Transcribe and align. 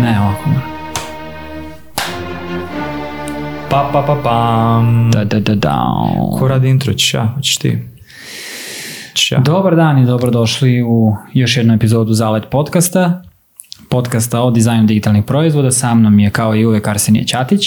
Ne, 0.00 0.20
ovako 0.20 0.48
mora. 0.48 0.66
Pa, 3.70 3.90
pa, 3.92 4.02
pa, 4.02 4.14
pam. 4.22 5.10
Da, 5.10 5.24
da, 5.24 5.40
da, 5.40 5.54
da. 5.54 5.94
Ko 6.38 6.48
radi 6.48 6.68
intro? 6.68 6.92
Ja? 7.12 7.32
Hoćeš 7.34 7.56
ti? 7.56 7.78
Ja? 9.30 9.38
Dobar 9.38 9.76
dan 9.76 9.98
i 9.98 10.06
dobrodošli 10.06 10.82
u 10.82 11.16
još 11.34 11.56
jednu 11.56 11.74
epizodu 11.74 12.12
Zalet 12.12 12.44
podcasta. 12.50 13.22
Podcasta 13.90 14.42
o 14.42 14.50
dizajnu 14.50 14.86
digitalnih 14.86 15.24
proizvoda. 15.24 15.70
Sa 15.70 15.94
mnom 15.94 16.18
je 16.18 16.30
kao 16.30 16.56
i 16.56 16.66
uvek 16.66 16.88
Arsenije 16.88 17.26
Ćatić. 17.26 17.66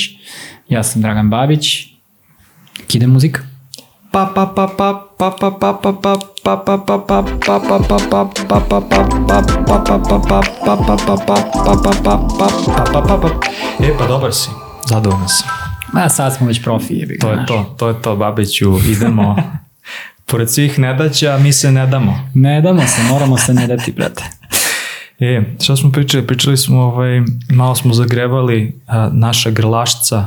Ja 0.69 0.83
sam 0.83 1.01
Dragan 1.01 1.29
Babić. 1.29 1.87
Kide 2.87 3.07
muzika. 3.07 3.41
Pa, 4.11 4.31
pa, 4.35 4.53
pa, 4.55 4.69
pa, 4.77 5.07
E 13.79 13.97
pa 13.97 14.07
dobar 14.07 14.33
si, 14.33 14.49
Zadovoljno 14.85 15.27
sam. 15.27 15.47
Ma 15.93 16.09
sad 16.09 16.35
smo 16.35 16.47
već 16.47 16.63
profi. 16.63 16.93
je 16.93 17.19
To 17.19 17.31
je 17.31 17.45
to, 17.45 17.75
to 17.77 17.87
je 17.87 18.01
to, 18.01 18.15
Babiću, 18.15 18.77
idemo. 18.87 19.35
Pored 20.31 20.51
svih 20.51 20.79
nedaća, 20.79 21.37
mi 21.37 21.53
se 21.53 21.71
ne 21.71 21.87
damo. 21.87 22.29
Ne 22.33 22.61
damo 22.61 22.81
se, 22.81 23.03
moramo 23.03 23.37
se 23.37 23.53
ne 23.53 23.67
dati, 23.67 23.91
brate. 23.91 24.23
E, 25.19 25.41
šta 25.63 25.75
smo 25.75 25.91
pričali? 25.91 26.27
Pričali 26.27 26.57
smo, 26.57 26.81
ovaj, 26.81 27.21
malo 27.49 27.75
smo 27.75 27.93
zagrevali 27.93 28.81
naša 29.11 29.49
grlašca, 29.49 30.25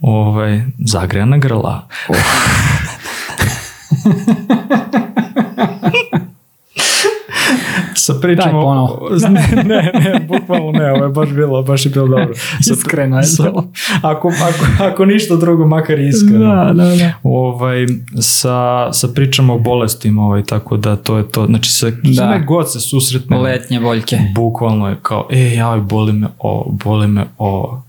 ovaj, 0.00 0.62
zagrena 0.78 1.38
grla. 1.38 1.88
Uf. 2.08 2.79
Sa 7.96 8.14
pričamo... 8.14 8.52
Daj 8.52 8.62
ponovo. 8.62 9.08
ne, 9.28 9.62
ne, 9.64 9.92
ne, 9.94 10.20
bukvalno 10.22 10.72
ne, 10.72 10.92
ovo 10.92 11.04
je 11.04 11.10
baš 11.10 11.28
bilo, 11.30 11.62
baš 11.62 11.86
je 11.86 11.90
bilo 11.90 12.06
dobro. 12.08 12.34
Sa- 12.60 12.72
Iskreno 12.74 13.16
je 13.16 13.22
sa- 13.24 13.42
bilo. 13.42 13.66
Ako, 13.94 14.28
ako, 14.30 14.84
ako 14.84 15.04
ništa 15.04 15.36
drugo, 15.36 15.66
makar 15.66 15.98
i 15.98 16.08
iskreno. 16.08 16.54
Da, 16.56 16.72
da, 16.74 16.84
da. 16.86 17.12
Ovaj, 17.24 17.86
sa, 18.16 18.52
sa 18.92 19.08
pričama 19.08 19.54
o 19.54 19.58
bolestima, 19.58 20.22
ovaj, 20.22 20.42
tako 20.44 20.76
da 20.76 20.96
to 20.96 21.16
je 21.16 21.28
to. 21.28 21.46
Znači, 21.46 21.70
sa 21.70 21.90
Da. 21.90 22.38
god 22.38 22.72
se 22.72 22.80
susretne, 22.80 23.38
Letnje 23.38 23.80
boljke. 23.80 24.18
bukvalno 24.34 24.88
je 24.88 24.96
kao, 25.02 25.28
e, 25.30 25.54
jaj, 25.54 25.80
boli 25.80 26.12
me 26.12 26.26
o, 26.38 26.64
boli 26.74 27.06
me 27.06 27.24
o, 27.38 27.80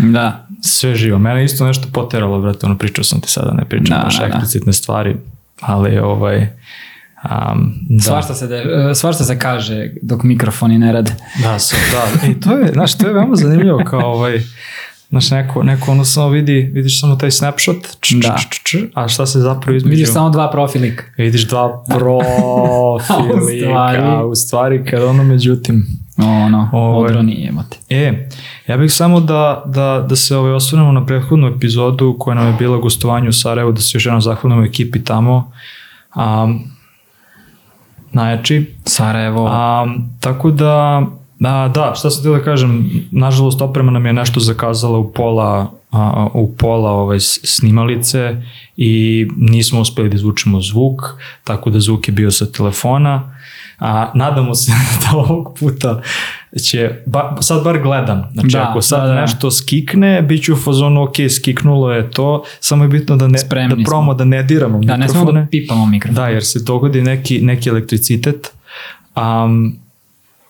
Da. 0.00 0.46
sve 0.60 0.94
živo. 0.94 1.18
Mene 1.18 1.44
isto 1.44 1.66
nešto 1.66 1.88
poteralo, 1.92 2.40
brate, 2.40 2.66
ono, 2.66 2.78
pričao 2.78 3.04
sam 3.04 3.20
ti 3.20 3.30
sada, 3.30 3.52
ne 3.52 3.64
pričam 3.64 3.96
Da, 3.96 4.02
baš 4.04 4.14
da, 4.14 4.20
da. 4.20 4.26
eksplicitne 4.28 4.72
stvari, 4.72 5.16
ali, 5.60 5.98
ovaj, 5.98 6.38
um, 7.24 7.74
da. 7.88 8.02
Svašta 8.02 8.34
se, 8.34 8.46
de, 8.46 8.64
svašta 8.94 9.24
se 9.24 9.38
kaže 9.38 9.90
dok 10.02 10.22
mikrofoni 10.22 10.78
ne 10.78 10.92
rade. 10.92 11.12
Da, 11.42 11.58
sam, 11.58 11.78
da. 11.92 12.26
E, 12.28 12.40
to 12.40 12.58
je, 12.58 12.72
znaš, 12.72 12.98
to 12.98 13.06
je 13.06 13.14
veoma 13.14 13.36
zanimljivo, 13.36 13.80
kao, 13.84 14.12
ovaj, 14.12 14.40
Znaš, 15.10 15.30
neko, 15.30 15.62
neko 15.62 15.90
ono 15.90 16.04
samo 16.04 16.28
vidi, 16.28 16.70
vidiš 16.72 17.00
samo 17.00 17.16
taj 17.16 17.30
snapshot, 17.30 17.76
č, 18.00 18.14
Da. 18.22 18.36
č, 18.38 18.46
č, 18.50 18.60
č, 18.64 18.78
a 18.94 19.08
šta 19.08 19.26
se 19.26 19.38
zapravo 19.38 19.76
između... 19.76 19.90
Vidiš 19.90 20.12
samo 20.12 20.30
dva 20.30 20.50
profilika. 20.50 21.04
Vidiš 21.16 21.48
dva 21.48 21.60
A 21.60 21.96
u 21.96 22.98
profilika, 22.98 23.66
stvari- 23.66 24.24
u 24.24 24.34
stvari 24.34 24.84
kad 24.90 25.02
ono 25.02 25.24
međutim. 25.24 25.86
Ono, 26.24 26.70
Ovaj. 26.72 27.10
odroni 27.10 27.32
jebote. 27.38 27.76
E, 27.88 28.28
ja 28.66 28.76
bih 28.76 28.92
samo 28.92 29.20
da, 29.20 29.62
da, 29.66 30.06
da 30.08 30.16
se 30.16 30.36
ovaj 30.36 30.52
osvrnemo 30.52 30.92
na 30.92 31.06
prethodnu 31.06 31.48
epizodu 31.48 32.16
koja 32.18 32.34
nam 32.34 32.46
je 32.46 32.52
bila 32.58 32.76
gostovanje 32.76 33.28
u 33.28 33.32
Sarajevu, 33.32 33.72
da 33.72 33.80
se 33.80 33.96
još 33.96 34.06
jednom 34.06 34.20
zahvalimo 34.20 34.64
ekipi 34.64 35.04
tamo. 35.04 35.52
Um, 36.16 36.64
najjači. 38.12 38.74
Sarajevo. 38.84 39.44
Um, 39.44 40.10
tako 40.20 40.50
da, 40.50 41.06
a, 41.44 41.68
da, 41.68 41.92
šta 41.96 42.10
sam 42.10 42.20
htio 42.20 42.32
da 42.32 42.44
kažem, 42.44 42.90
nažalost 43.10 43.60
oprema 43.60 43.92
nam 43.92 44.06
je 44.06 44.12
nešto 44.12 44.40
zakazala 44.40 44.98
u 44.98 45.12
pola, 45.12 45.72
a, 45.90 46.26
u 46.34 46.56
pola 46.56 46.90
ovaj, 46.90 47.20
snimalice 47.20 48.42
i 48.76 49.26
nismo 49.36 49.80
uspeli 49.80 50.08
da 50.08 50.16
izvučemo 50.16 50.60
zvuk, 50.60 51.02
tako 51.44 51.70
da 51.70 51.80
zvuk 51.80 52.08
je 52.08 52.12
bio 52.12 52.30
sa 52.30 52.46
telefona. 52.46 53.36
A, 53.80 54.12
nadamo 54.14 54.54
se 54.54 54.72
da 55.02 55.16
ovog 55.16 55.56
puta 55.60 56.02
će, 56.64 56.90
ba, 57.06 57.36
sad 57.40 57.64
bar 57.64 57.78
gledam, 57.78 58.22
znači 58.32 58.48
Da, 58.48 58.66
ako 58.70 58.82
sad 58.82 59.00
da, 59.00 59.14
da. 59.14 59.20
nešto 59.20 59.50
skikne, 59.50 60.22
bit 60.22 60.44
ću 60.44 60.52
u 60.52 60.56
fazonu, 60.56 61.02
ok, 61.02 61.14
skiknulo 61.36 61.92
je 61.92 62.10
to, 62.10 62.44
samo 62.60 62.84
je 62.84 62.88
bitno 62.88 63.16
da 63.16 63.28
ne, 63.28 63.38
Spremni 63.38 63.76
da 63.76 63.82
promo, 63.84 64.14
da 64.14 64.24
ne 64.24 64.42
diramo 64.42 64.78
da, 64.78 64.96
ne 64.96 65.08
smemo 65.08 65.24
mikrofone. 65.24 65.40
da 65.42 65.48
pipamo 65.50 65.86
mikrofon. 65.86 66.14
Da, 66.14 66.28
jer 66.28 66.44
se 66.44 66.60
dogodi 66.60 67.02
neki, 67.02 67.40
neki 67.42 67.68
elektricitet. 67.68 68.50
Um, 69.16 69.76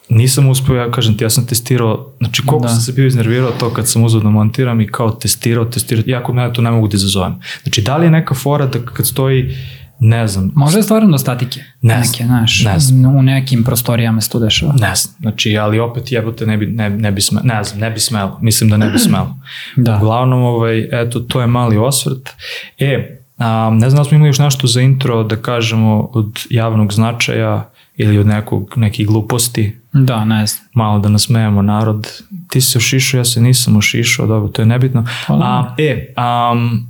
nisam 0.08 0.48
uspio, 0.48 0.74
ja 0.76 0.91
kažem 0.91 1.16
ti, 1.16 1.24
ja 1.24 1.30
sam 1.30 1.47
testirao, 1.47 2.12
znači 2.18 2.42
koliko 2.47 2.66
Da. 2.66 2.72
sam 2.72 2.80
se 2.80 2.92
bio 2.92 3.06
iznervirao 3.06 3.50
to 3.50 3.70
kad 3.70 3.88
sam 3.88 4.04
uzeo 4.04 4.20
da 4.20 4.30
montiram 4.30 4.80
i 4.80 4.86
kao 4.86 5.10
testirao, 5.10 5.64
testirao, 5.64 6.04
iako 6.06 6.34
ja 6.34 6.52
to 6.52 6.62
ne 6.62 6.70
mogu 6.70 6.88
da 6.88 6.97
izazovem. 6.97 7.41
Znači, 7.62 7.82
da 7.82 7.97
li 7.97 8.06
je 8.06 8.10
neka 8.10 8.34
fora 8.34 8.66
da 8.66 8.78
kad 8.84 9.06
stoji, 9.06 9.56
ne 10.00 10.28
znam, 10.28 10.53
Možda 10.55 10.78
je 10.78 10.83
stvarno 10.83 11.11
do 11.11 11.19
statike. 11.19 11.61
Ne 11.83 11.94
Neke, 11.97 12.09
znam, 12.16 12.28
znaš, 12.28 12.65
ne 12.65 12.78
znam. 12.78 13.16
u 13.16 13.22
nekim 13.22 13.65
prostorijama 13.65 14.21
se 14.21 14.31
to 14.31 14.38
dešava. 14.38 14.72
ne 14.72 14.94
znam, 14.94 15.15
znači, 15.21 15.59
ali 15.59 15.78
opet 15.78 16.12
jebote 16.12 16.47
ne 16.47 16.56
bi, 16.56 16.66
ne, 16.66 16.91
ne 16.91 17.12
bi 17.12 17.21
smelo, 17.21 17.44
ne 17.47 17.65
znam, 17.65 17.81
ne 17.81 17.91
bi 17.91 18.00
smelo, 18.00 18.39
mislim 18.43 18.71
da 18.71 18.77
ne 18.77 18.91
bi 18.91 18.99
smelo. 18.99 19.37
Da. 19.77 19.97
Uglavnom, 19.97 20.43
ovaj, 20.43 20.89
eto, 20.93 21.21
to 21.21 21.41
je 21.41 21.47
mali 21.47 21.78
osvrt. 21.78 22.31
E, 22.78 23.19
a, 23.39 23.71
ne 23.72 23.91
znam 23.91 24.00
da 24.00 24.09
smo 24.09 24.15
imali 24.15 24.28
još 24.28 24.39
nešto 24.39 24.66
za 24.66 24.81
intro 24.81 25.22
da 25.25 25.37
kažemo 25.37 26.10
od 26.12 26.41
javnog 26.50 26.93
značaja 26.93 27.69
ili 27.97 28.19
od 28.19 28.27
nekog, 28.27 28.72
nekih 28.77 29.06
gluposti, 29.06 29.77
Da, 29.93 30.25
ne 30.25 30.47
znam. 30.47 30.65
malo 30.75 30.99
da 30.99 31.09
nasmejemo 31.09 31.62
narod. 31.62 32.09
Ti 32.49 32.60
si 32.60 32.71
se 32.71 32.78
ušišao, 32.78 33.19
ja 33.19 33.25
se 33.25 33.41
nisam 33.41 33.77
ušišao, 33.77 34.27
dobro, 34.27 34.49
to 34.49 34.62
je 34.62 34.66
nebitno. 34.66 35.06
Pa 35.27 35.34
da. 35.37 35.43
A, 35.44 35.75
e, 35.78 36.15
um, 36.53 36.87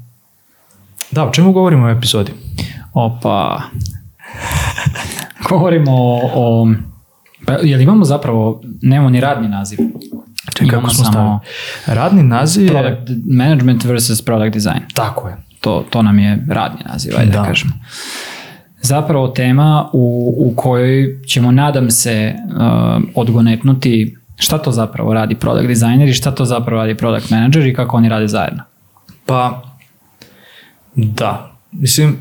da, 1.10 1.25
o 1.25 1.32
čemu 1.32 1.53
govorimo 1.53 1.87
u 1.87 1.91
epizodi? 1.91 2.32
Opa. 2.92 3.62
Govorimo 5.48 5.92
o, 5.92 6.30
o 6.34 6.68
pa, 7.46 7.52
jel 7.52 7.80
imamo 7.80 8.04
zapravo, 8.04 8.60
nemamo 8.82 9.10
ni 9.10 9.20
radni 9.20 9.48
naziv. 9.48 9.78
Čekaj, 10.54 10.68
kako 10.70 10.90
smo 10.90 11.04
samo 11.04 11.40
stavili? 11.82 12.00
Radni 12.00 12.22
naziv 12.22 12.64
je... 12.64 12.70
product 12.70 13.10
management 13.26 13.84
versus 13.84 14.22
product 14.22 14.54
design. 14.54 14.80
Tako 14.94 15.28
je. 15.28 15.36
To, 15.60 15.84
to 15.90 16.02
nam 16.02 16.18
je 16.18 16.46
radni 16.48 16.80
naziv, 16.92 17.12
ajde 17.18 17.32
da, 17.32 17.38
Da. 17.38 17.44
kažemo. 17.44 17.72
Zapravo 18.82 19.28
tema 19.28 19.88
u, 19.92 20.34
u 20.38 20.56
kojoj 20.56 21.22
ćemo, 21.26 21.52
nadam 21.52 21.90
se, 21.90 22.34
uh, 22.46 23.02
odgonetnuti 23.14 24.16
šta 24.36 24.58
to 24.58 24.72
zapravo 24.72 25.14
radi 25.14 25.34
product 25.34 25.66
designer 25.66 26.08
i 26.08 26.12
šta 26.12 26.30
to 26.30 26.44
zapravo 26.44 26.82
radi 26.82 26.94
product 26.94 27.30
manager 27.30 27.66
i 27.66 27.74
kako 27.74 27.96
oni 27.96 28.08
rade 28.08 28.28
zajedno. 28.28 28.62
Pa, 29.26 29.62
da. 30.94 31.52
Mislim, 31.72 32.16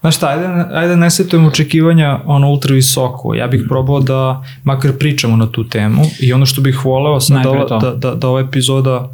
znaš 0.00 0.16
šta, 0.16 0.28
ajde, 0.28 0.46
ajde 0.72 0.96
ne 0.96 1.10
setujemo 1.10 1.48
očekivanja 1.48 2.20
ono 2.24 2.48
ultra 2.50 2.74
visoko. 2.74 3.34
Ja 3.34 3.46
bih 3.46 3.62
probao 3.68 4.00
da 4.00 4.44
makar 4.64 4.92
pričamo 4.98 5.36
na 5.36 5.52
tu 5.52 5.68
temu 5.68 6.02
i 6.20 6.32
ono 6.32 6.46
što 6.46 6.60
bih 6.60 6.84
voleo 6.84 7.20
sad 7.20 7.42
da, 7.42 7.78
da, 7.80 7.90
da, 7.90 8.14
da 8.14 8.28
ova 8.28 8.40
epizoda 8.40 9.08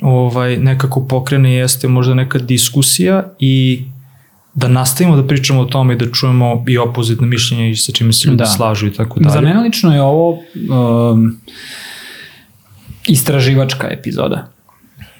ovaj, 0.00 0.56
nekako 0.56 1.06
pokrene 1.06 1.54
jeste 1.54 1.88
možda 1.88 2.14
neka 2.14 2.38
diskusija 2.38 3.24
i 3.38 3.84
da 4.54 4.68
nastavimo 4.68 5.16
da 5.16 5.26
pričamo 5.26 5.60
o 5.60 5.64
tome 5.64 5.94
i 5.94 5.96
da 5.96 6.10
čujemo 6.12 6.64
i 6.68 6.78
opozitne 6.78 7.26
mišljenja 7.26 7.66
i 7.68 7.76
sa 7.76 7.92
čime 7.92 8.12
se 8.12 8.28
ljudi 8.28 8.38
Da. 8.38 8.46
slažu 8.46 8.86
i 8.86 8.92
tako 8.92 9.20
Za 9.22 9.30
dalje. 9.30 9.46
mene 9.48 9.60
lično 9.60 9.94
je 9.94 10.02
ovo 10.02 10.30
um, 11.10 11.40
istraživačka 13.06 13.88
epizoda. 13.90 14.48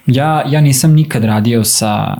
Ja, 0.06 0.42
ja 0.48 0.60
nisam 0.60 0.92
nikad 0.92 1.24
radio 1.24 1.64
sa, 1.64 2.14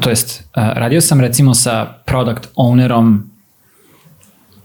to 0.00 0.10
jest, 0.10 0.48
radio 0.54 1.00
sam 1.00 1.20
recimo 1.20 1.54
sa 1.54 1.86
product 2.06 2.48
ownerom 2.56 3.18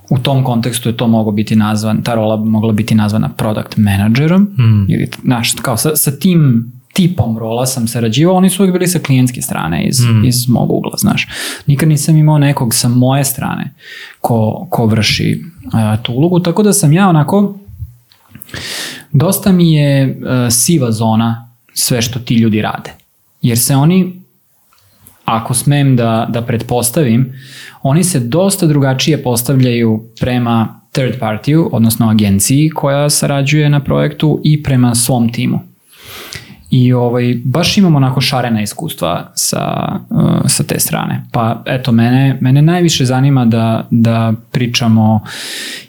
u 0.09 0.17
tom 0.17 0.43
kontekstu 0.43 0.89
je 0.89 0.97
to 0.97 1.07
moglo 1.07 1.31
biti 1.31 1.55
nazvan, 1.55 2.01
ta 2.03 2.15
rola 2.15 2.35
mogla 2.35 2.71
biti 2.73 2.95
nazvana 2.95 3.29
product 3.29 3.77
managerom, 3.77 4.41
Mm. 4.41 4.85
ili, 4.89 5.09
znaš, 5.23 5.51
kao 5.51 5.77
sa, 5.77 5.95
sa 5.95 6.11
tim 6.11 6.71
tipom 6.93 7.37
rola 7.37 7.65
sam 7.65 7.87
sarađivao, 7.87 8.35
oni 8.35 8.49
su 8.49 8.63
uvijek 8.63 8.73
bili 8.73 8.87
sa 8.87 8.99
klijentske 8.99 9.41
strane 9.41 9.83
iz, 9.83 9.99
Mm. 10.01 10.25
iz 10.25 10.49
mog 10.49 10.71
ugla, 10.71 10.91
znaš. 10.97 11.27
Nikad 11.67 11.89
nisam 11.89 12.17
imao 12.17 12.37
nekog 12.37 12.73
sa 12.73 12.87
moje 12.87 13.23
strane 13.23 13.73
ko, 14.21 14.67
ko 14.69 14.85
vrši 14.85 15.43
uh, 15.65 15.71
tu 16.03 16.13
ulogu, 16.13 16.39
tako 16.39 16.63
da 16.63 16.73
sam 16.73 16.93
ja 16.93 17.09
onako 17.09 17.55
dosta 19.11 19.51
mi 19.51 19.73
je 19.73 20.05
uh, 20.21 20.27
siva 20.53 20.91
zona 20.91 21.49
sve 21.73 22.01
što 22.01 22.19
ti 22.19 22.35
ljudi 22.35 22.61
rade. 22.61 22.91
Jer 23.41 23.59
se 23.59 23.75
oni, 23.75 24.20
ako 25.31 25.53
smem 25.53 25.95
da, 25.95 26.27
da 26.29 26.41
pretpostavim, 26.41 27.33
oni 27.81 28.03
se 28.03 28.19
dosta 28.19 28.65
drugačije 28.65 29.23
postavljaju 29.23 30.03
prema 30.19 30.81
third 30.91 31.19
partiju, 31.19 31.69
odnosno 31.71 32.09
agenciji 32.09 32.69
koja 32.69 33.09
sarađuje 33.09 33.69
na 33.69 33.79
projektu 33.79 34.41
i 34.43 34.63
prema 34.63 34.95
svom 34.95 35.33
timu. 35.33 35.59
I 36.71 36.93
ovaj, 36.93 37.35
baš 37.45 37.77
imamo 37.77 37.97
onako 37.97 38.21
šarena 38.21 38.61
iskustva 38.61 39.31
sa, 39.35 39.93
uh, 40.09 40.41
sa 40.47 40.63
te 40.63 40.79
strane. 40.79 41.25
Pa 41.31 41.63
eto, 41.65 41.91
mene, 41.91 42.37
mene 42.41 42.61
najviše 42.61 43.05
zanima 43.05 43.45
da, 43.45 43.87
da 43.91 44.33
pričamo 44.51 45.21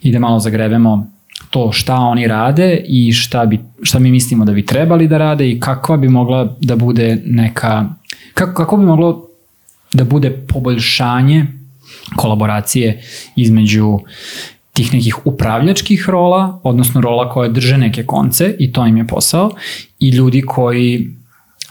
i 0.03 0.13
da 0.13 0.19
malo 0.19 0.39
zagrebemo 0.39 1.07
to 1.51 1.73
šta 1.73 1.97
oni 1.97 2.27
rade 2.27 2.85
i 2.89 3.13
šta, 3.13 3.47
bi, 3.47 3.61
šta 3.83 3.99
mi 3.99 4.11
mislimo 4.11 4.45
da 4.45 4.53
bi 4.53 4.67
trebali 4.67 5.09
da 5.09 5.19
rade 5.19 5.51
i 5.51 5.61
kakva 5.61 5.97
bi 5.97 6.09
mogla 6.09 6.57
da 6.61 6.77
bude 6.77 7.23
neka, 7.27 7.85
kako, 8.35 8.55
kako 8.55 8.77
bi 8.77 8.85
moglo 8.87 9.29
da 9.93 10.05
bude 10.05 10.31
poboljšanje 10.31 11.47
kolaboracije 12.17 13.03
između 13.37 13.99
tih 14.73 14.95
nekih 14.95 15.27
upravljačkih 15.27 16.09
rola, 16.09 16.61
odnosno 16.63 17.01
rola 17.01 17.31
koje 17.31 17.49
drže 17.49 17.79
neke 17.79 18.07
konce 18.07 18.55
i 18.59 18.73
to 18.73 18.87
im 18.87 18.97
je 18.97 19.07
posao, 19.07 19.51
i 19.99 20.09
ljudi 20.09 20.43
koji 20.43 21.17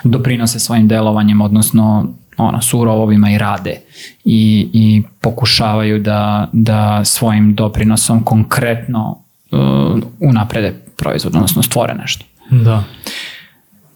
doprinose 0.03 0.59
svojim 0.59 0.87
delovanjem, 0.87 1.41
odnosno 1.41 2.13
ono, 2.37 2.61
su 2.61 2.83
rovovima 2.83 3.31
i 3.31 3.37
rade 3.37 3.81
i, 4.25 4.69
i 4.73 5.01
pokušavaju 5.21 5.99
da, 5.99 6.49
da 6.51 7.05
svojim 7.05 7.55
doprinosom 7.55 8.23
konkretno 8.23 9.23
uh, 9.51 9.59
unaprede 10.19 10.73
proizvod, 10.97 11.35
odnosno 11.35 11.63
stvore 11.63 11.93
nešto. 11.93 12.25
Da. 12.49 12.83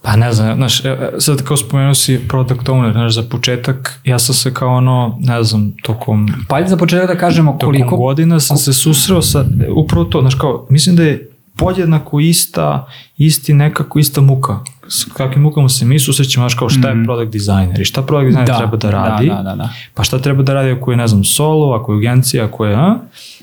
Pa 0.06 0.16
ne 0.16 0.32
znam, 0.32 0.56
znaš, 0.56 0.84
e, 0.84 0.88
e, 0.88 1.10
sad 1.18 1.42
kao 1.42 1.56
spomenuo 1.56 1.94
si 1.94 2.20
product 2.28 2.68
owner, 2.68 2.92
znaš, 2.92 3.14
za 3.14 3.22
početak, 3.22 4.00
ja 4.04 4.18
sam 4.18 4.34
se 4.34 4.54
kao 4.54 4.76
ono, 4.76 5.18
ne 5.20 5.42
znam, 5.42 5.72
tokom... 5.82 6.28
Pa 6.48 6.56
ajde 6.56 6.68
za 6.68 6.76
početak 6.76 7.08
da 7.08 7.18
kažemo 7.18 7.58
koliko... 7.58 7.84
Tokom 7.84 7.98
godina 7.98 8.40
sam 8.40 8.56
se 8.56 8.72
susreo 8.72 9.22
sa, 9.22 9.44
upravo 9.76 10.04
to, 10.04 10.20
znaš, 10.20 10.34
kao, 10.34 10.66
mislim 10.70 10.96
da 10.96 11.02
je 11.02 11.30
podjednako 11.56 12.20
ista, 12.20 12.86
isti 13.16 13.54
nekako 13.54 13.98
ista 13.98 14.20
muka. 14.20 14.58
S 14.88 15.04
kakvim 15.04 15.42
mukama 15.42 15.68
se 15.68 15.84
mi 15.84 15.98
susrećemo, 15.98 16.42
znaš, 16.42 16.54
kao 16.54 16.68
šta 16.68 16.88
je 16.88 16.94
mm. 16.94 17.04
product 17.04 17.32
designer 17.32 17.80
i 17.80 17.84
šta 17.84 18.02
product 18.02 18.36
designer 18.36 18.46
da, 18.46 18.58
treba 18.58 18.76
da 18.76 18.90
radi, 18.90 19.28
da, 19.28 19.34
da, 19.34 19.42
da, 19.42 19.54
da. 19.54 19.68
pa 19.94 20.04
šta 20.04 20.18
treba 20.18 20.42
da 20.42 20.54
radi 20.54 20.70
ako 20.70 20.90
je, 20.90 20.96
ne 20.96 21.06
znam, 21.06 21.24
solo, 21.24 21.74
ako 21.74 21.92
je 21.92 21.98
agencija, 21.98 22.44
ako 22.44 22.66
je, 22.66 22.74
a, 22.74 22.96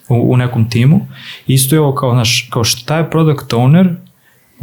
u, 0.10 0.34
u 0.34 0.38
nekom 0.38 0.70
timu. 0.70 1.08
Isto 1.48 1.76
je 1.76 1.80
ovo 1.80 1.96
kao, 1.96 2.14
znaš, 2.14 2.48
kao 2.52 2.64
šta 2.64 2.98
je 2.98 3.10
product 3.10 3.54
owner, 3.54 3.96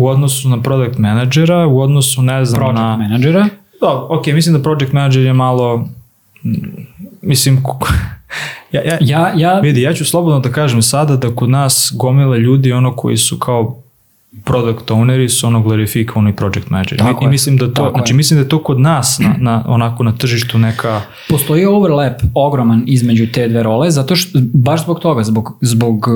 u 0.00 0.06
odnosu 0.06 0.48
na 0.48 0.62
product 0.62 0.98
menadžera, 0.98 1.66
u 1.66 1.80
odnosu, 1.80 2.22
ne 2.22 2.44
znam, 2.44 2.60
project 2.60 2.78
na... 2.78 2.96
menadžera. 2.96 3.48
Da, 3.80 4.06
ok, 4.08 4.26
mislim 4.26 4.56
da 4.56 4.62
project 4.62 4.92
manager 4.92 5.22
je 5.22 5.32
malo, 5.32 5.88
mislim, 7.22 7.62
ja, 8.72 8.82
ja, 8.84 8.98
Ja, 9.00 9.32
ja, 9.36 9.60
vidi, 9.60 9.82
ja 9.82 9.92
ću 9.92 10.04
slobodno 10.04 10.40
da 10.40 10.52
kažem 10.52 10.82
sada 10.82 11.16
da 11.16 11.34
kod 11.34 11.50
nas 11.50 11.92
gomile 11.96 12.38
ljudi, 12.38 12.72
ono 12.72 12.96
koji 12.96 13.16
su 13.16 13.38
kao 13.38 13.82
product 14.44 14.90
owneri 14.90 15.28
su 15.28 15.46
ono 15.46 15.62
glorifikovani 15.62 16.36
project 16.36 16.70
manager. 16.70 16.98
Tako 16.98 17.24
I, 17.24 17.26
je, 17.26 17.30
mislim 17.30 17.56
da 17.56 17.66
to, 17.66 17.72
tako 17.72 17.98
znači 17.98 18.12
je. 18.12 18.16
mislim 18.16 18.42
da 18.42 18.48
to 18.48 18.62
kod 18.62 18.80
nas 18.80 19.18
na, 19.18 19.34
na, 19.38 19.64
onako 19.66 20.02
na 20.02 20.12
tržištu 20.12 20.58
neka 20.58 21.00
postoji 21.28 21.64
overlap 21.64 22.22
ogroman 22.34 22.84
između 22.86 23.26
te 23.32 23.48
dve 23.48 23.62
role, 23.62 23.90
zato 23.90 24.16
što, 24.16 24.38
baš 24.54 24.82
zbog 24.82 25.00
toga, 25.00 25.22
zbog, 25.22 25.58
zbog 25.60 26.06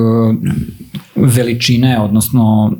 veličine, 1.15 1.99
odnosno 1.99 2.71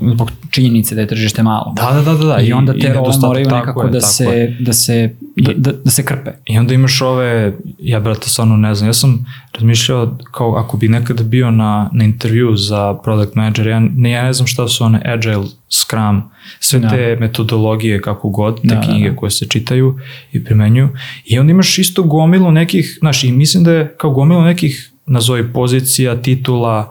uh, 0.00 0.10
zbog 0.12 0.30
činjenice 0.50 0.94
da 0.94 1.00
je 1.00 1.06
tržište 1.06 1.42
malo. 1.42 1.74
Da, 1.76 1.92
da, 1.92 2.12
da, 2.12 2.18
da. 2.18 2.24
da. 2.26 2.40
I 2.40 2.52
onda 2.52 2.74
te 2.78 2.92
role 2.92 3.12
moraju 3.20 3.46
nekako 3.50 3.82
je, 3.82 3.90
da, 3.90 4.00
se, 4.00 4.24
je. 4.24 4.56
da, 4.60 4.72
se, 4.72 5.14
da, 5.36 5.72
da 5.84 5.90
se 5.90 6.04
krpe. 6.04 6.30
I 6.46 6.58
onda 6.58 6.74
imaš 6.74 7.02
ove, 7.02 7.56
ja 7.78 8.00
brate, 8.00 8.28
stvarno 8.28 8.56
ne 8.56 8.74
znam, 8.74 8.88
ja 8.88 8.92
sam 8.92 9.26
razmišljao 9.54 10.18
kao 10.30 10.56
ako 10.56 10.76
bi 10.76 10.88
nekada 10.88 11.22
bio 11.22 11.50
na, 11.50 11.90
na 11.92 12.04
intervju 12.04 12.56
za 12.56 12.94
product 13.04 13.34
manager, 13.34 13.66
ja 13.66 13.80
ne, 13.80 14.10
ja 14.10 14.22
ne 14.22 14.32
znam 14.32 14.46
šta 14.46 14.68
su 14.68 14.84
one 14.84 15.02
agile, 15.04 15.44
scrum, 15.68 16.22
sve 16.60 16.80
Da. 16.80 16.88
te 16.88 17.16
metodologije 17.20 18.00
kako 18.00 18.28
god, 18.28 18.60
te 18.60 18.68
Da, 18.68 18.74
da, 18.74 18.80
knjige 18.80 19.10
da. 19.10 19.16
koje 19.16 19.30
se 19.30 19.48
čitaju 19.48 19.98
i 20.32 20.44
primenjuju. 20.44 20.88
I 21.24 21.38
onda 21.38 21.50
imaš 21.50 21.78
isto 21.78 22.02
gomilu 22.02 22.50
nekih, 22.50 22.96
znaš, 23.00 23.24
i 23.24 23.32
mislim 23.32 23.64
da 23.64 23.72
je 23.72 23.94
kao 23.98 24.10
gomilu 24.10 24.42
nekih, 24.42 24.90
nazovi 25.06 25.52
pozicija, 25.52 26.22
titula 26.22 26.90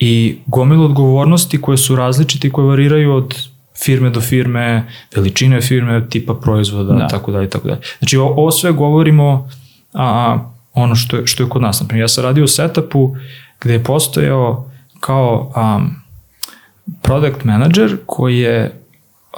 i 0.00 0.36
gomilu 0.46 0.84
odgovornosti 0.84 1.60
koje 1.60 1.78
su 1.78 1.96
različite 1.96 2.48
i 2.48 2.50
koje 2.50 2.66
variraju 2.66 3.14
od 3.14 3.34
firme 3.84 4.10
do 4.10 4.20
firme, 4.20 4.84
veličine 5.16 5.60
firme, 5.60 6.08
tipa 6.08 6.34
proizvoda, 6.34 6.94
Da. 6.94 7.08
tako 7.08 7.32
dalje, 7.32 7.50
tako 7.50 7.68
dalje. 7.68 7.80
Znači, 7.98 8.16
ovo, 8.16 8.30
ovo 8.32 8.50
sve 8.50 8.72
govorimo 8.72 9.48
a, 9.92 10.38
ono 10.74 10.94
što 10.94 11.16
je, 11.16 11.26
što 11.26 11.42
je 11.42 11.48
kod 11.48 11.62
nas. 11.62 11.80
Naprimjer, 11.80 12.04
ja 12.04 12.08
sam 12.08 12.24
radio 12.24 12.44
u 12.44 12.48
setupu 12.48 13.16
gde 13.60 13.72
je 13.72 13.84
postojao 13.84 14.70
kao 15.00 15.52
um, 15.56 15.90
product 17.02 17.44
manager 17.44 17.96
koji 18.06 18.38
je 18.38 18.80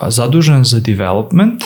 zadužen 0.02 0.64
za 0.64 0.80
development, 0.80 1.62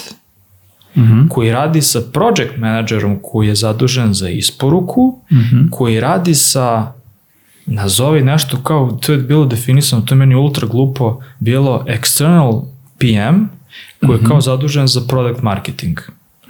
Mhm. 0.99 1.29
koji 1.29 1.51
radi 1.51 1.83
sa 1.83 2.01
project 2.13 2.57
managerom 2.57 3.19
koji 3.23 3.49
je 3.49 3.55
zadužen 3.55 4.15
za 4.15 4.29
isporuku, 4.29 5.19
Mhm. 5.33 5.69
koji 5.71 6.01
radi 6.01 6.35
sa 6.35 6.93
nazovi 7.67 8.23
nešto 8.23 8.63
kao, 8.63 8.99
to 9.07 9.13
je 9.13 9.19
bilo 9.19 9.45
definisano, 9.45 10.03
to 10.03 10.15
je 10.15 10.19
meni 10.19 10.35
ultra 10.35 10.69
glupo, 10.69 11.21
bilo 11.39 11.85
external 11.89 12.65
PM, 12.99 13.45
koji 14.07 14.19
je 14.19 14.25
kao 14.25 14.41
zadužen 14.41 14.87
za 14.87 15.01
product 15.09 15.43
marketing. 15.43 16.01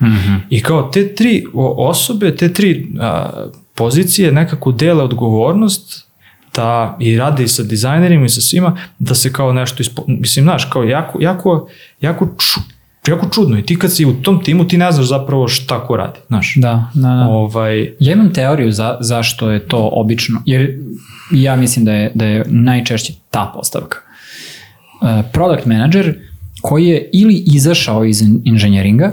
Mhm. 0.03 0.35
I 0.51 0.63
kao 0.63 0.83
te 0.83 1.15
tri 1.15 1.45
osobe, 1.77 2.37
te 2.37 2.53
tri 2.53 2.93
a, 3.01 3.31
pozicije 3.75 4.33
nekako 4.33 4.73
dele 4.73 5.03
odgovornost 5.03 6.07
da 6.55 6.97
i 7.01 7.19
rade 7.19 7.45
i 7.45 7.49
sa 7.49 7.62
dizajnerima 7.62 8.25
i 8.25 8.29
sa 8.29 8.41
svima, 8.41 8.77
da 8.99 9.15
se 9.15 9.33
kao 9.33 9.53
nešto, 9.53 9.83
ispo... 9.83 10.05
mislim, 10.07 10.45
znaš, 10.45 10.65
kao 10.65 10.85
jako, 10.85 11.19
jako, 11.23 11.69
jako, 12.01 12.29
ču, 12.39 12.61
jako 13.11 13.29
čudno. 13.35 13.58
I 13.58 13.62
ti 13.62 13.79
kad 13.79 13.93
si 13.93 14.05
u 14.05 14.23
tom 14.23 14.44
timu, 14.44 14.64
ti 14.69 14.79
ne 14.79 14.93
znaš 14.93 15.06
zapravo 15.06 15.49
šta 15.49 15.87
ko 15.87 15.97
radi, 15.97 16.19
znaš. 16.26 16.55
Da, 16.56 16.91
da, 16.94 17.08
da. 17.08 17.26
Ovaj, 17.29 17.93
Ja 18.00 18.12
imam 18.12 18.32
teoriju 18.32 18.73
za, 18.73 18.97
zašto 19.00 19.50
je 19.50 19.69
to 19.69 19.88
obično, 19.93 20.43
jer 20.47 20.79
ja 21.31 21.56
mislim 21.56 21.85
da 21.85 21.93
je, 21.93 22.11
da 22.14 22.25
je 22.25 22.44
najčešće 22.49 23.12
ta 23.31 23.53
postavka. 23.55 23.99
Uh, 25.00 25.08
product 25.32 25.67
manager 25.67 26.14
koji 26.62 26.87
je 26.87 27.11
ili 27.12 27.43
izašao 27.47 28.05
iz 28.05 28.23
in- 28.23 28.43
inženjeringa 28.44 29.12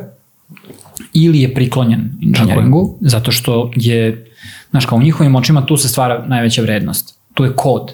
ili 1.13 1.41
je 1.41 1.53
priklonjen 1.53 2.11
inženjeringu, 2.21 2.97
zato 3.01 3.31
što 3.31 3.71
je, 3.75 4.25
znaš, 4.69 4.85
kao 4.85 4.97
u 4.97 5.01
njihovim 5.01 5.35
očima 5.35 5.65
tu 5.65 5.77
se 5.77 5.87
stvara 5.87 6.25
najveća 6.27 6.61
vrednost. 6.61 7.17
Tu 7.33 7.43
je 7.43 7.53
kod. 7.55 7.91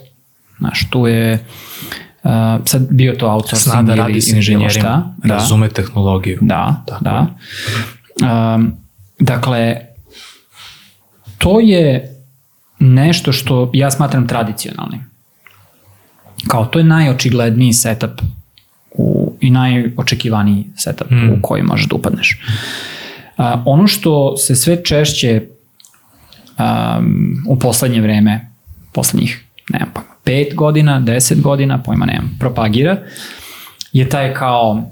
Znaš, 0.60 0.90
tu 0.90 1.07
je 1.07 1.45
Uh, 2.24 2.31
sad 2.66 2.88
bio 2.89 3.13
to 3.13 3.27
outsourcing 3.27 3.71
Snada, 3.71 3.92
ili, 3.94 4.01
radi 4.01 4.21
šta. 4.69 5.13
Da. 5.18 5.33
Razume 5.33 5.69
tehnologiju. 5.69 6.38
Da, 6.42 6.83
Tako. 6.88 7.04
da. 7.04 7.27
Um, 8.56 8.74
dakle, 9.19 9.75
to 11.38 11.60
je 11.60 12.16
nešto 12.80 13.31
što 13.31 13.71
ja 13.74 13.92
smatram 13.92 14.27
tradicionalnim. 14.27 15.10
Kao 16.48 16.66
to 16.66 16.80
je 16.80 16.86
najočigledniji 16.86 17.74
setup 17.74 18.21
u, 18.92 19.33
i 19.42 19.49
najočekivaniji 19.49 20.66
setup 20.76 21.11
mm. 21.11 21.16
u 21.16 21.33
hmm. 21.33 21.42
koji 21.42 21.64
možeš 21.64 21.88
da 21.88 21.95
upadneš. 21.95 22.42
Uh, 23.38 23.45
ono 23.66 23.88
što 23.88 24.38
se 24.38 24.56
sve 24.56 24.83
češće 24.83 25.47
um, 26.59 27.44
u 27.47 27.59
poslednje 27.59 28.02
vreme, 28.02 28.52
poslednjih, 28.94 29.45
nemam 29.69 29.90
pa, 29.94 30.02
5 30.30 30.56
godina, 30.56 31.02
10 31.02 31.42
godina, 31.42 31.83
pojma 31.83 32.06
nemam, 32.06 32.36
propagira, 32.40 32.98
je 33.94 34.09
taj 34.09 34.33
kao, 34.33 34.83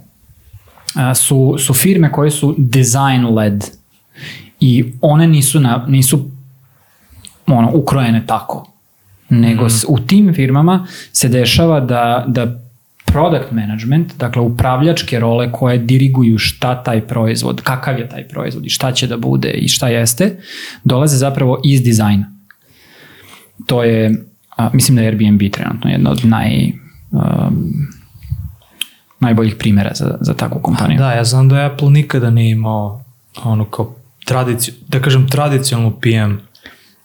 su, 1.16 1.56
su 1.60 1.74
firme 1.74 2.12
koje 2.12 2.32
su 2.32 2.56
design 2.58 3.36
led 3.36 3.64
i 4.60 4.94
one 5.02 5.28
nisu, 5.28 5.60
na, 5.60 5.86
nisu 5.88 6.26
ono, 7.48 7.72
ukrojene 7.74 8.24
tako. 8.28 8.72
Nego 9.30 9.66
mm. 9.66 9.70
u 9.88 10.00
tim 10.00 10.34
firmama 10.34 10.88
se 11.12 11.30
dešava 11.30 11.80
da, 11.80 12.26
da 12.28 12.60
product 13.06 13.52
management, 13.52 14.14
dakle 14.18 14.42
upravljačke 14.42 15.20
role 15.20 15.52
koje 15.52 15.78
diriguju 15.78 16.38
šta 16.38 16.84
taj 16.84 17.02
proizvod, 17.02 17.62
kakav 17.62 18.00
je 18.00 18.10
taj 18.10 18.28
proizvod 18.28 18.66
i 18.66 18.70
šta 18.70 18.92
će 18.92 19.08
da 19.08 19.18
bude 19.18 19.52
i 19.52 19.68
šta 19.68 19.88
jeste, 19.88 20.38
dolaze 20.84 21.18
zapravo 21.18 21.62
iz 21.64 21.84
dizajna. 21.84 22.32
To 23.66 23.84
je 23.84 24.26
a, 24.58 24.70
mislim 24.74 24.96
da 24.96 25.02
je 25.02 25.08
Airbnb 25.08 25.42
trenutno 25.52 25.90
jedna 25.90 26.12
od 26.12 26.26
naj, 26.26 26.72
um, 27.12 27.88
najboljih 29.20 29.56
primjera 29.56 29.92
za, 29.96 30.18
za 30.22 30.34
takvu 30.34 30.60
kompaniju. 30.62 30.98
Da, 30.98 31.12
ja 31.12 31.24
znam 31.24 31.50
da 31.50 31.66
Apple 31.66 31.90
nikada 31.90 32.30
nije 32.30 32.52
imao 32.52 33.04
ono 33.44 33.66
kao 33.66 33.96
tradiciju, 34.26 34.74
da 34.88 35.00
kažem 35.00 35.28
tradicionalnu 35.28 35.92
PM 35.92 36.34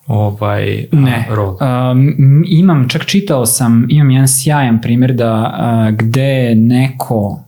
ovaj 0.07 0.87
a, 0.93 0.97
Ne. 0.97 1.27
rol. 1.31 1.57
Um, 1.91 2.45
imam, 2.47 2.89
čak 2.89 3.05
čitao 3.05 3.47
sam, 3.47 3.87
imam 3.89 4.11
jedan 4.11 4.29
sjajan 4.29 4.81
primjer 4.81 5.13
da 5.13 5.59
uh, 5.59 5.95
gde 5.99 6.55
neko, 6.55 7.41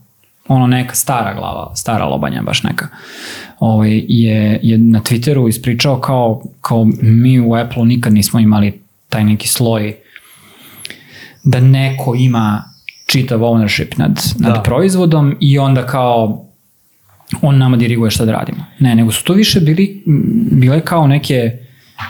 ono 0.47 0.67
neka 0.67 0.95
stara 0.95 1.33
glava, 1.33 1.75
stara 1.75 2.05
lobanja 2.05 2.41
baš 2.41 2.63
neka, 2.63 2.87
ovaj, 3.59 4.03
je, 4.07 4.59
je 4.63 4.77
na 4.77 4.99
Twitteru 5.01 5.49
ispričao 5.49 5.99
kao, 5.99 6.41
kao 6.61 6.87
mi 7.01 7.39
u 7.39 7.53
Apple 7.53 7.85
nikad 7.85 8.13
nismo 8.13 8.39
imali 8.39 8.84
taj 9.15 9.23
neki 9.23 9.47
sloj 9.47 9.95
da 11.43 11.59
neko 11.59 12.15
ima 12.15 12.63
čitav 13.05 13.39
ownership 13.39 13.97
nad, 13.97 14.11
nad 14.39 14.53
Da. 14.53 14.61
proizvodom 14.61 15.37
i 15.39 15.59
onda 15.59 15.85
kao 15.85 16.45
on 17.41 17.57
nama 17.57 17.77
diriguje 17.77 18.11
šta 18.11 18.25
da 18.25 18.31
radimo. 18.31 18.65
Ne, 18.79 18.95
nego 18.95 19.11
su 19.11 19.23
to 19.23 19.33
više 19.33 19.59
bili, 19.59 20.03
bile 20.51 20.81
kao 20.81 21.07
neke, 21.07 21.51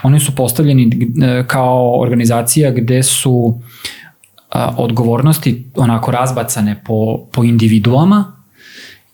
oni 0.03 0.19
su 0.19 0.35
postavljeni 0.35 0.89
e, 1.23 1.43
kao 1.47 1.99
organizacija 2.01 2.71
gde 2.71 3.03
su 3.03 3.59
a, 4.51 4.73
odgovornosti 4.77 5.71
onako 5.75 6.11
razbacane 6.11 6.81
po, 6.85 7.27
po 7.31 7.43
individuama 7.43 8.33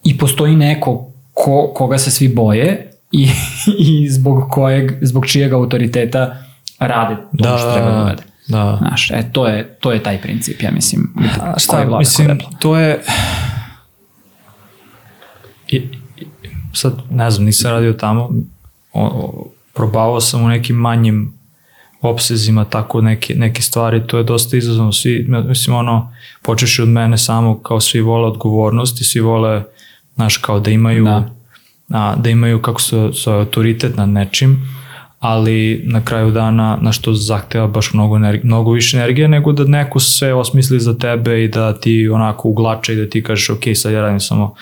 i 0.04 0.18
postoji 0.18 0.56
neko 0.56 1.12
ko, 1.34 1.72
koga 1.76 1.98
se 1.98 2.12
svi 2.12 2.28
boje 2.28 2.92
i, 3.12 3.28
i 3.90 4.10
zbog, 4.10 4.44
kojeg, 4.50 4.92
zbog 5.02 5.28
čijeg 5.28 5.54
autoriteta 5.54 6.44
rade 6.88 7.16
to 7.16 7.28
Da, 7.32 7.58
što 7.58 7.74
treba 7.74 7.92
da 7.92 8.04
rade. 8.04 8.24
Da. 8.48 8.78
Znaš, 8.82 9.12
e, 9.12 9.24
to 9.32 9.48
je, 9.48 9.78
to 9.80 9.92
je 9.92 10.04
taj 10.04 10.22
princip, 10.22 10.62
ja 10.62 10.72
mislim. 10.72 11.14
A 11.42 11.60
šta, 11.60 11.78
vlada 11.78 11.98
mislim, 11.98 12.40
to 12.60 12.78
je... 12.78 13.02
I, 15.68 15.88
sad, 16.74 16.94
ne 17.10 17.32
znam, 17.32 17.46
nisam 17.46 17.72
radio 17.72 17.94
tamo, 17.94 18.30
o, 18.94 19.06
o, 19.06 19.48
probavao 19.74 20.22
sam 20.22 20.44
u 20.44 20.48
nekim 20.48 20.76
manjim 20.76 21.34
opsezima 22.02 22.66
tako 22.66 23.02
neke, 23.02 23.36
neke 23.36 23.62
stvari, 23.62 24.08
to 24.08 24.18
je 24.18 24.24
dosta 24.24 24.58
izazovno, 24.58 24.92
svi, 24.92 25.26
mislim, 25.48 25.76
ono, 25.76 26.14
počeš 26.42 26.80
od 26.80 26.88
mene 26.88 27.18
samo, 27.18 27.60
kao 27.60 27.80
svi 27.80 28.02
vole 28.02 28.28
odgovornost 28.28 29.02
i 29.02 29.04
svi 29.04 29.20
vole, 29.20 29.64
znaš, 30.16 30.38
kao 30.38 30.60
da 30.60 30.72
imaju, 30.72 31.04
Da. 31.06 31.30
a, 31.90 32.16
da 32.16 32.30
imaju, 32.30 32.62
kako 32.62 32.82
se 32.82 33.10
zove, 33.14 33.38
autoritet 33.38 33.98
nad 33.98 34.10
nečim, 34.10 34.81
ali 35.22 35.82
na 35.86 36.06
kraju 36.06 36.32
dana 36.32 36.78
na 36.82 36.92
što 36.92 37.14
zahteva 37.14 37.68
baš 37.68 37.94
mnogo, 37.94 38.16
energije, 38.16 38.46
mnogo 38.46 38.72
više 38.72 38.98
energije 38.98 39.28
nego 39.28 39.52
da 39.52 39.64
neko 39.64 40.00
sve 40.00 40.34
osmisli 40.34 40.80
za 40.80 40.98
tebe 40.98 41.44
i 41.44 41.48
da 41.48 41.74
ti 41.74 42.10
onako 42.10 42.50
uglače 42.50 42.94
i 42.94 42.96
da 42.96 43.10
ti 43.10 43.24
kažeš 43.24 43.50
ok, 43.50 43.64
sad 43.76 43.94
ja 43.94 44.02
radim 44.02 44.20
samo, 44.20 44.54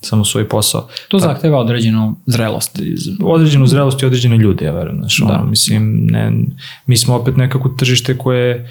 samo 0.00 0.24
svoj 0.24 0.48
posao. 0.48 0.88
To 1.08 1.18
zahteva 1.18 1.58
određenu 1.58 2.16
zrelost. 2.26 2.80
Određenu 3.22 3.66
zrelost 3.66 4.02
i 4.02 4.06
određene 4.06 4.36
ljude, 4.36 4.64
ja 4.64 4.72
verujem. 4.72 4.98
Znaš, 4.98 5.18
Da. 5.18 5.34
ono, 5.34 5.50
mislim, 5.50 6.06
ne, 6.10 6.32
mi 6.86 6.96
smo 6.96 7.14
opet 7.14 7.36
nekako 7.36 7.68
tržište 7.68 8.18
koje 8.18 8.68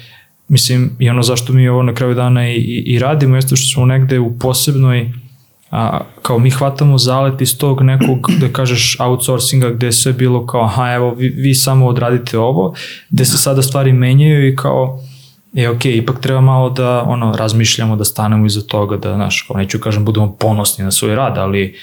mislim, 0.48 0.90
i 0.98 1.10
ono 1.10 1.22
zašto 1.22 1.52
mi 1.52 1.68
ovo 1.68 1.82
na 1.82 1.94
kraju 1.94 2.14
dana 2.14 2.48
i, 2.50 2.54
i, 2.54 2.82
i 2.86 2.98
radimo 2.98 3.36
jeste 3.36 3.56
što 3.56 3.74
smo 3.74 3.86
negde 3.86 4.18
u 4.18 4.38
posebnoj 4.38 5.12
a, 5.76 6.00
kao 6.22 6.38
mi 6.38 6.50
hvatamo 6.50 6.98
zalet 6.98 7.40
iz 7.40 7.58
tog 7.58 7.82
nekog, 7.82 8.30
da 8.40 8.48
kažeš, 8.48 8.96
outsourcinga 9.00 9.70
gde 9.70 9.86
je 9.86 9.92
sve 9.92 10.12
bilo 10.12 10.46
kao, 10.46 10.64
aha, 10.64 10.92
evo, 10.92 11.14
vi, 11.14 11.28
vi 11.28 11.54
samo 11.54 11.86
odradite 11.86 12.38
ovo, 12.38 12.74
gde 13.10 13.24
se 13.24 13.38
sada 13.38 13.62
stvari 13.62 13.92
menjaju 13.92 14.48
i 14.48 14.56
kao, 14.56 15.00
je 15.52 15.70
ok, 15.70 15.84
ipak 15.84 16.20
treba 16.20 16.40
malo 16.40 16.70
da 16.70 17.02
ono, 17.06 17.32
razmišljamo, 17.36 17.96
da 17.96 18.04
stanemo 18.04 18.46
iza 18.46 18.60
toga, 18.62 18.96
da, 18.96 19.14
znaš, 19.14 19.44
kao 19.48 19.56
neću 19.56 19.78
kažem, 19.78 20.04
budemo 20.04 20.36
ponosni 20.36 20.84
na 20.84 20.90
svoj 20.90 21.14
rad, 21.14 21.38
ali 21.38 21.74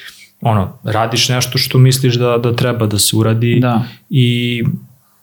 ono, 0.41 0.77
radiš 0.83 1.29
nešto 1.29 1.57
što 1.57 1.77
misliš 1.77 2.15
da, 2.15 2.37
da 2.37 2.55
treba 2.55 2.85
da 2.85 2.99
se 2.99 3.15
uradi 3.15 3.59
Da. 3.59 3.83
i 4.09 4.63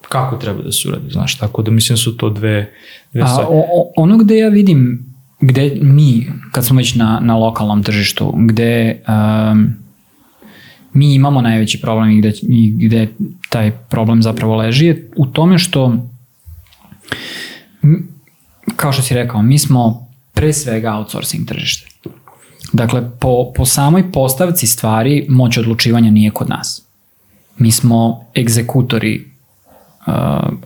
kako 0.08 0.36
treba 0.36 0.62
da 0.62 0.72
se 0.72 0.88
uradi, 0.88 1.10
znaš, 1.10 1.38
tako 1.38 1.62
da 1.62 1.70
mislim 1.70 1.98
su 1.98 2.16
to 2.16 2.30
dve, 2.30 2.72
dve 3.12 3.22
A 3.22 3.26
stvari. 3.26 3.48
o, 3.50 3.58
o, 3.58 3.92
ono 3.96 4.18
gde 4.18 4.36
ja 4.36 4.48
vidim, 4.48 5.09
gde 5.40 5.78
mi, 5.82 6.32
kad 6.52 6.66
smo 6.66 6.76
već 6.76 6.94
na, 6.94 7.20
na 7.22 7.36
lokalnom 7.36 7.82
tržištu, 7.82 8.34
gde 8.36 9.02
um, 9.08 9.74
mi 10.92 11.14
imamo 11.14 11.40
najveći 11.40 11.80
problem 11.80 12.10
i 12.10 12.18
gde, 12.18 12.32
i 12.42 12.86
gde 12.86 13.08
taj 13.48 13.70
problem 13.70 14.22
zapravo 14.22 14.56
leži 14.56 14.86
je 14.86 15.10
u 15.16 15.26
tome 15.26 15.58
što 15.58 16.06
kao 18.76 18.92
što 18.92 19.02
si 19.02 19.14
rekao, 19.14 19.42
mi 19.42 19.58
smo 19.58 20.06
pre 20.34 20.52
svega 20.52 20.94
outsourcing 20.94 21.48
tržište. 21.48 21.86
Dakle, 22.72 23.10
po, 23.20 23.52
po 23.56 23.64
samoj 23.64 24.12
postavci 24.12 24.66
stvari 24.66 25.26
moć 25.28 25.58
odlučivanja 25.58 26.10
nije 26.10 26.30
kod 26.30 26.48
nas. 26.48 26.82
Mi 27.58 27.70
smo 27.70 28.24
egzekutori 28.36 29.24
uh, 30.06 30.14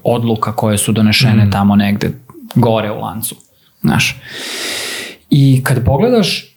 odluka 0.02 0.52
koje 0.52 0.78
su 0.78 0.92
donešene 0.92 1.44
mm. 1.44 1.50
tamo 1.50 1.76
negde 1.76 2.10
gore 2.54 2.92
u 2.92 3.00
lancu. 3.00 3.36
Znaš. 3.84 4.20
I 5.30 5.60
kad 5.64 5.84
pogledaš 5.84 6.56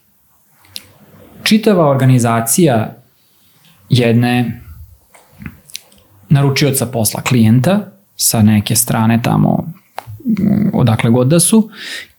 čitava 1.42 1.90
organizacija 1.90 2.94
jedne 3.88 4.60
naručioca 6.28 6.86
posla 6.86 7.22
klijenta 7.22 7.80
sa 8.16 8.42
neke 8.42 8.76
strane 8.76 9.20
tamo 9.22 9.72
mm, 10.24 10.70
odakle 10.74 11.10
god 11.10 11.28
da 11.28 11.40
su 11.40 11.70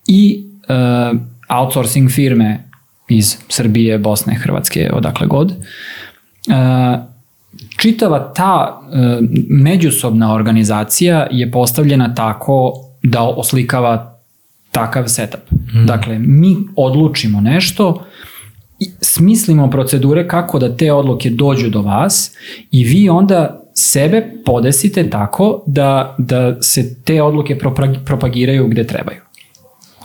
i 0.08 0.46
uh, 0.70 1.20
outsourcing 1.50 2.12
firme 2.12 2.64
iz 3.10 3.38
Srbije, 3.50 3.98
Bosne, 3.98 4.36
Hrvatske, 4.36 4.90
odakle 4.94 5.28
god. 5.28 5.52
Uh, 5.52 7.00
čitava 7.78 8.34
ta 8.34 8.82
uh, 8.82 8.94
međusobna 9.50 10.34
organizacija 10.34 11.28
je 11.32 11.52
postavljena 11.52 12.16
tako 12.16 12.74
da 13.04 13.22
oslikava 13.22 14.09
takav 14.80 15.08
setup. 15.08 15.42
Mm. 15.52 15.86
Dakle, 15.86 16.20
mi 16.20 16.56
odlučimo 16.76 17.42
nešto, 17.42 18.04
smislimo 19.02 19.70
procedure 19.70 20.28
kako 20.28 20.60
da 20.60 20.78
te 20.78 20.92
odluke 20.92 21.30
dođu 21.30 21.70
do 21.70 21.82
vas 21.82 22.32
i 22.72 22.84
vi 22.84 23.10
onda 23.10 23.62
sebe 23.76 24.32
podesite 24.46 25.10
tako 25.10 25.64
da, 25.68 26.16
da 26.18 26.62
se 26.62 26.96
te 26.96 27.22
odluke 27.22 27.56
propag- 27.56 28.06
propagiraju 28.06 28.68
gde 28.68 28.88
trebaju. 28.88 29.18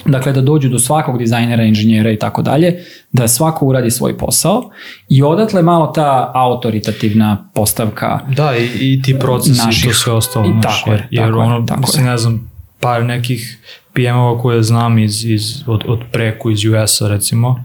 Dakle, 0.06 0.32
da 0.32 0.40
dođu 0.40 0.68
do 0.68 0.78
svakog 0.78 1.18
dizajnera, 1.18 1.62
inženjera 1.62 2.10
i 2.10 2.18
tako 2.18 2.42
dalje, 2.42 2.82
da 3.12 3.28
svako 3.28 3.66
uradi 3.66 3.90
svoj 3.90 4.18
posao 4.18 4.70
i 5.08 5.22
odatle 5.22 5.62
malo 5.62 5.86
ta 5.86 6.30
autoritativna 6.34 7.50
postavka 7.54 8.20
Da, 8.28 8.56
i, 8.56 8.64
i 8.94 9.02
ti 9.02 9.18
procesi 9.18 9.60
i 9.62 9.66
naših- 9.66 9.84
to 9.84 9.94
sve 9.94 10.12
ostalo. 10.12 10.46
i 10.46 10.52
znaš, 10.52 10.78
tako 10.78 10.92
je, 10.92 11.08
jer, 11.10 11.24
tako 11.24 11.38
je, 11.38 11.44
ono, 11.44 11.66
tako 11.66 11.80
mislim, 11.80 12.04
je. 12.04 12.10
ne 12.10 12.18
znam, 12.18 12.50
par 12.80 13.04
nekih 13.04 13.58
PM-ova 13.94 14.42
koje 14.42 14.62
znam 14.62 14.98
iz, 14.98 15.24
iz, 15.24 15.62
od, 15.66 15.84
od 15.86 16.00
preku 16.12 16.50
iz 16.50 16.64
US-a 16.64 17.08
recimo, 17.08 17.64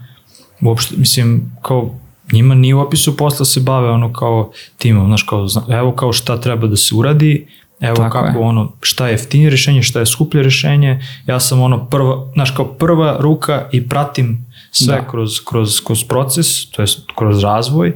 uopšte, 0.62 0.96
mislim, 0.98 1.52
kao 1.62 1.90
njima 2.32 2.56
nije 2.56 2.76
u 2.76 2.80
opisu 2.80 3.18
posla 3.18 3.46
se 3.46 3.60
bave 3.60 3.90
ono 3.90 4.14
kao 4.14 4.52
timom, 4.78 5.08
znaš, 5.08 5.24
kao, 5.24 5.48
evo 5.70 5.92
kao 5.92 6.14
šta 6.14 6.42
treba 6.42 6.68
da 6.68 6.76
se 6.76 6.96
uradi, 6.96 7.48
evo 7.80 7.96
Tako 7.96 8.10
kako 8.10 8.40
je. 8.40 8.46
ono, 8.46 8.72
šta 8.82 9.08
je 9.08 9.14
jeftinije 9.14 9.50
rešenje, 9.50 9.84
šta 9.84 10.00
je 10.00 10.06
skuplje 10.06 10.44
rešenje, 10.44 11.02
ja 11.26 11.40
sam 11.40 11.62
ono 11.62 11.86
prva, 11.86 12.32
znaš, 12.34 12.52
kao 12.52 12.66
prva 12.66 13.18
ruka 13.20 13.68
i 13.72 13.90
pratim 13.90 14.46
sve 14.72 14.96
Da. 14.96 15.08
kroz, 15.08 15.32
kroz, 15.50 15.80
kroz 15.86 16.04
proces, 16.04 16.70
to 16.72 16.82
jest 16.82 17.00
kroz 17.16 17.44
razvoj 17.44 17.96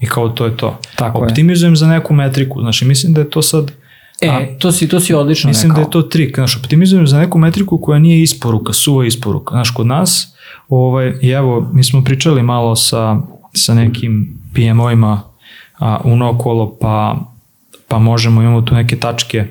i 0.00 0.06
kao 0.06 0.28
to 0.28 0.44
je 0.44 0.56
to. 0.56 0.78
Tako 0.96 1.24
je. 1.24 1.30
Optimizujem 1.30 1.76
za 1.76 1.86
neku 1.86 2.14
metriku, 2.14 2.60
znači 2.60 2.84
mislim 2.84 3.14
da 3.14 3.20
je 3.20 3.30
to 3.30 3.42
sad 3.42 3.72
E, 4.20 4.56
to 4.58 4.72
si, 4.72 4.88
to 4.88 5.00
si 5.00 5.14
odlično 5.14 5.48
Mislim 5.48 5.72
rekao. 5.72 5.82
da 5.82 5.88
je 5.88 5.90
to 5.90 6.02
trik, 6.02 6.34
znaš, 6.34 6.56
optimizujem 6.56 7.06
za 7.06 7.18
neku 7.18 7.38
metriku 7.38 7.78
koja 7.78 7.98
nije 7.98 8.22
isporuka, 8.22 8.72
suva 8.72 9.06
isporuka. 9.06 9.54
Znaš, 9.54 9.70
kod 9.70 9.86
nas, 9.86 10.34
ovaj, 10.68 11.14
i 11.22 11.28
evo, 11.28 11.70
mi 11.72 11.84
smo 11.84 12.04
pričali 12.04 12.42
malo 12.42 12.76
sa, 12.76 13.16
sa 13.52 13.74
nekim 13.74 14.38
PM-ovima 14.54 15.22
a, 15.78 16.00
unokolo, 16.04 16.76
pa, 16.80 17.16
pa 17.88 17.98
možemo, 17.98 18.42
imamo 18.42 18.62
tu 18.62 18.74
neke 18.74 18.96
tačke, 18.96 19.46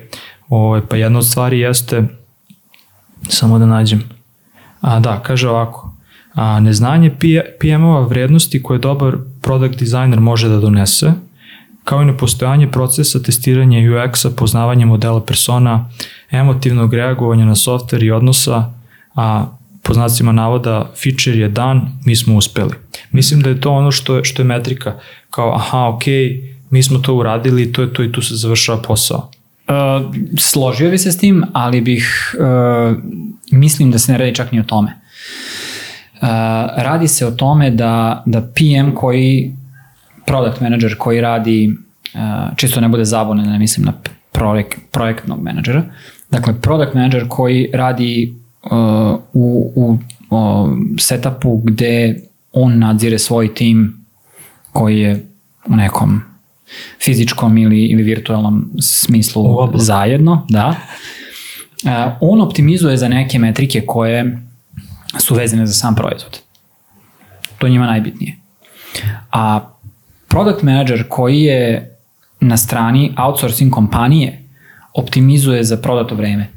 ovaj, 0.48 0.80
pa 0.88 0.96
jedna 0.96 1.18
od 1.18 1.26
stvari 1.26 1.60
jeste, 1.60 2.02
samo 3.28 3.58
da 3.58 3.66
nađem, 3.66 4.02
a 4.80 5.00
da, 5.00 5.22
kaže 5.22 5.48
ovako, 5.48 5.94
a, 6.34 6.60
neznanje 6.60 7.10
PM-ova 7.60 8.00
vrednosti 8.00 8.62
koje 8.62 8.78
dobar 8.78 9.16
product 9.42 9.78
designer 9.78 10.20
može 10.20 10.48
da 10.48 10.60
donese, 10.60 11.12
kao 11.84 12.02
i 12.02 12.04
nepostojanje 12.04 12.70
procesa 12.70 13.22
testiranja 13.22 13.78
UX-a, 13.78 14.30
poznavanje 14.30 14.86
modela 14.86 15.24
persona, 15.24 15.90
emotivnog 16.30 16.94
reagovanja 16.94 17.44
na 17.44 17.54
softver 17.54 18.02
i 18.02 18.10
odnosa, 18.10 18.72
a 19.14 19.46
po 19.82 19.94
znacima 19.94 20.32
navoda 20.32 20.90
feature 21.02 21.38
je 21.38 21.48
dan, 21.48 21.98
mi 22.04 22.16
smo 22.16 22.36
uspeli. 22.36 22.74
Mislim 23.10 23.40
da 23.40 23.50
je 23.50 23.60
to 23.60 23.70
ono 23.70 23.90
što 23.90 24.16
je, 24.16 24.24
što 24.24 24.42
je 24.42 24.46
metrika, 24.46 24.98
kao 25.30 25.54
aha, 25.54 25.88
ok, 25.88 26.02
mi 26.70 26.82
smo 26.82 26.98
to 26.98 27.14
uradili, 27.14 27.72
to 27.72 27.82
je 27.82 27.92
to 27.92 28.04
i 28.04 28.12
tu 28.12 28.22
se 28.22 28.34
završava 28.34 28.82
posao. 28.82 29.30
Uh, 29.68 30.14
složio 30.38 30.90
bi 30.90 30.98
se 30.98 31.12
s 31.12 31.18
tim, 31.18 31.44
ali 31.52 31.80
bih, 31.80 32.36
uh, 32.38 32.96
mislim 33.50 33.90
da 33.90 33.98
se 33.98 34.12
ne 34.12 34.18
radi 34.18 34.34
čak 34.34 34.52
ni 34.52 34.60
o 34.60 34.64
tome. 34.64 34.92
Uh, 36.14 36.28
radi 36.76 37.08
se 37.08 37.26
o 37.26 37.30
tome 37.30 37.70
da, 37.70 38.22
da 38.26 38.40
PM 38.40 38.94
koji, 38.94 39.56
product 40.26 40.60
manager 40.60 40.94
koji 40.98 41.20
radi, 41.20 41.76
uh, 42.14 42.56
čisto 42.56 42.80
ne 42.80 42.88
bude 42.88 43.04
zabune, 43.04 43.42
ne 43.42 43.58
mislim 43.58 43.86
na 43.86 43.92
projek, 44.32 44.78
projektnog 44.90 45.42
menadžera, 45.42 45.82
dakle 46.30 46.60
product 46.60 46.94
manager 46.94 47.24
koji 47.28 47.70
radi 47.72 48.34
uh, 48.62 48.70
u, 49.32 49.72
u 49.74 49.98
uh, 50.30 50.70
setupu 50.98 51.56
gde 51.56 52.20
on 52.52 52.78
nadzire 52.78 53.18
svoj 53.18 53.54
tim 53.54 54.04
koji 54.72 54.98
je 54.98 55.26
u 55.66 55.76
nekom 55.76 56.22
fizičkom 57.04 57.58
ili, 57.58 57.84
ili 57.84 58.02
virtualnom 58.02 58.70
smislu 58.80 59.70
zajedno, 59.74 60.46
da. 60.48 60.68
Uh, 61.84 61.90
on 62.20 62.40
optimizuje 62.40 62.96
za 62.96 63.08
neke 63.08 63.38
metrike 63.38 63.82
koje 63.86 64.38
su 65.18 65.34
vezane 65.34 65.66
za 65.66 65.72
sam 65.72 65.94
proizvod. 65.94 66.40
To 67.58 67.68
njima 67.68 67.86
najbitnije. 67.86 68.36
A 69.32 69.73
product 70.34 70.62
manager 70.62 71.04
koji 71.08 71.40
je 71.40 71.96
na 72.40 72.56
strani 72.56 73.12
outsourcing 73.16 73.72
kompanije 73.72 74.40
optimizuje 74.94 75.64
za 75.64 75.76
prodato 75.76 76.14
vreme. 76.14 76.48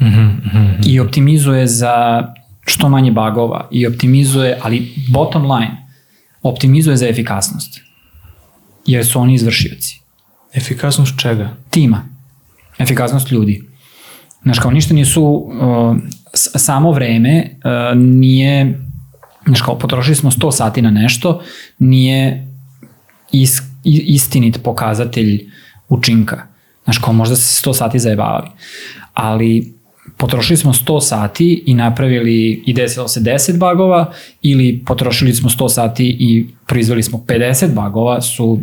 Mm 0.00 0.06
-hmm. 0.06 0.86
i 0.86 1.00
optimizuje 1.00 1.66
za 1.66 2.26
što 2.66 2.88
manje 2.88 3.12
bagova 3.12 3.68
i 3.70 3.86
optimizuje, 3.86 4.58
ali 4.62 4.92
bottom 5.08 5.52
line, 5.52 5.86
optimizuje 6.42 6.96
za 6.96 7.08
efikasnost. 7.08 7.80
Jer 8.86 9.06
su 9.06 9.20
oni 9.20 9.34
izvršioci. 9.34 10.00
Efikasnost 10.54 11.18
čega? 11.18 11.50
Tima. 11.70 12.02
Efikasnost 12.78 13.30
ljudi. 13.30 13.62
Znaš, 14.42 14.58
kao 14.58 14.70
ništa 14.70 14.94
nisu, 14.94 15.22
uh, 15.22 15.96
samo 16.34 16.92
vreme 16.92 17.50
uh, 17.50 17.98
nije, 17.98 18.80
znaš, 19.46 19.60
kao 19.60 19.78
potrošili 19.78 20.16
smo 20.16 20.30
100 20.30 20.52
sati 20.52 20.82
na 20.82 20.90
nešto, 20.90 21.42
nije 21.78 22.48
is, 23.32 23.62
istinit 23.84 24.62
pokazatelj 24.62 25.50
učinka. 25.88 26.46
Znaš, 26.84 26.98
kao 26.98 27.12
možda 27.12 27.36
se 27.36 27.68
100 27.68 27.74
sati 27.74 27.98
zajebavali. 27.98 28.48
Ali 29.14 29.74
potrošili 30.16 30.56
smo 30.56 30.72
100 30.72 31.00
sati 31.00 31.62
i 31.66 31.74
napravili 31.74 32.62
i 32.66 32.72
desilo 32.72 33.08
se 33.08 33.20
10 33.20 33.58
bagova 33.58 34.12
ili 34.42 34.82
potrošili 34.86 35.34
smo 35.34 35.50
100 35.50 35.68
sati 35.68 36.16
i 36.20 36.46
proizveli 36.66 37.02
smo 37.02 37.24
50 37.26 37.74
bagova 37.74 38.20
su 38.20 38.60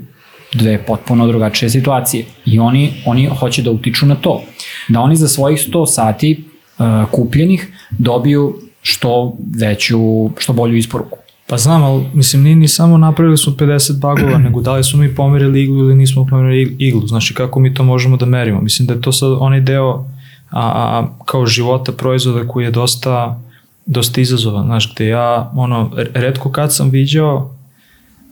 dve 0.54 0.86
potpuno 0.86 1.28
drugačije 1.28 1.70
situacije 1.70 2.26
i 2.46 2.60
oni, 2.60 2.94
oni 3.06 3.30
hoće 3.40 3.62
da 3.62 3.72
utiču 3.72 4.06
na 4.06 4.16
to. 4.16 4.44
Da 4.88 5.00
oni 5.00 5.16
za 5.16 5.28
svojih 5.28 5.60
100 5.60 5.86
sati 5.88 6.44
uh, 6.80 6.86
kupljenih 7.12 7.68
dobiju 7.92 8.62
što 8.88 9.36
veću, 9.60 10.30
što 10.38 10.54
bolju 10.54 10.78
isporuku. 10.78 11.18
Pa 11.48 11.58
znam, 11.58 11.84
ali 11.84 12.06
mislim, 12.14 12.44
ni, 12.44 12.56
ni 12.56 12.68
samo 12.68 12.98
napravili 12.98 13.38
smo 13.38 13.54
50 13.54 14.00
bagova, 14.00 14.38
nego 14.46 14.62
da 14.62 14.74
li 14.74 14.84
smo 14.84 15.00
mi 15.00 15.16
pomerili 15.16 15.64
iglu 15.64 15.80
ili 15.80 15.96
nismo 15.96 16.26
pomerili 16.30 16.76
iglu. 16.80 17.08
Znači, 17.08 17.34
kako 17.34 17.60
mi 17.60 17.74
to 17.74 17.84
možemo 17.84 18.18
da 18.18 18.26
merimo? 18.26 18.62
Mislim 18.62 18.88
da 18.88 18.94
je 18.94 19.02
to 19.02 19.12
sad 19.12 19.32
onaj 19.40 19.62
deo 19.62 20.06
a, 20.50 20.62
a, 20.62 21.08
kao 21.26 21.46
života 21.46 21.92
proizvoda 21.92 22.48
koji 22.48 22.66
je 22.66 22.72
dosta, 22.72 23.40
dosta 23.86 24.22
izazovan. 24.22 24.66
Znaš, 24.66 24.94
gde 24.94 25.08
ja, 25.08 25.52
ono, 25.56 25.92
redko 26.14 26.52
kad 26.52 26.76
sam 26.76 26.90
viđao, 26.90 27.56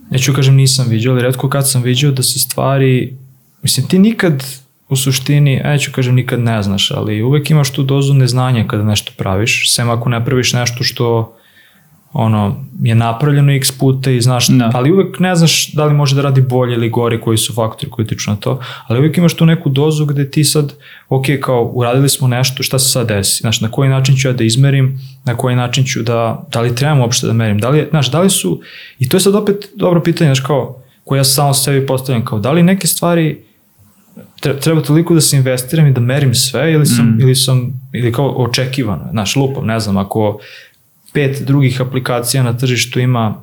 neću 0.09 0.33
kažem 0.33 0.55
nisam 0.55 0.87
viđao, 0.89 1.13
ali 1.13 1.23
redko 1.23 1.49
kad 1.49 1.69
sam 1.69 1.81
viđao 1.81 2.11
da 2.11 2.23
se 2.23 2.39
stvari, 2.39 3.17
mislim, 3.63 3.87
ti 3.87 3.99
nikad 3.99 4.43
u 4.89 4.95
suštini, 4.95 5.61
neću 5.63 5.91
kažem 5.91 6.15
nikad 6.15 6.39
ne 6.39 6.63
znaš, 6.63 6.91
ali 6.91 7.23
uvek 7.23 7.49
imaš 7.49 7.71
tu 7.71 7.83
dozu 7.83 8.13
neznanja 8.13 8.67
kada 8.67 8.83
nešto 8.83 9.11
praviš, 9.17 9.75
sem 9.75 9.89
ako 9.89 10.09
ne 10.09 10.25
praviš 10.25 10.53
nešto 10.53 10.83
što 10.83 11.35
ono, 12.17 12.65
je 12.81 12.95
napravljeno 12.95 13.51
x 13.51 13.71
puta 13.71 14.11
i 14.11 14.21
znaš, 14.21 14.49
no. 14.49 14.57
Da. 14.57 14.71
ali 14.73 14.91
uvek 14.91 15.19
ne 15.19 15.35
znaš 15.35 15.73
da 15.73 15.85
li 15.85 15.93
može 15.93 16.15
da 16.15 16.21
radi 16.21 16.41
bolje 16.41 16.73
ili 16.73 16.89
gore, 16.89 17.21
koji 17.21 17.37
su 17.37 17.53
faktori 17.53 17.91
koji 17.91 18.07
tiču 18.07 18.31
na 18.31 18.35
to, 18.35 18.59
ali 18.87 18.99
uvek 18.99 19.17
imaš 19.17 19.33
tu 19.33 19.45
neku 19.45 19.69
dozu 19.69 20.05
gde 20.05 20.31
ti 20.31 20.43
sad, 20.43 20.73
ok, 21.09 21.25
kao 21.41 21.63
uradili 21.73 22.09
smo 22.09 22.27
nešto, 22.27 22.63
šta 22.63 22.79
se 22.79 22.89
sad 22.89 23.07
desi, 23.07 23.41
znaš, 23.41 23.61
na 23.61 23.71
koji 23.71 23.89
način 23.89 24.15
ću 24.15 24.27
ja 24.27 24.33
da 24.33 24.43
izmerim, 24.43 24.99
na 25.25 25.35
koji 25.37 25.55
način 25.55 25.83
ću 25.83 26.03
da, 26.03 26.45
da 26.51 26.61
li 26.61 26.75
trebam 26.75 26.99
uopšte 26.99 27.27
da 27.27 27.33
merim, 27.33 27.59
da 27.59 27.69
li, 27.69 27.87
znaš, 27.89 28.11
da 28.11 28.21
li 28.21 28.29
su, 28.29 28.61
i 28.99 29.09
to 29.09 29.17
je 29.17 29.21
sad 29.21 29.35
opet 29.35 29.69
dobro 29.75 30.01
pitanje, 30.01 30.27
znaš, 30.27 30.39
kao, 30.47 30.81
koje 31.03 31.19
ja 31.19 31.23
samo 31.23 31.53
sebi 31.53 31.85
postavljam, 31.85 32.25
kao, 32.25 32.39
da 32.39 32.51
li 32.51 32.63
neke 32.63 32.87
stvari 32.87 33.45
treba 34.61 34.81
toliko 34.81 35.13
da 35.13 35.21
se 35.21 35.37
investiram 35.37 35.87
i 35.87 35.91
da 35.91 36.01
merim 36.01 36.35
sve 36.35 36.73
ili 36.73 36.85
sam, 36.85 37.05
mm. 37.05 37.21
ili 37.21 37.35
sam, 37.35 37.81
ili 37.93 38.13
kao 38.13 38.29
očekivano, 38.29 39.07
znaš, 39.11 39.35
lupam, 39.35 39.65
ne 39.65 39.79
znam, 39.79 39.97
ako 39.97 40.39
pet 41.13 41.41
drugih 41.41 41.81
aplikacija 41.81 42.43
na 42.43 42.57
tržištu 42.57 42.99
ima 42.99 43.35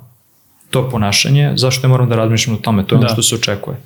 to 0.69 0.89
ponašanje, 0.89 1.53
zašto 1.55 1.87
ne 1.87 1.91
moram 1.91 2.09
da 2.09 2.15
razmišljam 2.15 2.55
o 2.55 2.59
tome, 2.59 2.87
to 2.87 2.95
je 2.95 2.99
da. 2.99 3.05
ono 3.05 3.13
što 3.13 3.23
se 3.23 3.35
očekuje. 3.35 3.77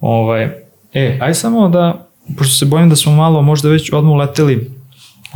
Ovaj, 0.00 0.50
e, 0.94 1.18
aj 1.20 1.34
samo 1.34 1.68
da, 1.68 2.08
pošto 2.38 2.54
se 2.54 2.64
bojim 2.64 2.88
da 2.88 2.96
smo 2.96 3.12
malo 3.12 3.42
možda 3.42 3.68
već 3.68 3.92
odmah 3.92 4.12
uleteli 4.12 4.76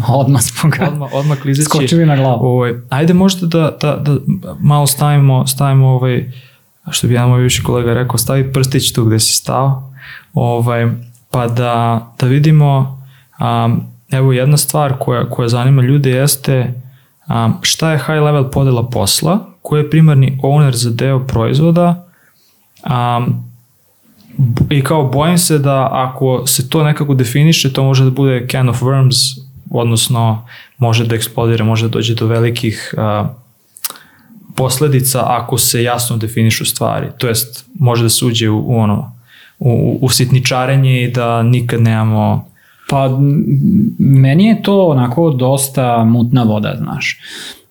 Odmah 0.08 0.42
smo 0.42 0.70
ga 0.70 0.88
odmah, 0.88 1.10
odmah 1.12 1.38
klizeći. 1.38 1.64
Skočili 1.64 2.06
na 2.06 2.16
glavu. 2.16 2.46
Ovaj, 2.46 2.74
ajde 2.88 3.14
možda 3.14 3.46
da, 3.46 3.76
da, 3.80 3.96
da 3.96 4.16
malo 4.60 4.86
stavimo, 4.86 5.46
stavimo 5.46 5.88
ovaj, 5.88 6.32
što 6.90 7.06
bi 7.06 7.14
jedan 7.14 7.28
moj 7.28 7.40
viši 7.40 7.62
kolega 7.62 7.94
rekao, 7.94 8.18
stavi 8.18 8.52
prstić 8.52 8.92
tu 8.92 9.04
gde 9.04 9.18
si 9.18 9.32
stao, 9.32 9.89
ovaj, 10.34 10.86
pa 11.30 11.46
da, 11.46 12.06
da 12.20 12.26
vidimo, 12.26 13.02
um, 13.40 13.82
evo 14.10 14.32
jedna 14.32 14.56
stvar 14.56 14.94
koja, 14.98 15.30
koja 15.30 15.48
zanima 15.48 15.82
ljude 15.82 16.10
jeste 16.10 16.74
Um, 17.30 17.54
šta 17.62 17.92
je 17.92 17.98
high 17.98 18.22
level 18.22 18.50
podela 18.50 18.88
posla, 18.88 19.38
ko 19.62 19.76
je 19.76 19.90
primarni 19.90 20.38
owner 20.42 20.74
za 20.74 20.90
deo 20.90 21.26
proizvoda 21.26 22.06
um, 22.90 23.44
i 24.70 24.82
kao 24.84 25.04
bojim 25.04 25.38
se 25.38 25.58
da 25.58 25.88
ako 25.92 26.46
se 26.46 26.68
to 26.68 26.82
nekako 26.84 27.14
definiše, 27.14 27.72
to 27.72 27.84
može 27.84 28.04
da 28.04 28.10
bude 28.10 28.46
can 28.50 28.68
of 28.68 28.82
worms, 28.82 29.40
odnosno 29.70 30.48
može 30.78 31.06
da 31.06 31.14
eksplodira, 31.14 31.64
može 31.64 31.86
da 31.86 31.92
dođe 31.92 32.14
do 32.14 32.26
velikih 32.26 32.94
uh, 32.96 33.28
posledica 34.56 35.24
ako 35.26 35.58
se 35.58 35.82
jasno 35.82 36.16
definišu 36.16 36.64
stvari. 36.64 37.06
To 37.18 37.28
jest, 37.28 37.64
može 37.74 38.02
da 38.02 38.08
se 38.08 38.24
uđe 38.24 38.50
u, 38.50 38.58
u 38.58 38.78
ono, 38.78 39.16
u, 39.60 39.98
u 40.02 40.08
sitničarenje 40.08 41.02
i 41.02 41.10
da 41.10 41.42
nikad 41.42 41.80
nemamo 41.80 42.50
Pa 42.90 43.08
meni 43.98 44.44
je 44.44 44.62
to 44.62 44.86
onako 44.86 45.30
dosta 45.30 46.04
mutna 46.04 46.42
voda, 46.42 46.74
znaš. 46.78 47.18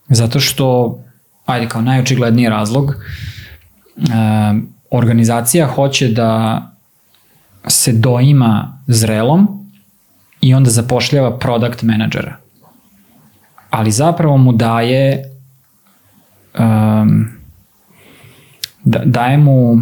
Zato 0.10 0.39
što, 0.39 0.99
ajde 1.45 1.67
kao 1.67 1.82
najočigledniji 1.82 2.49
razlog, 2.49 2.95
organizacija 4.91 5.67
hoće 5.67 6.08
da 6.08 6.62
se 7.67 7.93
doima 7.93 8.82
zrelom 8.88 9.47
i 10.41 10.54
onda 10.54 10.69
zapošljava 10.69 11.38
product 11.38 11.82
menadžera. 11.82 12.38
Ali 13.69 13.91
zapravo 13.91 14.38
mu 14.38 14.54
daje 14.54 15.23
um, 16.60 17.28
da, 18.84 19.02
daje 19.06 19.38
mu 19.38 19.78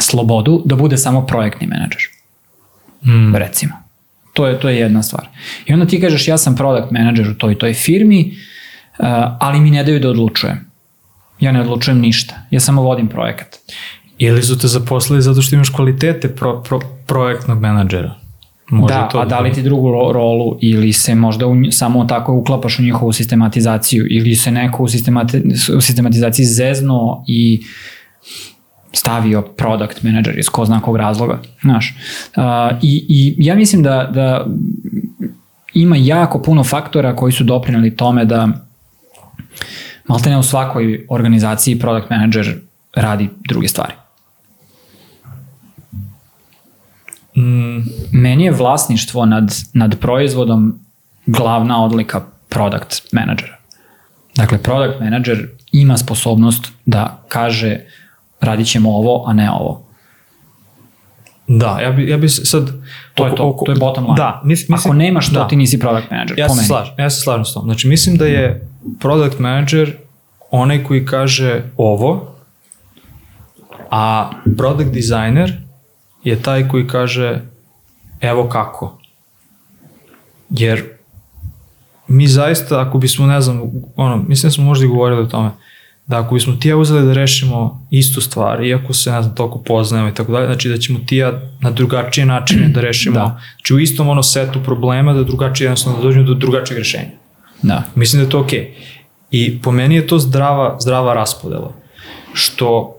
slobodu 0.00 0.62
da 0.64 0.76
bude 0.76 0.96
samo 0.96 1.26
projektni 1.26 1.66
menadžer. 1.66 2.02
Mm. 3.02 3.34
Recimo. 3.34 3.72
To 4.32 4.46
je, 4.46 4.60
to 4.60 4.68
je 4.68 4.76
jedna 4.76 5.02
stvar. 5.02 5.28
I 5.66 5.72
onda 5.72 5.86
ti 5.86 6.00
kažeš 6.00 6.28
ja 6.28 6.38
sam 6.38 6.56
product 6.56 6.90
manager 6.90 7.28
u 7.28 7.34
toj 7.34 7.58
toj 7.58 7.74
firmi, 7.74 8.32
uh, 8.98 9.06
ali 9.40 9.60
mi 9.60 9.70
ne 9.70 9.84
daju 9.84 10.00
da 10.00 10.10
odlučujem. 10.10 10.70
Ja 11.40 11.52
ne 11.52 11.60
odlučujem 11.60 12.00
ništa. 12.00 12.34
Ja 12.50 12.60
samo 12.60 12.82
vodim 12.82 13.08
projekat. 13.08 13.56
Ili 14.18 14.42
su 14.42 14.58
te 14.58 14.66
zaposlili 14.66 15.22
zato 15.22 15.42
što 15.42 15.54
imaš 15.54 15.70
kvalitete 15.70 16.28
pro, 16.28 16.62
pro, 16.62 16.80
projektnog 17.06 17.60
menadžera? 17.60 18.14
Može 18.70 18.94
da, 18.94 19.08
to 19.08 19.18
a 19.18 19.24
da 19.24 19.40
li 19.40 19.52
ti 19.52 19.62
drugu 19.62 19.92
rolu 19.92 20.58
ili 20.60 20.92
se 20.92 21.14
možda 21.14 21.46
u, 21.46 21.54
samo 21.70 22.04
tako 22.04 22.32
uklapaš 22.32 22.78
u 22.78 22.82
njihovu 22.82 23.12
sistematizaciju 23.12 24.06
ili 24.10 24.34
se 24.34 24.50
neko 24.50 24.82
u, 24.82 24.88
sistemati, 24.88 25.42
u 25.76 25.80
sistematizaciji 25.80 26.46
zezno 26.46 27.24
i 27.28 27.62
stavio 28.92 29.42
product 29.42 30.02
manager 30.02 30.38
iz 30.38 30.48
ko 30.48 30.64
zna 30.64 30.80
kog 30.80 30.96
razloga, 30.96 31.38
znaš. 31.62 31.96
Uh, 32.36 32.42
i, 32.82 33.06
I 33.08 33.34
ja 33.38 33.54
mislim 33.54 33.82
da, 33.82 34.10
da 34.14 34.46
ima 35.74 35.96
jako 35.98 36.42
puno 36.42 36.64
faktora 36.64 37.16
koji 37.16 37.32
su 37.32 37.44
doprinali 37.44 37.96
tome 37.96 38.24
da 38.24 38.48
malte 40.08 40.30
ne 40.30 40.38
u 40.38 40.42
svakoj 40.42 41.06
organizaciji 41.08 41.78
product 41.78 42.10
manager 42.10 42.56
radi 42.94 43.28
druge 43.48 43.68
stvari. 43.68 43.92
Mm. 47.36 47.82
Meni 48.12 48.44
je 48.44 48.52
vlasništvo 48.52 49.26
nad, 49.26 49.54
nad 49.72 49.98
proizvodom 50.00 50.80
glavna 51.26 51.84
odlika 51.84 52.20
product 52.48 53.12
managera. 53.12 53.56
Dakle, 54.36 54.58
product 54.58 55.00
manager 55.00 55.48
ima 55.72 55.96
sposobnost 55.96 56.72
da 56.86 57.24
kaže 57.28 57.80
radit 58.40 58.66
ćemo 58.66 58.90
ovo, 58.90 59.24
a 59.26 59.32
ne 59.32 59.50
ovo. 59.50 59.88
Da, 61.46 61.78
ja 61.80 61.90
bi, 61.90 62.10
ja 62.10 62.16
bi 62.16 62.28
sad... 62.28 62.70
To 63.14 63.26
je 63.26 63.34
to, 63.34 63.48
oko, 63.48 63.64
to 63.64 63.72
je 63.72 63.78
bottom 63.78 64.04
line. 64.04 64.16
Da, 64.16 64.40
mis, 64.44 64.68
mislim, 64.68 64.90
Ako 64.90 64.98
nemaš 64.98 65.26
to, 65.26 65.34
da. 65.34 65.48
ti 65.48 65.56
nisi 65.56 65.78
product 65.78 66.10
manager, 66.10 66.38
ja 66.38 66.46
po 66.46 66.54
se 66.54 66.56
meni. 66.56 66.66
Slažem, 66.66 66.94
ja 66.98 67.10
se 67.10 67.20
slažem 67.20 67.44
s 67.44 67.54
tom. 67.54 67.64
Znači, 67.64 67.88
mislim 67.88 68.16
da 68.16 68.26
je 68.26 68.68
product 69.00 69.38
manager 69.38 69.96
onaj 70.50 70.84
koji 70.84 71.06
kaže 71.06 71.62
ovo, 71.76 72.34
a 73.90 74.30
product 74.56 74.90
designer 74.90 75.56
je 76.24 76.42
taj 76.42 76.68
koji 76.68 76.86
kaže 76.86 77.40
evo 78.20 78.48
kako. 78.48 78.98
Jer 80.50 80.84
mi 82.08 82.28
zaista, 82.28 82.80
ako 82.80 82.98
bismo, 82.98 83.26
ne 83.26 83.40
znam, 83.40 83.62
ono, 83.96 84.16
mislim 84.16 84.48
da 84.48 84.54
smo 84.54 84.64
možda 84.64 84.84
i 84.84 84.88
govorili 84.88 85.22
o 85.22 85.26
tome, 85.26 85.50
da 86.08 86.18
ako 86.18 86.34
bismo 86.34 86.56
ti 86.56 86.68
ja 86.68 86.76
uzeli 86.76 87.06
da 87.06 87.12
rešimo 87.12 87.86
istu 87.90 88.20
stvar, 88.20 88.64
iako 88.64 88.92
se, 88.92 89.10
ne 89.12 89.22
znam, 89.22 89.34
toliko 89.34 89.58
poznajemo 89.58 90.08
i 90.08 90.14
tako 90.14 90.32
dalje, 90.32 90.46
znači 90.46 90.68
da 90.68 90.78
ćemo 90.78 90.98
ti 91.06 91.16
ja 91.16 91.40
na 91.60 91.70
drugačije 91.70 92.26
načine 92.26 92.68
da 92.68 92.80
rešimo, 92.80 93.14
da. 93.14 93.40
znači 93.56 93.74
u 93.74 93.78
istom 93.78 94.08
ono 94.08 94.22
setu 94.22 94.60
problema 94.64 95.12
da 95.12 95.22
drugačije 95.22 95.66
jednostavno 95.66 95.98
da 95.98 96.04
dođemo 96.04 96.24
do 96.24 96.34
drugačijeg 96.34 96.78
rešenja. 96.78 97.10
Da. 97.62 97.82
Mislim 97.94 98.20
da 98.22 98.26
je 98.26 98.30
to 98.30 98.40
okej. 98.40 98.60
Okay. 98.60 98.68
I 99.30 99.62
po 99.62 99.72
meni 99.72 99.94
je 99.94 100.06
to 100.06 100.18
zdrava, 100.18 100.76
zdrava 100.80 101.14
raspodela. 101.14 101.72
Što 102.32 102.94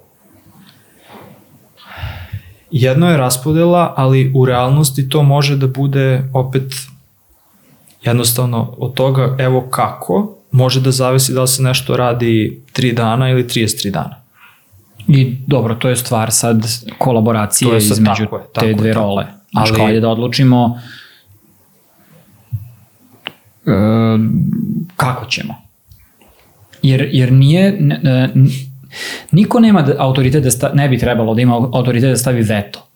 jedno 2.72 3.12
je 3.12 3.18
raspodela, 3.18 3.94
ali 3.98 4.32
u 4.36 4.46
realnosti 4.46 5.10
to 5.10 5.24
može 5.24 5.56
da 5.56 5.68
bude 5.68 6.30
opet 6.34 6.76
jednostavno 8.04 8.76
od 8.78 8.94
toga 8.94 9.36
evo 9.40 9.68
kako 9.70 10.39
može 10.52 10.82
da 10.82 10.92
zavisi 10.92 11.34
da 11.34 11.42
li 11.42 11.48
se 11.48 11.64
nešto 11.64 11.98
radi 11.98 12.62
3 12.74 12.94
dana 12.94 13.30
ili 13.30 13.44
33 13.44 13.92
dana. 13.92 14.16
I 15.08 15.38
dobro, 15.48 15.76
to 15.76 15.90
je 15.90 15.96
stvar 15.96 16.32
sad 16.32 16.66
kolaboracije 16.98 17.70
To 17.70 17.76
je 17.76 17.82
sad 17.82 17.92
između 17.92 18.24
tako 18.24 18.38
je, 18.38 18.44
tako 18.46 18.60
te 18.60 18.68
je, 18.68 18.74
dve 18.74 18.94
tako 18.94 19.00
je. 19.00 19.06
role. 19.06 19.26
Znaš, 19.52 19.70
Ali- 19.70 19.78
kao 19.78 19.88
ajde 19.88 20.00
da 20.00 20.10
odlučimo 20.10 20.80
e, 23.66 23.72
kako 24.96 25.26
ćemo. 25.26 25.56
Jer, 26.82 27.10
jer 27.12 27.32
nije, 27.32 27.68
n- 27.70 28.00
n- 28.04 28.50
niko 29.32 29.60
nema 29.60 29.82
da, 29.82 29.94
autoritet 29.98 30.44
da 30.44 30.52
sta, 30.52 30.72
ne 30.74 30.90
bi 30.90 30.98
trebalo 30.98 31.34
da 31.36 31.42
ima 31.42 31.56
autoritet 31.56 32.10
da 32.10 32.18
stavi 32.18 32.42
veto 32.42 32.88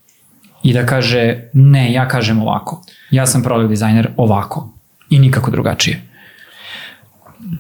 i 0.64 0.74
da 0.74 0.86
kaže 0.86 1.50
ne, 1.54 1.94
ja 1.94 2.08
kažem 2.08 2.42
ovako. 2.42 2.84
Ja 3.12 3.26
sam 3.26 3.44
product 3.44 3.70
designer 3.70 4.10
ovako 4.18 4.70
i 5.10 5.20
nikako 5.20 5.52
drugačije. 5.52 6.02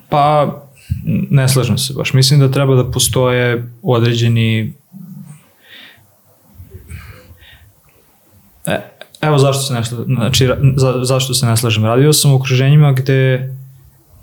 Pa, 0.10 0.56
ne 1.30 1.50
slažem 1.50 1.78
se 1.78 1.93
baš. 1.93 2.13
Mislim 2.13 2.39
da 2.39 2.52
treba 2.52 2.76
da 2.76 2.91
postoje 2.91 3.74
određeni... 3.82 4.74
E, 8.65 8.80
evo 9.22 9.38
zašto 9.38 9.63
se 9.63 9.74
ne 9.74 9.86
slažem. 9.86 10.15
Znači, 10.15 10.50
za, 10.76 11.00
zašto 11.04 11.34
se 11.34 11.46
ne 11.46 11.58
slažem. 11.58 11.86
Radio 11.86 12.13
sam 12.13 12.32
u 12.32 12.36
okruženjima 12.36 12.91
gde 12.91 13.54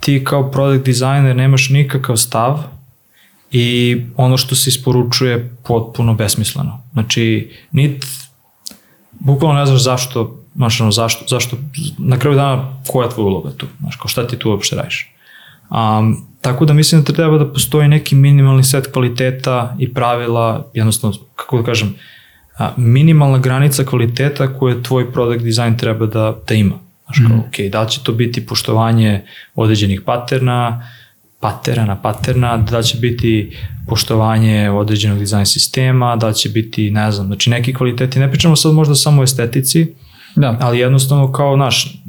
ti 0.00 0.24
kao 0.24 0.50
product 0.50 0.86
designer 0.86 1.36
nemaš 1.36 1.68
nikakav 1.68 2.16
stav 2.16 2.58
i 3.50 3.96
ono 4.16 4.36
što 4.36 4.54
se 4.54 4.70
isporučuje 4.70 5.32
je 5.32 5.56
potpuno 5.64 6.14
besmisleno. 6.14 6.82
Znači, 6.92 7.52
nit 7.72 8.06
bukvalno 9.12 9.60
ne 9.60 9.66
znaš 9.66 9.82
zašto, 9.82 10.44
znaš, 10.54 10.80
ono, 10.80 10.92
zašto, 10.92 11.24
zašto, 11.28 11.56
na 11.98 12.18
kraju 12.18 12.36
dana 12.36 12.82
koja 12.86 13.06
je 13.06 13.10
tvoja 13.10 13.26
uloga 13.26 13.50
tu, 13.50 13.66
znaš, 13.80 13.96
kao 13.96 14.08
šta 14.08 14.26
ti 14.26 14.38
tu 14.38 14.50
uopšte 14.50 14.76
radiš. 14.76 15.14
Um, 15.70 16.26
tako 16.40 16.64
da 16.64 16.72
mislim 16.72 17.02
da 17.02 17.12
treba 17.12 17.38
da 17.38 17.52
postoji 17.52 17.88
neki 17.88 18.14
minimalni 18.14 18.64
set 18.64 18.92
kvaliteta 18.92 19.76
i 19.78 19.94
pravila, 19.94 20.70
jednostavno, 20.74 21.16
kako 21.36 21.56
da 21.56 21.62
kažem, 21.62 21.94
a, 22.58 22.70
minimalna 22.76 23.38
granica 23.38 23.84
kvaliteta 23.84 24.58
koje 24.58 24.82
tvoj 24.82 25.12
product 25.12 25.44
design 25.44 25.76
treba 25.76 26.06
da, 26.06 26.36
da 26.48 26.54
ima. 26.54 26.78
Znaš, 27.04 27.28
kao, 27.28 27.38
ok, 27.38 27.72
da 27.72 27.86
će 27.86 28.00
to 28.02 28.12
biti 28.12 28.46
poštovanje 28.46 29.22
određenih 29.54 30.00
paterna, 30.00 30.88
paterana, 31.40 31.96
paterna, 31.96 32.56
da 32.56 32.82
će 32.82 32.98
biti 32.98 33.56
poštovanje 33.88 34.70
određenog 34.70 35.18
dizajn 35.18 35.46
sistema, 35.46 36.16
da 36.16 36.32
će 36.32 36.48
biti, 36.48 36.90
ne 36.90 37.12
znam, 37.12 37.26
znači 37.26 37.50
neki 37.50 37.74
kvaliteti, 37.74 38.18
ne 38.18 38.30
pričamo 38.30 38.56
sad 38.56 38.72
možda 38.72 38.94
samo 38.94 39.20
o 39.20 39.24
estetici, 39.24 39.94
Da. 40.36 40.56
ali 40.60 40.78
jednostavno 40.78 41.32
kao, 41.32 41.56
naš, 41.56 42.02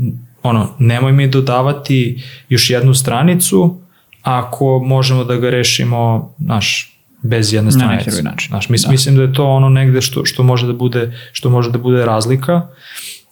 ono, 0.43 0.69
nemoj 0.79 1.11
mi 1.11 1.27
dodavati 1.27 2.23
još 2.49 2.69
jednu 2.69 2.93
stranicu 2.93 3.77
ako 4.21 4.79
možemo 4.79 5.23
da 5.23 5.35
ga 5.35 5.49
rešimo, 5.49 6.33
naš, 6.37 6.97
bez 7.23 7.53
jedne 7.53 7.71
Na 7.71 7.85
neki 7.87 8.01
stranice. 8.01 8.23
način. 8.23 8.47
Znaš, 8.49 8.69
mis, 8.69 8.81
Da. 8.81 8.91
mislim 8.91 9.15
da 9.15 9.21
je 9.21 9.33
to 9.33 9.45
ono 9.45 9.69
negde 9.69 10.01
što, 10.01 10.25
što 10.25 10.43
može 10.43 10.67
da 10.67 10.73
bude 10.73 11.17
što 11.31 11.49
može 11.49 11.71
da 11.71 11.77
bude 11.77 12.05
razlika. 12.05 12.61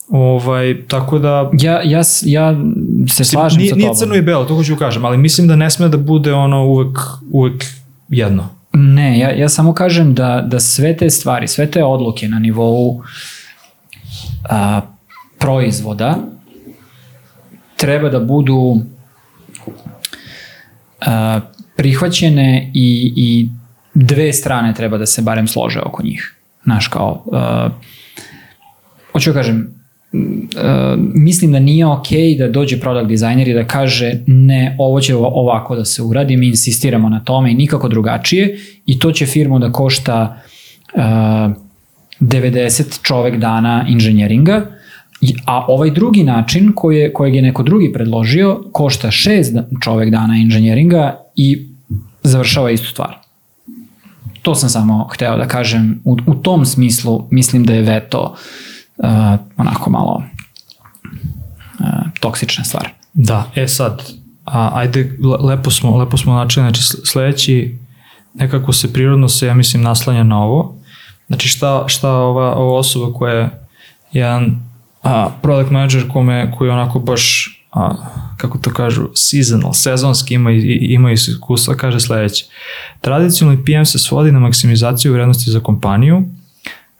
Ovaj, 0.10 0.88
tako 0.88 1.19
da 1.19 1.50
Ja, 1.54 1.82
ja, 1.84 2.02
ja 2.24 2.56
se 3.08 3.24
slažem 3.26 3.58
nije, 3.60 3.69
sa 3.69 3.76
nije 3.76 3.86
tobom. 3.86 3.98
crno 3.98 4.15
i 4.15 4.22
belo, 4.22 4.45
to 4.45 4.56
hoću 4.56 4.74
da 4.74 4.80
kažem, 4.80 5.06
ali 5.06 5.17
mislim 5.17 5.48
da 5.48 5.56
ne 5.56 5.69
sme 5.69 5.88
da 5.88 5.98
bude 5.98 6.34
ono 6.34 6.65
uvek, 6.65 6.98
uvek 7.32 7.65
jedno. 8.10 8.50
Ne, 8.74 9.19
ja, 9.19 9.32
ja 9.32 9.50
samo 9.50 9.74
kažem 9.74 10.13
da, 10.13 10.45
da 10.48 10.60
sve 10.60 10.98
te 10.98 11.10
stvari, 11.10 11.48
sve 11.48 11.72
te 11.72 11.84
odluke 11.84 12.28
na 12.28 12.39
nivou 12.39 13.02
a, 14.45 14.82
proizvoda 15.39 16.17
treba 17.79 18.09
da 18.09 18.19
budu 18.19 18.81
a, 21.01 21.39
prihvaćene 21.75 22.71
i, 22.73 23.13
i 23.15 23.49
dve 23.93 24.33
strane 24.33 24.73
treba 24.73 24.97
da 24.97 25.05
se 25.05 25.21
barem 25.21 25.47
slože 25.47 25.79
oko 25.79 26.03
njih. 26.03 26.35
Znaš, 26.63 26.87
kao, 26.87 27.25
a, 27.31 27.69
hoću 29.11 29.29
da 29.29 29.39
kažem, 29.39 29.79
Uh, 30.11 30.99
mislim 31.15 31.51
da 31.51 31.59
nije 31.59 31.85
ok 31.85 32.07
da 32.37 32.47
dođe 32.47 32.79
product 32.79 33.09
designer 33.09 33.47
i 33.47 33.53
da 33.53 33.67
kaže 33.67 34.13
ne, 34.27 34.75
ovo 34.79 35.01
će 35.01 35.15
ovako 35.15 35.75
da 35.75 35.85
se 35.85 36.01
uradi, 36.01 36.37
mi 36.37 36.47
insistiramo 36.47 37.09
na 37.09 37.23
tome 37.23 37.51
i 37.51 37.55
nikako 37.55 37.87
drugačije 37.87 38.57
i 38.85 38.99
to 38.99 39.11
će 39.11 39.25
firmu 39.25 39.59
da 39.59 39.71
košta 39.71 40.41
uh, 40.95 41.01
90 42.19 43.01
čovek 43.01 43.37
dana 43.37 43.85
inženjeringa, 43.89 44.65
a 45.45 45.65
ovaj 45.67 45.91
drugi 45.91 46.23
način 46.23 46.71
koji 46.75 46.97
je, 46.97 47.13
kojeg 47.13 47.36
je 47.36 47.41
neko 47.41 47.63
drugi 47.63 47.93
predložio 47.93 48.63
košta 48.71 49.08
6 49.08 49.53
da- 49.53 49.67
čovek 49.82 50.10
dana 50.12 50.36
inženjeringa 50.36 51.17
i 51.36 51.67
završava 52.23 52.71
istu 52.71 52.88
stvar. 52.88 53.15
To 54.41 54.55
sam 54.55 54.69
samo 54.69 55.08
hteo 55.13 55.38
da 55.38 55.47
kažem. 55.47 56.01
U, 56.05 56.17
u 56.27 56.36
tom 56.36 56.65
smislu 56.65 57.27
mislim 57.32 57.63
da 57.63 57.73
je 57.73 57.82
veto 57.82 58.36
uh, 58.97 59.05
onako 59.58 59.89
malo 59.89 60.23
uh, 61.79 61.86
toksična 62.19 62.63
stvar. 62.63 62.89
Da, 63.13 63.51
e 63.55 63.67
sad, 63.67 64.12
a, 64.45 64.69
ajde, 64.73 65.17
le- 65.23 65.38
lepo 65.47 65.71
smo, 65.71 65.97
lepo 65.97 66.17
smo 66.17 66.34
načeli, 66.34 66.63
znači 66.63 66.82
sl- 66.82 67.05
sledeći 67.05 67.77
nekako 68.34 68.73
se 68.73 68.93
prirodno 68.93 69.29
se, 69.29 69.47
ja 69.47 69.53
mislim, 69.53 69.84
naslanja 69.84 70.23
na 70.23 70.43
ovo. 70.43 70.75
Znači 71.27 71.47
šta, 71.47 71.84
šta 71.88 72.10
ova, 72.12 72.55
ova 72.55 72.77
osoba 72.79 73.13
koja 73.13 73.34
je 73.34 73.49
jedan 74.13 74.68
a, 75.03 75.29
product 75.41 75.71
manager 75.71 76.07
kome, 76.09 76.51
koji 76.57 76.69
onako 76.69 76.99
baš, 76.99 77.55
a, 77.71 77.95
kako 78.38 78.57
to 78.57 78.73
kažu, 78.73 79.09
seasonal, 79.15 79.73
sezonski 79.73 80.33
ima, 80.33 80.51
ima 80.81 81.12
iskustva, 81.12 81.75
kaže 81.75 81.99
sledeće. 81.99 82.45
Tradicionalni 83.01 83.65
PM 83.65 83.83
se 83.83 83.99
svodi 83.99 84.31
na 84.31 84.39
maksimizaciju 84.39 85.13
vrednosti 85.13 85.51
za 85.51 85.59
kompaniju, 85.59 86.23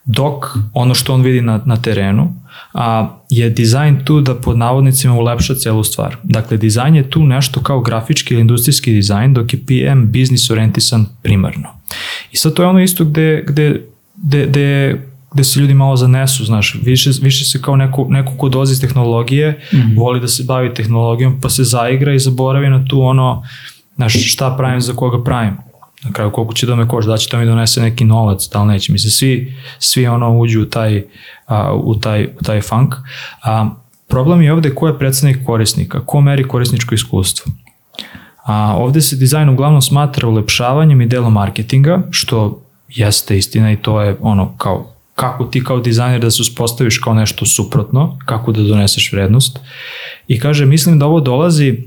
dok 0.06 0.46
ono 0.74 0.96
što 0.96 1.14
on 1.14 1.22
vidi 1.22 1.42
na, 1.42 1.62
na 1.66 1.78
terenu 1.78 2.34
a, 2.74 3.20
je 3.30 3.50
dizajn 3.50 4.06
tu 4.06 4.22
da 4.22 4.36
pod 4.36 4.58
navodnicima 4.58 5.14
ulepša 5.14 5.56
celu 5.56 5.84
stvar. 5.84 6.18
Dakle, 6.24 6.58
dizajn 6.58 6.96
je 6.96 7.10
tu 7.10 7.24
nešto 7.24 7.64
kao 7.64 7.82
grafički 7.82 8.34
ili 8.34 8.42
industrijski 8.42 8.94
dizajn, 8.94 9.34
dok 9.34 9.54
je 9.54 9.60
PM 9.66 10.06
biznis 10.06 10.50
orijentisan 10.50 11.06
primarno. 11.22 11.70
I 12.32 12.38
sad 12.38 12.54
to 12.54 12.64
je 12.64 12.68
ono 12.68 12.82
isto 12.82 13.06
gde, 13.06 13.44
gde, 13.48 13.82
gde, 14.16 14.46
gde 14.46 15.09
gde 15.34 15.44
se 15.44 15.60
ljudi 15.60 15.74
malo 15.74 15.96
zanesu, 15.96 16.46
znaš, 16.46 16.80
više, 16.84 17.12
više 17.22 17.46
se 17.46 17.62
kao 17.62 17.76
neko, 17.76 18.06
neko 18.10 18.34
ko 18.38 18.50
dozi 18.50 18.74
iz 18.74 18.82
tehnologije, 18.82 19.52
mm 19.74 19.78
-hmm. 19.78 20.00
voli 20.00 20.20
da 20.20 20.28
se 20.28 20.44
bavi 20.44 20.74
tehnologijom, 20.74 21.42
pa 21.42 21.50
se 21.50 21.64
zaigra 21.64 22.14
i 22.14 22.20
zaboravi 22.20 22.70
na 22.70 22.86
tu 22.86 23.02
ono, 23.02 23.44
znaš, 23.96 24.34
šta 24.34 24.56
pravim, 24.58 24.82
za 24.82 24.94
koga 24.94 25.24
pravim 25.24 25.58
na 26.04 26.12
kraju 26.12 26.32
koliko 26.32 26.54
će 26.54 26.68
da 26.68 26.76
me 26.76 26.88
koš, 26.88 27.06
da 27.06 27.18
će 27.18 27.30
to 27.30 27.38
mi 27.38 27.46
donese 27.46 27.82
neki 27.82 28.06
novac, 28.06 28.50
da 28.54 28.62
li 28.62 28.68
neće. 28.68 28.92
Mislim, 28.92 29.12
svi, 29.12 29.58
svi 29.80 30.08
ono 30.08 30.40
uđu 30.40 30.62
u 30.62 30.66
taj, 30.66 31.04
a, 31.46 31.74
u 31.74 31.96
taj, 31.96 32.24
u 32.24 32.44
taj 32.44 32.62
funk. 32.62 32.96
A, 33.44 33.70
problem 34.08 34.42
je 34.42 34.54
ovde 34.54 34.76
ko 34.76 34.88
je 34.88 35.00
predstavnik 35.00 35.46
korisnika, 35.46 36.06
ko 36.06 36.22
meri 36.22 36.48
korisničko 36.48 36.96
iskustvo. 36.96 37.52
A, 38.46 38.76
ovde 38.78 39.02
se 39.02 39.16
dizajn 39.16 39.50
uglavnom 39.50 39.82
smatra 39.82 40.28
ulepšavanjem 40.28 41.02
i 41.02 41.08
delom 41.08 41.34
marketinga, 41.34 42.02
što 42.12 42.62
jeste 42.90 43.38
istina 43.38 43.72
i 43.72 43.78
to 43.78 44.02
je 44.02 44.18
ono 44.22 44.58
kao 44.58 44.94
kako 45.20 45.46
ti 45.46 45.64
kao 45.64 45.80
dizajner 45.80 46.22
da 46.22 46.32
se 46.32 46.42
uspostaviš 46.42 46.98
kao 46.98 47.14
nešto 47.14 47.46
suprotno, 47.46 48.18
kako 48.26 48.52
da 48.52 48.64
doneseš 48.64 49.12
vrednost. 49.12 49.60
I 50.28 50.40
kaže, 50.40 50.66
mislim 50.66 51.00
da 51.00 51.06
ovo 51.06 51.20
dolazi 51.20 51.78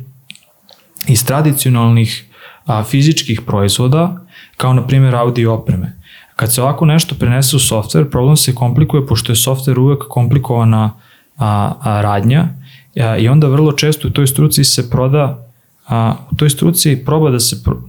iz 1.08 1.24
tradicionalnih 1.24 2.24
a, 2.66 2.84
fizičkih 2.84 3.40
proizvoda, 3.40 4.26
kao 4.56 4.72
na 4.72 4.86
primjer 4.86 5.14
audio 5.14 5.54
opreme. 5.54 5.96
Kad 6.36 6.52
se 6.52 6.62
ovako 6.62 6.86
nešto 6.86 7.14
prenese 7.14 7.56
u 7.56 7.58
software, 7.58 8.10
problem 8.10 8.36
se 8.36 8.54
komplikuje 8.54 9.06
pošto 9.06 9.32
je 9.32 9.36
software 9.36 9.78
uvek 9.78 10.02
komplikovana 10.08 10.92
a, 11.38 11.72
a, 11.80 12.00
radnja 12.00 12.48
a, 12.96 13.16
i 13.16 13.28
onda 13.28 13.46
vrlo 13.46 13.72
često 13.72 14.08
u 14.08 14.10
toj 14.10 14.26
struci 14.26 14.64
se 14.64 14.90
proda, 14.90 15.48
a, 15.88 16.14
u 16.30 16.34
toj 16.34 16.50
struci 16.50 17.02
proba 17.04 17.30
da 17.30 17.40
se 17.40 17.62
pro, 17.64 17.80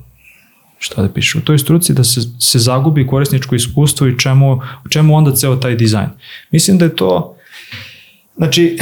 šta 0.83 1.01
da 1.01 1.09
piše, 1.09 1.37
u 1.37 1.41
toj 1.41 1.57
struci 1.57 1.93
da 1.93 2.03
se, 2.03 2.21
se 2.39 2.59
zagubi 2.59 3.07
korisničko 3.07 3.55
iskustvo 3.55 4.07
i 4.07 4.19
čemu, 4.19 4.61
čemu 4.89 5.15
onda 5.15 5.31
ceo 5.31 5.55
taj 5.55 5.75
dizajn. 5.75 6.09
Mislim 6.51 6.77
da 6.77 6.85
je 6.85 6.95
to, 6.95 7.35
znači, 8.35 8.77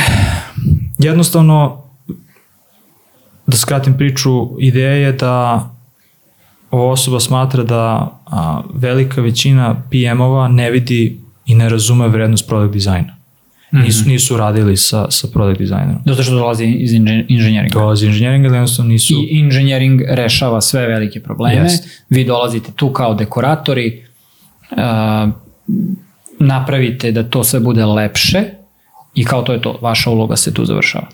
jednostavno, 0.97 1.83
da 3.47 3.57
skratim 3.57 3.97
priču, 3.97 4.49
ideja 4.59 4.91
je 4.91 5.11
da 5.11 5.69
ova 6.71 6.91
osoba 6.91 7.19
smatra 7.19 7.63
da 7.63 7.83
a, 8.25 8.61
velika 8.73 9.21
većina 9.21 9.83
PM-ova 9.89 10.47
ne 10.47 10.71
vidi 10.71 11.19
i 11.45 11.55
ne 11.55 11.69
razume 11.69 12.07
vrednost 12.07 12.47
product 12.47 12.73
dizajna. 12.73 13.20
Mm 13.71 13.79
-hmm. 13.79 13.83
Nisu, 13.83 14.09
nisu 14.09 14.37
radili 14.37 14.77
sa, 14.77 15.11
sa 15.11 15.27
product 15.27 15.59
dizajnerom. 15.59 16.01
Zato 16.05 16.23
što 16.23 16.35
dolazi 16.35 16.65
iz 16.65 16.91
inže- 16.91 17.25
inženjeringa. 17.27 17.79
Dolazi 17.79 18.05
inženjeringa, 18.05 18.47
ali 18.47 18.57
jednostavno 18.57 18.91
nisu... 18.91 19.13
I 19.13 19.27
inženjering 19.31 20.01
rešava 20.09 20.61
sve 20.61 20.87
velike 20.87 21.19
probleme. 21.19 21.61
Jest. 21.61 22.03
Vi 22.09 22.25
dolazite 22.25 22.71
tu 22.75 22.93
kao 22.93 23.13
dekoratori, 23.13 24.05
uh, 24.71 24.77
napravite 26.39 27.11
da 27.11 27.23
to 27.23 27.43
sve 27.43 27.59
bude 27.59 27.85
lepše 27.85 28.43
i 29.15 29.25
kao 29.25 29.41
to 29.41 29.53
je 29.53 29.61
to, 29.61 29.77
vaša 29.81 30.09
uloga 30.09 30.35
se 30.35 30.53
tu 30.53 30.65
završava. 30.65 31.07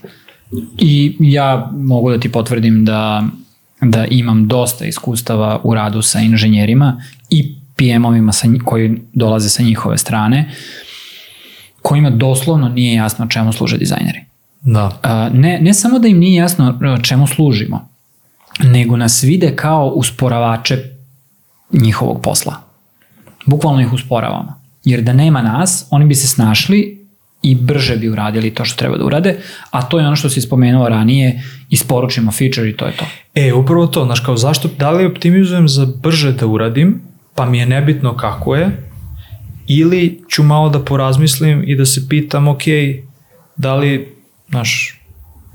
I 0.78 1.16
ja 1.20 1.72
mogu 1.74 2.12
da 2.12 2.20
ti 2.20 2.32
potvrdim 2.32 2.86
da, 2.86 3.24
da 3.82 4.06
imam 4.06 4.48
dosta 4.48 4.86
iskustava 4.86 5.60
u 5.64 5.74
radu 5.74 6.02
sa 6.02 6.20
inženjerima 6.20 7.02
i 7.30 7.56
PM-ovima 7.76 8.32
koji 8.66 9.02
dolaze 9.14 9.50
sa 9.50 9.64
njihove 9.64 9.98
strane, 9.98 10.52
kojima 11.88 12.10
doslovno 12.10 12.70
nije 12.70 12.94
jasno 12.94 13.28
čemu 13.28 13.54
služe 13.54 13.78
dizajneri. 13.78 14.20
Da. 14.62 15.00
A, 15.04 15.30
ne, 15.34 15.60
ne 15.62 15.74
samo 15.74 16.00
da 16.00 16.08
im 16.08 16.20
nije 16.20 16.36
jasno 16.36 16.80
čemu 17.04 17.28
služimo, 17.28 17.90
nego 18.64 18.98
nas 18.98 19.24
vide 19.24 19.56
kao 19.56 19.88
usporavače 19.88 20.84
njihovog 21.72 22.22
posla. 22.22 22.56
Bukvalno 23.46 23.82
ih 23.82 23.94
usporavamo. 23.94 24.62
Jer 24.84 25.02
da 25.02 25.14
nema 25.14 25.42
nas, 25.42 25.88
oni 25.90 26.06
bi 26.06 26.16
se 26.16 26.28
snašli 26.28 27.06
i 27.42 27.56
brže 27.56 27.96
bi 27.98 28.10
uradili 28.10 28.54
to 28.54 28.66
što 28.66 28.78
treba 28.78 28.98
da 28.98 29.06
urade, 29.06 29.38
a 29.72 29.82
to 29.82 30.00
je 30.00 30.08
ono 30.08 30.16
što 30.16 30.30
si 30.30 30.42
spomenuo 30.42 30.90
ranije, 30.90 31.44
isporučimo 31.70 32.32
feature 32.32 32.70
i 32.70 32.78
to 32.78 32.86
je 32.86 32.92
to. 32.98 33.06
E, 33.36 33.54
upravo 33.54 33.88
to, 33.88 34.06
znaš, 34.06 34.20
kao 34.20 34.38
zašto, 34.38 34.70
da 34.80 34.92
li 34.92 35.06
optimizujem 35.06 35.68
za 35.68 35.88
brže 36.04 36.32
da 36.32 36.48
uradim, 36.48 37.02
pa 37.36 37.46
mi 37.46 37.60
je 37.60 37.66
nebitno 37.66 38.18
kako 38.18 38.56
je, 38.56 38.87
ili 39.68 40.22
ću 40.30 40.44
malo 40.44 40.70
da 40.70 40.80
porazmislim 40.80 41.64
i 41.68 41.76
da 41.76 41.86
se 41.86 42.10
pitam, 42.10 42.48
ok, 42.48 42.62
da 43.56 43.76
li, 43.76 44.16
znaš, 44.50 45.02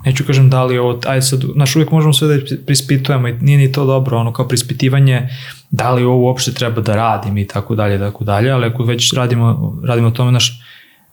neću 0.05 0.25
kažem 0.27 0.51
da 0.51 0.65
li 0.65 0.79
ovo, 0.79 1.01
ajde 1.07 1.23
sad, 1.23 1.41
znaš, 1.55 1.77
uvijek 1.77 1.91
možemo 1.91 2.13
sve 2.13 2.37
da 2.37 2.57
prispitujemo 2.67 3.29
i 3.29 3.33
nije 3.41 3.59
ni 3.59 3.73
to 3.73 3.85
dobro, 3.85 4.19
ono 4.19 4.33
kao 4.33 4.49
prispitivanje, 4.49 5.29
da 5.71 5.93
li 5.93 6.05
ovo 6.05 6.27
uopšte 6.27 6.55
treba 6.55 6.81
da 6.81 6.97
radim 6.97 7.39
i 7.39 7.47
tako 7.47 7.75
dalje, 7.75 7.99
tako 7.99 8.25
dalje, 8.25 8.51
ali 8.51 8.67
ako 8.67 8.85
već 8.85 9.13
radimo, 9.13 9.81
radimo 9.85 10.09
o 10.09 10.11
tome, 10.11 10.31
znaš, 10.31 10.63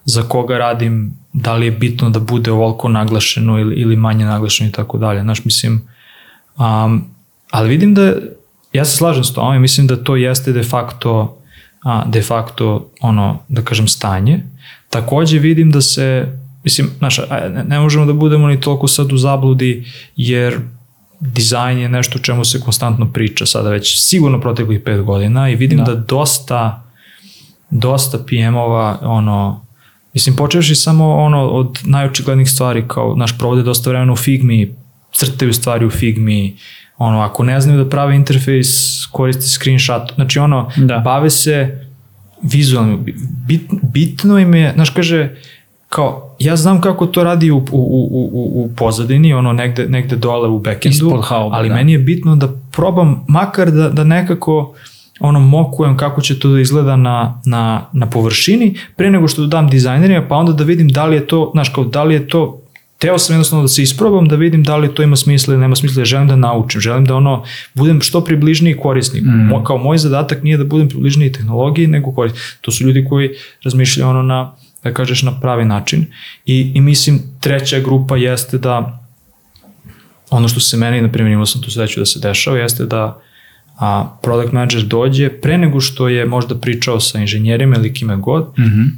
za 0.06 0.24
koga 0.24 0.58
radim, 0.58 1.14
da 1.34 1.56
li 1.56 1.66
je 1.66 1.72
bitno 1.72 2.10
da 2.10 2.20
bude 2.20 2.52
ovoliko 2.52 2.90
naglašeno 2.90 3.60
ili, 3.60 3.76
ili 3.76 3.96
manje 3.96 4.26
naglašeno 4.26 4.70
i 4.70 4.74
tako 4.74 4.98
dalje. 4.98 5.22
Znaš, 5.22 5.46
mislim, 5.46 5.82
um, 6.58 7.06
ali 7.52 7.70
vidim 7.70 7.94
da, 7.94 8.14
ja 8.74 8.86
se 8.86 8.98
slažem 8.98 9.24
s 9.24 9.34
tom 9.34 9.56
i 9.56 9.60
mislim 9.60 9.88
da 9.88 10.04
to 10.04 10.16
jeste 10.16 10.52
de 10.52 10.64
facto, 10.64 11.39
a, 11.84 12.06
de 12.06 12.22
facto, 12.22 12.92
ono, 13.02 13.40
da 13.48 13.62
kažem, 13.62 13.88
stanje. 13.88 14.44
Takođe 14.90 15.40
vidim 15.40 15.72
da 15.72 15.82
se, 15.82 16.28
mislim, 16.64 16.90
znaš, 16.98 17.20
ne, 17.68 17.80
možemo 17.80 18.06
da 18.06 18.14
budemo 18.14 18.48
ni 18.48 18.62
toliko 18.62 18.88
sad 18.88 19.14
u 19.14 19.18
zabludi, 19.18 19.86
jer 20.16 20.60
dizajn 21.20 21.78
je 21.78 21.90
nešto 21.90 22.20
o 22.20 22.22
čemu 22.22 22.46
se 22.46 22.62
konstantno 22.62 23.12
priča 23.12 23.46
sada 23.46 23.70
već 23.70 24.08
sigurno 24.08 24.42
proteklih 24.42 24.82
pet 24.86 25.02
godina 25.02 25.50
i 25.50 25.56
vidim 25.56 25.78
da, 25.78 25.84
da 25.84 25.96
dosta 25.96 26.84
dosta 27.70 28.18
PM-ova 28.18 29.00
ono 29.02 29.70
Mislim, 30.14 30.36
počevši 30.36 30.76
samo 30.76 31.16
ono 31.16 31.48
od 31.48 31.80
najočiglednih 31.84 32.50
stvari, 32.50 32.84
kao, 32.88 33.16
naš 33.16 33.38
provode 33.38 33.64
dosta 33.64 33.90
vremena 33.90 34.14
u 34.14 34.16
Figmi, 34.16 34.76
crtaju 35.12 35.54
stvari 35.54 35.86
u 35.86 35.90
Figmi, 35.90 36.58
ono, 37.00 37.22
ako 37.22 37.44
ne 37.44 37.62
znaju 37.62 37.84
da 37.84 37.90
prave 37.90 38.16
interfejs, 38.16 39.06
koriste 39.12 39.48
screenshot, 39.48 40.14
znači 40.16 40.40
ono, 40.40 40.72
da. 40.78 40.98
bave 40.98 41.30
se 41.30 41.86
vizualno, 42.42 43.00
bit, 43.48 43.62
bitno 43.84 44.40
im 44.40 44.56
je, 44.56 44.72
znaš, 44.74 44.90
kaže, 44.90 45.36
kao, 45.90 46.36
ja 46.40 46.56
znam 46.56 46.82
kako 46.82 47.06
to 47.06 47.24
radi 47.24 47.52
u, 47.52 47.58
u, 47.58 47.62
u, 47.72 48.30
u, 48.34 48.64
u 48.64 48.70
pozadini, 48.76 49.34
ono, 49.34 49.54
negde, 49.54 49.86
negde 49.90 50.16
dole 50.16 50.50
u 50.50 50.60
backendu, 50.60 51.22
ali 51.30 51.70
da. 51.70 51.76
meni 51.76 51.92
je 51.92 52.00
bitno 52.00 52.36
da 52.36 52.48
probam, 52.72 53.26
makar 53.28 53.72
da, 53.72 53.90
da 53.90 54.04
nekako, 54.04 54.74
ono 55.20 55.40
mokujem 55.40 55.98
kako 55.98 56.22
će 56.22 56.40
to 56.40 56.50
da 56.50 56.60
izgleda 56.60 56.96
na, 56.96 57.42
na, 57.46 57.82
na 57.94 58.10
površini, 58.10 58.78
pre 58.96 59.12
nego 59.12 59.28
što 59.28 59.42
dodam 59.42 59.70
dizajnerima, 59.70 60.28
pa 60.28 60.36
onda 60.36 60.54
da 60.54 60.64
vidim 60.64 60.88
da 60.88 61.06
li 61.06 61.16
je 61.16 61.28
to, 61.28 61.50
znaš, 61.54 61.70
kao 61.70 61.84
da 61.84 62.04
li 62.04 62.14
je 62.14 62.28
to 62.28 62.59
Teo 63.00 63.18
sam 63.18 63.34
jednostavno 63.34 63.64
da 63.64 63.68
se 63.68 63.84
isprobam, 63.84 64.28
da 64.28 64.36
vidim 64.36 64.64
da 64.64 64.78
li 64.78 64.96
to 64.96 65.04
ima 65.04 65.16
smisla 65.16 65.54
ili 65.54 65.62
nema 65.62 65.76
smisla, 65.76 66.06
želim 66.06 66.28
da 66.28 66.36
naučim, 66.36 66.82
želim 66.82 67.06
da 67.06 67.16
ono, 67.16 67.44
budem 67.74 68.02
što 68.02 68.24
približniji 68.24 68.78
korisnik. 68.78 69.24
Mm. 69.24 69.48
Mo, 69.48 69.64
kao 69.64 69.78
moj 69.78 69.98
zadatak 69.98 70.44
nije 70.44 70.58
da 70.58 70.64
budem 70.64 70.90
približniji 70.90 71.32
tehnologiji, 71.32 71.88
nego 71.88 72.12
korisnik. 72.12 72.42
To 72.62 72.72
su 72.72 72.84
ljudi 72.84 73.06
koji 73.10 73.30
razmišljaju 73.64 74.10
ono 74.10 74.24
na, 74.24 74.52
da 74.84 74.94
kažeš, 74.94 75.24
na 75.24 75.40
pravi 75.40 75.66
način. 75.66 76.06
I, 76.46 76.72
i 76.76 76.82
mislim, 76.82 77.22
treća 77.40 77.80
grupa 77.80 78.18
jeste 78.18 78.58
da 78.58 79.04
ono 80.30 80.48
što 80.48 80.60
se 80.60 80.78
meni, 80.78 81.02
na 81.02 81.12
primjer, 81.12 81.34
imao 81.34 81.46
sam 81.46 81.62
tu 81.62 81.72
sreću 81.72 82.00
da 82.00 82.06
se 82.06 82.20
dešava, 82.20 82.58
jeste 82.58 82.86
da 82.86 83.22
a 83.80 84.18
product 84.22 84.54
manager 84.54 84.84
dođe 84.84 85.30
pre 85.30 85.58
nego 85.58 85.82
što 85.82 86.08
je 86.08 86.26
možda 86.26 86.56
pričao 86.56 87.00
sa 87.00 87.20
inženjerima 87.20 87.76
ili 87.76 87.94
kime 87.94 88.16
god, 88.16 88.44
mm 88.58 88.64
-hmm. 88.64 88.90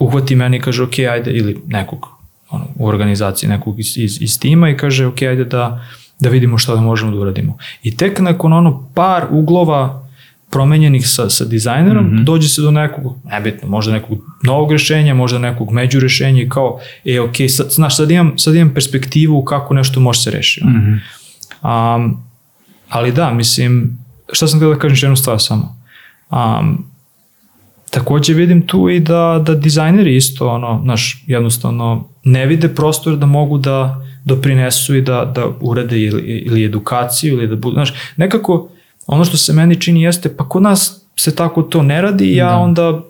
uhvati 0.00 0.36
meni 0.36 0.56
i 0.56 0.60
kaže 0.60 0.82
ok, 0.82 0.98
ajde, 0.98 1.30
ili 1.30 1.58
nekog 1.66 2.17
ono, 2.50 2.64
u 2.76 2.86
organizaciji, 2.86 3.48
nekog 3.48 3.80
iz, 3.80 3.96
iz, 3.96 4.22
iz 4.22 4.40
tima 4.40 4.70
i 4.70 4.76
kaže 4.76 5.06
ok, 5.06 5.22
ajde 5.22 5.44
da, 5.44 5.84
da 6.20 6.28
vidimo 6.28 6.58
šta 6.58 6.74
da 6.74 6.80
možemo 6.80 7.10
da 7.10 7.18
uradimo. 7.18 7.56
I 7.82 7.96
tek 7.96 8.20
nakon 8.20 8.52
ono 8.52 8.90
par 8.94 9.26
uglova 9.30 10.08
promenjenih 10.50 11.08
sa, 11.08 11.30
sa 11.30 11.44
dizajnerom, 11.44 12.04
mm 12.04 12.10
-hmm. 12.10 12.24
dođe 12.24 12.48
se 12.48 12.62
do 12.62 12.70
nekog, 12.70 13.18
nebitno, 13.24 13.68
možda 13.68 13.92
nekog 13.92 14.18
novog 14.42 14.72
rešenja, 14.72 15.14
možda 15.14 15.38
nekog 15.38 15.70
među 15.70 16.00
rešenja 16.00 16.42
i 16.42 16.48
kao, 16.48 16.80
e, 17.04 17.20
ok, 17.20 17.34
sad, 17.48 17.70
znaš, 17.70 17.96
sad 17.96 18.10
imam, 18.10 18.38
sad 18.38 18.54
imam 18.54 18.74
perspektivu 18.74 19.44
kako 19.44 19.74
nešto 19.74 20.00
može 20.00 20.20
se 20.20 20.30
rešiti. 20.30 20.66
Mm 20.66 21.00
-hmm. 21.62 21.96
um, 21.96 22.22
ali 22.88 23.12
da, 23.12 23.32
mislim, 23.32 23.98
šta 24.32 24.46
sam 24.46 24.58
htio 24.58 24.68
da 24.68 24.78
kažem 24.78 25.06
jednu 25.06 25.16
stvar 25.16 25.40
samo. 25.40 25.76
Um, 26.30 26.86
takođe 27.90 28.34
vidim 28.34 28.66
tu 28.66 28.88
i 28.88 29.00
da, 29.00 29.42
da 29.46 29.54
dizajneri 29.54 30.16
isto, 30.16 30.48
ono, 30.48 30.80
znaš, 30.82 31.24
jednostavno 31.26 32.08
ne 32.24 32.46
vide 32.46 32.68
prostor 32.74 33.16
da 33.16 33.26
mogu 33.26 33.58
da 33.58 34.04
doprinesu 34.24 34.96
i 34.96 35.02
da, 35.02 35.32
da 35.34 35.46
urade 35.60 36.00
ili, 36.00 36.22
ili 36.22 36.64
edukaciju 36.64 37.34
ili 37.34 37.46
da 37.48 37.56
budu, 37.56 37.74
znaš, 37.74 37.92
nekako 38.16 38.68
ono 39.06 39.24
što 39.24 39.36
se 39.36 39.52
meni 39.52 39.80
čini 39.80 40.02
jeste, 40.02 40.36
pa 40.36 40.48
kod 40.48 40.62
nas 40.62 41.04
se 41.16 41.36
tako 41.36 41.62
to 41.62 41.82
ne 41.82 42.02
radi 42.02 42.34
ja 42.34 42.48
da. 42.48 42.56
onda 42.56 43.00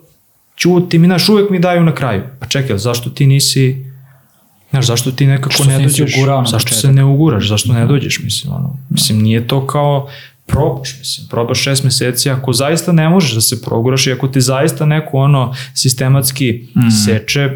ćutim 0.57 1.03
i 1.03 1.07
znaš, 1.07 1.29
uvek 1.29 1.49
mi 1.49 1.59
daju 1.59 1.83
na 1.83 1.95
kraju. 1.95 2.23
Pa 2.39 2.47
čekaj, 2.47 2.77
zašto 2.77 3.09
ti 3.09 3.27
nisi, 3.27 3.85
znaš, 4.69 4.85
zašto 4.87 5.11
ti 5.11 5.25
nekako 5.25 5.51
što 5.51 5.63
ne 5.63 5.79
dođeš, 5.79 6.15
zašto 6.51 6.73
se 6.73 6.91
ne 6.91 7.03
uguraš, 7.03 7.47
zašto 7.47 7.73
ne 7.73 7.85
dođeš, 7.85 8.19
mislim, 8.23 8.53
ono, 8.53 8.77
mislim, 8.89 9.21
nije 9.21 9.47
to 9.47 9.67
kao, 9.67 10.09
probaš, 10.49 10.95
mislim, 10.99 11.27
probaš 11.27 11.59
šest 11.59 11.83
meseci, 11.83 12.29
ako 12.29 12.53
zaista 12.53 12.91
ne 12.91 13.09
možeš 13.09 13.33
da 13.33 13.41
se 13.41 13.61
proguraš 13.61 14.07
i 14.07 14.11
ako 14.11 14.27
ti 14.27 14.41
zaista 14.41 14.85
neko 14.85 15.17
ono 15.17 15.53
sistematski 15.73 16.67
mm. 16.75 16.89
seče, 17.05 17.49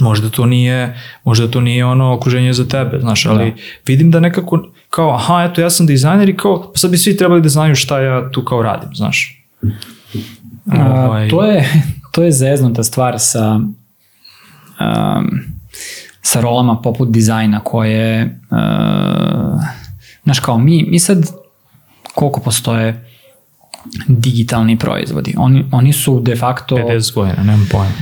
možda 0.00 0.28
to 0.28 0.46
nije, 0.46 1.00
možda 1.24 1.48
to 1.48 1.60
nije 1.60 1.84
ono 1.84 2.14
okruženje 2.14 2.52
za 2.52 2.68
tebe, 2.68 3.00
znaš, 3.00 3.26
ali 3.26 3.50
da. 3.50 3.56
vidim 3.86 4.10
da 4.10 4.20
nekako 4.20 4.68
kao, 4.90 5.14
aha, 5.14 5.48
eto, 5.50 5.60
ja 5.60 5.70
sam 5.70 5.86
dizajner 5.86 6.28
i 6.28 6.36
kao, 6.36 6.72
pa 6.72 6.78
sad 6.78 6.90
bi 6.90 6.98
svi 6.98 7.16
trebali 7.16 7.40
da 7.42 7.48
znaju 7.48 7.74
šta 7.74 8.00
ja 8.00 8.30
tu 8.30 8.44
kao 8.44 8.62
radim, 8.62 8.94
znaš. 8.94 9.44
A, 10.66 11.04
ovaj... 11.06 11.28
to 11.28 11.44
je, 11.44 11.68
to 12.12 12.22
je 12.22 12.32
zeznuta 12.32 12.84
stvar 12.84 13.14
sa 13.18 13.60
um, 14.80 15.40
sa 16.22 16.40
rolama 16.40 16.80
poput 16.80 17.10
dizajna 17.10 17.60
koje 17.60 18.38
uh, 18.50 19.62
znaš 20.24 20.40
kao 20.40 20.58
mi, 20.58 20.86
mi 20.88 20.98
sad 20.98 21.41
koliko 22.14 22.40
postoje 22.40 23.04
digitalni 24.08 24.78
proizvodi. 24.78 25.34
Oni, 25.36 25.64
oni 25.72 25.92
su 25.92 26.20
de 26.20 26.36
facto... 26.36 26.76
50 26.76 27.14
godina, 27.14 27.42
nemam 27.42 27.68
pojma. 27.70 27.92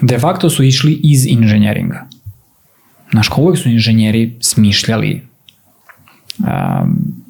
De 0.00 0.18
facto 0.18 0.50
su 0.50 0.64
išli 0.64 1.00
iz 1.02 1.26
inženjeringa. 1.26 2.06
Znaš, 3.10 3.28
kao 3.28 3.44
uvek 3.44 3.58
su 3.58 3.68
inženjeri 3.68 4.36
smišljali 4.40 5.22
um, 6.38 7.24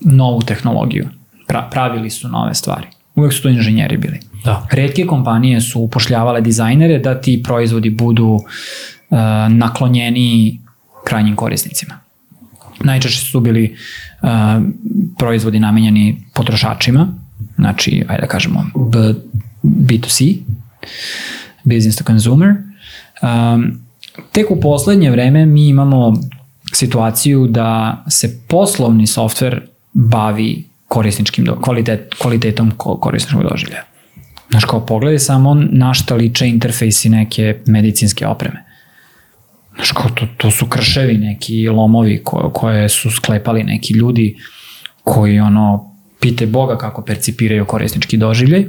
novu 0.00 0.40
tehnologiju. 0.40 1.08
Pra, 1.46 1.68
pravili 1.70 2.10
su 2.10 2.28
nove 2.28 2.54
stvari. 2.54 2.86
Uvek 3.14 3.32
su 3.32 3.42
to 3.42 3.48
inženjeri 3.48 3.96
bili. 3.96 4.20
Da. 4.44 4.66
Redke 4.70 5.06
kompanije 5.06 5.60
su 5.60 5.80
upošljavale 5.80 6.40
dizajnere 6.40 6.98
da 6.98 7.20
ti 7.20 7.42
proizvodi 7.44 7.90
budu 7.90 8.26
uh, 8.26 9.18
naklonjeni 9.48 10.60
krajnjim 11.04 11.36
korisnicima. 11.36 11.98
Najčešće 12.84 13.20
su 13.20 13.40
bili 13.40 13.76
uh, 14.22 14.28
proizvodi 15.18 15.60
namenjeni 15.60 16.24
potrošačima, 16.34 17.08
znači, 17.56 18.04
ajde 18.08 18.20
da 18.20 18.26
kažemo, 18.26 18.64
B, 18.74 19.14
B2C, 19.62 20.36
business 21.64 21.98
to 21.98 22.04
consumer. 22.04 22.54
Um, 23.22 23.80
tek 24.32 24.50
u 24.50 24.60
poslednje 24.60 25.10
vreme 25.10 25.46
mi 25.46 25.68
imamo 25.68 26.14
situaciju 26.72 27.46
da 27.46 28.04
se 28.08 28.40
poslovni 28.48 29.06
softver 29.06 29.60
bavi 29.92 30.64
korisničkim 30.88 31.44
do, 31.44 31.60
kvalitet, 31.60 32.14
kvalitetom 32.18 32.72
korisničkog 32.76 33.42
doživlja. 33.50 33.82
Znaš, 34.50 34.64
kao 34.64 34.86
pogledaj 34.86 35.18
samo 35.18 35.54
na 35.54 35.94
šta 35.94 36.14
liče 36.14 36.48
interfejsi 36.48 37.08
neke 37.08 37.60
medicinske 37.66 38.26
opreme. 38.26 38.64
Znaš, 39.74 39.92
kao 39.92 40.10
to, 40.14 40.26
to 40.36 40.50
su 40.50 40.66
krševi 40.66 41.18
neki 41.18 41.68
lomovi 41.68 42.20
ko, 42.24 42.50
koje 42.54 42.88
su 42.88 43.10
sklepali 43.10 43.64
neki 43.64 43.94
ljudi 43.94 44.36
koji 45.04 45.40
ono, 45.40 45.94
pite 46.20 46.46
Boga 46.46 46.78
kako 46.78 47.04
percipiraju 47.04 47.64
korisnički 47.64 48.16
doživljaj. 48.16 48.64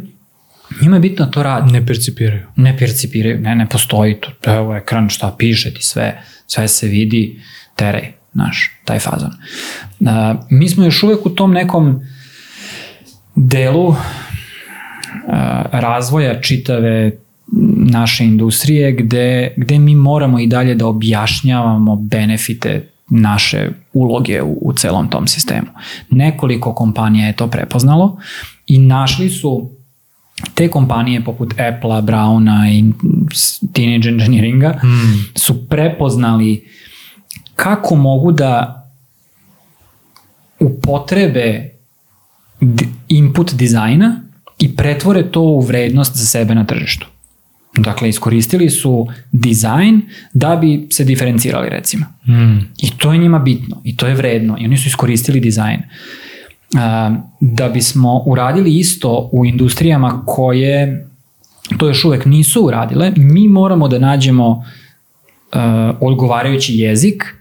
Njima 0.81 0.95
je 0.95 0.99
bitno 0.99 1.25
to 1.25 1.43
radi. 1.43 1.71
Ne 1.71 1.85
percipiraju. 1.85 2.47
Ne 2.55 2.77
percipiraju, 2.77 3.39
ne, 3.39 3.55
ne 3.55 3.69
postoji 3.69 4.15
to. 4.15 4.51
Evo 4.51 4.75
ekran, 4.75 5.09
šta 5.09 5.35
piše 5.37 5.73
ti 5.73 5.83
sve, 5.83 6.21
sve 6.47 6.67
se 6.67 6.87
vidi, 6.87 7.41
terej, 7.75 8.13
znaš, 8.33 8.71
taj 8.85 8.99
fazon. 8.99 9.31
Uh, 9.99 10.07
mi 10.49 10.69
smo 10.69 10.85
još 10.85 11.03
uvek 11.03 11.25
u 11.25 11.29
tom 11.29 11.53
nekom 11.53 12.01
delu 13.35 13.87
uh, 13.87 13.97
razvoja 15.71 16.41
čitave 16.41 17.11
naše 17.91 18.25
industrije 18.25 18.91
gde, 18.91 19.53
gde 19.58 19.79
mi 19.79 19.95
moramo 19.95 20.39
i 20.39 20.47
dalje 20.47 20.75
da 20.75 20.88
objašnjavamo 20.88 21.95
benefite 21.95 22.89
naše 23.10 23.69
uloge 23.93 24.41
u, 24.41 24.58
u 24.62 24.73
celom 24.73 25.10
tom 25.10 25.27
sistemu. 25.27 25.67
Nekoliko 26.10 26.73
kompanija 26.73 27.27
je 27.27 27.36
to 27.36 27.47
prepoznalo 27.47 28.17
i 28.67 28.79
našli 28.79 29.29
su 29.29 29.69
te 30.53 30.67
kompanije 30.67 31.23
poput 31.23 31.53
Apple-a, 31.53 32.01
Browna 32.01 32.69
i 32.71 32.93
Teenage 33.73 34.10
Engineeringa 34.10 34.79
mm. 34.84 35.39
su 35.39 35.69
prepoznali 35.69 36.67
kako 37.56 37.95
mogu 37.95 38.32
da 38.32 38.79
upotrebe 40.60 41.69
input 43.08 43.53
dizajna 43.53 44.21
i 44.60 44.75
pretvore 44.75 45.32
to 45.32 45.41
u 45.41 45.62
vrednost 45.62 46.15
za 46.15 46.25
sebe 46.25 46.56
na 46.56 46.65
tržištu. 46.65 47.12
Dakle, 47.77 48.09
iskoristili 48.09 48.69
su 48.69 49.07
dizajn 49.31 50.01
da 50.33 50.55
bi 50.55 50.88
se 50.91 51.03
diferencirali, 51.03 51.69
recimo. 51.69 52.05
Mm. 52.27 52.57
I 52.77 52.97
to 52.97 53.13
je 53.13 53.19
njima 53.19 53.39
bitno, 53.39 53.81
i 53.83 53.97
to 53.97 54.07
je 54.07 54.15
vredno, 54.15 54.57
i 54.59 54.65
oni 54.65 54.77
su 54.77 54.88
iskoristili 54.88 55.39
dizajn. 55.39 55.81
Da 57.39 57.69
bismo 57.69 58.23
uradili 58.25 58.77
isto 58.77 59.29
u 59.31 59.45
industrijama 59.45 60.23
koje 60.25 61.07
to 61.77 61.88
još 61.88 62.05
uvek 62.05 62.25
nisu 62.25 62.65
uradile, 62.65 63.12
mi 63.15 63.47
moramo 63.47 63.88
da 63.88 63.99
nađemo 63.99 64.49
uh, 64.49 64.63
odgovarajući 65.99 66.75
jezik 66.75 67.36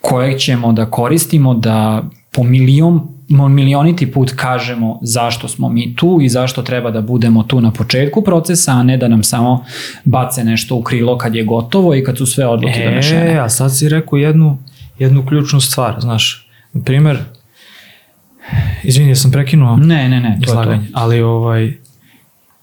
kojeg 0.00 0.38
ćemo 0.38 0.72
da 0.72 0.90
koristimo 0.90 1.54
da 1.54 2.02
po 2.32 2.42
milion 2.42 3.08
milioniti 3.30 4.12
put 4.12 4.32
kažemo 4.36 4.98
zašto 5.02 5.48
smo 5.48 5.68
mi 5.68 5.96
tu 5.96 6.18
i 6.22 6.28
zašto 6.28 6.62
treba 6.62 6.90
da 6.90 7.00
budemo 7.00 7.42
tu 7.42 7.60
na 7.60 7.72
početku 7.72 8.22
procesa, 8.22 8.72
a 8.72 8.82
ne 8.82 8.96
da 8.96 9.08
nam 9.08 9.22
samo 9.22 9.64
bace 10.04 10.44
nešto 10.44 10.76
u 10.76 10.82
krilo 10.82 11.18
kad 11.18 11.34
je 11.34 11.44
gotovo 11.44 11.94
i 11.94 12.04
kad 12.04 12.18
su 12.18 12.26
sve 12.26 12.46
odluke 12.46 12.80
e, 12.80 12.84
donešene. 12.84 13.34
E, 13.34 13.38
a 13.38 13.48
sad 13.48 13.76
si 13.76 13.88
rekao 13.88 14.16
jednu, 14.16 14.58
jednu 14.98 15.26
ključnu 15.26 15.60
stvar, 15.60 16.00
znaš, 16.00 16.48
na 16.72 16.82
primer, 16.82 17.18
izvini, 18.82 19.16
sam 19.16 19.30
prekinuo 19.30 19.76
ne, 19.76 20.08
ne, 20.08 20.20
ne, 20.20 20.38
to 20.44 20.50
izlaganje, 20.50 20.86
to. 20.86 20.92
ali 20.94 21.22
ovaj, 21.22 21.72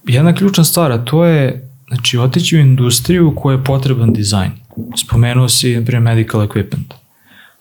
jedna 0.08 0.34
ključna 0.36 0.64
stvar, 0.64 0.92
a 0.92 1.06
to 1.06 1.26
je 1.26 1.70
znači, 1.88 2.18
otići 2.18 2.58
u 2.58 2.60
industriju 2.60 3.34
koja 3.36 3.58
je 3.58 3.64
potreban 3.64 4.14
dizajn. 4.14 4.52
Spomenuo 4.98 5.50
si, 5.50 5.76
na 5.76 5.86
primjer, 5.86 6.02
medical 6.02 6.42
equipment. 6.42 6.94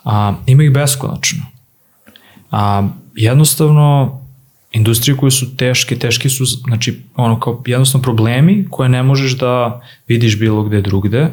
A, 0.05 0.35
ima 0.47 0.63
ih 0.63 0.73
beskonačno 0.73 1.56
A, 2.51 2.89
jednostavno, 3.15 4.21
industrije 4.73 5.17
koje 5.17 5.31
su 5.31 5.57
teške, 5.57 5.99
teške 5.99 6.29
su, 6.29 6.45
znači, 6.45 7.03
ono, 7.17 7.41
kao 7.41 7.63
jednostavno 7.67 8.03
problemi 8.03 8.67
koje 8.71 8.89
ne 8.89 9.03
možeš 9.03 9.39
da 9.39 9.81
vidiš 10.09 10.39
bilo 10.39 10.63
gde 10.63 10.81
drugde, 10.81 11.29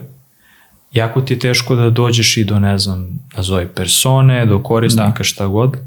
jako 0.94 1.22
ti 1.22 1.34
je 1.34 1.40
teško 1.40 1.76
da 1.76 1.90
dođeš 1.90 2.38
i 2.38 2.44
do, 2.44 2.60
ne 2.60 2.78
znam, 2.78 3.08
nazovi 3.38 3.68
persone, 3.68 4.46
do 4.46 4.64
korisnika, 4.64 5.18
da. 5.18 5.24
šta 5.24 5.48
god. 5.48 5.78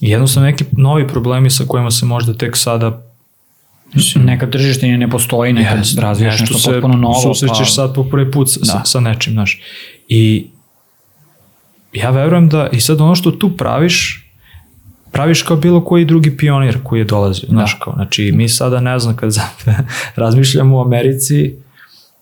I 0.00 0.10
jednostavno 0.10 0.46
neki 0.46 0.64
novi 0.72 1.08
problemi 1.08 1.50
sa 1.50 1.64
kojima 1.68 1.90
se 1.90 2.06
možda 2.06 2.34
tek 2.34 2.56
sada 2.56 3.02
neka 4.14 4.50
tržište 4.50 4.86
ne 4.86 5.10
postoji, 5.10 5.52
neka 5.52 5.76
yes, 5.76 6.00
razvijaš 6.00 6.40
nešto, 6.40 6.54
nešto 6.54 6.72
potpuno 6.72 6.96
novo. 6.96 7.34
Susrećeš 7.34 7.68
pa... 7.68 7.72
sad 7.72 7.94
po 7.94 8.04
prvi 8.04 8.30
put 8.30 8.48
sa, 8.50 8.78
da. 8.78 8.84
sa 8.84 9.00
nečim, 9.00 9.32
znaš. 9.32 9.60
I 10.08 10.46
ja 11.92 12.10
verujem 12.10 12.48
da, 12.48 12.68
i 12.72 12.80
sad 12.80 13.00
ono 13.00 13.14
što 13.14 13.30
tu 13.30 13.56
praviš, 13.56 14.26
praviš 15.12 15.42
kao 15.42 15.56
bilo 15.56 15.84
koji 15.84 16.04
drugi 16.04 16.36
pionir 16.36 16.78
koji 16.82 17.00
je 17.00 17.04
dolazio, 17.04 17.46
da. 17.48 17.52
znaš 17.52 17.76
kao, 17.80 17.92
znači 17.94 18.32
mi 18.34 18.48
sada 18.48 18.80
ne 18.80 18.98
znam 18.98 19.16
kad 19.16 19.34
razmišljamo 20.16 20.76
u 20.76 20.80
Americi, 20.80 21.54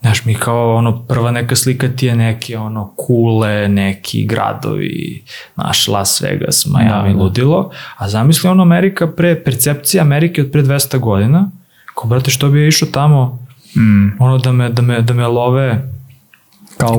znaš 0.00 0.24
mi 0.24 0.34
kao 0.34 0.76
ono 0.76 1.02
prva 1.02 1.30
neka 1.30 1.56
slika 1.56 1.88
ti 1.88 2.06
je 2.06 2.16
neki 2.16 2.56
ono 2.56 2.92
kule, 2.96 3.68
neki 3.68 4.26
gradovi, 4.26 5.24
znaš 5.54 5.88
Las 5.88 6.20
Vegas, 6.20 6.66
Miami, 6.66 7.08
da, 7.08 7.16
da. 7.16 7.22
ludilo, 7.22 7.70
a 7.96 8.08
zamisli 8.08 8.50
ono 8.50 8.62
Amerika 8.62 9.06
pre, 9.06 9.44
percepcija 9.44 10.02
Amerike 10.02 10.42
od 10.42 10.50
pre 10.52 10.62
200 10.62 10.98
godina, 10.98 11.50
kao 11.94 12.08
brate 12.08 12.30
što 12.30 12.48
bi 12.48 12.60
ja 12.60 12.68
išao 12.68 12.88
tamo, 12.88 13.46
mm. 13.76 14.22
ono 14.22 14.38
da 14.38 14.52
me, 14.52 14.68
da 14.68 14.82
me, 14.82 15.02
da 15.02 15.14
me 15.14 15.26
love 15.26 15.97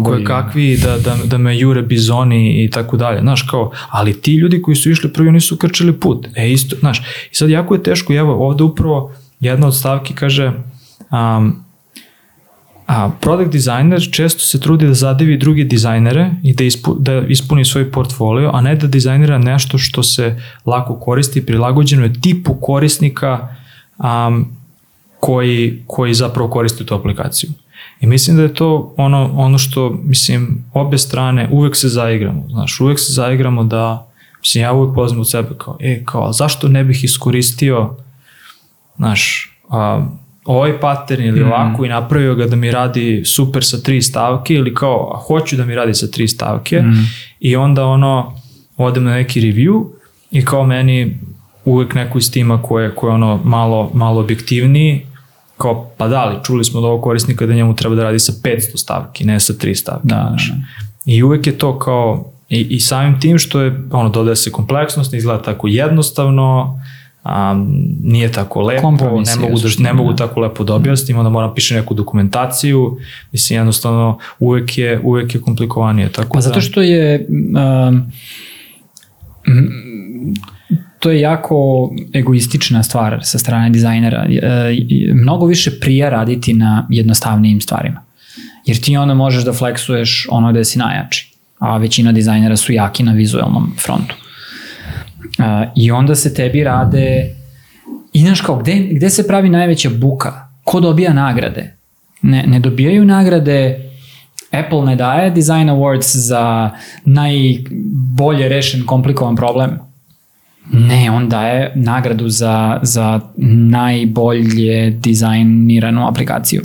koje 0.04 0.24
kakvi, 0.24 0.78
da, 0.78 0.98
da, 0.98 1.18
da 1.26 1.38
me 1.38 1.60
jure 1.60 1.82
bizoni 1.82 2.64
i 2.64 2.70
tako 2.70 2.98
dalje, 2.98 3.22
znaš, 3.22 3.42
kao, 3.42 3.72
ali 3.90 4.22
ti 4.22 4.36
ljudi 4.36 4.62
koji 4.62 4.76
su 4.76 4.92
išli 4.92 5.14
prvi, 5.14 5.30
oni 5.30 5.42
su 5.42 5.58
krčili 5.58 6.00
put, 6.00 6.28
e, 6.36 6.52
isto, 6.52 6.76
znaš, 6.80 7.00
i 7.32 7.36
sad 7.36 7.50
jako 7.50 7.76
je 7.76 7.84
teško, 7.84 8.14
evo, 8.14 8.48
ovde 8.48 8.64
upravo 8.64 9.14
jedna 9.40 9.68
od 9.68 9.78
stavki 9.78 10.14
kaže, 10.14 10.54
um, 11.12 11.64
a 12.88 13.10
product 13.22 13.52
designer 13.52 14.10
često 14.12 14.40
se 14.40 14.60
trudi 14.60 14.88
da 14.88 14.94
zadivi 14.94 15.38
druge 15.38 15.64
dizajnere 15.64 16.32
i 16.44 16.54
da, 16.54 16.64
ispu, 16.64 16.96
da 17.00 17.22
ispuni 17.28 17.66
svoj 17.66 17.92
portfolio, 17.92 18.50
a 18.54 18.62
ne 18.62 18.76
da 18.76 18.88
dizajnira 18.88 19.38
nešto 19.38 19.78
što 19.78 20.04
se 20.04 20.42
lako 20.66 21.00
koristi, 21.00 21.46
prilagođeno 21.46 22.04
je 22.04 22.22
tipu 22.22 22.56
korisnika 22.62 23.48
um, 23.98 24.46
koji, 25.20 25.84
koji 25.88 26.14
zapravo 26.14 26.50
koristi 26.50 26.86
tu 26.86 26.96
aplikaciju. 26.96 27.50
I 28.02 28.08
mislim 28.08 28.38
da 28.38 28.44
je 28.44 28.54
to 28.54 28.94
ono, 28.98 29.32
ono 29.34 29.58
što, 29.58 29.90
mislim, 30.04 30.66
obe 30.74 30.98
strane 30.98 31.50
uvek 31.52 31.76
se 31.76 31.90
zaigramo, 31.90 32.46
znaš, 32.50 32.80
uvek 32.80 33.00
se 33.00 33.14
zaigramo 33.14 33.64
da, 33.64 34.12
mislim, 34.40 34.64
ja 34.64 34.74
uvek 34.74 34.96
poznam 34.96 35.20
od 35.20 35.30
sebe 35.30 35.50
kao, 35.58 35.78
e, 35.80 36.04
kao, 36.06 36.34
zašto 36.34 36.68
ne 36.68 36.84
bih 36.84 37.04
iskoristio, 37.04 37.96
znaš, 38.98 39.52
a, 39.70 40.06
ovaj 40.46 40.80
pattern 40.80 41.24
ili 41.24 41.40
mm. 41.40 41.48
ovako 41.48 41.86
i 41.86 41.90
napravio 41.90 42.36
ga 42.36 42.46
da 42.46 42.56
mi 42.56 42.72
radi 42.72 43.24
super 43.26 43.64
sa 43.64 43.78
tri 43.78 44.02
stavke 44.02 44.54
ili 44.54 44.74
kao, 44.74 45.12
a 45.16 45.18
hoću 45.18 45.56
da 45.56 45.66
mi 45.66 45.76
radi 45.76 45.94
sa 45.94 46.08
tri 46.08 46.28
stavke 46.28 46.82
mm. 46.82 47.06
i 47.40 47.56
onda 47.56 47.86
ono, 47.86 48.42
odem 48.78 49.04
na 49.04 49.14
neki 49.14 49.42
review 49.42 49.86
i 50.32 50.46
kao 50.46 50.66
meni 50.66 51.20
uvek 51.66 51.94
neko 51.94 52.18
iz 52.18 52.32
tima 52.32 52.62
koje, 52.62 52.96
koje 52.96 53.14
ono 53.14 53.40
malo, 53.44 53.92
malo 53.94 54.22
objektivniji 54.22 55.06
kao, 55.60 55.90
pa 55.98 56.08
da 56.08 56.26
li, 56.26 56.36
čuli 56.44 56.64
smo 56.64 56.80
od 56.80 56.86
ovog 56.86 57.02
korisnika 57.02 57.46
da 57.46 57.54
njemu 57.54 57.76
treba 57.76 57.96
da 57.96 58.04
radi 58.04 58.20
sa 58.20 58.32
500 58.44 58.78
stavki, 58.78 59.26
ne 59.26 59.40
sa 59.40 59.54
3 59.54 59.76
stavke. 59.76 60.08
Da, 60.08 60.16
da, 60.16 60.30
da. 60.30 60.56
I 61.06 61.24
uvek 61.24 61.48
je 61.48 61.58
to 61.58 61.80
kao, 61.80 62.32
i, 62.50 62.62
i 62.62 62.80
samim 62.80 63.20
tim 63.20 63.38
što 63.38 63.62
je, 63.62 63.82
ono, 63.92 64.10
dodaje 64.10 64.36
se 64.36 64.52
kompleksnost, 64.52 65.12
ne 65.12 65.18
izgleda 65.18 65.42
tako 65.42 65.68
jednostavno, 65.68 66.80
a, 67.24 67.66
nije 68.04 68.32
tako 68.32 68.62
lepo, 68.62 68.92
ne 68.92 68.98
mogu, 69.02 69.60
da, 69.60 69.70
ne 69.84 69.94
mogu 69.94 70.10
da. 70.14 70.16
tako 70.28 70.40
lepo 70.40 70.64
da 70.64 70.74
objasnim, 70.74 71.18
onda 71.18 71.30
moram 71.30 71.56
piše 71.56 71.76
neku 71.76 71.94
dokumentaciju, 71.94 72.98
mislim 73.32 73.58
jednostavno 73.60 74.18
uvek 74.40 74.78
je, 74.78 75.00
uvek 75.04 75.36
je 75.36 75.42
komplikovanije. 75.42 76.12
Tako 76.12 76.34
pa 76.34 76.42
zato 76.42 76.56
da- 76.56 76.62
što 76.62 76.82
je 76.82 77.28
um, 77.90 78.12
to 81.00 81.12
je 81.12 81.20
jako 81.20 81.90
egoistična 82.14 82.84
stvar 82.84 83.20
sa 83.24 83.40
strane 83.40 83.70
dizajnera. 83.70 84.26
E, 84.30 84.40
mnogo 85.14 85.46
više 85.46 85.80
prija 85.80 86.10
raditi 86.10 86.54
na 86.54 86.88
jednostavnijim 86.90 87.62
stvarima. 87.62 88.02
Jer 88.66 88.82
ti 88.82 88.98
onda 88.98 89.14
možeš 89.14 89.44
da 89.44 89.54
fleksuješ 89.54 90.28
ono 90.32 90.52
gde 90.52 90.66
si 90.66 90.80
najjači. 90.80 91.34
A 91.60 91.78
većina 91.78 92.12
dizajnera 92.12 92.58
su 92.58 92.74
jaki 92.74 93.04
na 93.04 93.12
vizualnom 93.12 93.72
frontu. 93.86 94.16
E, 95.40 95.70
I 95.76 95.92
onda 95.92 96.16
se 96.16 96.34
tebi 96.34 96.64
rade... 96.64 97.36
I 98.14 98.22
znaš 98.22 98.42
kao, 98.42 98.58
gde, 98.58 98.76
gde 98.92 99.10
se 99.10 99.28
pravi 99.28 99.50
najveća 99.50 99.90
buka? 99.90 100.48
Ko 100.64 100.80
dobija 100.80 101.14
nagrade? 101.14 101.76
Ne, 102.22 102.44
ne 102.48 102.60
dobijaju 102.60 103.06
nagrade 103.06 103.90
Apple 104.52 104.82
ne 104.86 104.96
daje 104.96 105.30
Design 105.32 105.70
Awards 105.70 106.18
za 106.18 106.70
najbolje 107.06 108.50
rešen 108.50 108.86
komplikovan 108.86 109.36
problem 109.36 109.89
Ne, 110.72 111.12
on 111.12 111.30
daje 111.30 111.72
nagradu 111.76 112.30
za, 112.30 112.80
za 112.82 113.20
najbolje 113.70 114.90
dizajniranu 114.90 116.08
aplikaciju. 116.08 116.62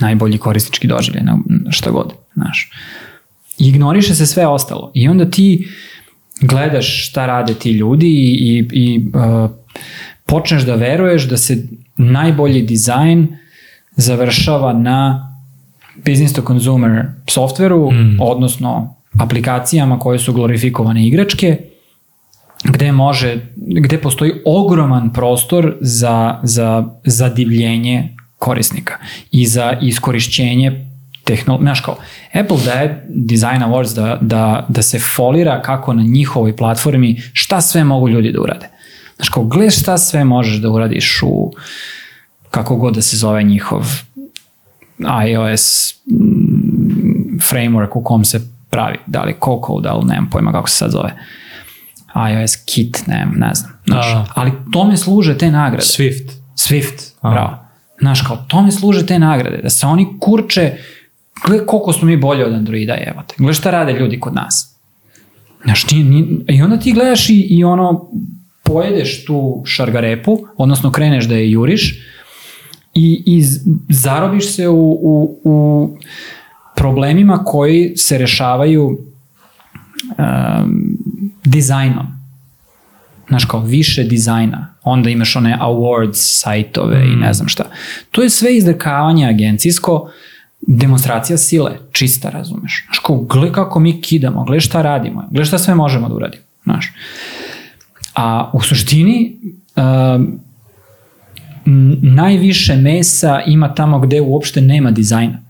Najbolji 0.00 0.38
korisnički 0.38 0.88
doživljaj, 0.88 1.24
šta 1.70 1.90
god, 1.90 2.12
znaš. 2.34 2.70
Ignoriše 3.58 4.14
se 4.14 4.26
sve 4.26 4.46
ostalo. 4.46 4.92
I 4.94 5.08
onda 5.08 5.30
ti 5.30 5.68
gledaš 6.40 7.08
šta 7.08 7.26
rade 7.26 7.54
ti 7.54 7.70
ljudi 7.70 8.06
i, 8.06 8.38
i, 8.40 8.68
i 8.72 9.10
uh, 9.14 9.50
počneš 10.26 10.62
da 10.62 10.74
veruješ 10.74 11.28
da 11.28 11.36
se 11.36 11.66
najbolji 11.96 12.62
dizajn 12.62 13.28
završava 13.96 14.72
na 14.72 15.26
business 15.96 16.34
to 16.34 16.42
consumer 16.42 17.06
softveru, 17.28 17.90
mm. 17.90 18.16
odnosno 18.20 18.96
aplikacijama 19.18 19.98
koje 19.98 20.18
su 20.18 20.32
glorifikovane 20.32 21.06
igračke 21.06 21.58
gde 22.64 22.92
može, 22.92 23.40
gde 23.56 23.98
postoji 23.98 24.32
ogroman 24.44 25.12
prostor 25.12 25.76
za, 25.80 26.40
za 26.42 26.84
zadivljenje 27.04 28.16
korisnika 28.38 28.94
i 29.30 29.46
za 29.46 29.78
iskorišćenje 29.82 30.86
tehnologije. 31.24 31.64
Znaš 31.64 31.80
kao, 31.80 31.96
Apple 32.32 32.58
daje 32.64 33.06
Design 33.08 33.62
Awards 33.62 33.94
da, 33.94 34.18
da, 34.20 34.66
da 34.68 34.82
se 34.82 34.98
folira 34.98 35.62
kako 35.62 35.92
na 35.92 36.02
njihovoj 36.02 36.56
platformi 36.56 37.22
šta 37.32 37.60
sve 37.60 37.84
mogu 37.84 38.08
ljudi 38.08 38.32
da 38.32 38.40
urade. 38.40 38.68
Znaš 39.16 39.28
kao, 39.28 39.44
gledaj 39.44 39.70
šta 39.70 39.98
sve 39.98 40.24
možeš 40.24 40.56
da 40.56 40.70
uradiš 40.70 41.22
u 41.22 41.52
kako 42.50 42.76
god 42.76 42.94
da 42.94 43.02
se 43.02 43.16
zove 43.16 43.42
njihov 43.42 43.86
iOS 45.28 45.94
mm, 46.06 47.38
framework 47.38 47.88
u 47.94 48.02
kom 48.02 48.24
se 48.24 48.40
pravi, 48.70 48.96
da 49.06 49.22
li 49.22 49.36
Coco, 49.44 49.80
da 49.80 49.94
li 49.94 50.06
nemam 50.06 50.30
pojma 50.30 50.52
kako 50.52 50.68
se 50.68 50.76
sad 50.76 50.90
zove. 50.90 51.16
iOS 52.14 52.56
kit, 52.56 53.06
ne, 53.06 53.28
ne 53.36 53.54
znam. 53.54 53.72
Znaš, 53.86 54.06
A. 54.06 54.26
ali 54.34 54.52
tome 54.72 54.96
služe 54.96 55.38
te 55.38 55.50
nagrade. 55.50 55.82
Swift. 55.82 56.30
Swift, 56.56 57.12
A. 57.20 57.30
bravo. 57.30 57.58
Znaš, 58.00 58.22
kao 58.22 58.36
tome 58.36 58.72
služe 58.72 59.06
te 59.06 59.18
nagrade, 59.18 59.60
da 59.62 59.70
se 59.70 59.86
oni 59.86 60.06
kurče, 60.20 60.72
gle 61.46 61.66
koliko 61.66 61.92
smo 61.92 62.08
mi 62.08 62.16
bolji 62.16 62.42
od 62.42 62.54
Androida, 62.54 62.96
evo 63.06 63.22
te. 63.28 63.34
Gle 63.38 63.54
šta 63.54 63.70
rade 63.70 63.92
ljudi 63.92 64.20
kod 64.20 64.34
nas. 64.34 64.76
Znaš, 65.64 65.90
nije, 65.90 66.04
nije, 66.04 66.26
i 66.48 66.62
onda 66.62 66.78
ti 66.78 66.92
gledaš 66.92 67.30
i, 67.30 67.40
i 67.40 67.64
ono, 67.64 68.10
pojedeš 68.62 69.24
tu 69.24 69.62
šargarepu, 69.66 70.38
odnosno 70.56 70.92
kreneš 70.92 71.24
da 71.24 71.34
je 71.34 71.50
juriš 71.50 71.98
i, 72.94 73.22
i 73.26 73.42
zarobiš 73.88 74.54
se 74.54 74.68
u, 74.68 74.98
u, 75.02 75.40
u 75.44 75.88
problemima 76.76 77.44
koji 77.44 77.96
se 77.96 78.18
rešavaju 78.18 78.88
um, 78.88 78.96
dizajnom. 81.44 82.06
Znaš, 83.28 83.44
kao 83.44 83.60
više 83.60 84.04
dizajna. 84.04 84.74
Onda 84.82 85.10
imaš 85.10 85.36
one 85.36 85.58
awards 85.60 86.40
sajtove 86.40 87.04
mm. 87.04 87.12
i 87.12 87.16
ne 87.16 87.32
znam 87.34 87.48
šta. 87.48 87.64
To 88.10 88.22
je 88.22 88.30
sve 88.30 88.56
izdrkavanje 88.56 89.28
agencijsko, 89.28 90.10
demonstracija 90.60 91.38
sile, 91.38 91.78
čista, 91.92 92.30
razumeš. 92.30 92.84
Znaš, 92.86 92.98
kao, 92.98 93.16
gle 93.16 93.52
kako 93.52 93.80
mi 93.80 94.02
kidamo, 94.02 94.44
gle 94.44 94.60
šta 94.60 94.82
radimo, 94.82 95.28
gle 95.30 95.44
šta 95.44 95.58
sve 95.58 95.74
možemo 95.74 96.08
da 96.08 96.14
uradimo. 96.14 96.42
Znaš. 96.64 96.92
A 98.14 98.50
u 98.52 98.60
suštini, 98.60 99.36
n- 101.66 101.98
najviše 102.02 102.76
mesa 102.76 103.40
ima 103.46 103.74
tamo 103.74 103.98
gde 103.98 104.20
uopšte 104.20 104.60
nema 104.60 104.90
dizajna. 104.90 105.42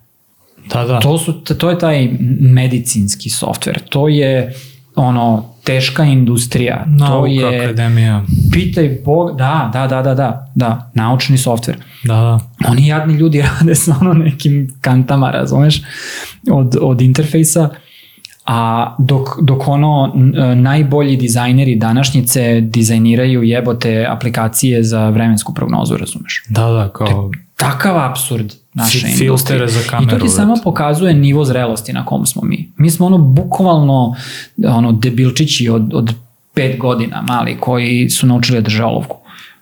Da, 0.72 0.84
da. 0.84 1.00
To, 1.00 1.18
su, 1.18 1.32
to 1.32 1.70
je 1.70 1.78
taj 1.78 2.08
medicinski 2.40 3.30
softver, 3.30 3.80
to 3.88 4.08
je 4.08 4.54
ono 4.96 5.44
teška 5.64 6.04
industrija, 6.04 6.84
to 6.84 7.04
Nauka, 7.04 7.28
je 7.28 7.64
akademija. 7.64 8.22
pitaj 8.52 8.98
Bog, 9.04 9.36
da, 9.36 9.70
da, 9.72 9.86
da, 9.86 10.02
da, 10.02 10.14
da, 10.14 10.52
da, 10.54 10.90
naučni 10.94 11.38
softver. 11.38 11.76
Da, 12.04 12.14
da. 12.14 12.38
Oni 12.70 12.86
jadni 12.86 13.14
ljudi 13.14 13.42
rade 13.58 13.74
sa 13.74 13.96
ono 14.00 14.12
nekim 14.12 14.76
kantama, 14.80 15.30
razumeš, 15.30 15.82
od, 16.50 16.76
od 16.80 17.00
interfejsa, 17.00 17.68
a 18.46 18.94
dok, 18.98 19.28
dok 19.42 19.68
ono 19.68 20.12
najbolji 20.54 21.16
dizajneri 21.16 21.76
današnjice 21.76 22.60
dizajniraju 22.60 23.42
jebote 23.42 24.06
aplikacije 24.08 24.82
za 24.82 25.08
vremensku 25.08 25.54
prognozu, 25.54 25.96
razumeš. 25.96 26.44
Da, 26.48 26.70
da, 26.70 26.88
kao... 26.88 27.30
Takav 27.56 27.98
absurd 27.98 28.59
naše 28.74 28.98
Fi- 28.98 29.06
industrije. 29.06 29.28
filtere 29.28 29.68
za 29.68 29.80
I 29.80 29.84
to 29.84 29.90
kameru, 29.90 30.20
ti 30.20 30.28
samo 30.28 30.54
pokazuje 30.64 31.14
nivo 31.14 31.44
zrelosti 31.44 31.92
na 31.92 32.04
kom 32.04 32.26
smo 32.26 32.42
mi. 32.44 32.72
Mi 32.76 32.90
smo 32.90 33.06
ono 33.06 33.18
bukvalno 33.18 34.14
ono 34.68 34.92
debilčići 34.92 35.68
od, 35.68 35.94
od 35.94 36.14
pet 36.54 36.78
godina 36.78 37.22
mali 37.22 37.56
koji 37.60 38.10
su 38.10 38.26
naučili 38.26 38.58
da 38.58 38.64
drže 38.64 38.84
olovku. 38.84 39.16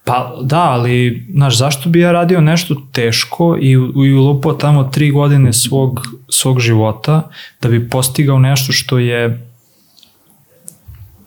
Pa 0.04 0.36
da, 0.42 0.62
ali, 0.62 1.26
znaš, 1.34 1.58
zašto 1.58 1.88
bi 1.88 2.00
ja 2.00 2.12
radio 2.12 2.40
nešto 2.40 2.74
teško 2.92 3.56
i, 3.60 3.70
i 4.06 4.12
ulupao 4.12 4.52
tamo 4.52 4.84
tri 4.84 5.10
godine 5.10 5.52
svog, 5.52 6.00
svog 6.28 6.60
života 6.60 7.30
da 7.62 7.68
bi 7.68 7.88
postigao 7.88 8.38
nešto 8.38 8.72
što 8.72 8.98
je 8.98 9.48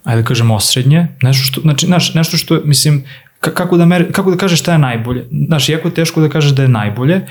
ajde 0.04 0.22
da 0.22 0.28
kažem 0.28 0.52
osrednje, 0.52 1.08
nešto 1.22 1.44
što, 1.44 1.62
znači, 1.62 1.86
znaš, 1.86 2.14
nešto 2.14 2.38
što, 2.38 2.62
mislim, 2.66 3.04
kako 3.42 3.78
da, 3.78 3.86
meri, 3.86 4.12
kako 4.12 4.32
da 4.32 4.38
kažeš 4.38 4.60
šta 4.60 4.72
je 4.72 4.78
najbolje. 4.78 5.28
Znaš, 5.48 5.70
jako 5.70 5.88
je 5.88 5.94
teško 5.94 6.22
da 6.22 6.30
kažeš 6.30 6.52
da 6.52 6.62
je 6.62 6.68
najbolje, 6.68 7.22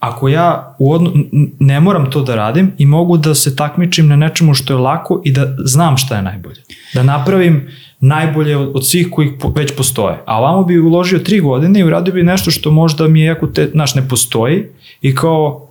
ako 0.00 0.28
ja 0.28 0.76
u 0.78 0.92
odno, 0.92 1.12
ne 1.60 1.80
moram 1.80 2.10
to 2.10 2.22
da 2.22 2.34
radim 2.34 2.72
i 2.78 2.86
mogu 2.86 3.16
da 3.16 3.34
se 3.34 3.56
takmičim 3.56 4.08
na 4.08 4.16
nečemu 4.16 4.54
što 4.54 4.72
je 4.72 4.78
lako 4.78 5.22
i 5.24 5.32
da 5.32 5.56
znam 5.58 5.96
šta 5.96 6.16
je 6.16 6.22
najbolje. 6.22 6.62
Da 6.94 7.02
napravim 7.02 7.68
najbolje 8.00 8.56
od, 8.56 8.72
od 8.74 8.86
svih 8.86 9.08
kojih 9.10 9.32
po, 9.40 9.52
već 9.56 9.76
postoje. 9.76 10.22
A 10.26 10.38
ovamo 10.38 10.64
bi 10.64 10.78
uložio 10.78 11.18
tri 11.18 11.40
godine 11.40 11.80
i 11.80 11.84
uradio 11.84 12.14
bi 12.14 12.22
nešto 12.22 12.50
što 12.50 12.70
možda 12.70 13.08
mi 13.08 13.20
je 13.20 13.26
jako 13.26 13.46
te, 13.46 13.68
znaš, 13.72 13.94
ne 13.94 14.08
postoji 14.08 14.64
i 15.02 15.14
kao, 15.14 15.62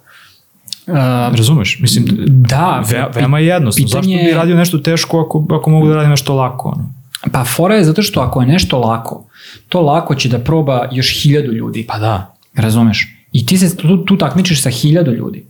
Uh, 0.88 0.96
razumeš, 1.36 1.80
mislim, 1.82 2.06
da, 2.28 2.84
ve, 2.91 3.06
veoma 3.16 3.39
je 3.39 3.46
jednostavno. 3.46 3.88
Zašto 3.88 4.02
pitanje- 4.02 4.24
bi 4.24 4.34
radio 4.34 4.56
nešto 4.56 4.78
teško 4.78 5.20
ako, 5.22 5.46
ako 5.52 5.70
mogu 5.70 5.88
da 5.88 5.96
radim 5.96 6.10
nešto 6.10 6.36
lako? 6.36 6.70
Ono? 6.70 6.93
Pa 7.32 7.43
fora 7.43 7.76
je 7.76 7.84
zato 7.84 8.01
što 8.01 8.21
ako 8.21 8.41
je 8.41 8.47
nešto 8.47 8.80
lako, 8.80 9.26
to 9.69 9.82
lako 9.82 10.15
će 10.15 10.30
da 10.30 10.39
proba 10.39 10.89
još 10.91 11.23
hiljadu 11.23 11.51
ljudi. 11.51 11.86
Pa 11.88 11.99
da. 11.99 12.36
Razumeš? 12.55 13.07
I 13.32 13.45
ti 13.45 13.57
se 13.57 13.78
tu, 13.78 14.05
tu 14.05 14.17
takmičiš 14.17 14.61
sa 14.61 14.69
hiljadu 14.69 15.11
ljudi. 15.11 15.45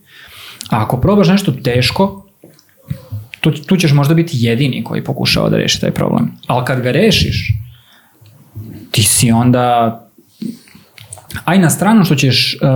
A 0.70 0.84
ako 0.84 0.98
probaš 0.98 1.28
nešto 1.28 1.52
teško, 1.52 2.26
tu, 3.42 3.52
tu 3.52 3.78
ćeš 3.78 3.94
možda 3.94 4.14
biti 4.14 4.38
jedini 4.40 4.84
koji 4.84 5.04
pokušava 5.04 5.50
da 5.50 5.58
reši 5.58 5.82
taj 5.82 5.92
problem. 5.92 6.32
Ali 6.48 6.66
kad 6.66 6.82
ga 6.82 6.92
rešiš, 6.92 7.54
ti 8.92 9.04
si 9.04 9.32
onda... 9.32 10.02
Aj 11.46 11.60
na 11.60 11.70
stranu 11.70 12.06
što 12.06 12.16
ćeš 12.16 12.58
uh, 12.62 12.70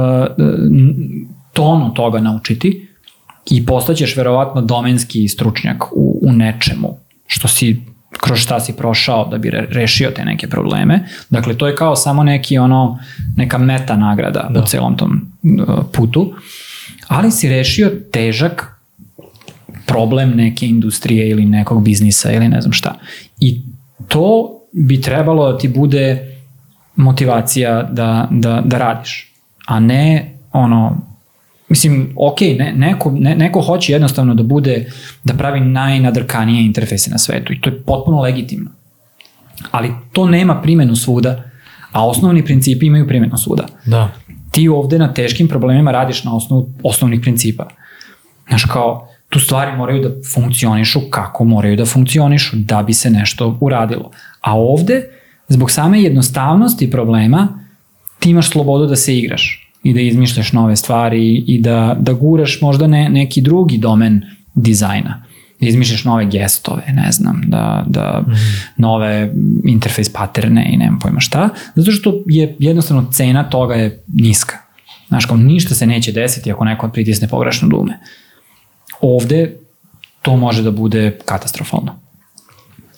tonu 1.53 1.93
toga 1.93 2.19
naučiti 2.19 2.87
i 3.51 3.65
postaćeš 3.65 4.15
verovatno 4.15 4.61
domenski 4.61 5.27
stručnjak 5.27 5.83
u, 5.91 6.19
u 6.21 6.31
nečemu 6.31 6.97
što 7.27 7.47
si 7.47 7.81
kroz 8.17 8.39
šta 8.39 8.59
si 8.59 8.73
prošao 8.73 9.25
da 9.25 9.37
bi 9.37 9.49
re, 9.49 9.67
rešio 9.71 10.11
te 10.11 10.25
neke 10.25 10.47
probleme. 10.47 11.05
Dakle, 11.29 11.57
to 11.57 11.67
je 11.67 11.75
kao 11.75 11.95
samo 11.95 12.23
neki 12.23 12.57
ono, 12.57 12.99
neka 13.35 13.57
meta 13.57 13.97
nagrada 13.97 14.47
da. 14.49 14.59
u 14.59 14.65
celom 14.65 14.97
tom 14.97 15.31
uh, 15.43 15.85
putu. 15.93 16.33
Ali 17.07 17.31
si 17.31 17.49
rešio 17.49 17.91
težak 18.11 18.79
problem 19.85 20.29
neke 20.29 20.67
industrije 20.67 21.29
ili 21.29 21.45
nekog 21.45 21.83
biznisa 21.83 22.31
ili 22.31 22.47
ne 22.47 22.61
znam 22.61 22.73
šta. 22.73 22.95
I 23.39 23.61
to 24.07 24.49
bi 24.71 25.01
trebalo 25.01 25.51
da 25.51 25.57
ti 25.57 25.67
bude 25.67 26.35
motivacija 26.95 27.83
da, 27.83 28.27
da, 28.31 28.61
da 28.65 28.77
radiš, 28.77 29.33
a 29.65 29.79
ne 29.79 30.35
ono, 30.51 31.08
mislim, 31.69 32.13
ok, 32.15 32.41
ne, 32.41 32.73
neko, 32.75 33.11
ne, 33.11 33.35
neko 33.35 33.61
hoće 33.61 33.91
jednostavno 33.91 34.33
da 34.33 34.43
bude, 34.43 34.91
da 35.23 35.33
pravi 35.33 35.59
najnadrkanije 35.59 36.65
interfejse 36.65 37.11
na 37.11 37.17
svetu 37.17 37.53
i 37.53 37.61
to 37.61 37.69
je 37.69 37.81
potpuno 37.81 38.21
legitimno. 38.21 38.69
Ali 39.71 39.91
to 40.13 40.27
nema 40.27 40.61
primenu 40.61 40.95
svuda, 40.95 41.43
a 41.91 42.07
osnovni 42.07 42.45
principi 42.45 42.85
imaju 42.85 43.07
primenu 43.07 43.37
svuda 43.37 43.65
Da. 43.85 44.11
ti 44.51 44.69
ovde 44.69 44.97
na 44.97 45.13
teškim 45.13 45.47
problemima 45.47 45.91
radiš 45.91 46.23
na 46.23 46.35
osnovu 46.35 46.69
osnovnih 46.83 47.21
principa. 47.21 47.67
Znaš, 48.47 48.63
kao, 48.63 49.07
tu 49.29 49.39
stvari 49.39 49.77
moraju 49.77 50.01
da 50.01 50.09
funkcionišu 50.33 50.99
kako 51.09 51.43
moraju 51.43 51.75
da 51.75 51.85
funkcionišu 51.85 52.55
da 52.55 52.83
bi 52.83 52.93
se 52.93 53.09
nešto 53.09 53.57
uradilo. 53.61 54.11
A 54.41 54.57
ovde, 54.57 55.03
zbog 55.47 55.71
same 55.71 56.01
jednostavnosti 56.01 56.91
problema, 56.91 57.47
ti 58.19 58.29
imaš 58.29 58.49
slobodu 58.49 58.85
da 58.85 58.95
se 58.95 59.17
igraš 59.17 59.68
i 59.83 59.93
da 59.93 60.01
izmišljaš 60.01 60.53
nove 60.53 60.75
stvari 60.75 61.35
i 61.35 61.61
da, 61.61 61.97
da 61.99 62.13
guraš 62.13 62.61
možda 62.61 62.87
ne, 62.87 63.09
neki 63.09 63.41
drugi 63.41 63.77
domen 63.77 64.21
dizajna. 64.55 65.25
Da 65.61 65.67
izmišljaš 65.67 66.05
nove 66.05 66.25
gestove, 66.25 66.83
ne 66.93 67.11
znam, 67.11 67.41
da, 67.47 67.85
da 67.87 68.23
mm. 68.27 68.31
nove 68.77 69.33
interfejs 69.65 70.13
paterne 70.13 70.69
i 70.73 70.77
nemam 70.77 70.99
pojma 70.99 71.19
šta, 71.19 71.49
zato 71.75 71.91
što 71.91 72.23
je 72.25 72.55
jednostavno 72.59 73.11
cena 73.11 73.49
toga 73.49 73.75
je 73.75 74.03
niska. 74.07 74.57
Znaš, 75.07 75.25
kao 75.25 75.37
ništa 75.37 75.75
se 75.75 75.87
neće 75.87 76.11
desiti 76.11 76.51
ako 76.51 76.65
neko 76.65 76.89
pritisne 76.89 77.27
pogrešno 77.27 77.67
dugme. 77.67 77.99
Ovde 79.01 79.57
to 80.21 80.37
može 80.37 80.63
da 80.63 80.71
bude 80.71 81.19
katastrofalno. 81.25 81.99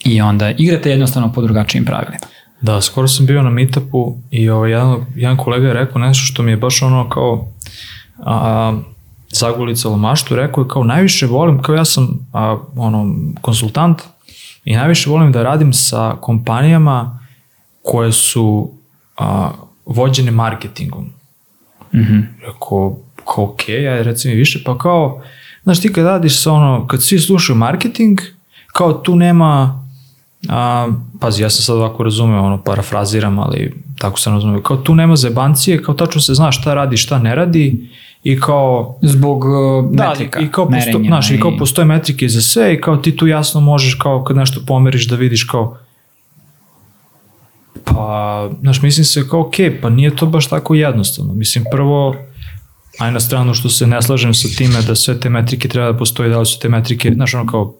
I 0.05 0.21
onda 0.21 0.51
igrate 0.51 0.89
jednostavno 0.89 1.33
po 1.33 1.41
drugačijim 1.41 1.85
pravilima. 1.85 2.25
Da, 2.61 2.81
skoro 2.81 3.07
sam 3.07 3.25
bio 3.25 3.41
na 3.41 3.49
meetupu 3.49 4.17
i 4.31 4.49
ovaj, 4.49 4.71
jedan, 4.71 5.05
jedan 5.15 5.37
kolega 5.37 5.67
je 5.67 5.73
rekao 5.73 6.01
nešto 6.01 6.25
što 6.25 6.43
mi 6.43 6.51
je 6.51 6.57
baš 6.57 6.81
ono 6.81 7.09
kao 7.09 7.47
a, 8.19 8.73
zagulicalo 9.29 9.97
maštu, 9.97 10.35
rekao 10.35 10.61
je 10.61 10.67
kao 10.67 10.83
najviše 10.83 11.25
volim, 11.25 11.61
kao 11.61 11.75
ja 11.75 11.85
sam 11.85 12.27
a, 12.33 12.57
ono, 12.75 13.15
konsultant 13.41 14.01
i 14.65 14.75
najviše 14.75 15.09
volim 15.09 15.31
da 15.31 15.43
radim 15.43 15.73
sa 15.73 16.15
kompanijama 16.21 17.19
koje 17.81 18.11
su 18.11 18.71
a, 19.17 19.49
vođene 19.85 20.31
marketingom. 20.31 21.05
Mm 21.93 21.99
-hmm. 21.99 22.23
Rekao, 22.39 22.97
kao 23.33 23.43
ok, 23.43 23.69
aj 23.69 24.03
reci 24.03 24.27
mi 24.27 24.35
više, 24.35 24.63
pa 24.65 24.77
kao, 24.77 25.21
znaš 25.63 25.81
ti 25.81 25.93
kad 25.93 26.05
radiš 26.05 26.41
sa 26.41 26.51
ono, 26.51 26.87
kad 26.87 27.03
svi 27.03 27.19
slušaju 27.19 27.57
marketing, 27.57 28.19
kao 28.73 28.93
tu 28.93 29.15
nema 29.15 29.80
a, 30.49 30.87
pazi, 31.19 31.41
ja 31.41 31.49
sam 31.49 31.63
sad 31.63 31.75
ovako 31.75 32.03
razumeo, 32.03 32.43
ono, 32.43 32.63
parafraziram, 32.63 33.39
ali 33.39 33.83
tako 33.97 34.19
sam 34.19 34.33
razumeo, 34.33 34.61
kao 34.61 34.77
tu 34.77 34.95
nema 34.95 35.15
zebancije, 35.15 35.83
kao 35.83 35.95
tačno 35.95 36.21
se 36.21 36.33
zna 36.33 36.51
šta 36.51 36.73
radi, 36.73 36.97
šta 36.97 37.19
ne 37.19 37.35
radi 37.35 37.89
i 38.23 38.39
kao... 38.39 38.97
Zbog 39.01 39.45
uh, 39.45 39.91
Da, 39.91 40.09
metrika, 40.09 40.39
i 40.39 40.47
kao, 40.47 40.65
posto, 40.65 40.77
merenja 40.77 41.07
znaš, 41.07 41.31
i 41.31 41.39
kao 41.39 41.57
postoje 41.57 41.85
metrike 41.85 42.27
za 42.27 42.41
sve 42.41 42.73
i 42.73 42.81
kao 42.81 42.97
ti 42.97 43.17
tu 43.17 43.27
jasno 43.27 43.61
možeš 43.61 43.93
kao 43.93 44.23
kad 44.23 44.37
nešto 44.37 44.61
pomeriš 44.67 45.07
da 45.07 45.15
vidiš 45.15 45.43
kao 45.43 45.77
pa, 47.85 48.49
znaš, 48.61 48.81
mislim 48.81 49.05
se 49.05 49.29
kao, 49.29 49.39
ok, 49.39 49.55
pa 49.81 49.89
nije 49.89 50.15
to 50.15 50.25
baš 50.25 50.49
tako 50.49 50.75
jednostavno. 50.75 51.33
Mislim, 51.33 51.63
prvo, 51.71 52.15
aj 52.99 53.11
na 53.11 53.19
stranu 53.19 53.53
što 53.53 53.69
se 53.69 53.87
ne 53.87 54.01
slažem 54.01 54.33
sa 54.33 54.47
time 54.57 54.81
da 54.81 54.95
sve 54.95 55.19
te 55.19 55.29
metrike 55.29 55.67
treba 55.67 55.91
da 55.91 55.97
postoje, 55.97 56.29
da 56.29 56.39
li 56.39 56.45
su 56.45 56.59
te 56.59 56.69
metrike, 56.69 57.11
znaš, 57.13 57.33
ono 57.33 57.45
kao, 57.45 57.75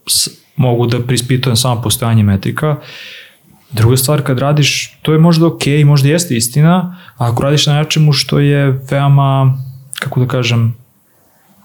mogu 0.56 0.88
da 0.88 1.00
prispitujem 1.00 1.56
samo 1.56 1.82
postojanje 1.82 2.24
metrika. 2.24 2.76
Druga 3.72 3.98
stvar, 3.98 4.22
kad 4.22 4.40
radiš, 4.40 4.98
to 5.02 5.14
je 5.14 5.20
možda 5.20 5.48
ok, 5.48 5.62
možda 5.86 6.10
jeste 6.10 6.36
istina, 6.36 6.98
a 7.18 7.32
ako 7.32 7.44
radiš 7.44 7.68
na 7.68 7.74
nečemu 7.74 8.14
što 8.14 8.40
je 8.40 8.80
veoma, 8.92 9.58
kako 10.00 10.20
da 10.20 10.28
kažem, 10.28 10.76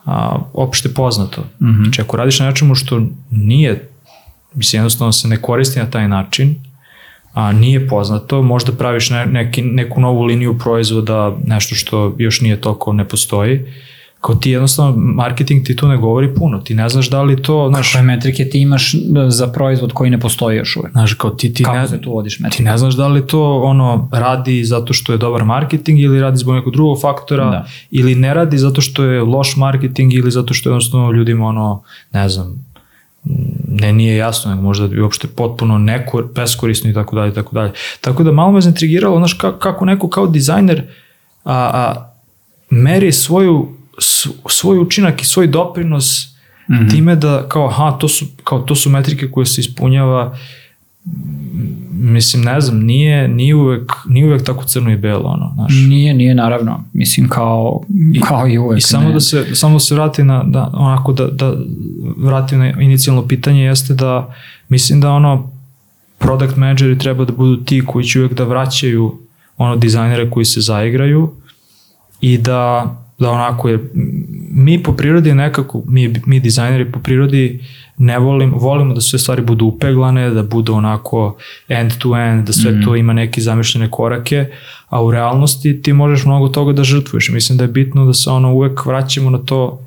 a, 0.05 0.39
opšte 0.53 0.95
poznato. 0.95 1.41
Mm 1.41 1.66
-hmm. 1.66 1.82
Znači, 1.82 2.01
ako 2.01 2.16
radiš 2.16 2.41
na 2.41 2.47
nečemu 2.47 2.74
što 2.74 3.03
nije, 3.30 3.89
mislim, 4.55 4.80
jednostavno 4.80 5.12
se 5.12 5.28
ne 5.28 5.43
koristi 5.43 5.78
na 5.78 5.91
taj 5.91 6.09
način, 6.09 6.55
a 7.32 7.53
nije 7.53 7.89
poznato, 7.89 8.43
možda 8.43 8.72
praviš 8.72 9.11
ne, 9.11 9.26
neki, 9.26 9.62
neku 9.62 10.01
novu 10.01 10.22
liniju 10.22 10.59
proizvoda, 10.59 11.37
nešto 11.47 11.74
što 11.74 12.14
još 12.18 12.41
nije 12.41 12.61
toliko 12.61 12.93
ne 12.93 13.09
postoji, 13.09 13.72
kao 14.21 14.35
ti 14.35 14.51
jednostavno, 14.51 14.97
marketing 14.97 15.67
ti 15.67 15.77
tu 15.77 15.89
ne 15.89 15.97
govori 15.97 16.35
puno, 16.35 16.59
ti 16.59 16.75
ne 16.75 16.89
znaš 16.89 17.11
da 17.11 17.23
li 17.23 17.43
to, 17.43 17.69
znaš... 17.69 17.93
Koje 17.93 18.03
metrike 18.03 18.45
ti 18.49 18.61
imaš 18.61 18.95
za 19.29 19.47
proizvod 19.47 19.93
koji 19.93 20.11
ne 20.11 20.21
postoji 20.21 20.57
još 20.57 20.77
uvek? 20.77 20.93
Znaš, 20.93 21.14
kao 21.14 21.31
ti, 21.31 21.55
ti 21.55 21.64
Kako 21.64 21.77
ne, 21.77 21.89
se 21.89 22.01
tu 22.01 22.12
vodiš 22.12 22.39
metrike? 22.41 22.57
ti 22.57 22.62
ne 22.62 22.79
znaš 22.79 22.95
da 22.95 23.07
li 23.09 23.27
to 23.27 23.61
ono 23.62 24.09
radi 24.12 24.64
zato 24.64 24.93
što 24.93 25.12
je 25.12 25.19
dobar 25.19 25.45
marketing 25.45 26.01
ili 26.01 26.21
radi 26.21 26.37
zbog 26.37 26.55
nekog 26.55 26.73
drugog 26.73 27.01
faktora 27.01 27.51
Da. 27.51 27.67
ili 27.91 28.14
ne 28.14 28.35
radi 28.35 28.59
zato 28.59 28.81
što 28.81 29.05
je 29.05 29.23
loš 29.23 29.57
marketing 29.57 30.14
ili 30.14 30.31
zato 30.31 30.55
što 30.55 30.69
je 30.69 30.73
jednostavno 30.73 31.12
ljudima 31.12 31.47
ono, 31.47 31.83
ne 32.12 32.29
znam, 32.29 32.67
ne 33.69 33.93
nije 33.93 34.17
jasno, 34.17 34.51
nego 34.51 34.62
možda 34.62 34.89
bi 34.89 35.01
uopšte 35.01 35.29
potpuno 35.29 35.79
neko, 35.79 36.23
beskorisno 36.35 36.91
i 36.91 36.95
tako 36.95 37.17
dalje, 37.17 37.31
i 37.31 37.35
tako 37.35 37.55
dalje. 37.55 37.73
Tako 38.01 38.23
da 38.25 38.33
malo 38.33 38.53
me 38.53 38.61
zaintrigiralo, 38.61 39.19
znaš, 39.19 39.33
kako, 39.59 39.85
neko 39.85 40.09
kao 40.09 40.27
dizajner 40.27 40.83
a, 41.45 41.55
a, 41.55 42.12
meri 42.71 43.12
svoju, 43.12 43.76
svoj 44.49 44.78
učinak 44.78 45.22
i 45.22 45.24
svoj 45.24 45.47
doprinos 45.47 46.34
mm 46.68 46.74
-hmm. 46.74 46.90
time 46.90 47.16
da 47.16 47.49
kao, 47.49 47.68
aha, 47.68 47.99
to 48.01 48.09
su, 48.09 48.26
kao, 48.44 48.59
to 48.59 48.74
su 48.74 48.90
metrike 48.90 49.30
koje 49.30 49.47
se 49.47 49.61
ispunjava 49.61 50.36
mislim, 51.92 52.42
ne 52.42 52.61
znam, 52.61 52.80
nije, 52.80 53.28
nije, 53.28 53.55
uvek, 53.55 53.92
nije 54.09 54.26
uvek 54.26 54.44
tako 54.44 54.64
crno 54.64 54.90
i 54.90 54.97
belo, 54.97 55.24
ono, 55.24 55.53
znaš. 55.55 55.72
Nije, 55.88 56.14
nije 56.14 56.34
naravno. 56.34 56.84
Mislim 56.92 57.28
kao, 57.28 57.80
kao 58.28 58.49
i 58.49 58.59
uvek. 58.59 58.78
I 58.78 58.80
samo 58.80 59.09
ne. 59.09 59.14
da 59.14 59.20
se 59.20 59.55
samo 59.55 59.74
da 59.74 59.80
se 59.80 59.94
vrati 59.94 60.24
na 60.24 60.42
da 60.47 60.70
onako 60.74 61.12
da 61.12 61.26
da 61.26 61.55
vratim 62.16 62.59
na 62.59 62.80
inicijalno 62.80 63.28
pitanje 63.28 63.64
jeste 63.64 63.94
da 63.94 64.34
mislim 64.68 65.01
da 65.01 65.11
ono 65.11 65.53
product 66.18 66.57
manageri 66.57 66.99
treba 66.99 67.24
da 67.24 67.32
budu 67.32 67.64
ti 67.64 67.82
koji 67.86 68.05
će 68.05 68.20
uvek 68.20 68.32
da 68.32 68.44
vraćaju 68.44 69.18
ono 69.57 69.76
dizajnere 69.76 70.30
koji 70.30 70.44
se 70.44 70.61
zaigraju 70.61 71.32
i 72.20 72.38
da 72.38 72.97
da 73.19 73.31
onako 73.31 73.69
je 73.69 73.91
mi 74.51 74.83
po 74.83 74.93
prirodi 74.93 75.35
nekako 75.35 75.83
mi 75.87 76.14
mi 76.27 76.41
dizajneri 76.41 76.93
po 76.93 76.99
prirodi 77.01 77.61
ne 77.99 78.19
volim, 78.19 78.55
volimo 78.55 78.95
da 78.95 79.01
sve 79.01 79.19
stvari 79.19 79.43
budu 79.43 79.67
upeglane, 79.67 80.31
da 80.31 80.43
budu 80.43 80.75
onako 80.75 81.37
end 81.69 81.93
to 81.99 82.17
end, 82.17 82.47
da 82.47 82.53
sve 82.53 82.73
mm. 82.73 82.83
to 82.85 82.97
ima 82.97 83.12
neke 83.12 83.41
zamišljene 83.41 83.91
korake, 83.91 84.47
a 84.89 85.03
u 85.03 85.11
realnosti 85.11 85.83
ti 85.83 85.93
možeš 85.93 86.25
mnogo 86.25 86.49
toga 86.49 86.73
da 86.73 86.85
žrtvuješ. 86.85 87.29
Mislim 87.29 87.59
da 87.59 87.64
je 87.64 87.69
bitno 87.69 88.05
da 88.07 88.12
se 88.12 88.31
ono 88.31 88.53
uvek 88.53 88.87
vraćamo 88.87 89.31
na 89.31 89.39
to 89.39 89.81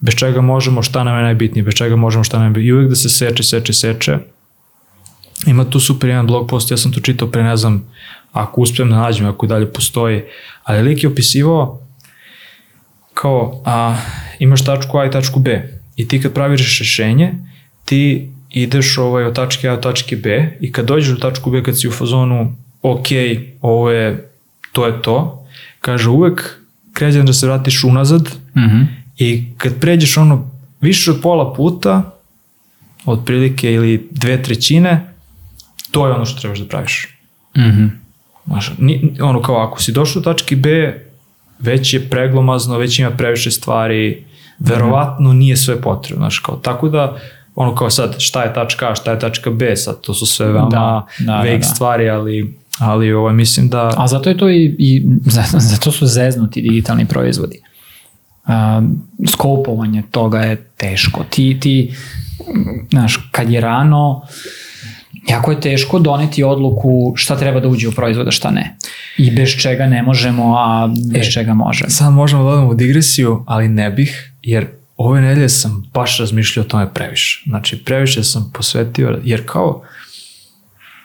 bez 0.00 0.14
čega 0.14 0.40
možemo, 0.40 0.82
šta 0.82 1.04
nam 1.04 1.16
je 1.16 1.22
najbitnije, 1.22 1.64
bez 1.64 1.74
čega 1.74 1.96
možemo, 1.96 2.24
šta 2.24 2.36
nam 2.36 2.44
je 2.44 2.50
najbitnije. 2.50 2.68
I 2.68 2.72
uvek 2.72 2.88
da 2.88 2.96
se 2.96 3.08
seče, 3.08 3.42
seče, 3.42 3.72
seče. 3.72 4.18
Ima 5.46 5.64
tu 5.64 5.80
super 5.80 6.10
jedan 6.10 6.26
blog 6.26 6.48
post, 6.48 6.70
ja 6.70 6.76
sam 6.76 6.92
to 6.92 7.00
čitao 7.00 7.28
pre, 7.28 7.42
ne 7.42 7.56
znam, 7.56 7.84
ako 8.32 8.60
uspijem 8.60 8.90
da 8.90 8.96
nađem, 8.96 9.26
ako 9.26 9.46
i 9.46 9.48
dalje 9.48 9.72
postoji, 9.72 10.22
ali 10.64 10.82
lik 10.82 11.02
je 11.02 11.08
opisivao 11.08 11.83
kao 13.24 13.62
a, 13.64 13.96
imaš 14.38 14.64
tačku 14.64 14.98
A 14.98 15.06
i 15.06 15.10
tačku 15.10 15.40
B 15.40 15.80
i 15.96 16.08
ti 16.08 16.22
kad 16.22 16.32
praviš 16.32 16.78
rešenje, 16.78 17.32
ti 17.84 18.30
ideš 18.50 18.98
ovaj, 18.98 19.24
od 19.24 19.34
tačke 19.34 19.68
A 19.68 19.76
do 19.76 19.82
tačke 19.82 20.16
B 20.16 20.58
i 20.60 20.72
kad 20.72 20.86
dođeš 20.86 21.08
do 21.08 21.30
tačku 21.30 21.50
B 21.50 21.62
kad 21.62 21.80
si 21.80 21.88
u 21.88 21.90
fazonu 21.90 22.56
ok, 22.82 23.06
ovo 23.60 23.90
je, 23.90 24.30
to 24.72 24.86
je 24.86 25.02
to, 25.02 25.46
kaže 25.80 26.08
uvek 26.08 26.60
kreće 26.92 27.22
da 27.22 27.32
se 27.32 27.46
vratiš 27.46 27.84
unazad 27.84 28.28
Mm 28.56 28.60
-hmm. 28.60 28.86
i 29.18 29.44
kad 29.58 29.80
pređeš 29.80 30.16
ono 30.16 30.50
više 30.80 31.10
od 31.10 31.20
pola 31.22 31.54
puta, 31.54 32.12
otprilike 33.04 33.72
ili 33.72 34.08
dve 34.10 34.42
trećine, 34.42 35.14
to 35.90 36.06
je 36.06 36.12
ono 36.12 36.24
što 36.24 36.40
trebaš 36.40 36.58
da 36.58 36.68
praviš. 36.68 37.08
Mm 37.56 37.60
-hmm. 37.60 37.90
Znaš, 38.46 38.72
ni, 38.78 39.16
ono 39.20 39.42
kao 39.42 39.56
ako 39.56 39.82
si 39.82 39.92
došao 39.92 40.22
do 40.22 40.32
tačke 40.32 40.56
B, 40.56 41.03
već 41.58 41.94
je 41.94 42.10
preglomazno, 42.10 42.78
već 42.78 42.98
ima 42.98 43.10
previše 43.10 43.50
stvari, 43.50 44.24
verovatno 44.58 45.32
nije 45.32 45.56
sve 45.56 45.80
potrebno, 45.80 46.22
znaš, 46.22 46.38
kao, 46.38 46.56
tako 46.56 46.88
da, 46.88 47.16
ono 47.54 47.74
kao 47.74 47.90
sad, 47.90 48.14
šta 48.18 48.42
je 48.42 48.54
tačka 48.54 48.90
A, 48.90 48.94
šta 48.94 49.12
je 49.12 49.18
tačka 49.18 49.50
B, 49.50 49.76
sad, 49.76 50.00
to 50.00 50.14
su 50.14 50.26
sve 50.26 50.46
veoma 50.46 50.68
Da, 50.68 51.06
da, 51.18 51.24
da, 51.24 51.36
vague 51.36 51.58
da. 51.58 51.64
stvari, 51.64 52.10
ali, 52.10 52.58
ali 52.78 53.12
ovaj, 53.12 53.34
mislim 53.34 53.68
da, 53.68 53.94
A 53.96 54.06
zato 54.06 54.28
je 54.28 54.38
to 54.38 54.50
i, 54.50 54.76
i 54.78 55.06
zato, 55.60 55.92
su 55.92 56.06
zeznuti 56.06 56.62
digitalni 56.62 57.06
proizvodi. 57.06 57.60
Uh, 58.46 58.50
skopovanje 59.28 60.02
toga 60.10 60.38
je 60.38 60.56
teško. 60.76 61.24
Ti, 61.30 61.60
ti, 61.60 61.94
znaš, 62.90 63.28
kad 63.32 63.50
je 63.50 63.60
rano, 63.60 64.22
jako 65.28 65.50
je 65.50 65.60
teško 65.60 65.98
doneti 65.98 66.44
odluku 66.44 67.12
šta 67.16 67.36
treba 67.36 67.60
da 67.60 67.68
uđe 67.68 67.88
u 67.88 67.92
proizvod, 67.92 68.28
a 68.28 68.30
šta 68.30 68.50
ne. 68.50 68.76
I 69.18 69.30
bez 69.30 69.48
čega 69.48 69.86
ne 69.86 70.02
možemo, 70.02 70.54
a 70.58 70.88
bez 71.12 71.26
E, 71.26 71.30
čega 71.30 71.54
možemo. 71.54 71.90
sad 71.90 72.12
možemo 72.12 72.42
da 72.42 72.48
odemo 72.48 72.68
u 72.68 72.74
digresiju, 72.74 73.44
ali 73.46 73.68
ne 73.68 73.90
bih, 73.90 74.32
jer 74.42 74.66
ove 74.96 75.20
nedelje 75.20 75.48
sam 75.48 75.84
baš 75.94 76.18
razmišljao 76.18 76.64
o 76.64 76.68
tome 76.68 76.94
previše. 76.94 77.42
Znači, 77.46 77.84
previše 77.84 78.24
sam 78.24 78.50
posvetio, 78.54 79.20
jer 79.24 79.42
kao, 79.46 79.82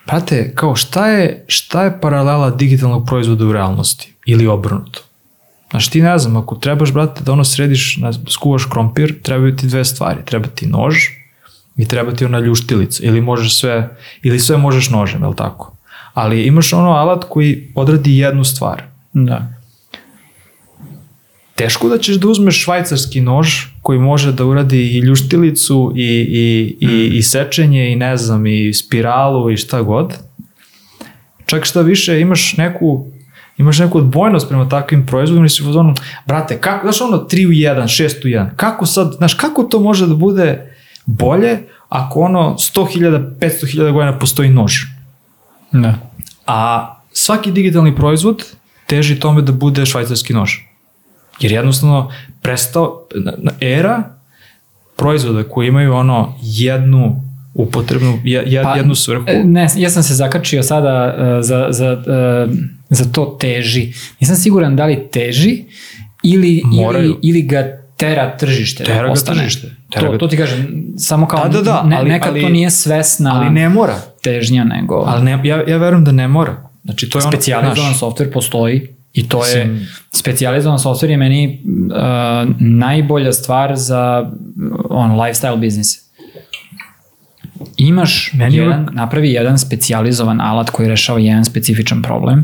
prate, 0.05 0.51
kao 0.55 0.75
šta 0.75 1.07
je, 1.07 1.45
šta 1.47 1.83
je 1.83 2.01
paralela 2.01 2.49
digitalnog 2.49 3.05
proizvoda 3.05 3.45
u 3.45 3.53
realnosti? 3.53 4.13
Ili 4.25 4.47
obrnuto? 4.47 5.01
Znači 5.71 5.91
ti 5.91 6.01
ne 6.01 6.17
znam, 6.17 6.37
ako 6.37 6.55
trebaš, 6.55 6.93
brate, 6.93 7.23
da 7.23 7.31
ono 7.31 7.43
središ, 7.43 7.99
skuvaš 8.29 8.65
krompir, 8.65 9.21
trebaju 9.21 9.55
ti 9.55 9.67
dve 9.67 9.85
stvari. 9.85 10.17
Treba 10.25 10.47
ti 10.47 10.67
nož 10.67 10.95
i 11.79 11.87
treba 11.87 12.11
ti 12.11 12.25
ona 12.25 12.39
ljuštilica. 12.39 13.03
Ili 13.03 13.21
možeš 13.21 13.55
sve, 13.59 13.97
ili 14.23 14.39
sve 14.39 14.57
možeš 14.57 14.89
nožem, 14.89 15.21
je 15.21 15.27
li 15.27 15.35
tako? 15.35 15.77
Ali 16.13 16.43
imaš 16.43 16.73
ono 16.73 16.89
alat 16.91 17.23
koji 17.29 17.71
odradi 17.75 18.17
jednu 18.17 18.43
stvar. 18.43 18.83
Da. 19.13 19.53
Teško 21.55 21.89
da 21.89 21.97
ćeš 21.97 22.15
da 22.15 22.27
uzmeš 22.27 22.63
švajcarski 22.63 23.21
nož 23.21 23.47
koji 23.81 23.99
može 23.99 24.31
da 24.31 24.45
uradi 24.45 24.97
i 24.97 24.99
ljuštilicu 24.99 25.93
i, 25.95 26.01
i, 26.01 26.77
i, 26.87 27.17
i 27.17 27.21
sečenje 27.21 27.91
i 27.91 27.95
ne 27.95 28.17
znam 28.17 28.47
i 28.47 28.73
spiralu 28.73 29.51
i 29.51 29.57
šta 29.57 29.81
god. 29.81 30.13
Čak 31.45 31.65
šta 31.65 31.81
više 31.81 32.19
imaš 32.21 32.57
neku 32.57 33.05
imaš 33.57 33.79
neku 33.79 33.97
odbojnost 33.97 34.47
prema 34.47 34.69
takvim 34.69 35.05
proizvodima 35.05 35.45
i 35.45 35.49
si 35.49 35.63
u 35.63 35.65
fazonu, 35.65 35.93
brate, 36.25 36.57
kako, 36.57 36.85
znaš 36.85 37.01
ono 37.01 37.17
3 37.17 37.47
u 37.47 37.49
1, 37.49 37.83
6 37.83 38.19
u 38.19 38.27
1, 38.27 38.49
kako 38.55 38.85
sad, 38.85 39.13
znaš, 39.17 39.33
kako 39.33 39.63
to 39.63 39.79
može 39.79 40.07
da 40.07 40.15
bude 40.15 40.68
bolje 41.11 41.57
ako 41.89 42.19
ono 42.21 42.39
100.000, 42.51 43.35
500.000 43.35 43.91
godina 43.91 44.19
postoji 44.19 44.49
nož? 44.49 44.73
Da. 45.71 45.95
A 46.47 46.59
svaki 47.13 47.51
digitalni 47.51 47.95
proizvod 47.95 48.43
teži 48.85 49.15
tome 49.15 49.41
da 49.41 49.51
bude 49.53 49.85
švajcarski 49.85 50.33
nož. 50.33 50.51
Jer 51.39 51.51
jednostavno 51.51 52.11
prestao, 52.41 53.07
era 53.61 54.03
proizvoda 54.95 55.43
koji 55.43 55.67
imaju 55.67 55.93
ono 55.93 56.35
jednu 56.41 57.21
upotrebnu, 57.53 58.19
je- 58.23 58.43
je- 58.47 58.63
Pa, 58.63 58.75
jednu 58.75 58.95
svrhu, 58.95 59.23
E, 59.27 59.43
Ne, 59.43 59.67
ja 59.75 59.89
sam 59.89 60.03
se 60.03 60.15
zakačio 60.15 60.63
sada 60.63 61.15
uh, 61.37 61.45
za, 61.45 61.67
za, 61.69 62.03
uh, 62.47 62.53
za 62.89 63.05
to 63.05 63.37
teži. 63.39 63.91
Nisam 64.19 64.35
siguran 64.35 64.75
da 64.75 64.85
li 64.85 65.07
teži 65.09 65.63
ili, 66.23 66.61
Moraju. 66.65 67.05
ili, 67.05 67.17
ili 67.23 67.41
ga 67.41 67.63
tera 67.97 68.37
tržište. 68.37 68.83
da 68.83 68.87
Tera 68.87 69.03
ga 69.03 69.09
postane. 69.09 69.37
tržište. 69.37 69.67
Tera 69.89 70.07
To, 70.07 70.17
to 70.17 70.27
ti 70.27 70.37
kažem, 70.37 70.67
samo 70.97 71.27
kao 71.27 71.43
Da, 71.43 71.49
da, 71.49 71.61
da, 71.61 71.83
ne, 71.83 71.97
ali- 71.97 72.09
nekad 72.09 72.31
ali- 72.31 72.41
to 72.41 72.49
nije 72.49 72.69
svesna 72.71 73.35
ali 73.35 73.49
ne 73.49 73.69
mora. 73.69 73.95
težnja, 74.21 74.63
nego 74.63 74.95
Ali 74.97 75.23
ne, 75.23 75.41
ja, 75.43 75.63
ja 75.67 75.77
verujem 75.77 76.03
da 76.03 76.11
ne 76.11 76.27
mora. 76.27 76.69
Znači, 76.83 77.09
to 77.09 77.17
je 77.17 77.23
ono, 77.23 77.31
specijalizovan 77.31 77.93
software 77.93 78.31
postoji 78.33 78.87
i 79.13 79.29
to 79.29 79.45
je, 79.45 79.65
Mislim- 79.65 79.87
specijalizovan 80.11 80.77
software 80.77 81.09
je 81.09 81.17
meni 81.17 81.63
uh, 81.65 82.55
najbolja 82.59 83.33
stvar 83.33 83.75
za 83.75 84.31
on, 84.89 85.11
lifestyle 85.11 85.57
biznis. 85.57 86.09
imaš 87.77 88.31
Meni 88.33 88.55
je 88.55 88.63
jedan, 88.63 88.87
napravi 88.91 89.31
jedan 89.31 89.59
specijalizovan 89.59 90.41
alat 90.41 90.69
koji 90.69 90.89
rešava 90.89 91.19
jedan 91.19 91.45
specifičan 91.45 92.01
problem 92.01 92.43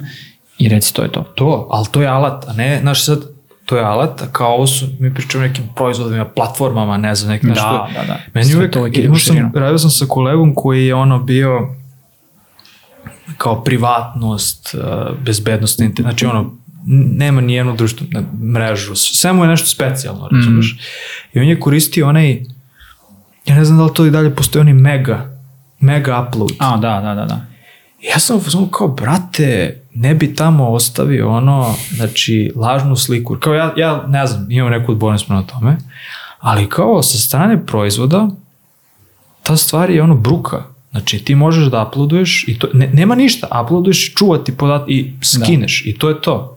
i 0.58 0.70
reci 0.70 0.94
to 0.94 1.04
je 1.04 1.12
to. 1.12 1.24
To, 1.36 1.68
ali 1.72 1.86
to 1.92 2.02
je 2.02 2.08
alat, 2.08 2.46
a 2.48 2.54
ne, 2.54 2.80
znaš 2.82 3.06
sad, 3.06 3.20
to 3.66 3.78
je 3.78 3.84
alat, 3.84 4.22
a 4.22 4.26
kao 4.32 4.54
ovo 4.54 4.68
su, 4.68 4.86
mi 5.00 5.14
pričamo 5.14 5.44
o 5.44 5.48
nekim 5.48 5.64
proizvodima, 5.76 6.26
platformama, 6.26 6.98
ne 6.98 7.16
znam, 7.16 7.32
neki, 7.32 7.46
Da, 7.46 7.50
nešto. 7.50 7.88
da, 7.94 8.06
da. 8.08 8.20
Meni 8.34 8.46
Sve 8.46 8.58
uvek, 8.58 8.74
to 8.74 8.80
uvek 8.80 8.98
ide 8.98 9.06
imao 9.06 9.20
sam, 9.20 9.52
radio 9.56 9.78
sam 9.78 9.90
sa 9.90 10.06
kolegom 10.06 10.56
koji 10.56 10.88
je 10.88 10.96
ono 10.96 11.20
bio 11.20 11.76
kao 13.38 13.64
privatnost, 13.64 14.76
uh, 14.76 15.18
bezbednost, 15.26 15.82
znači 16.00 16.26
ono, 16.26 16.52
nema 17.18 17.42
ni 17.42 17.54
jednu 17.54 17.76
društvenu 17.76 18.28
mrežu, 18.54 18.96
sve 18.96 19.34
mu 19.34 19.44
je 19.44 19.48
nešto 19.48 19.68
specijalno, 19.68 20.30
razumiješ? 20.32 20.74
Mhm. 20.74 20.82
I 21.34 21.40
on 21.40 21.48
je 21.48 21.60
koristio 21.60 22.10
onaj, 22.10 22.44
ja 23.46 23.56
ne 23.56 23.66
znam 23.66 23.78
da 23.78 23.84
li 23.84 23.94
to 23.94 24.06
i 24.06 24.12
dalje 24.12 24.36
postoji, 24.36 24.62
onaj 24.62 24.74
mega, 24.74 25.40
mega 25.80 26.28
upload. 26.28 26.52
A, 26.60 26.78
da, 26.78 27.02
da, 27.02 27.16
da, 27.16 27.26
da. 27.26 27.55
Ja 28.02 28.20
sam 28.20 28.38
u 28.38 28.42
fazonu 28.42 28.68
kao, 28.68 28.88
brate, 28.88 29.82
ne 29.94 30.16
bi 30.16 30.36
tamo 30.36 30.70
ostavio 30.70 31.30
ono, 31.30 31.76
znači, 31.96 32.52
lažnu 32.56 32.96
sliku. 32.96 33.38
Kao 33.40 33.54
ja, 33.54 33.74
ja 33.78 34.06
ne 34.08 34.28
znam, 34.28 34.52
imam 34.52 34.72
neku 34.72 34.92
odbornost 34.92 35.30
na 35.30 35.44
tome, 35.44 35.78
ali 36.40 36.70
kao 36.70 37.04
sa 37.04 37.18
strane 37.18 37.66
proizvoda, 37.66 38.28
ta 39.44 39.58
stvar 39.58 39.90
je 39.90 40.04
ono 40.04 40.16
bruka. 40.16 40.64
Znači, 40.92 41.20
ti 41.20 41.36
možeš 41.36 41.66
da 41.66 41.88
uploaduješ 41.88 42.46
i 42.48 42.60
to, 42.60 42.68
ne, 42.74 42.90
nema 42.94 43.16
ništa, 43.16 43.62
uploaduješ 43.64 44.14
čuvati 44.14 44.58
podat 44.58 44.90
i 44.90 45.14
skineš 45.22 45.86
i 45.86 45.98
to 45.98 46.10
je 46.10 46.22
to. 46.22 46.55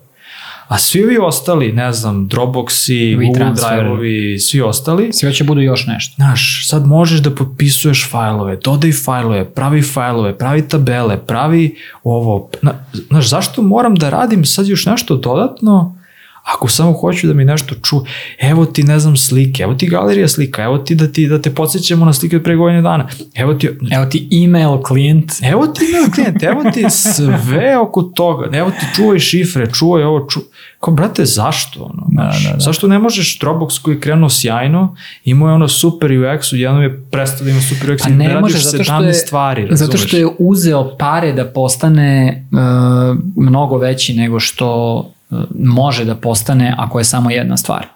A 0.69 0.79
svi 0.79 1.03
vi 1.03 1.19
ostali, 1.19 1.73
ne 1.73 1.93
znam, 1.93 2.29
Dropboxi, 2.29 3.15
Google. 3.15 3.53
Drive-ovi, 3.55 4.39
svi 4.39 4.61
ostali, 4.61 5.13
Sve 5.13 5.33
će 5.33 5.45
budu 5.45 5.61
još 5.61 5.87
nešto. 5.87 6.15
Znaš, 6.17 6.69
sad 6.69 6.87
možeš 6.87 7.21
da 7.21 7.35
potpisuješ 7.35 8.11
fajlove, 8.11 8.57
dodaj 8.57 8.93
fajlove, 8.93 9.45
pravi 9.55 9.83
fajlove, 9.83 10.39
pravi 10.39 10.69
tabele, 10.69 11.19
pravi 11.27 11.77
ovo. 12.03 12.51
Na, 12.63 12.73
znaš, 13.09 13.29
zašto 13.29 13.63
moram 13.63 13.95
da 13.95 14.11
radim 14.11 14.45
sad 14.45 14.67
još 14.67 14.87
nešto 14.87 15.17
dodatno 15.17 15.98
ako 16.55 16.69
samo 16.69 16.93
hoću 16.93 17.27
da 17.27 17.35
mi 17.35 17.45
nešto 17.45 17.75
ču, 17.75 17.97
evo 18.39 18.65
ti 18.65 18.83
ne 18.83 18.99
znam 18.99 19.17
slike, 19.17 19.63
evo 19.63 19.75
ti 19.75 19.87
galerija 19.87 20.29
slika, 20.29 20.63
evo 20.63 20.79
ti 20.79 20.95
da 20.95 21.13
ti 21.13 21.27
da 21.29 21.43
te 21.43 21.55
podsjećamo 21.55 22.05
na 22.05 22.13
slike 22.13 22.37
od 22.37 22.43
pre 22.43 22.57
godine 22.57 22.83
dana, 22.83 23.09
evo 23.35 23.55
ti, 23.55 23.69
Evo 23.91 24.05
ti 24.05 24.29
email 24.45 24.83
klijent. 24.83 25.33
evo 25.43 25.67
ti 25.67 25.85
email 25.85 26.11
klijent, 26.15 26.43
evo 26.43 26.71
ti 26.75 26.85
sve 26.91 27.79
oko 27.79 28.03
toga, 28.03 28.57
evo 28.57 28.71
ti 28.71 28.87
čuvaj 28.97 29.19
šifre, 29.19 29.73
čuvaj 29.73 30.03
ovo, 30.03 30.27
ču... 30.29 30.41
Kao, 30.81 30.95
brate, 30.95 31.25
zašto? 31.25 31.83
Ono, 31.83 32.07
Da, 32.09 32.23
znaš, 32.23 32.45
da, 32.45 32.53
da. 32.53 32.61
Zašto 32.61 32.89
ne 32.89 32.99
možeš 32.99 33.39
Dropbox 33.39 33.83
koji 33.83 33.95
je 33.95 34.01
krenuo 34.01 34.29
sjajno, 34.29 34.97
imao 35.25 35.49
je 35.49 35.55
ono 35.55 35.69
super 35.69 36.11
UX, 36.11 36.55
jednom 36.55 36.83
je 36.83 37.03
prestao 37.11 37.45
da 37.45 37.51
ima 37.51 37.61
super 37.61 37.91
UX 37.91 38.03
Pa 38.03 38.09
ne 38.09 38.17
ne 38.17 38.29
radiš 38.29 38.41
može, 38.41 38.59
zato 38.59 38.85
što 38.85 38.93
17 38.93 39.07
je, 39.07 39.15
stvari, 39.15 39.63
razumeš? 39.63 39.79
zato 39.79 39.99
što 39.99 40.17
je 40.17 40.29
uzeo 40.39 40.97
pare 40.99 41.33
da 41.33 41.45
postane 41.45 42.45
uh, 42.53 43.19
mnogo 43.37 43.79
veći 43.79 44.15
nego 44.15 44.41
što 44.41 45.05
može 45.55 46.05
da 46.05 46.15
postane 46.15 46.75
ako 46.79 46.99
je 46.99 47.05
samo 47.05 47.31
jedna 47.31 47.57
stvar. 47.57 47.87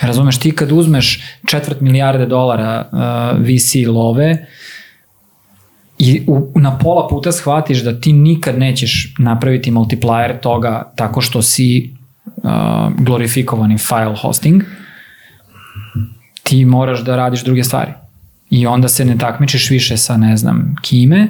Razumeš, 0.00 0.40
ti 0.40 0.52
kad 0.52 0.72
uzmeš 0.72 1.22
četvrt 1.46 1.80
milijarde 1.80 2.26
dolara 2.26 2.88
uh, 2.92 2.98
VC 3.40 3.74
love 3.88 4.46
i 5.98 6.24
u, 6.26 6.52
na 6.54 6.78
pola 6.78 7.08
puta 7.08 7.32
shvatiš 7.32 7.82
da 7.82 8.00
ti 8.00 8.12
nikad 8.12 8.58
nećeš 8.58 9.14
napraviti 9.18 9.70
multiplier 9.70 10.40
toga 10.40 10.92
tako 10.96 11.20
što 11.20 11.42
si 11.42 11.96
uh, 12.24 12.50
glorifikovani 12.98 13.78
file 13.78 14.16
hosting, 14.22 14.62
ti 16.42 16.64
moraš 16.64 17.00
da 17.00 17.16
radiš 17.16 17.44
druge 17.44 17.64
stvari. 17.64 17.92
I 18.50 18.66
onda 18.66 18.88
se 18.88 19.04
ne 19.04 19.18
takmičiš 19.18 19.70
više 19.70 19.96
sa 19.96 20.16
ne 20.16 20.36
znam 20.36 20.74
kime, 20.82 21.28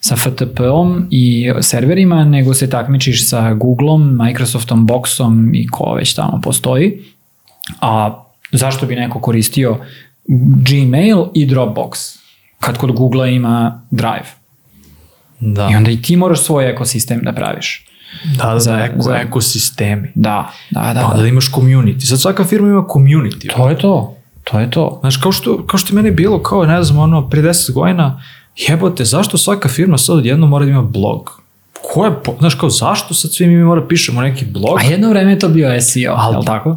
sa 0.00 0.16
FTP-om 0.16 1.06
i 1.10 1.52
serverima, 1.60 2.24
nego 2.24 2.54
se 2.54 2.70
takmičiš 2.70 3.28
sa 3.28 3.54
Google-om, 3.54 4.16
Microsoftom, 4.16 4.86
Boxom 4.86 5.50
i 5.54 5.66
ko 5.66 5.94
već 5.94 6.14
tamo 6.14 6.40
postoji. 6.40 7.02
A 7.80 8.22
zašto 8.52 8.86
bi 8.86 8.96
neko 8.96 9.20
koristio 9.20 9.78
Gmail 10.62 11.26
i 11.34 11.46
Dropbox 11.46 12.16
kad 12.60 12.78
kod 12.78 12.92
Google 12.92 13.34
ima 13.34 13.82
Drive? 13.90 14.26
Da, 15.40 15.68
I 15.72 15.76
onda 15.76 15.90
i 15.90 16.02
ti 16.02 16.16
moraš 16.16 16.40
svoj 16.40 16.70
ekosistem 16.70 17.20
da 17.22 17.32
praviš. 17.32 17.86
da, 18.36 18.44
da, 18.44 18.58
za- 18.58 18.72
da, 18.72 18.84
eko, 18.84 19.02
za- 19.02 19.16
ekosistemi. 19.16 20.08
Da, 20.14 20.50
da, 20.70 20.80
da. 20.82 20.92
Da, 20.94 21.08
da. 21.08 21.22
da 21.22 21.28
imaš 21.28 21.50
community. 21.50 22.00
Sad 22.00 22.20
svaka 22.20 22.44
firma 22.44 22.68
ima 22.68 22.84
community. 22.84 23.56
To 23.56 23.68
je 23.68 23.78
to. 23.78 24.17
To 24.50 24.60
je 24.60 24.70
to. 24.70 24.96
Znaš, 25.00 25.16
kao 25.16 25.32
što, 25.32 25.66
kao 25.66 25.78
što 25.78 25.92
je 25.92 26.02
meni 26.02 26.10
bilo, 26.10 26.42
kao, 26.42 26.64
ne 26.66 26.82
znam, 26.82 26.98
ono, 26.98 27.28
pre 27.28 27.42
10 27.42 27.72
godina, 27.72 28.22
jebote, 28.56 29.04
zašto 29.04 29.38
svaka 29.38 29.68
firma 29.68 29.98
sad 29.98 30.16
odjedno 30.16 30.46
mora 30.46 30.64
da 30.64 30.70
ima 30.70 30.82
blog? 30.82 31.40
Ko 31.92 32.04
je, 32.04 32.10
po, 32.24 32.34
znaš, 32.38 32.54
kao, 32.54 32.70
zašto 32.70 33.14
sad 33.14 33.32
svi 33.34 33.46
mi 33.46 33.64
mora 33.64 33.86
pišemo 33.88 34.20
neki 34.20 34.44
blog? 34.46 34.78
A 34.78 34.82
jedno 34.82 35.08
vreme 35.10 35.30
je 35.32 35.38
to 35.38 35.48
bio 35.48 35.80
SEO, 35.80 36.14
Al- 36.16 36.32
je 36.32 36.38
li 36.38 36.44
tako? 36.44 36.76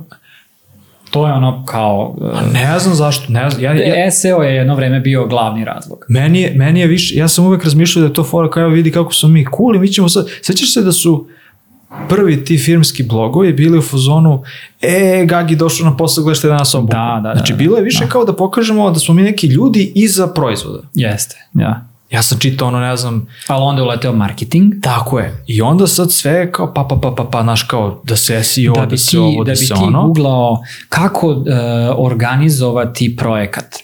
To 1.12 1.28
je 1.28 1.34
ono 1.34 1.66
kao... 1.66 2.16
uh, 2.18 2.54
Ne 2.54 2.80
znam 2.80 2.96
zašto, 2.96 3.34
ne 3.34 3.50
znam, 3.50 3.64
ja, 3.64 3.74
ja, 3.74 4.12
SEO 4.12 4.42
je 4.44 4.56
jedno 4.56 4.76
vreme 4.76 5.00
bio 5.00 5.26
glavni 5.28 5.66
razlog. 5.66 6.06
meni, 6.10 6.42
je, 6.42 6.54
meni 6.56 6.80
je 6.80 6.88
više, 6.88 7.16
ja 7.16 7.28
sam 7.28 7.46
uvek 7.46 7.64
razmišljao 7.64 8.02
da 8.02 8.08
je 8.08 8.14
to 8.14 8.24
fora 8.24 8.50
kao 8.50 8.68
vidi 8.68 8.92
kako 8.92 9.14
smo 9.14 9.30
mi 9.30 9.46
cool 9.58 9.76
i 9.76 9.80
mi 9.80 9.88
ćemo 9.88 10.10
sad, 10.10 10.28
sećaš 10.42 10.74
se 10.74 10.82
da 10.82 10.92
su 10.92 11.28
prvi 12.10 12.46
ti 12.46 12.58
firmski 12.58 13.04
blogovi 13.04 13.54
bili 13.54 13.78
u 13.78 13.82
fazonu 13.82 14.44
e, 14.82 15.26
Gagi 15.26 15.56
došao 15.56 15.90
na 15.90 15.98
posao, 15.98 16.24
gledaj 16.24 16.36
šta 16.36 16.48
je 16.48 16.52
danas 16.52 16.76
obuku. 16.76 16.92
Da, 16.92 17.20
da, 17.24 17.30
da, 17.30 17.36
Znači, 17.36 17.54
da. 17.54 17.58
bilo 17.58 17.78
je 17.78 17.84
više 17.84 18.10
kao 18.10 18.26
da 18.26 18.36
pokažemo 18.36 18.92
da 18.92 19.00
smo 19.00 19.14
mi 19.14 19.22
neki 19.22 19.48
ljudi 19.48 19.92
iza 19.96 20.28
proizvoda. 20.28 20.80
Jeste, 20.94 21.36
ja. 21.54 21.86
Ja 22.12 22.22
sam 22.24 22.40
čitao 22.40 22.68
ono, 22.68 22.80
ne 22.80 22.98
znam, 22.98 23.28
Ali 23.48 23.64
onda 23.64 23.82
je 23.82 23.86
uleteo 23.86 24.14
marketing, 24.14 24.74
Tako 24.82 25.20
je. 25.20 25.44
I 25.48 25.62
onda 25.62 25.88
sad 25.88 26.12
sve 26.12 26.32
je 26.32 26.52
kao 26.52 26.74
pa 26.74 26.84
pa 26.90 26.96
pa 26.96 27.12
pa 27.12 27.24
pa 27.24 27.44
naš 27.44 27.64
kao 27.64 28.02
da 28.04 28.16
se 28.16 28.44
SEO, 28.44 28.74
da, 28.74 28.86
da 28.86 28.98
se 28.98 29.20
ovo, 29.20 29.44
da 29.44 29.54
da, 29.54 29.60
bi 29.60 29.66
ti 29.66 29.74
ono. 29.74 30.02
googlao 30.08 30.60
kako 30.90 31.28
uh, 31.28 31.46
organizovati 31.98 33.16
projekat. 33.16 33.76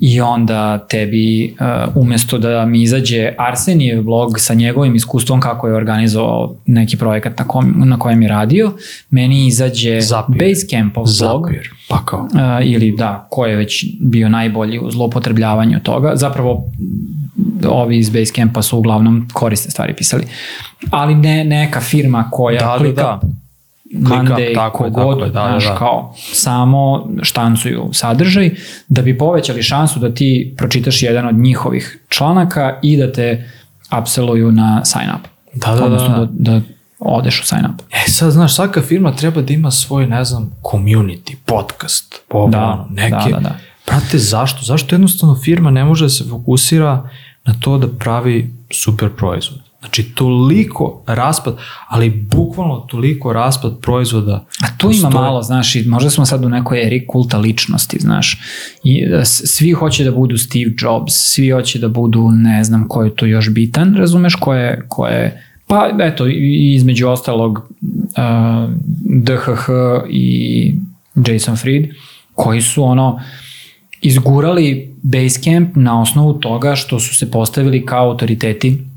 I 0.00 0.20
onda 0.20 0.78
tebi, 0.78 1.56
uh, 1.60 1.96
umesto 1.96 2.38
da 2.38 2.66
mi 2.66 2.82
izađe 2.82 3.32
Arsenijev 3.38 4.02
blog 4.02 4.40
sa 4.40 4.54
njegovim 4.54 4.94
iskustvom 4.94 5.40
kako 5.40 5.68
je 5.68 5.74
organizovao 5.74 6.54
neki 6.66 6.96
projekat 6.96 7.38
na, 7.38 7.48
kom, 7.48 7.74
na 7.76 7.98
kojem 7.98 8.22
je 8.22 8.28
radio, 8.28 8.72
meni 9.10 9.46
izađe 9.46 10.00
Zapier. 10.00 10.38
Basecampov 10.38 11.04
blog. 11.20 11.46
Zapier. 11.46 11.68
Pa 11.88 12.04
kao. 12.04 12.20
Uh, 12.20 12.66
ili 12.66 12.94
da, 12.96 13.26
ko 13.30 13.46
je 13.46 13.56
već 13.56 13.86
bio 14.00 14.28
najbolji 14.28 14.78
u 14.78 14.90
zloupotrebljavanju 14.90 15.80
toga. 15.80 16.12
Zapravo 16.14 16.64
ovi 17.68 17.98
iz 17.98 18.10
Basecampa 18.10 18.62
su 18.62 18.78
uglavnom 18.78 19.28
korisne 19.32 19.70
stvari 19.70 19.94
pisali. 19.94 20.24
Ali 20.90 21.14
ne 21.14 21.44
neka 21.44 21.80
firma 21.80 22.28
koja 22.30 22.60
Da, 22.60 22.66
da, 22.66 22.78
klika 22.78 23.02
da. 23.02 23.20
Monday, 23.90 24.54
tako 24.54 24.78
kogod, 24.78 24.94
tako 24.94 25.20
da, 25.20 25.26
da, 25.26 25.30
znaš, 25.30 25.64
da. 25.64 25.74
kao 25.74 26.14
samo 26.16 27.08
štancuju 27.22 27.90
sadržaj 27.92 28.50
da 28.88 29.02
bi 29.02 29.18
povećali 29.18 29.62
šansu 29.62 30.00
da 30.00 30.14
ti 30.14 30.54
pročitaš 30.56 31.02
jedan 31.02 31.26
od 31.26 31.34
njihovih 31.34 32.00
članaka 32.08 32.78
i 32.82 32.96
da 32.96 33.12
te 33.12 33.50
upselluju 34.00 34.52
na 34.52 34.84
sign 34.84 35.10
up. 35.14 35.28
Da, 35.54 35.74
da, 35.74 35.84
Odnosno 35.84 36.08
da. 36.08 36.24
da, 36.24 36.58
da 36.58 36.60
odeš 36.98 37.40
u 37.40 37.46
sign 37.46 37.66
up. 37.66 37.82
E 37.92 38.10
sad, 38.10 38.32
znaš, 38.32 38.54
svaka 38.54 38.82
firma 38.82 39.16
treba 39.16 39.42
da 39.42 39.52
ima 39.52 39.70
svoj, 39.70 40.06
ne 40.06 40.24
znam, 40.24 40.50
community, 40.62 41.34
podcast, 41.46 42.14
ovo, 42.28 42.48
Da, 42.48 42.64
ono, 42.64 42.86
neke. 42.90 43.10
da, 43.10 43.28
da, 43.30 43.40
da. 43.40 43.56
Brate, 43.86 44.18
zašto? 44.18 44.62
Zašto 44.62 44.94
jednostavno 44.94 45.36
firma 45.44 45.70
ne 45.70 45.84
može 45.84 46.04
da 46.04 46.08
se 46.08 46.24
fokusira 46.30 47.08
na 47.44 47.54
to 47.60 47.78
da 47.78 47.88
pravi 47.88 48.54
super 48.70 49.08
proizvod? 49.16 49.69
Znači, 49.80 50.02
toliko 50.02 51.02
raspad, 51.06 51.56
ali 51.88 52.10
bukvalno 52.10 52.76
toliko 52.76 53.32
raspad 53.32 53.78
proizvoda. 53.82 54.46
A 54.62 54.66
tu 54.78 54.86
ima 54.86 54.92
postoji. 54.92 55.24
malo, 55.24 55.42
znaš, 55.42 55.76
i 55.76 55.84
možda 55.88 56.10
smo 56.10 56.26
sad 56.26 56.44
u 56.44 56.48
nekoj 56.48 56.86
eri 56.86 57.06
kulta 57.06 57.38
ličnosti, 57.38 57.98
znaš. 58.00 58.40
I 58.84 59.04
e, 59.04 59.24
svi 59.24 59.72
hoće 59.72 60.04
da 60.04 60.10
budu 60.10 60.38
Steve 60.38 60.72
Jobs, 60.78 61.12
svi 61.12 61.50
hoće 61.50 61.78
da 61.78 61.88
budu, 61.88 62.30
ne 62.30 62.64
znam 62.64 62.88
ko 62.88 63.02
je 63.02 63.14
tu 63.16 63.26
još 63.26 63.50
bitan, 63.50 63.94
razumeš, 63.96 64.34
ko 64.34 64.54
je, 64.54 64.86
ko 64.88 65.06
je 65.06 65.46
pa 65.66 65.90
eto, 66.00 66.26
između 66.74 67.08
ostalog 67.08 67.58
uh, 67.58 68.70
DHH 69.04 69.68
i 70.10 70.74
Jason 71.26 71.56
Fried, 71.56 71.88
koji 72.34 72.62
su 72.62 72.84
ono 72.84 73.20
izgurali 74.02 74.94
Basecamp 75.02 75.76
na 75.76 76.00
osnovu 76.00 76.32
toga 76.32 76.74
što 76.74 77.00
su 77.00 77.16
se 77.16 77.30
postavili 77.30 77.86
kao 77.86 78.10
autoriteti 78.10 78.89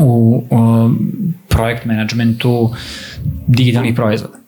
u 0.00 0.44
uh, 0.50 0.92
projekt 1.48 1.84
managementu 1.84 2.70
digitalnih 3.46 3.94
proizvoda. 3.94 4.38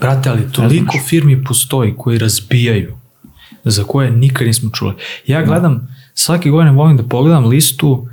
Brate, 0.00 0.30
ali 0.30 0.52
toliko 0.52 0.98
firmi 1.08 1.44
postoji 1.44 1.94
koji 1.98 2.18
razbijaju, 2.18 2.96
za 3.64 3.84
koje 3.84 4.10
nikad 4.10 4.46
nismo 4.46 4.70
čuli. 4.70 4.94
Ja 5.26 5.42
gledam, 5.42 5.88
svake 6.14 6.50
godine 6.50 6.72
volim 6.72 6.96
da 6.96 7.02
pogledam 7.02 7.44
listu 7.44 8.08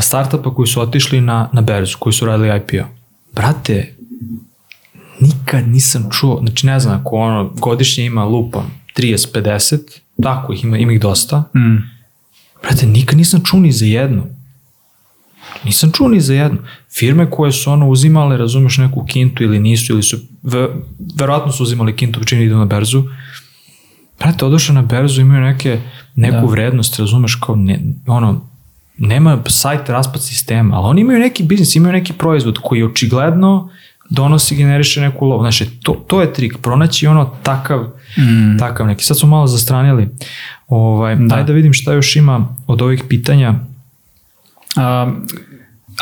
startupa 0.00 0.54
koji 0.54 0.66
su 0.66 0.80
otišli 0.80 1.20
na, 1.20 1.48
na 1.52 1.60
berzu, 1.60 1.96
koji 1.98 2.12
su 2.12 2.26
radili 2.26 2.56
IPO. 2.56 2.88
Brate, 3.32 3.94
nikad 5.20 5.68
nisam 5.68 6.08
čuo, 6.12 6.38
znači 6.40 6.66
ne 6.66 6.80
znam, 6.80 7.00
ako 7.00 7.16
ono 7.16 7.48
godišnje 7.48 8.04
ima 8.04 8.24
lupa 8.24 8.64
30-50, 8.96 9.78
tako 10.22 10.52
ih 10.52 10.64
ima, 10.64 10.78
ima 10.78 10.92
ih 10.92 11.00
dosta, 11.00 11.44
Mm. 11.54 11.94
Brate, 12.62 12.86
nikad 12.86 13.18
nisam 13.18 13.40
čuo 13.44 13.60
ni 13.60 13.72
za 13.72 13.86
jednu. 13.86 14.26
Nisam 15.64 15.92
čuo 15.92 16.08
ni 16.08 16.20
za 16.20 16.34
jednu. 16.34 16.58
Firme 16.92 17.30
koje 17.30 17.52
su 17.52 17.70
ono 17.70 17.88
uzimale, 17.88 18.36
razumeš, 18.36 18.78
neku 18.78 19.04
kintu 19.04 19.42
ili 19.42 19.60
nisu, 19.60 19.92
ili 19.92 20.02
su, 20.02 20.16
ve, 20.42 20.68
verovatno 21.18 21.52
su 21.52 21.62
uzimali 21.62 21.96
kintu, 21.96 22.24
čini 22.24 22.44
idu 22.44 22.56
na 22.56 22.64
berzu. 22.64 23.04
Brate, 24.18 24.44
odošao 24.44 24.74
na 24.74 24.82
berzu, 24.82 25.20
imaju 25.20 25.40
neke, 25.40 25.80
neku 26.14 26.46
Da. 26.46 26.52
vrednost, 26.52 26.98
razumeš, 26.98 27.34
kao, 27.34 27.56
ne, 27.56 27.80
ono, 28.06 28.48
nema 28.98 29.42
sajt 29.46 29.88
raspad 29.88 30.22
sistema, 30.22 30.76
ali 30.76 30.86
oni 30.86 31.00
imaju 31.00 31.18
neki 31.18 31.42
biznis, 31.42 31.76
imaju 31.76 31.92
neki 31.92 32.12
proizvod 32.12 32.58
koji 32.62 32.82
očigledno 32.82 33.70
donosi, 34.10 34.56
generiše 34.56 35.00
neku 35.00 35.26
lovu. 35.26 35.42
Znači, 35.42 35.66
to, 35.82 35.92
to 35.92 36.20
je 36.20 36.32
trik, 36.32 36.58
pronaći 36.62 37.06
ono 37.06 37.30
takav, 37.42 37.80
mm. 38.18 38.58
takav 38.58 38.86
neki. 38.86 39.04
Sad 39.04 39.18
smo 39.18 39.28
malo 39.28 39.46
zastranili. 39.46 40.08
Ovaj. 40.68 41.16
Da. 41.16 41.26
Daj 41.26 41.44
da 41.44 41.52
vidim 41.52 41.72
šta 41.72 41.92
još 41.92 42.16
ima 42.16 42.56
od 42.66 42.82
ovih 42.82 43.04
pitanja. 43.08 43.54
A, 44.76 45.12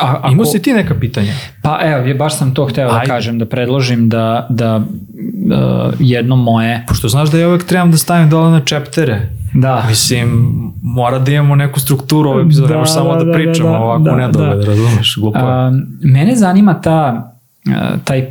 a, 0.01 0.17
ako, 0.17 0.31
Imao 0.31 0.45
si 0.45 0.61
ti 0.61 0.73
neka 0.73 0.95
pitanja? 0.99 1.33
Pa 1.61 1.79
evo, 1.81 2.07
je, 2.07 2.13
baš 2.13 2.37
sam 2.37 2.53
to 2.53 2.65
hteo 2.65 2.89
da 2.89 2.95
Ajde. 2.95 3.07
kažem, 3.07 3.39
da 3.39 3.45
predložim 3.45 4.09
da, 4.09 4.47
da 4.49 4.75
uh, 4.77 5.93
jedno 5.99 6.35
moje... 6.35 6.85
Pošto 6.87 7.09
znaš 7.09 7.29
da 7.29 7.39
ja 7.39 7.47
uvek 7.47 7.63
trebam 7.63 7.91
da 7.91 7.97
stavim 7.97 8.29
dole 8.29 8.51
na 8.51 8.59
čeptere. 8.59 9.29
Da, 9.53 9.85
Mislim, 9.89 10.53
mora 10.81 11.19
da 11.19 11.31
imamo 11.31 11.55
neku 11.55 11.79
strukturu 11.79 12.29
ove 12.29 12.43
epizode, 12.43 12.67
Da, 12.67 12.73
ne 12.73 12.79
možeš 12.79 12.93
samo 12.93 13.13
da, 13.13 13.19
da, 13.19 13.25
da, 13.25 13.33
pričamo 13.33 13.69
da, 13.69 13.77
ovako 13.77 14.03
da, 14.03 14.11
da, 14.11 14.17
nedogled, 14.17 14.59
da. 14.59 14.65
razumeš, 14.65 15.15
glupo 15.19 15.39
je. 15.39 15.45
A, 15.45 15.71
mene 16.01 16.35
zanima 16.35 16.81
ta, 16.81 17.33
a, 17.67 17.97
taj 18.03 18.27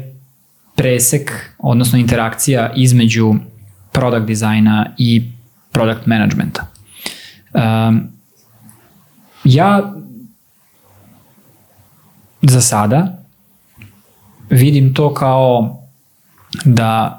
presek, 0.77 1.55
odnosno 1.59 1.99
interakcija 1.99 2.73
između 2.77 3.35
product 3.93 4.27
dizajna 4.27 4.87
i 4.99 5.23
product 5.73 6.07
managementa. 6.07 6.67
Um, 7.55 8.09
ja 9.45 9.93
za 12.43 12.61
sada 12.61 13.19
vidim 14.51 14.95
to 14.95 15.15
kao 15.15 15.79
da 16.65 17.19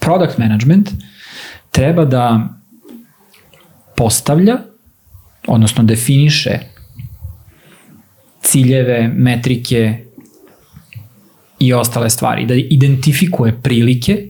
product 0.00 0.38
management 0.38 0.90
treba 1.70 2.04
da 2.04 2.48
postavlja, 3.96 4.58
odnosno 5.46 5.82
definiše 5.82 6.58
ciljeve, 8.42 9.08
metrike 9.08 10.04
i 11.58 11.72
ostale 11.72 12.10
stvari, 12.10 12.46
da 12.46 12.54
identifikuje 12.54 13.62
prilike, 13.62 14.26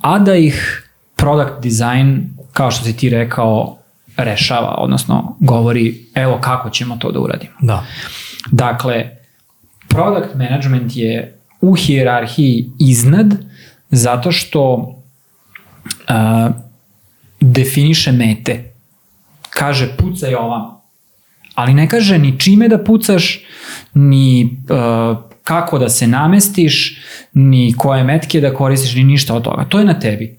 a 0.00 0.18
da 0.18 0.34
ih 0.34 0.88
product 1.16 1.62
design, 1.62 2.20
kao 2.52 2.70
što 2.70 2.84
si 2.84 2.96
ti 2.96 3.08
rekao, 3.08 3.78
rešava, 4.16 4.74
odnosno 4.78 5.36
govori 5.40 6.04
evo 6.14 6.38
kako 6.40 6.70
ćemo 6.70 6.96
to 6.96 7.12
da 7.12 7.20
uradimo. 7.20 7.54
Da. 7.60 7.84
Dakle, 8.52 9.16
product 9.88 10.34
management 10.34 10.96
je 10.96 11.38
u 11.60 11.74
hijerarhiji 11.74 12.70
iznad 12.78 13.34
zato 13.90 14.32
što 14.32 14.72
uh, 14.74 16.54
definiše 17.40 18.12
mete. 18.12 18.72
Kaže 19.50 19.96
pucaj 19.96 20.34
ovam. 20.34 20.76
Ali 21.54 21.74
ne 21.74 21.88
kaže 21.88 22.18
ni 22.18 22.40
čime 22.40 22.68
da 22.68 22.84
pucaš, 22.84 23.44
ni 23.94 24.44
uh, 24.44 25.18
kako 25.44 25.78
da 25.78 25.88
se 25.88 26.06
namestiš, 26.06 26.98
ni 27.32 27.74
koje 27.76 28.04
metke 28.04 28.40
da 28.40 28.54
koristiš, 28.54 28.94
ni 28.94 29.04
ništa 29.04 29.34
od 29.34 29.44
toga. 29.44 29.64
To 29.64 29.78
je 29.78 29.84
na 29.84 30.00
tebi. 30.00 30.38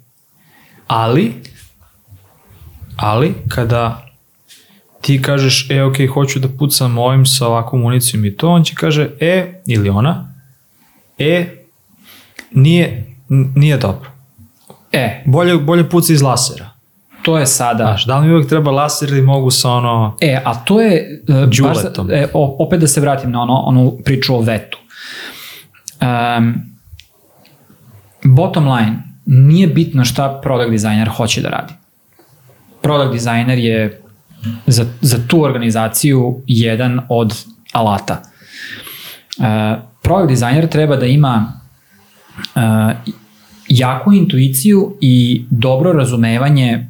Ali, 0.88 1.34
ali 2.98 3.34
kada 3.50 4.07
ti 5.02 5.22
kažeš, 5.22 5.70
e, 5.72 5.84
ok, 5.84 5.96
hoću 6.14 6.40
da 6.40 6.48
pucam 6.60 6.98
ovim 6.98 7.26
sa 7.26 7.48
ovakvom 7.48 7.82
municijom 7.82 8.26
i 8.26 8.36
to, 8.36 8.50
on 8.50 8.64
će 8.64 8.76
kaže, 8.76 9.10
e, 9.20 9.62
ili 9.66 9.90
ona, 9.90 10.34
e, 11.18 11.46
nije, 12.52 13.16
nije 13.56 13.78
dobro. 13.78 14.10
E, 14.92 15.24
Bolje, 15.26 15.58
bolje 15.58 15.90
puca 15.90 16.14
iz 16.14 16.22
lasera. 16.22 16.70
to 17.24 17.38
je 17.38 17.46
sada... 17.46 17.84
Znaš, 17.84 18.06
da 18.06 18.20
li 18.20 18.28
mi 18.28 18.34
uvek 18.34 18.50
treba 18.50 18.72
laser 18.72 19.10
ili 19.10 19.22
mogu 19.22 19.52
sa 19.52 19.72
ono... 19.72 20.18
E, 20.22 20.42
a 20.46 20.56
to 20.56 20.82
je, 20.82 21.24
uh, 21.30 21.36
baš, 21.36 21.78
Đuletom. 21.78 22.12
e, 22.12 22.28
opet 22.34 22.80
da 22.80 22.88
se 22.88 23.02
vratim 23.02 23.32
na 23.32 23.42
ono, 23.42 23.54
onu 23.54 23.98
priču 24.06 24.36
o 24.36 24.42
vetu. 24.42 24.78
Um, 26.02 26.56
bottom 28.24 28.68
line, 28.68 29.04
nije 29.26 29.68
bitno 29.68 30.06
šta 30.06 30.40
product 30.44 30.72
designer 30.72 31.10
hoće 31.10 31.42
da 31.42 31.50
radi. 31.50 31.74
Product 32.82 33.14
designer 33.14 33.58
je 33.58 34.02
za, 34.68 34.86
za 35.02 35.18
tu 35.28 35.44
organizaciju 35.44 36.42
jedan 36.48 37.00
od 37.10 37.34
alata. 37.72 38.22
Uh, 39.38 39.46
product 40.02 40.30
designer 40.30 40.70
treba 40.70 40.96
da 40.96 41.06
ima 41.06 41.62
uh, 42.56 42.62
jaku 43.70 44.14
intuiciju 44.14 44.98
i 45.02 45.46
dobro 45.50 45.92
razumevanje 45.92 46.88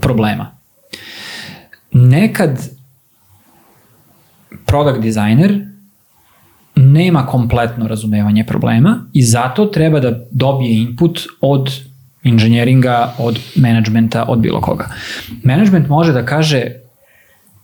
problema. 0.00 0.56
Nekad 1.92 2.68
product 4.66 5.02
designer 5.02 5.66
nema 6.74 7.26
kompletno 7.26 7.88
razumevanje 7.88 8.44
problema 8.44 9.04
i 9.12 9.22
zato 9.22 9.66
treba 9.66 10.00
da 10.00 10.20
dobije 10.30 10.82
input 10.82 11.20
od 11.40 11.70
inženjeringa, 12.26 13.14
od 13.18 13.38
menadžmenta, 13.54 14.24
od 14.28 14.38
bilo 14.38 14.60
koga. 14.60 14.88
Management 15.42 15.88
može 15.88 16.12
da 16.12 16.24
kaže 16.26 16.64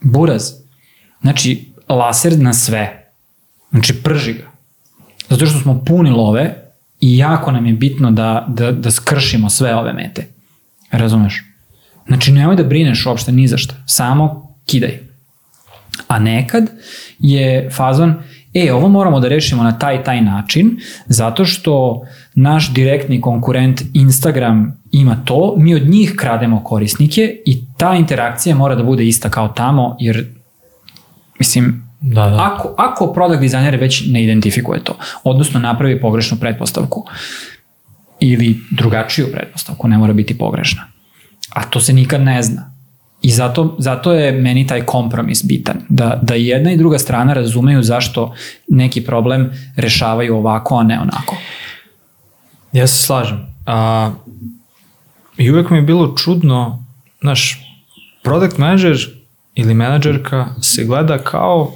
buraz, 0.01 0.53
znači 1.21 1.73
laser 1.89 2.39
na 2.39 2.53
sve, 2.53 3.13
znači 3.71 4.03
prži 4.03 4.33
ga. 4.33 4.51
Zato 5.29 5.47
što 5.47 5.59
smo 5.59 5.85
puni 5.85 6.11
love 6.11 6.55
i 7.01 7.17
jako 7.17 7.53
nam 7.53 7.67
je 7.67 7.73
bitno 7.73 8.11
da, 8.11 8.47
da, 8.49 8.73
da 8.73 8.91
skršimo 8.91 9.51
sve 9.51 9.75
ove 9.75 9.93
mete. 9.93 10.27
Razumeš? 10.91 11.43
Znači 12.07 12.33
nemoj 12.33 12.57
da 12.57 12.65
brineš 12.65 13.07
uopšte 13.07 13.33
ni 13.33 13.49
za 13.49 13.59
šta, 13.59 13.75
samo 13.87 14.55
kidaj. 14.67 14.99
A 16.09 16.19
nekad 16.19 16.71
je 17.19 17.71
fazon, 17.71 18.15
e, 18.55 18.73
ovo 18.73 18.89
moramo 18.89 19.21
da 19.21 19.29
rešimo 19.29 19.63
na 19.63 19.79
taj 19.79 20.05
taj 20.05 20.21
način, 20.21 20.81
zato 21.07 21.45
što 21.45 22.03
naš 22.35 22.73
direktni 22.75 23.21
konkurent 23.21 23.83
Instagram 23.95 24.83
ima 24.93 25.17
to, 25.25 25.55
mi 25.59 25.75
od 25.75 25.89
njih 25.89 26.15
krademo 26.17 26.65
korisnike 26.65 27.37
i 27.47 27.65
ta 27.77 27.95
interakcija 27.95 28.57
mora 28.57 28.75
da 28.75 28.83
bude 28.83 29.07
ista 29.07 29.31
kao 29.31 29.49
tamo, 29.49 29.97
jer 30.01 30.27
mislim, 31.39 31.93
Da, 32.05 32.31
da. 32.31 32.53
ako, 32.53 32.75
ako 32.79 33.13
product 33.13 33.41
dizajner 33.41 33.77
već 33.77 34.07
ne 34.07 34.23
identifikuje 34.25 34.85
to, 34.85 34.97
odnosno 35.25 35.61
napravi 35.61 36.01
pogrešnu 36.01 36.37
pretpostavku 36.41 37.05
ili 38.21 38.59
drugačiju 38.71 39.27
pretpostavku, 39.33 39.89
ne 39.89 39.99
mora 39.99 40.13
biti 40.13 40.39
pogrešna. 40.39 40.83
A 41.55 41.65
to 41.65 41.81
se 41.81 41.93
nikad 41.93 42.21
ne 42.21 42.43
zna. 42.43 42.73
I 43.23 43.31
zato, 43.31 43.77
zato 43.79 44.13
je 44.13 44.33
meni 44.33 44.67
taj 44.67 44.81
kompromis 44.81 45.45
bitan, 45.45 45.77
da, 45.89 46.19
da 46.23 46.35
jedna 46.35 46.73
i 46.73 46.77
druga 46.77 46.99
strana 46.99 47.33
razumeju 47.33 47.83
zašto 47.83 48.35
neki 48.69 49.05
problem 49.05 49.51
rešavaju 49.77 50.37
ovako, 50.37 50.79
a 50.79 50.83
ne 50.83 51.01
onako. 51.01 51.37
Ja 52.73 52.87
se 52.87 53.03
slažem. 53.07 53.47
A, 53.67 54.11
I 55.37 55.51
uvek 55.51 55.71
mi 55.71 55.77
je 55.77 55.83
bilo 55.83 56.15
čudno, 56.17 56.85
znaš, 57.21 57.61
product 58.23 58.59
manager 58.59 58.97
ili 59.55 59.75
menadžerka 59.75 60.55
se 60.63 60.85
gleda 60.85 61.19
kao 61.19 61.73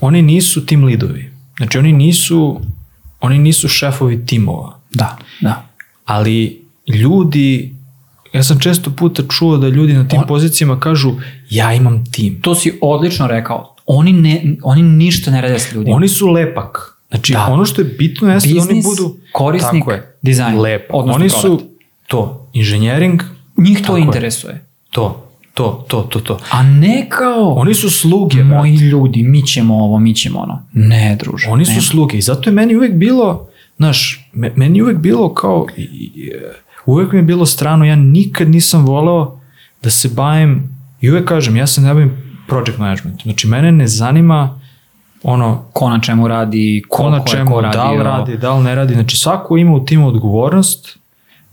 oni 0.00 0.22
nisu 0.22 0.66
tim 0.66 0.84
lidovi. 0.84 1.32
Znači 1.56 1.78
oni 1.78 1.92
nisu 1.92 2.60
oni 3.20 3.38
nisu 3.38 3.68
šefovi 3.68 4.26
timova. 4.26 4.80
Da, 4.94 5.16
da. 5.40 5.68
Ali 6.04 6.62
ljudi 6.88 7.74
ja 8.32 8.42
sam 8.42 8.60
često 8.60 8.90
puta 8.90 9.22
čuo 9.38 9.56
da 9.56 9.68
ljudi 9.68 9.92
na 9.94 10.08
tim 10.08 10.20
On- 10.20 10.26
pozicijama 10.26 10.80
kažu 10.80 11.14
ja 11.50 11.74
imam 11.74 12.04
tim. 12.12 12.40
To 12.42 12.54
si 12.54 12.78
odlično 12.82 13.26
rekao. 13.26 13.76
Oni, 13.86 14.12
ne, 14.12 14.56
oni 14.62 14.82
ništa 14.82 15.30
ne 15.30 15.40
rade 15.40 15.58
s 15.58 15.72
ljudima. 15.72 15.96
Oni 15.96 16.08
su 16.08 16.26
lepak. 16.28 16.89
Znači, 17.10 17.32
Da. 17.32 17.46
ono 17.46 17.64
što 17.64 17.80
je 17.80 17.88
bitno 17.88 18.32
jeste 18.32 18.50
da 18.50 18.62
oni 18.62 18.82
budu... 18.84 19.16
korisnik, 19.32 19.80
tako 19.80 19.92
je, 19.92 20.16
dizajn, 20.22 20.58
Lepo. 20.58 20.84
odnosno 20.90 21.14
Oni 21.16 21.28
su 21.30 21.40
product. 21.40 21.64
to, 22.08 22.48
inženjering, 22.52 23.22
Njih 23.56 23.78
to 23.78 23.82
Tako 23.82 23.96
je. 23.96 24.02
interesuje. 24.02 24.64
to, 24.90 25.26
to, 25.54 25.84
to, 25.88 26.02
to, 26.02 26.20
to. 26.20 26.38
A 26.50 26.62
ne 26.62 27.06
kao... 27.08 27.48
Oni 27.50 27.74
su 27.74 27.90
sluge, 27.90 28.36
brate. 28.36 28.54
Moji 28.56 28.74
ljudi, 28.74 29.22
mi 29.22 29.42
ćemo 29.42 29.74
ovo, 29.76 29.98
mi 29.98 30.14
ćemo 30.14 30.38
ono. 30.38 30.66
Ne, 30.72 31.16
druže. 31.16 31.48
Oni 31.48 31.64
su 31.64 31.70
nema. 31.70 31.82
sluge 31.82 32.16
i 32.16 32.22
zato 32.22 32.50
je 32.50 32.54
meni 32.54 32.76
uvek 32.76 32.94
bilo, 32.94 33.48
znaš, 33.76 34.28
me- 34.32 34.52
meni 34.56 34.78
je 34.78 34.82
uvek 34.82 34.98
bilo 34.98 35.34
kao, 35.34 35.66
uvek 36.86 37.12
mi 37.12 37.18
je 37.18 37.22
bilo 37.22 37.46
strano, 37.46 37.84
ja 37.84 37.96
nikad 37.96 38.50
nisam 38.50 38.86
voleo 38.86 39.40
da 39.82 39.90
se 39.90 40.08
bavim, 40.08 40.68
i 41.00 41.10
uvek 41.10 41.24
kažem, 41.24 41.56
ja 41.56 41.66
se 41.66 41.80
ne 41.80 41.94
bavim 41.94 42.12
project 42.48 42.78
management. 42.78 43.22
Znači, 43.22 43.46
mene 43.46 43.72
ne 43.72 43.86
zanima 43.86 44.59
ono, 45.22 45.64
Ko 45.72 45.90
na 45.90 46.00
čemu 46.00 46.28
radi, 46.28 46.82
ko 46.88 46.96
koliko 46.96 47.18
na 47.18 47.24
čemu, 47.24 47.50
ko 47.50 47.62
da 47.62 47.90
li 47.90 48.02
radi, 48.02 48.36
da 48.36 48.54
li 48.54 48.64
ne 48.64 48.74
radi. 48.74 48.94
Znači, 48.94 49.16
svako 49.16 49.56
ima 49.56 49.74
u 49.74 49.84
timu 49.84 50.08
odgovornost 50.08 51.00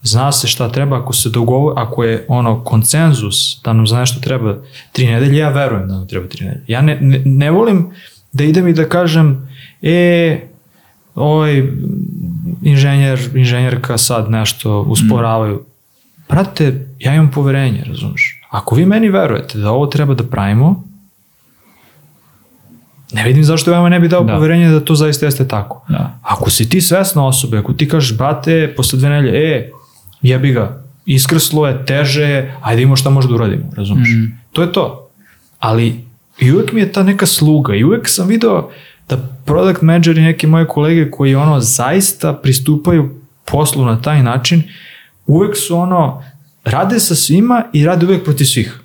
zna 0.07 0.31
se 0.31 0.47
šta 0.47 0.69
treba, 0.69 0.97
ako 0.97 1.13
se 1.13 1.29
dogovor, 1.29 1.73
ako 1.75 2.03
je 2.03 2.25
ono 2.27 2.63
konsenzus 2.63 3.61
da 3.63 3.73
nam 3.73 3.87
za 3.87 3.99
nešto 3.99 4.19
treba 4.19 4.55
tri 4.91 5.07
nedelje, 5.07 5.37
ja 5.37 5.49
verujem 5.49 5.87
da 5.87 5.93
nam 5.93 6.07
treba 6.07 6.27
tri 6.27 6.45
nedelje. 6.45 6.65
Ja 6.67 6.81
ne, 6.81 6.97
ne, 7.01 7.21
ne 7.25 7.51
volim 7.51 7.91
da 8.31 8.43
idem 8.43 8.67
i 8.67 8.73
da 8.73 8.89
kažem, 8.89 9.49
e, 9.81 10.39
ovaj 11.15 11.63
inženjer, 12.63 13.19
inženjerka 13.35 13.97
sad 13.97 14.31
nešto 14.31 14.81
usporavaju. 14.81 15.65
Brate, 16.29 16.87
ja 16.99 17.13
imam 17.13 17.31
poverenje, 17.31 17.83
razumeš? 17.87 18.41
Ako 18.49 18.75
vi 18.75 18.85
meni 18.85 19.09
verujete 19.09 19.57
da 19.57 19.71
ovo 19.71 19.85
treba 19.85 20.13
da 20.13 20.23
pravimo, 20.23 20.83
ne 23.13 23.23
vidim 23.23 23.43
zašto 23.43 23.71
vama 23.71 23.89
ne 23.89 23.99
bi 23.99 24.07
dao 24.07 24.23
Da. 24.23 24.33
poverenje 24.33 24.69
da 24.69 24.79
to 24.79 24.95
zaista 24.95 25.25
jeste 25.25 25.47
tako. 25.47 25.85
Da. 25.89 26.19
Ako 26.21 26.49
si 26.49 26.69
ti 26.69 26.81
svesna 26.81 27.27
osobe, 27.27 27.57
ako 27.57 27.73
ti 27.73 27.87
kažeš, 27.89 28.17
brate, 28.17 28.73
posle 28.77 28.99
dve 28.99 29.09
nelje, 29.09 29.31
e, 29.33 29.71
jebi 30.21 30.51
ga, 30.51 30.83
iskrslo 31.05 31.67
je, 31.67 31.85
teže 31.85 32.21
je, 32.23 32.55
ajde 32.61 32.81
imamo 32.81 32.95
šta 32.95 33.09
možda 33.09 33.35
uradimo, 33.35 33.63
razumiješ? 33.77 34.09
Mhm. 34.09 34.25
To 34.53 34.61
je 34.61 34.71
to. 34.71 35.09
Ali 35.59 36.05
i 36.39 36.51
uvek 36.51 36.71
mi 36.71 36.81
je 36.81 36.91
ta 36.91 37.03
neka 37.03 37.25
sluga 37.25 37.75
i 37.75 37.83
uvek 37.83 38.07
sam 38.09 38.27
video 38.27 38.69
da 39.09 39.17
product 39.45 39.81
manager 39.81 40.17
i 40.17 40.21
neke 40.21 40.47
moje 40.47 40.67
kolege 40.67 41.11
koji 41.11 41.35
ono 41.35 41.59
zaista 41.59 42.33
pristupaju 42.33 43.21
poslu 43.45 43.85
na 43.85 44.01
taj 44.01 44.23
način, 44.23 44.63
uvek 45.27 45.57
su 45.57 45.77
ono, 45.77 46.23
rade 46.63 46.99
sa 46.99 47.15
svima 47.15 47.63
i 47.73 47.85
rade 47.85 48.05
uvek 48.05 48.23
protiv 48.23 48.45
svih. 48.45 48.79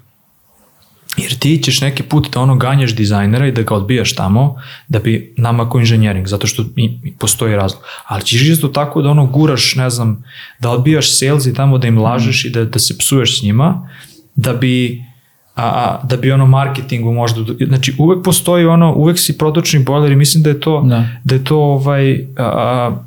Jer 1.16 1.34
ti 1.34 1.60
ćeš 1.62 1.80
neki 1.80 2.02
put 2.02 2.32
da 2.32 2.40
ono 2.40 2.56
ganjaš 2.56 2.94
dizajnera 2.94 3.46
i 3.46 3.52
da 3.52 3.62
ga 3.62 3.74
odbijaš 3.74 4.14
tamo 4.14 4.56
da 4.88 4.98
bi 4.98 5.34
namakao 5.36 5.78
inženjering, 5.78 6.26
zato 6.26 6.46
što 6.46 6.62
i, 6.76 6.98
i 7.04 7.12
postoji 7.18 7.56
razlog. 7.56 7.82
Ali 8.06 8.22
ćeš 8.22 8.42
isto 8.42 8.68
tako 8.68 9.02
da 9.02 9.10
ono 9.10 9.26
guraš, 9.26 9.74
ne 9.74 9.90
znam, 9.90 10.24
da 10.58 10.70
odbijaš 10.70 11.18
sales 11.18 11.46
i 11.46 11.54
tamo 11.54 11.78
da 11.78 11.86
im 11.86 11.98
lažeš 11.98 12.44
i 12.44 12.50
da, 12.50 12.64
da 12.64 12.78
se 12.78 12.98
psuješ 12.98 13.40
s 13.40 13.42
njima, 13.42 13.88
da 14.34 14.52
bi 14.52 15.04
a, 15.54 15.64
a, 15.64 16.00
da 16.06 16.16
bi 16.16 16.32
ono 16.32 16.46
marketingu 16.46 17.12
možda, 17.12 17.40
znači 17.66 17.94
uvek 17.98 18.24
postoji 18.24 18.66
ono, 18.66 18.94
uvek 18.94 19.18
si 19.18 19.38
protočni 19.38 19.84
bojler 19.84 20.12
i 20.12 20.16
mislim 20.16 20.42
da 20.42 20.50
je 20.50 20.60
to, 20.60 20.82
Da. 20.86 21.08
da 21.24 21.34
je 21.34 21.44
to 21.44 21.58
ovaj, 21.58 22.12
a, 22.12 22.44
a, 22.44 23.02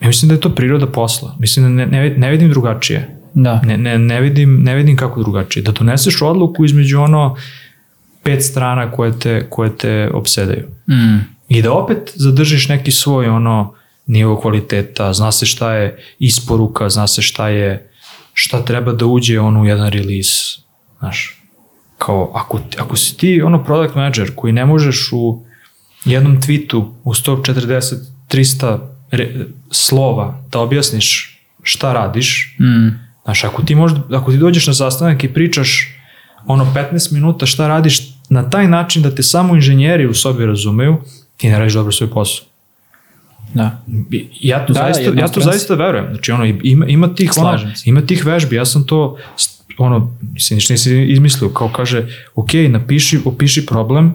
ja 0.00 0.08
mislim 0.08 0.28
da 0.28 0.34
je 0.34 0.40
to 0.40 0.54
priroda 0.54 0.86
posla, 0.86 1.36
mislim 1.38 1.64
da 1.64 1.84
ne, 1.84 1.86
ne, 1.86 2.14
ne 2.16 2.30
vidim 2.30 2.50
drugačije. 2.50 3.21
Da. 3.34 3.60
Ne, 3.64 3.78
ne, 3.78 3.98
ne, 3.98 4.20
vidim, 4.20 4.62
ne 4.62 4.74
vidim 4.74 4.96
kako 4.96 5.22
drugačije. 5.22 5.62
Da 5.62 5.72
doneseš 5.72 6.22
odluku 6.22 6.64
između 6.64 7.00
ono 7.00 7.36
pet 8.22 8.44
strana 8.44 8.90
koje 8.90 9.18
te, 9.18 9.46
koje 9.50 9.76
te 9.76 10.10
obsedaju. 10.14 10.68
Mm. 10.88 11.18
I 11.48 11.62
da 11.62 11.72
opet 11.72 12.12
zadržiš 12.14 12.68
neki 12.68 12.90
svoj 12.90 13.28
ono 13.28 13.74
nivo 14.06 14.40
kvaliteta, 14.40 15.12
zna 15.12 15.32
se 15.32 15.46
šta 15.46 15.74
je 15.74 16.04
isporuka, 16.18 16.88
zna 16.88 17.06
se 17.06 17.22
šta 17.22 17.48
je 17.48 17.90
šta 18.34 18.64
treba 18.64 18.92
da 18.92 19.06
uđe 19.06 19.40
ono 19.40 19.60
u 19.60 19.64
jedan 19.64 19.90
release. 19.90 20.58
Znaš, 20.98 21.42
kao 21.98 22.32
ako, 22.34 22.60
ako 22.78 22.96
si 22.96 23.16
ti 23.16 23.42
ono 23.42 23.64
product 23.64 23.94
manager 23.94 24.30
koji 24.36 24.52
ne 24.52 24.66
možeš 24.66 25.08
u 25.12 25.44
jednom 26.04 26.42
tweetu 26.42 26.90
u 27.04 27.14
140 27.14 27.94
300 28.28 28.78
re, 29.10 29.46
slova 29.70 30.44
da 30.50 30.60
objasniš 30.60 31.38
šta 31.62 31.92
radiš, 31.92 32.56
Mm. 32.60 33.11
Znaš, 33.24 33.44
ako 33.44 33.62
ti, 33.62 33.74
možda, 33.74 34.00
ako 34.16 34.32
ti 34.32 34.38
dođeš 34.38 34.66
na 34.66 34.74
sastanak 34.74 35.24
i 35.24 35.34
pričaš 35.34 35.98
ono 36.46 36.72
15 36.74 37.12
minuta 37.12 37.46
šta 37.46 37.68
radiš 37.68 38.00
na 38.28 38.50
taj 38.50 38.68
način 38.68 39.02
da 39.02 39.14
te 39.14 39.22
samo 39.22 39.54
inženjeri 39.54 40.06
u 40.06 40.14
sobi 40.14 40.46
razumeju, 40.46 40.96
ti 41.36 41.48
ne 41.48 41.58
radiš 41.58 41.74
dobro 41.74 41.92
svoj 41.92 42.10
posao. 42.10 42.44
Da. 43.54 43.82
Ja 44.40 44.66
to, 44.66 44.72
Da, 44.72 44.80
zaista, 44.80 45.20
ja 45.20 45.28
to 45.28 45.40
zaista 45.40 45.74
verujem. 45.74 46.06
Znači, 46.10 46.32
ono, 46.32 46.44
ima, 46.44 46.86
ima 46.86 47.14
tih, 47.14 47.32
ono, 47.36 47.58
ima 47.84 48.00
tih 48.00 48.26
vežbi. 48.26 48.56
Ja 48.56 48.64
sam 48.64 48.86
to, 48.86 49.16
ono, 49.78 50.16
mislim, 50.20 50.56
ništa 50.56 50.74
nisi 50.74 51.02
izmislio, 51.02 51.48
kao 51.48 51.68
kaže, 51.68 52.06
ok, 52.34 52.48
napiši, 52.68 53.20
opiši 53.24 53.66
problem 53.66 54.14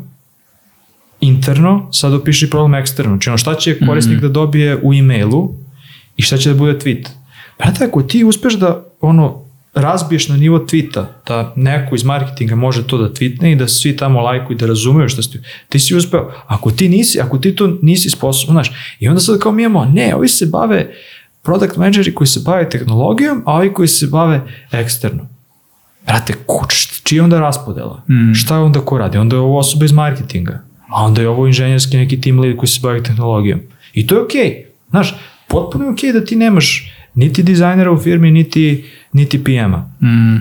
interno, 1.22 1.90
sad 1.92 2.14
opiši 2.14 2.50
problem 2.50 2.76
eksterno. 2.76 3.12
Znači, 3.12 3.30
ono, 3.30 3.38
šta 3.38 3.56
će 3.56 3.80
korisnik 3.88 4.20
da 4.20 4.28
dobije 4.28 4.80
u 4.84 4.94
e-mailu 4.94 5.54
i 6.18 6.22
šta 6.22 6.38
će 6.38 6.50
da 6.50 6.56
bude 6.56 6.74
tweet. 6.74 7.08
Brate, 7.58 7.86
ako 7.86 8.02
ti 8.02 8.24
uspeš 8.24 8.54
da, 8.54 8.87
ono, 9.02 9.48
razbiješ 9.74 10.30
na 10.30 10.38
nivo 10.38 10.60
tweeta, 10.60 11.06
da 11.28 11.54
neko 11.56 11.96
iz 11.96 12.04
marketinga 12.04 12.56
može 12.56 12.88
to 12.88 12.98
da 12.98 13.10
tweetne 13.10 13.52
i 13.52 13.56
da 13.56 13.68
svi 13.68 13.98
tamo 13.98 14.22
lajkuju 14.22 14.56
i 14.56 14.60
da 14.60 14.66
razumeju 14.66 15.10
šta 15.10 15.22
si, 15.22 15.42
ti 15.70 15.80
si 15.80 15.96
uspeo. 15.96 16.32
Ako 16.48 16.72
ti 16.72 16.90
nisi, 16.90 17.22
ako 17.22 17.38
ti 17.38 17.56
to 17.56 17.78
nisi 17.82 18.10
sposoban, 18.10 18.54
znaš, 18.54 18.72
i 19.00 19.08
onda 19.08 19.22
sad 19.22 19.40
kao 19.40 19.52
mi 19.52 19.64
imamo, 19.64 19.86
ne, 19.86 20.16
ovi 20.16 20.28
se 20.28 20.46
bave 20.46 20.94
product 21.44 21.78
manageri 21.78 22.16
koji 22.16 22.28
se 22.28 22.40
bave 22.46 22.70
tehnologijom, 22.70 23.44
a 23.46 23.54
ovi 23.54 23.74
koji 23.74 23.88
se 23.88 24.08
bave 24.08 24.42
eksterno. 24.72 25.28
Brate, 26.06 26.34
kuć, 26.46 27.02
čiji 27.04 27.18
je 27.18 27.24
onda 27.24 27.40
raspodela? 27.40 28.04
Mm. 28.10 28.34
Šta 28.34 28.56
je 28.56 28.62
onda 28.62 28.80
ko 28.80 28.98
radi? 28.98 29.18
Onda 29.18 29.36
je 29.36 29.40
ovo 29.40 29.60
osoba 29.60 29.86
iz 29.86 29.92
marketinga. 29.92 30.64
A 30.90 31.04
onda 31.04 31.22
je 31.22 31.30
ovo 31.30 31.48
inženjerski 31.48 31.98
neki 31.98 32.22
team 32.22 32.40
lead 32.40 32.58
koji 32.58 32.68
se 32.68 32.80
bavi 32.84 33.04
tehnologijom. 33.04 33.60
I 33.94 34.08
to 34.08 34.16
je 34.16 34.22
okej. 34.22 34.42
Okay. 34.42 34.64
Znaš, 34.90 35.16
potpuno 35.48 35.86
je 35.86 35.92
okej 35.92 36.10
okay 36.10 36.14
da 36.14 36.26
ti 36.26 36.36
nemaš 36.36 36.92
niti 37.18 37.44
dizajnera 37.44 37.92
u 37.92 37.98
firmi, 37.98 38.32
niti, 38.32 38.86
niti 39.14 39.44
PM-a. 39.44 40.08
Mm. 40.08 40.38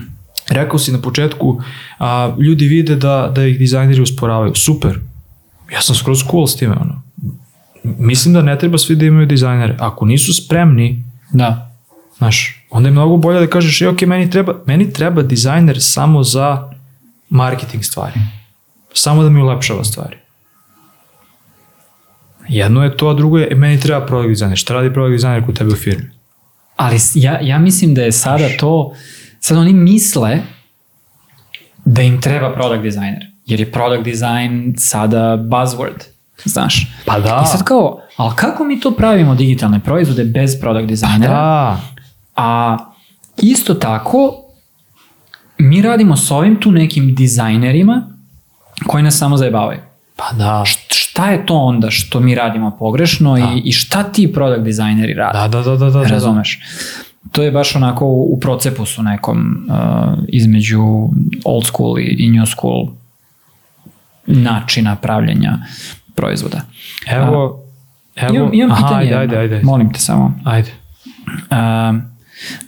Rekao 0.49 0.79
si 0.79 0.91
na 0.91 1.01
početku, 1.01 1.61
a, 1.99 2.35
ljudi 2.39 2.67
vide 2.67 2.95
da, 2.95 3.31
da 3.35 3.45
ih 3.45 3.59
dizajneri 3.59 4.01
usporavaju. 4.01 4.55
Super. 4.55 4.99
Ja 5.73 5.81
sam 5.81 5.95
skroz 5.95 6.23
cool 6.31 6.47
s 6.47 6.55
time. 6.55 6.75
Ono. 6.75 7.01
Mislim 7.83 8.33
da 8.33 8.41
ne 8.41 8.57
treba 8.59 8.77
svi 8.77 8.95
da 8.95 9.05
imaju 9.05 9.25
dizajnere. 9.25 9.75
Ako 9.79 10.05
nisu 10.05 10.33
spremni, 10.33 11.03
Da. 11.31 11.71
Znaš, 12.17 12.65
onda 12.69 12.87
je 12.87 12.91
mnogo 12.91 13.17
bolje 13.17 13.39
da 13.39 13.47
kažeš, 13.47 13.81
e, 13.81 13.87
ok, 13.87 14.01
meni 14.01 14.29
treba, 14.29 14.53
meni 14.65 14.93
treba 14.93 15.21
dizajner 15.21 15.77
samo 15.79 16.23
za 16.23 16.71
marketing 17.29 17.83
stvari. 17.83 18.13
Samo 18.93 19.23
da 19.23 19.29
mi 19.29 19.41
ulepšava 19.41 19.83
stvari. 19.83 20.17
Jedno 22.47 22.83
je 22.83 22.97
to, 22.97 23.09
a 23.09 23.13
drugo 23.13 23.37
je, 23.37 23.47
e, 23.51 23.55
meni 23.55 23.79
treba 23.79 24.05
product 24.05 24.29
dizajner. 24.29 24.57
Šta 24.57 24.73
radi 24.73 24.93
product 24.93 25.11
dizajner 25.11 25.45
kod 25.45 25.57
tebe 25.57 25.73
u 25.73 25.75
firmi? 25.75 26.09
Ali 26.77 26.97
ja, 27.13 27.39
ja 27.41 27.59
mislim 27.59 27.93
da 27.93 28.01
je 28.01 28.11
sada 28.11 28.47
to, 28.59 28.93
sad 29.39 29.57
oni 29.57 29.73
misle 29.73 30.39
da 31.85 32.01
im 32.01 32.21
treba 32.21 32.53
product 32.53 32.83
designer. 32.83 33.25
Jer 33.45 33.59
je 33.59 33.71
product 33.71 34.03
design 34.03 34.73
sada 34.77 35.37
buzzword. 35.37 36.03
Znaš. 36.45 36.87
Pa 37.05 37.19
da. 37.19 37.41
I 37.45 37.47
sad 37.47 37.63
kao, 37.63 38.01
ali 38.17 38.35
kako 38.35 38.63
mi 38.63 38.79
to 38.79 38.91
pravimo 38.91 39.35
digitalne 39.35 39.79
proizvode 39.79 40.23
bez 40.23 40.59
product 40.61 40.87
designera? 40.89 41.33
Da. 41.33 41.81
A 42.35 42.77
isto 43.37 43.73
tako, 43.73 44.33
mi 45.57 45.81
radimo 45.81 46.17
s 46.17 46.31
ovim 46.31 46.61
tu 46.61 46.71
nekim 46.71 47.15
dizajnerima 47.15 48.07
koji 48.87 49.03
nas 49.03 49.17
samo 49.17 49.37
zajebavaju. 49.37 49.79
Pa 50.15 50.31
da. 50.37 50.63
Št- 50.65 50.86
Šta 51.17 51.31
je 51.31 51.45
to 51.45 51.55
onda 51.55 51.91
što 51.91 52.19
mi 52.19 52.35
radimo 52.35 52.77
pogrešno 52.79 53.37
i, 53.37 53.61
i 53.63 53.71
šta 53.71 54.03
ti 54.03 54.33
product 54.33 54.63
dizajneri 54.63 55.13
rade? 55.13 55.37
Da, 55.37 55.47
da, 55.47 55.61
da, 55.61 55.75
da, 55.75 55.89
da, 55.89 55.99
da. 55.99 56.07
Razumeš? 56.07 56.59
To 57.31 57.43
je 57.43 57.51
baš 57.51 57.75
onako 57.75 58.05
u, 58.05 58.33
u 58.33 58.39
procepu 58.39 58.85
su 58.85 59.03
nekom 59.03 59.67
uh, 59.69 60.17
između 60.27 60.83
old 61.45 61.65
school 61.65 61.99
i, 61.99 62.15
i 62.19 62.31
new 62.31 62.45
school 62.45 62.87
načina 64.25 64.95
pravljenja 64.95 65.57
proizvoda. 66.15 66.61
Evo, 67.07 67.63
evo, 68.15 68.35
Imam, 68.35 68.53
imam 68.53 68.71
aha, 68.71 68.87
pitanje, 68.87 68.99
ajde, 68.99 69.09
jedno. 69.09 69.39
ajde, 69.39 69.55
ajde. 69.55 69.65
molim 69.65 69.93
te 69.93 69.99
samo. 69.99 70.39
Ajde. 70.45 70.71
Um, 71.27 72.01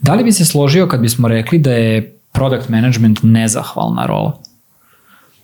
da 0.01 0.13
li 0.13 0.23
bi 0.23 0.31
se 0.31 0.45
složio 0.45 0.87
kad 0.87 1.01
bismo 1.01 1.27
rekli 1.27 1.59
da 1.59 1.71
je 1.71 2.15
product 2.31 2.69
management 2.69 3.19
nezahvalna 3.23 4.05
rola? 4.05 4.39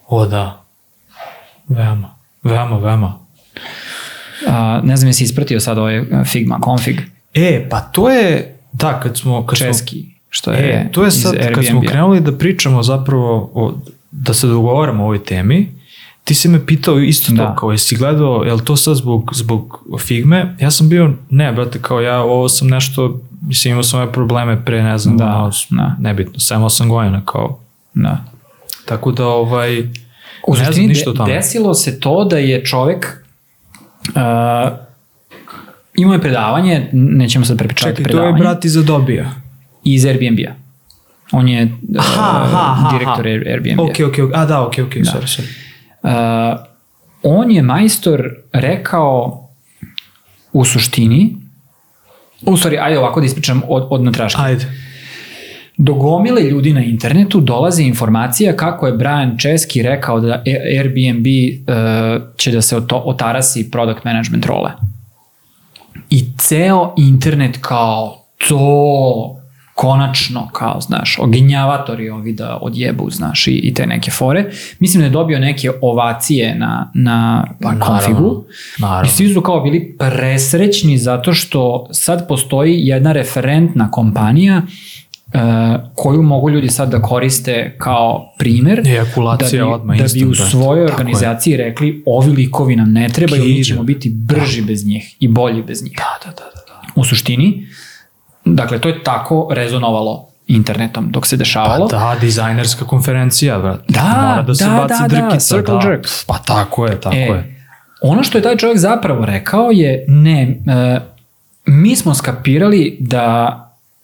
O 0.07 0.25
da. 0.25 0.63
Veoma, 1.67 2.14
veoma, 2.45 2.77
veoma. 2.77 3.19
Uh, 4.47 4.85
ne 4.87 4.97
znam 4.97 5.09
jesi 5.09 5.23
ispratio 5.23 5.59
sad 5.59 5.77
ovaj 5.77 6.03
Figma 6.25 6.59
config 6.65 7.01
E, 7.33 7.67
pa 7.69 7.79
to 7.79 8.09
je, 8.09 8.57
da, 8.73 8.99
kad 8.99 9.17
smo... 9.17 9.45
Kad 9.45 9.57
smo, 9.57 9.67
česki, 9.67 10.15
što 10.29 10.51
je, 10.51 10.57
E, 10.59 10.91
to 10.91 11.03
je 11.03 11.11
sad, 11.11 11.53
kad 11.55 11.65
smo 11.65 11.81
krenuli 11.81 12.21
da 12.21 12.37
pričamo 12.37 12.83
zapravo, 12.83 13.51
o, 13.53 13.73
da 14.11 14.33
se 14.33 14.47
dogovaramo 14.47 15.03
o 15.03 15.05
ovoj 15.05 15.23
temi, 15.23 15.71
ti 16.23 16.35
si 16.35 16.49
me 16.49 16.65
pitao 16.65 16.99
isto 16.99 17.31
to, 17.31 17.35
Da. 17.35 17.55
kao 17.55 17.71
jesi 17.71 17.95
gledao, 17.95 18.43
je 18.45 18.53
li 18.53 18.65
to 18.65 18.75
sad 18.75 18.95
zbog, 18.95 19.31
zbog 19.35 19.83
Figme? 19.99 20.55
Ja 20.59 20.71
sam 20.71 20.89
bio, 20.89 21.13
ne, 21.29 21.51
brate, 21.53 21.81
kao 21.81 22.01
ja, 22.01 22.21
ovo 22.21 22.49
sam 22.49 22.67
nešto, 22.67 23.21
mislim, 23.41 23.71
imao 23.71 23.83
sam 23.83 24.01
ove 24.01 24.11
probleme 24.11 24.65
pre, 24.65 24.83
ne 24.83 24.97
znam, 24.97 25.17
Da, 25.17 25.25
ono, 25.25 25.51
da. 25.69 25.95
nebitno, 25.99 26.33
7-8 26.33 26.87
godina, 26.87 27.21
kao, 27.25 27.59
Da. 27.93 28.17
tako 28.85 29.11
da, 29.11 29.27
ovaj, 29.27 29.89
U 30.47 30.55
ne 30.55 30.71
znam 30.71 30.85
ništa 30.85 31.09
o 31.09 31.13
tome. 31.13 31.33
desilo 31.33 31.73
se 31.73 31.99
to 31.99 32.23
da 32.23 32.37
je 32.37 32.65
čovek 32.65 33.23
uh, 34.07 34.13
imao 35.95 36.13
je 36.13 36.21
predavanje, 36.21 36.89
nećemo 36.93 37.45
sad 37.45 37.57
prepričavati 37.57 37.97
Čekaj, 37.97 38.11
to 38.11 38.17
je 38.17 38.21
predavanje, 38.21 38.39
brat 38.39 38.65
iz 38.65 38.77
Adobe-a. 38.77 39.29
iz 39.83 40.05
Airbnb-a. 40.05 40.53
On 41.31 41.47
je 41.47 41.63
uh, 41.63 41.99
Aha, 41.99 42.41
aha, 42.43 42.71
aha, 42.71 42.97
direktor 42.97 43.27
aha. 43.27 43.49
Airbnb-a. 43.51 43.83
Ok, 43.83 43.95
ok, 44.07 44.19
ok, 44.23 44.31
a 44.33 44.45
da, 44.45 44.61
ok, 44.61 44.73
ok, 44.87 44.93
sorry, 44.93 45.27
sorry. 45.27 45.47
Uh, 46.03 46.59
on 47.23 47.51
je 47.51 47.61
majstor 47.61 48.29
rekao 48.53 49.41
u 50.53 50.65
suštini 50.65 51.35
U 52.41 52.57
stvari, 52.57 52.77
ajde 52.77 52.99
ovako 52.99 53.19
da 53.19 53.25
ispričam 53.25 53.61
od, 53.67 53.87
od 53.89 54.03
natraške. 54.03 54.41
Ajde. 54.41 54.65
Do 55.77 55.93
gomile 55.93 56.41
ljudi 56.41 56.73
na 56.73 56.83
internetu 56.83 57.41
dolazi 57.41 57.83
informacija 57.83 58.55
kako 58.55 58.87
je 58.87 58.93
Brian 58.93 59.37
Česki 59.37 59.81
rekao 59.81 60.19
da 60.19 60.43
Airbnb 60.77 61.25
uh, 61.25 62.37
će 62.37 62.51
da 62.51 62.61
se 62.61 62.77
otarasi 62.91 63.71
product 63.71 64.03
management 64.03 64.45
role. 64.45 64.71
I 66.09 66.25
ceo 66.37 66.93
internet 66.97 67.57
kao 67.61 68.25
to 68.47 69.41
konačno, 69.75 70.49
kao, 70.53 70.81
znaš, 70.81 71.19
oginjavatori 71.19 72.09
ovi 72.09 72.33
da 72.33 72.57
odjebu, 72.61 73.09
znaš, 73.09 73.47
i, 73.47 73.51
i 73.51 73.73
te 73.73 73.85
neke 73.85 74.11
fore. 74.11 74.51
Mislim 74.79 75.01
da 75.01 75.05
je 75.05 75.11
dobio 75.11 75.39
neke 75.39 75.71
ovacije 75.81 76.55
na, 76.55 76.91
na 76.93 77.47
pa, 77.61 77.79
konfigu. 77.79 78.43
naravno. 78.79 79.07
I 79.07 79.09
svi 79.09 79.33
su 79.33 79.41
kao 79.41 79.61
bili 79.61 79.95
presrećni 79.99 80.97
zato 80.97 81.33
što 81.33 81.87
sad 81.91 82.27
postoji 82.27 82.79
jedna 82.87 83.11
referentna 83.11 83.91
kompanija 83.91 84.61
koju 85.95 86.23
mogu 86.23 86.49
ljudi 86.49 86.69
sad 86.69 86.89
da 86.89 87.01
koriste 87.01 87.75
kao 87.77 88.33
primer 88.37 88.87
Ejakulacija 88.87 89.63
da 89.63 89.67
bi, 89.67 89.73
odmah, 89.73 89.97
da 89.97 90.05
bi 90.13 90.25
u 90.25 90.27
instant, 90.27 90.51
svojoj 90.51 90.87
tako 90.87 91.01
je. 91.01 91.05
organizaciji 91.05 91.57
rekli 91.57 92.03
ovi 92.05 92.31
likovi 92.31 92.75
nam 92.75 92.91
ne 92.91 93.09
trebaju, 93.09 93.43
mi 93.43 93.63
ćemo 93.63 93.83
biti 93.83 94.09
brži 94.09 94.61
bez 94.61 94.85
njih 94.87 95.15
i 95.19 95.27
bolji 95.27 95.63
bez 95.63 95.83
njih. 95.83 95.93
Da, 95.97 96.25
da, 96.29 96.35
da, 96.35 96.43
da. 96.43 96.61
da. 96.67 96.81
U 96.95 97.03
suštini, 97.03 97.67
dakle, 98.45 98.79
to 98.79 98.89
je 98.89 99.03
tako 99.03 99.47
rezonovalo 99.51 100.27
internetom 100.47 101.11
dok 101.11 101.27
se 101.27 101.37
dešavalo. 101.37 101.87
Pa 101.87 101.97
da, 101.97 102.15
dizajnerska 102.21 102.85
konferencija, 102.85 103.59
brat. 103.59 103.79
Da, 103.87 104.01
Mora 104.29 104.41
da 104.41 104.55
se 104.55 104.65
da, 104.65 104.71
baci 104.71 105.01
da, 105.01 105.07
da, 105.07 105.21
drkica. 105.27 105.39
circle 105.55 105.79
da. 105.83 105.89
jerk. 105.89 106.07
Pa 106.27 106.37
tako 106.37 106.85
je, 106.85 107.01
tako 107.01 107.15
E, 107.15 107.19
je. 107.19 107.55
Ono 108.01 108.23
što 108.23 108.37
je 108.37 108.41
taj 108.41 108.57
čovjek 108.57 108.77
zapravo 108.77 109.25
rekao 109.25 109.71
je, 109.71 110.05
ne, 110.07 110.41
e, 110.67 110.99
mi 111.65 111.95
smo 111.95 112.13
skapirali 112.13 112.97
da 112.99 113.51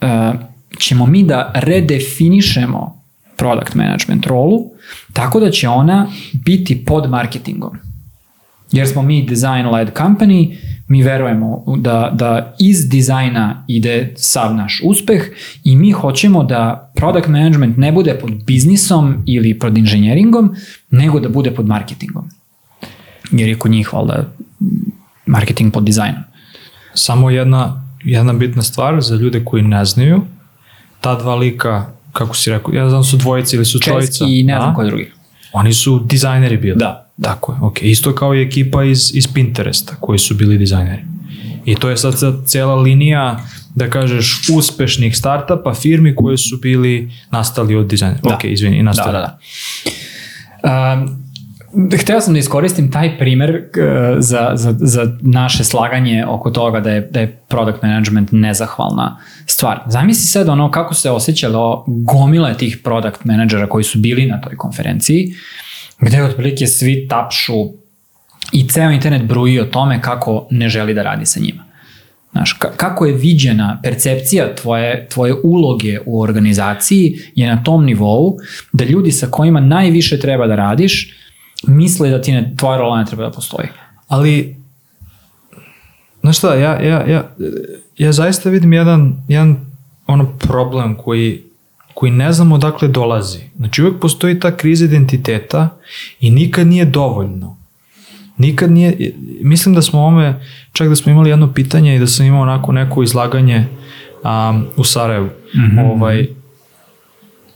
e, 0.02 0.32
ćemo 0.80 1.06
mi 1.06 1.24
da 1.24 1.52
redefinišemo 1.56 3.02
product 3.38 3.76
management 3.76 4.26
rolu, 4.26 4.72
tako 5.14 5.40
da 5.40 5.52
će 5.52 5.70
ona 5.70 6.08
biti 6.34 6.86
pod 6.86 7.10
marketingom. 7.10 7.78
Jer 8.72 8.88
smo 8.88 9.02
mi 9.02 9.28
design-led 9.28 9.92
company, 9.94 10.58
mi 10.88 11.04
verujemo 11.04 11.64
da, 11.78 12.12
da 12.14 12.56
iz 12.60 12.90
dizajna 12.90 13.66
ide 13.68 14.14
sav 14.16 14.56
naš 14.56 14.82
uspeh 14.84 15.22
i 15.64 15.76
mi 15.76 15.92
hoćemo 15.92 16.44
da 16.44 16.92
product 16.96 17.28
management 17.28 17.78
ne 17.78 17.92
bude 17.92 18.18
pod 18.22 18.32
biznisom 18.46 19.24
ili 19.26 19.60
pod 19.60 19.78
inženjeringom, 19.78 20.56
nego 20.92 21.20
da 21.20 21.30
bude 21.30 21.52
pod 21.52 21.68
marketingom. 21.68 22.30
Jer 23.32 23.50
je 23.50 23.60
kod 23.60 23.72
njih, 23.72 23.94
valjda, 23.94 24.26
marketing 25.26 25.74
pod 25.74 25.84
dizajnom. 25.84 26.24
Samo 26.94 27.30
jedna, 27.30 27.88
jedna 28.04 28.34
bitna 28.34 28.62
stvar 28.62 29.02
za 29.02 29.16
ljude 29.16 29.46
koji 29.46 29.64
ne 29.64 29.86
znaju, 29.86 30.22
ta 31.02 31.16
dva 31.16 31.36
lika, 31.36 31.86
kako 32.14 32.36
si 32.36 32.50
rekao, 32.50 32.74
ja 32.74 32.90
znam 32.90 33.04
su 33.04 33.18
dvojica 33.18 33.56
ili 33.56 33.66
su 33.66 33.80
trojica. 33.80 34.12
Česki 34.12 34.40
i 34.40 34.44
ne 34.44 34.56
znam 34.56 34.70
da? 34.70 34.76
ko 34.76 34.82
je 34.82 34.88
drugi. 34.88 35.12
Oni 35.54 35.74
su 35.74 36.00
dizajneri 36.00 36.58
bili. 36.58 36.78
Da. 36.78 37.08
Tako 37.22 37.52
je, 37.52 37.58
ok. 37.62 37.82
Isto 37.82 38.16
kao 38.16 38.36
i 38.36 38.42
ekipa 38.42 38.84
iz, 38.84 39.12
iz 39.16 39.34
Pinteresta 39.34 39.96
koji 40.00 40.20
su 40.20 40.36
bili 40.36 40.58
dizajneri. 40.58 41.02
I 41.66 41.76
to 41.76 41.90
je 41.90 41.98
sad 41.98 42.20
sad 42.20 42.36
cijela 42.46 42.76
linija, 42.76 43.40
da 43.76 43.90
kažeš, 43.90 44.50
uspešnih 44.56 45.18
startupa, 45.18 45.74
firmi 45.74 46.16
koje 46.16 46.38
su 46.38 46.58
bili 46.58 47.12
nastali 47.32 47.76
od 47.76 47.88
dizajnera. 47.88 48.22
Da. 48.24 48.36
Ok, 48.36 48.44
izvini, 48.44 48.78
Da, 48.78 48.84
nastali. 48.84 49.12
da, 49.14 49.40
da. 50.64 50.94
Um, 50.94 51.21
hteo 52.02 52.22
sam 52.22 52.34
da 52.34 52.40
iskoristim 52.40 52.92
taj 52.92 53.18
primer 53.18 53.56
uh, 53.56 53.84
za, 54.20 54.52
za, 54.54 54.76
za 54.80 55.18
naše 55.22 55.64
slaganje 55.64 56.26
oko 56.28 56.52
toga 56.52 56.80
da 56.80 56.92
je, 56.92 57.02
da 57.12 57.20
je 57.20 57.42
product 57.48 57.84
management 57.84 58.30
nezahvalna 58.32 59.18
stvar. 59.46 59.80
Zamisli 59.88 60.24
sad 60.24 60.50
ono 60.50 60.72
kako 60.72 60.94
se 60.94 61.10
osjećalo 61.10 61.86
gomile 61.88 62.58
tih 62.58 62.78
product 62.84 63.26
menadžera 63.26 63.68
koji 63.70 63.84
su 63.84 64.00
bili 64.00 64.26
na 64.26 64.42
toj 64.42 64.58
konferenciji, 64.58 65.34
gde 66.00 66.24
otprilike 66.24 66.68
svi 66.68 67.08
tapšu 67.08 67.54
i 68.52 68.68
ceo 68.68 68.92
internet 68.92 69.24
bruji 69.24 69.60
o 69.60 69.66
tome 69.66 70.02
kako 70.02 70.48
ne 70.52 70.70
želi 70.70 70.94
da 70.94 71.04
radi 71.04 71.26
sa 71.26 71.40
njima. 71.40 71.64
Znaš, 72.32 72.58
ka- 72.60 72.76
kako 72.78 73.06
je 73.06 73.14
viđena 73.14 73.80
percepcija 73.84 74.56
tvoje, 74.56 75.08
tvoje 75.10 75.34
uloge 75.44 76.00
u 76.06 76.22
organizaciji 76.22 77.20
je 77.36 77.56
na 77.56 77.64
tom 77.64 77.86
nivou 77.86 78.38
da 78.74 78.86
ljudi 78.86 79.12
sa 79.12 79.28
kojima 79.28 79.60
najviše 79.60 80.20
treba 80.20 80.48
da 80.48 80.56
radiš 80.56 81.18
misle 81.68 82.10
da 82.10 82.22
ti 82.22 82.32
ne, 82.32 82.54
tvoja 82.58 82.78
rola 82.78 82.98
ne 82.98 83.06
treba 83.06 83.24
da 83.24 83.32
postoji. 83.32 83.68
Ali, 84.08 84.56
znaš 86.22 86.38
šta, 86.38 86.56
ja, 86.56 86.82
ja, 86.82 87.08
ja, 87.08 87.36
ja 87.98 88.12
zaista 88.12 88.50
vidim 88.50 88.74
jedan, 88.74 89.24
jedan 89.28 89.66
ono 90.08 90.38
problem 90.38 90.96
koji, 90.96 91.44
koji 91.94 92.12
ne 92.12 92.32
znam 92.32 92.52
odakle 92.52 92.88
dolazi. 92.88 93.40
Znači 93.58 93.82
uvek 93.82 94.02
postoji 94.02 94.40
ta 94.40 94.58
kriza 94.58 94.86
identiteta 94.86 95.70
i 96.20 96.32
nikad 96.32 96.68
nije 96.68 96.86
dovoljno. 96.86 97.58
Nikad 98.38 98.72
nije, 98.72 99.14
mislim 99.42 99.76
da 99.76 99.82
smo 99.82 100.06
ome, 100.06 100.46
čak 100.74 100.90
da 100.90 100.96
smo 100.96 101.12
imali 101.12 101.30
jedno 101.30 101.54
pitanje 101.54 101.96
i 101.96 102.00
da 102.00 102.08
sam 102.08 102.26
imao 102.26 102.42
onako 102.42 102.72
neko 102.72 103.04
izlaganje 103.04 103.66
um, 104.24 104.66
u 104.78 104.84
Sarajevu. 104.84 105.26
Mm 105.56 105.60
-hmm. 105.60 105.92
ovaj, 105.92 106.28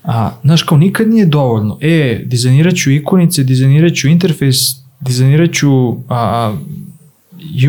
a, 0.08 0.32
znaš, 0.44 0.64
kao 0.64 0.78
nikad 0.78 1.10
nije 1.10 1.26
dovoljno. 1.26 1.78
E, 1.82 2.24
dizajnirat 2.26 2.76
ću 2.76 2.92
ikonice, 2.92 3.44
dizajnirat 3.44 3.94
ću 3.96 4.08
interfejs, 4.08 4.58
dizajnirat 5.00 5.54
ću 5.54 5.98
a, 6.10 6.54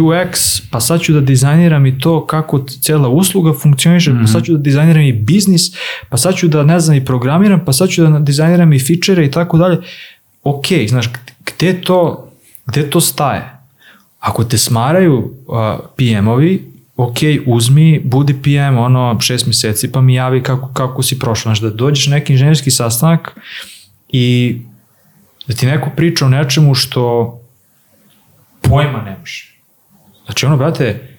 UX, 0.01 0.63
pa 0.71 0.81
sad 0.81 1.01
ću 1.01 1.13
da 1.13 1.21
dizajniram 1.21 1.87
i 1.87 1.99
to 1.99 2.27
kako 2.27 2.65
cijela 2.81 3.09
usluga 3.09 3.53
funkcioniše, 3.53 4.13
mm 4.13 4.17
-hmm. 4.17 4.21
pa 4.21 4.27
sad 4.27 4.45
ću 4.45 4.53
da 4.53 4.59
dizajniram 4.59 5.03
i 5.03 5.13
biznis, 5.13 5.63
pa 6.09 6.17
sad 6.17 6.35
ću 6.35 6.49
da, 6.49 6.63
ne 6.63 6.81
znam, 6.81 6.97
i 6.97 7.05
programiram, 7.05 7.65
pa 7.65 7.73
sad 7.73 7.89
ću 7.89 8.03
da 8.03 8.19
dizajniram 8.19 8.73
i 8.73 8.79
fičere 8.79 9.27
i 9.27 9.31
tako 9.31 9.59
dalje. 9.59 9.79
Ok, 10.43 10.67
znaš, 10.89 11.11
gde 11.47 11.81
to, 11.81 12.31
gde 12.67 12.91
to 12.91 13.01
staje? 13.01 13.53
Ako 14.21 14.45
te 14.45 14.59
smaraju 14.59 15.19
uh, 15.19 15.57
PM-ovi, 15.97 16.76
ok, 16.97 17.17
uzmi, 17.47 18.01
budi 18.05 18.43
PM 18.43 18.79
ono 18.79 19.21
šest 19.21 19.47
meseci 19.47 19.93
pa 19.93 20.01
mi 20.01 20.15
javi 20.15 20.43
kako, 20.43 20.73
kako 20.73 21.03
si 21.03 21.19
prošao. 21.19 21.43
Znaš, 21.43 21.61
da 21.61 21.71
dođeš 21.71 22.07
neki 22.07 22.33
inženjerski 22.33 22.71
sastanak 22.71 23.41
i 24.09 24.59
da 25.47 25.55
ti 25.55 25.67
neko 25.67 25.91
priča 25.97 26.27
o 26.27 26.29
nečemu 26.29 26.75
što 26.75 27.35
pojma 28.63 29.03
nemaš. 29.03 29.61
Znači 30.25 30.47
ono, 30.47 30.57
brate, 30.57 31.17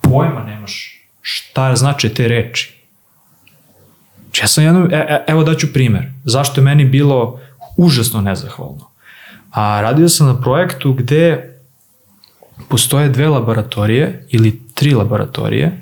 pojma 0.00 0.44
nemaš 0.44 1.02
šta 1.20 1.76
znače 1.76 2.14
te 2.14 2.28
reči. 2.28 2.82
Znači 4.22 4.42
ja 4.42 4.48
sam 4.48 4.64
jedno, 4.64 4.88
e, 4.92 4.96
e, 4.96 5.24
evo 5.26 5.44
daću 5.44 5.72
primer, 5.72 6.12
zašto 6.24 6.60
je 6.60 6.64
meni 6.64 6.84
bilo 6.84 7.40
užasno 7.76 8.20
nezahvalno. 8.20 8.90
A 9.50 9.80
radio 9.80 10.08
sam 10.08 10.26
na 10.26 10.40
projektu 10.40 10.92
gde 10.92 11.55
postoje 12.68 13.08
dve 13.08 13.28
laboratorije 13.28 14.26
ili 14.30 14.60
tri 14.74 14.94
laboratorije. 14.94 15.80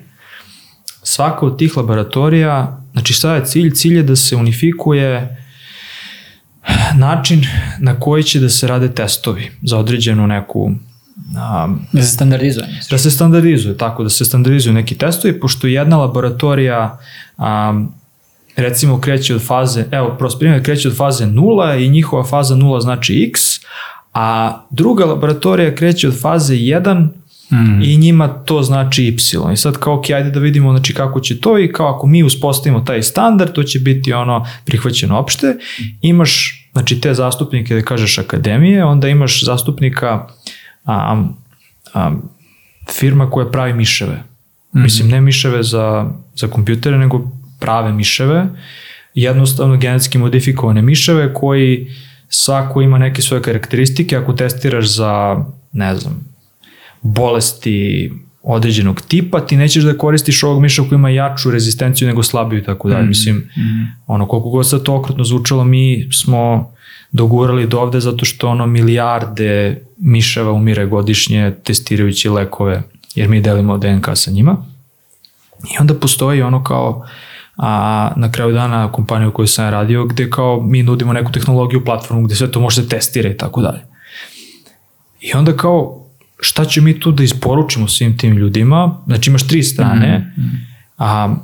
Svaka 1.02 1.46
od 1.46 1.58
tih 1.58 1.76
laboratorija, 1.76 2.82
znači 2.92 3.12
šta 3.12 3.34
je 3.34 3.44
cilj? 3.44 3.70
Cilj 3.70 3.96
je 3.96 4.02
da 4.02 4.16
se 4.16 4.36
unifikuje 4.36 5.36
način 6.96 7.46
na 7.78 8.00
koji 8.00 8.22
će 8.22 8.40
da 8.40 8.48
se 8.48 8.68
rade 8.68 8.88
testovi 8.88 9.50
za 9.62 9.78
određenu 9.78 10.26
neku 10.26 10.60
um, 10.64 11.86
Da 11.92 12.02
se 12.02 12.08
standardizuje. 12.08 12.66
da 12.90 12.98
se 12.98 13.10
standardizuje, 13.10 13.76
tako 13.76 14.02
da 14.02 14.08
se 14.10 14.24
standardizuju 14.24 14.74
neki 14.74 14.94
testovi, 14.94 15.40
pošto 15.40 15.66
jedna 15.66 15.96
laboratorija 15.96 16.98
um, 17.36 17.92
recimo 18.56 19.00
kreće 19.00 19.34
od 19.34 19.42
faze, 19.42 19.84
evo, 19.90 20.16
prost 20.18 20.38
primjer, 20.38 20.64
kreće 20.64 20.88
od 20.88 20.96
faze 20.96 21.26
0 21.26 21.84
i 21.86 21.88
njihova 21.88 22.24
faza 22.24 22.54
0 22.54 22.80
znači 22.80 23.28
x, 23.30 23.53
a 24.14 24.58
druga 24.70 25.04
laboratorija 25.04 25.74
kreće 25.74 26.08
od 26.08 26.20
faze 26.20 26.54
1 26.54 27.08
Mm. 27.50 27.82
i 27.82 27.96
njima 27.96 28.28
to 28.28 28.62
znači 28.62 29.04
y. 29.04 29.16
I 29.52 29.56
sad 29.56 29.76
kao, 29.78 29.94
ok, 29.94 30.10
ajde 30.10 30.30
da 30.30 30.40
vidimo 30.40 30.70
znači, 30.70 30.94
kako 30.94 31.20
će 31.20 31.40
to 31.40 31.58
i 31.58 31.72
kao 31.72 31.94
ako 31.94 32.06
mi 32.06 32.22
uspostavimo 32.22 32.80
taj 32.80 33.02
standard, 33.02 33.52
to 33.52 33.62
će 33.62 33.78
biti 33.78 34.12
ono 34.12 34.46
prihvaćeno 34.64 35.18
opšte. 35.18 35.56
Imaš 36.00 36.64
znači, 36.72 37.00
te 37.00 37.14
zastupnike, 37.14 37.74
da 37.74 37.82
kažeš 37.82 38.18
akademije, 38.18 38.84
onda 38.84 39.08
imaš 39.08 39.44
zastupnika 39.44 40.26
a, 40.84 41.24
a, 41.94 42.10
firma 42.92 43.30
koja 43.30 43.50
pravi 43.50 43.72
miševe. 43.72 44.22
Mm. 44.74 44.82
Mislim, 44.82 45.08
ne 45.08 45.20
miševe 45.20 45.62
za, 45.62 46.10
za 46.34 46.48
kompjutere, 46.48 46.98
nego 46.98 47.30
prave 47.60 47.92
miševe, 47.92 48.46
jednostavno 49.14 49.76
genetski 49.76 50.18
modifikovane 50.18 50.82
miševe 50.82 51.34
koji 51.34 51.90
svako 52.28 52.82
ima 52.82 52.98
neke 52.98 53.22
svoje 53.22 53.42
karakteristike, 53.42 54.16
ako 54.16 54.32
testiraš 54.32 54.96
za, 54.96 55.44
ne 55.72 55.96
znam, 55.96 56.34
bolesti 57.02 58.12
određenog 58.42 59.00
tipa, 59.00 59.40
ti 59.40 59.56
nećeš 59.56 59.84
da 59.84 59.98
koristiš 59.98 60.42
ovog 60.42 60.62
miša 60.62 60.82
koji 60.82 60.96
ima 60.96 61.10
jaču 61.10 61.50
rezistenciju 61.50 62.08
nego 62.08 62.22
slabiju 62.22 62.60
i 62.60 62.64
tako 62.64 62.88
dalje. 62.88 63.04
Mm, 63.04 63.08
Mislim, 63.08 63.36
mm. 63.36 63.86
ono, 64.06 64.26
koliko 64.28 64.50
god 64.50 64.68
sad 64.68 64.82
to 64.82 64.94
okrutno 64.94 65.24
zvučalo, 65.24 65.64
mi 65.64 66.08
smo 66.12 66.74
dogurali 67.12 67.66
do 67.66 67.80
ovde 67.80 68.00
zato 68.00 68.24
što 68.24 68.48
ono 68.48 68.66
milijarde 68.66 69.82
miševa 69.98 70.52
umire 70.52 70.86
godišnje 70.86 71.52
testirajući 71.64 72.28
lekove 72.28 72.82
jer 73.14 73.28
mi 73.28 73.40
delimo 73.40 73.78
DNK 73.78 74.06
sa 74.14 74.30
njima. 74.30 74.66
I 75.74 75.80
onda 75.80 75.94
postoji 75.94 76.42
ono 76.42 76.64
kao 76.64 77.06
a 77.56 78.12
na 78.16 78.32
kraju 78.32 78.52
dana 78.52 78.92
kompaniju 78.92 79.32
koju 79.32 79.46
sam 79.46 79.70
radio 79.70 80.04
gde 80.04 80.30
kao 80.30 80.62
mi 80.62 80.82
nudimo 80.82 81.12
neku 81.12 81.32
tehnologiju, 81.32 81.84
platformu 81.84 82.22
gde 82.22 82.34
sve 82.34 82.50
to 82.50 82.60
može 82.60 82.82
se 82.82 82.88
testira 82.88 83.30
i 83.30 83.36
tako 83.36 83.62
dalje. 83.62 83.80
I 85.20 85.34
onda 85.34 85.56
kao 85.56 86.04
šta 86.40 86.64
će 86.64 86.80
mi 86.80 87.00
tu 87.00 87.12
da 87.12 87.22
isporučimo 87.22 87.88
svim 87.88 88.18
tim 88.18 88.36
ljudima, 88.36 88.96
znači 89.06 89.30
imaš 89.30 89.46
tri 89.46 89.62
strane, 89.62 90.18
mm 90.18 90.40
-hmm. 90.40 90.58
a 90.98 91.34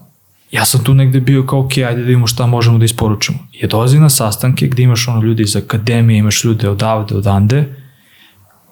ja 0.50 0.64
sam 0.64 0.84
tu 0.84 0.94
negde 0.94 1.20
bio 1.20 1.46
kao, 1.46 1.60
ok, 1.60 1.72
ajde 1.78 2.00
da 2.00 2.06
vidimo 2.06 2.26
šta 2.26 2.46
možemo 2.46 2.78
da 2.78 2.84
isporučimo. 2.84 3.38
I 3.52 3.66
dolazi 3.66 4.00
na 4.00 4.08
sastanke 4.08 4.66
gde 4.66 4.82
imaš 4.82 5.08
ono 5.08 5.22
ljudi 5.22 5.42
iz 5.42 5.56
akademije, 5.56 6.18
imaš 6.18 6.44
ljude 6.44 6.68
odavde, 6.68 7.14
odande, 7.14 7.74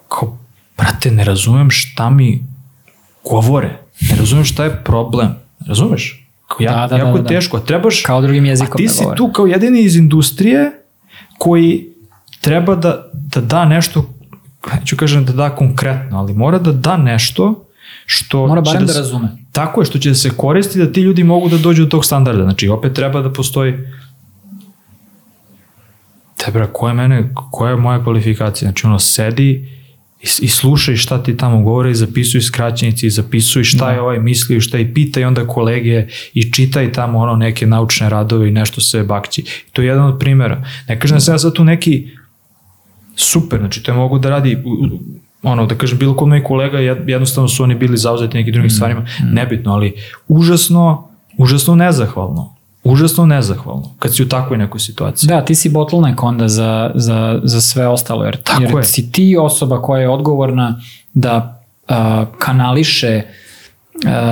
kao, 0.07 0.37
brate, 0.77 1.11
ne 1.11 1.23
razumem 1.23 1.69
šta 1.71 2.09
mi 2.09 2.43
govore, 3.23 3.79
ne 4.01 4.15
razumem 4.15 4.45
šta 4.45 4.63
je 4.63 4.83
problem, 4.83 5.35
razumeš? 5.67 6.28
Ja, 6.59 6.87
da, 6.87 6.87
da, 6.87 6.97
jako 6.97 7.11
da, 7.11 7.17
da, 7.17 7.21
da. 7.21 7.27
teško, 7.27 7.59
trebaš... 7.59 8.01
Kao 8.01 8.21
drugim 8.21 8.45
jezikom 8.45 8.73
A 8.73 8.77
ti 8.77 8.83
da 8.83 8.89
si 8.89 9.03
tu 9.17 9.31
kao 9.33 9.47
jedini 9.47 9.81
iz 9.81 9.95
industrije 9.95 10.71
koji 11.37 11.87
treba 12.41 12.75
da, 12.75 13.09
da 13.13 13.41
da 13.41 13.65
nešto, 13.65 14.05
ću 14.85 14.97
kažem 14.97 15.25
da 15.25 15.33
da 15.33 15.49
konkretno, 15.55 16.19
ali 16.19 16.33
mora 16.33 16.59
da 16.59 16.71
da 16.71 16.97
nešto 16.97 17.65
što 18.05 18.47
Mora 18.47 18.61
barem 18.61 18.85
da, 18.85 18.93
da 18.93 18.99
razume. 18.99 19.27
Tako 19.51 19.81
je, 19.81 19.85
što 19.85 19.99
će 19.99 20.09
da 20.09 20.15
se 20.15 20.29
koristi 20.29 20.79
da 20.79 20.91
ti 20.91 21.01
ljudi 21.01 21.23
mogu 21.23 21.49
da 21.49 21.57
dođu 21.57 21.83
do 21.83 21.89
tog 21.89 22.05
standarda. 22.05 22.43
Znači, 22.43 22.69
opet 22.69 22.93
treba 22.93 23.21
da 23.21 23.33
postoji 23.33 23.73
Tebra, 26.45 26.67
koja 26.73 26.91
je 26.91 26.95
mene, 26.95 27.29
koja 27.51 27.69
je 27.69 27.75
moja 27.75 28.03
kvalifikacija? 28.03 28.69
Znači, 28.69 28.87
ono, 28.87 28.99
sedi 28.99 29.78
i, 30.21 30.27
i 30.41 30.47
slušaj 30.47 30.95
šta 30.95 31.23
ti 31.23 31.37
tamo 31.37 31.61
govore 31.61 31.91
i 31.91 31.95
zapisuj 31.95 32.41
skraćenici 32.41 33.07
i 33.07 33.09
zapisuj 33.09 33.63
šta 33.63 33.85
da. 33.85 33.91
je 33.91 34.01
ovaj 34.01 34.19
mislio 34.19 34.61
šta 34.61 34.77
i 34.77 34.93
pitaj 34.93 35.25
onda 35.25 35.47
kolege 35.47 36.07
i 36.33 36.53
čitaj 36.53 36.91
tamo 36.91 37.19
ono 37.19 37.35
neke 37.35 37.67
naučne 37.67 38.09
radove 38.09 38.47
i 38.47 38.51
nešto 38.51 38.81
se 38.81 39.03
bakći. 39.03 39.41
I 39.41 39.71
to 39.73 39.81
je 39.81 39.87
jedan 39.87 40.05
od 40.05 40.19
primjera. 40.19 40.63
Ne 40.87 40.99
kažem 40.99 41.15
da 41.15 41.21
sam 41.21 41.33
ja 41.33 41.39
sad 41.39 41.53
tu 41.53 41.63
neki 41.63 42.07
super, 43.15 43.59
znači 43.59 43.83
to 43.83 43.91
je 43.91 43.97
mogu 43.97 44.19
da 44.19 44.29
radi 44.29 44.57
ono, 45.43 45.65
da 45.65 45.75
kažem, 45.75 45.97
bilo 45.97 46.15
kod 46.15 46.27
mojih 46.27 46.43
kolega, 46.43 46.79
jednostavno 46.79 47.47
su 47.47 47.63
oni 47.63 47.75
bili 47.75 47.97
zauzeti 47.97 48.37
nekim 48.37 48.53
drugim 48.53 48.67
mm, 48.67 48.75
stvarima, 48.75 49.01
mm. 49.01 49.33
nebitno, 49.33 49.73
ali 49.73 49.93
užasno, 50.27 51.09
užasno 51.37 51.75
nezahvalno. 51.75 52.55
Užasno 52.89 53.25
nezahvalno, 53.25 53.95
kad 53.99 54.15
si 54.15 54.23
u 54.23 54.29
takvoj 54.29 54.57
nekoj 54.57 54.79
situaciji. 54.79 55.27
Da, 55.27 55.45
ti 55.45 55.55
si 55.55 55.69
bottleneck 55.69 56.23
onda 56.23 56.47
za, 56.47 56.91
za, 56.95 57.39
za 57.43 57.61
sve 57.61 57.87
ostalo, 57.87 58.25
jer, 58.25 58.37
Tako 58.37 58.61
jer 58.61 58.75
je. 58.75 58.83
si 58.83 59.11
ti 59.11 59.37
osoba 59.39 59.81
koja 59.81 60.01
je 60.01 60.09
odgovorna 60.09 60.81
da 61.13 61.63
uh, 61.89 61.95
kanališe 62.39 63.21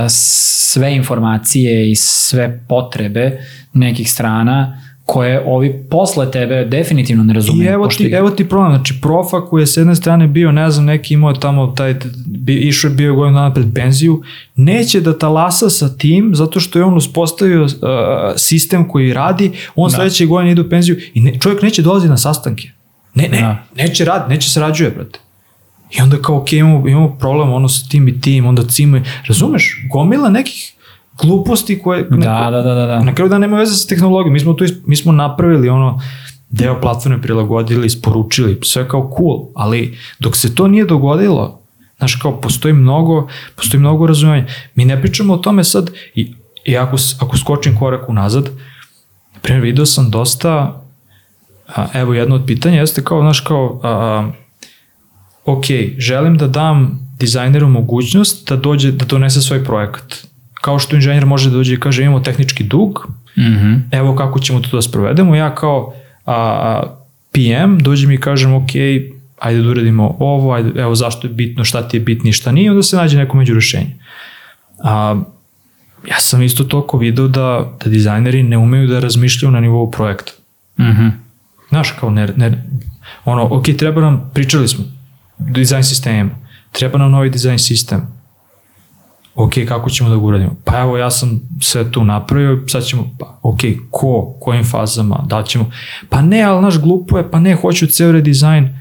sve 0.10 0.96
informacije 0.96 1.92
i 1.92 1.96
sve 1.96 2.66
potrebe 2.68 3.40
nekih 3.74 4.12
strana 4.12 4.82
koje 5.08 5.44
ovi 5.46 5.84
posle 5.90 6.32
tebe 6.32 6.66
definitivno 6.66 7.24
ne 7.24 7.34
razumiju. 7.34 7.64
I 7.64 7.68
evo 7.68 7.88
ti, 7.88 8.12
evo 8.14 8.30
ti 8.30 8.50
problem, 8.50 8.72
znači 8.72 9.02
profa 9.02 9.46
koji 9.46 9.62
je 9.62 9.68
s 9.68 9.78
jedne 9.78 9.96
strane 9.96 10.28
bio, 10.28 10.52
ne 10.52 10.72
znam, 10.72 10.86
neki 10.86 11.14
imao 11.14 11.34
tamo 11.34 11.68
taj, 11.68 11.96
bi, 12.26 12.56
išao 12.56 12.90
je 12.90 12.96
bio 12.96 13.16
godinu 13.16 13.38
dana 13.38 13.54
pred 13.54 13.68
penziju, 13.76 14.22
neće 14.56 15.02
da 15.02 15.18
talasa 15.18 15.70
sa 15.70 15.98
tim, 15.98 16.32
zato 16.36 16.60
što 16.60 16.80
je 16.80 16.86
on 16.86 16.98
uspostavio 16.98 17.64
uh, 17.64 17.70
sistem 18.36 18.88
koji 18.88 19.14
radi, 19.14 19.52
on 19.76 19.90
da. 19.90 19.96
sledeće 19.96 20.26
godine 20.26 20.52
ide 20.52 20.62
u 20.62 20.70
penziju 20.70 20.98
i 21.14 21.22
ne, 21.22 21.40
čovjek 21.40 21.62
neće 21.62 21.82
dolazi 21.82 22.10
na 22.10 22.18
sastanke. 22.18 22.70
Ne, 23.16 23.28
ne, 23.28 23.42
da. 23.42 23.64
neće 23.76 24.06
rad, 24.06 24.30
neće 24.30 24.50
se 24.50 24.60
rađuje, 24.60 24.92
brate. 24.92 25.20
I 25.98 26.02
onda 26.02 26.18
kao, 26.22 26.38
ok, 26.38 26.54
imamo, 26.54 26.88
imamo 26.88 27.18
problem 27.20 27.54
ono 27.54 27.70
sa 27.70 27.90
tim 27.90 28.08
i 28.08 28.22
tim, 28.22 28.46
onda 28.46 28.64
cima, 28.68 29.02
razumeš, 29.28 29.86
gomila 29.92 30.30
nekih 30.30 30.74
gluposti 31.22 31.82
koje... 31.82 32.04
Da, 32.04 32.16
neko, 32.16 32.52
da, 32.52 32.62
da, 32.62 32.74
da, 32.74 32.86
da. 32.86 33.04
Na 33.04 33.16
kraju 33.16 33.30
da 33.30 33.38
nema 33.38 33.58
veze 33.58 33.76
sa 33.76 33.88
tehnologijom. 33.88 34.34
Mi 34.34 34.40
smo, 34.40 34.54
tu, 34.54 34.66
mi 34.86 34.96
smo 34.96 35.12
napravili 35.12 35.70
ono, 35.70 36.02
deo 36.50 36.82
platforme 36.82 37.22
prilagodili, 37.22 37.88
isporučili, 37.88 38.60
sve 38.64 38.88
kao 38.88 39.12
cool, 39.18 39.48
ali 39.56 39.98
dok 40.20 40.36
se 40.36 40.56
to 40.56 40.68
nije 40.68 40.86
dogodilo, 40.86 41.62
znaš, 41.98 42.16
kao 42.16 42.42
postoji 42.42 42.74
mnogo, 42.74 43.28
postoji 43.56 43.80
mnogo 43.80 44.08
razumevanja. 44.08 44.46
Mi 44.76 44.86
ne 44.86 45.02
pričamo 45.02 45.34
o 45.34 45.38
tome 45.38 45.64
sad, 45.64 45.92
i, 46.16 46.34
i 46.66 46.78
ako, 46.78 46.98
ako 47.20 47.38
skočim 47.38 47.78
korak 47.78 48.10
unazad, 48.10 48.44
na 49.34 49.40
primjer, 49.42 49.64
video 49.64 49.86
sam 49.86 50.10
dosta, 50.10 50.82
a, 51.76 51.88
evo 51.94 52.14
jedno 52.14 52.36
od 52.36 52.44
pitanja 52.46 52.80
jeste 52.80 53.04
kao, 53.04 53.22
znaš, 53.22 53.40
kao, 53.40 53.80
a, 53.84 53.90
a, 53.90 54.32
ok, 55.46 55.66
želim 55.98 56.38
da 56.38 56.48
dam 56.48 57.08
dizajneru 57.20 57.68
mogućnost 57.68 58.50
da 58.50 58.56
dođe, 58.56 58.92
da 58.92 59.06
donese 59.06 59.42
svoj 59.42 59.64
projekat 59.64 60.27
kao 60.62 60.80
što 60.80 60.96
inženjer 60.96 61.26
može 61.26 61.50
da 61.50 61.56
dođe 61.56 61.74
i 61.74 61.80
kaže 61.80 62.04
imamo 62.04 62.20
tehnički 62.20 62.64
dug, 62.64 63.08
mm 63.38 63.42
-hmm. 63.42 63.80
evo 63.92 64.16
kako 64.16 64.40
ćemo 64.40 64.60
to 64.60 64.78
da 64.78 64.82
sprovedemo, 64.82 65.36
ja 65.36 65.56
kao 65.56 65.94
a, 66.26 66.82
PM 67.32 67.78
dođem 67.78 68.12
i 68.12 68.18
kažem 68.18 68.54
ok, 68.54 68.70
ajde 69.40 69.62
da 69.62 69.70
uradimo 69.70 70.16
ovo, 70.20 70.54
ajde, 70.54 70.82
evo 70.82 70.96
zašto 70.96 71.28
je 71.28 71.34
bitno, 71.34 71.64
šta 71.64 71.88
ti 71.88 71.98
je 71.98 72.02
bitno 72.02 72.30
i 72.30 72.34
šta 72.34 72.52
nije, 72.52 72.72
onda 72.72 72.84
se 72.84 72.96
nađe 72.96 73.18
neko 73.18 73.38
među 73.38 73.54
rešenje. 73.54 73.96
A, 74.84 75.22
ja 76.08 76.20
sam 76.20 76.42
isto 76.42 76.64
toliko 76.64 76.98
video 76.98 77.28
da, 77.28 77.72
da 77.84 77.90
dizajneri 77.90 78.44
ne 78.44 78.58
umeju 78.58 78.88
da 78.88 79.00
razmišljaju 79.00 79.52
na 79.52 79.60
nivou 79.60 79.92
projekta. 79.92 80.32
Mm 80.80 80.84
-hmm. 80.84 81.12
Znaš, 81.70 81.92
kao 81.92 82.10
ne, 82.10 82.28
ne, 82.36 82.64
ono, 83.26 83.48
ok, 83.52 83.66
treba 83.78 84.02
nam, 84.02 84.32
pričali 84.34 84.68
smo, 84.68 84.86
dizajn 85.38 85.84
sistema, 85.84 86.30
treba 86.72 86.98
nam 86.98 87.12
novi 87.12 87.30
dizajn 87.30 87.60
sistem, 87.60 88.17
ok, 89.38 89.54
kako 89.68 89.90
ćemo 89.90 90.10
da 90.10 90.16
ga 90.16 90.22
uradimo? 90.22 90.56
Pa 90.64 90.80
evo, 90.80 90.98
ja 90.98 91.12
sam 91.12 91.42
sve 91.62 91.92
tu 91.92 92.04
napravio, 92.04 92.64
sad 92.68 92.86
ćemo, 92.86 93.10
pa, 93.20 93.40
ok, 93.42 93.60
ko, 93.92 94.36
kojim 94.40 94.64
fazama, 94.64 95.26
da 95.30 95.44
ćemo, 95.44 95.72
pa 96.10 96.22
ne, 96.22 96.42
ali 96.44 96.62
naš 96.62 96.80
glupo 96.80 97.18
je, 97.18 97.32
pa 97.32 97.40
ne, 97.40 97.56
hoću 97.56 97.88
ceo 97.88 98.12
redizajn. 98.12 98.80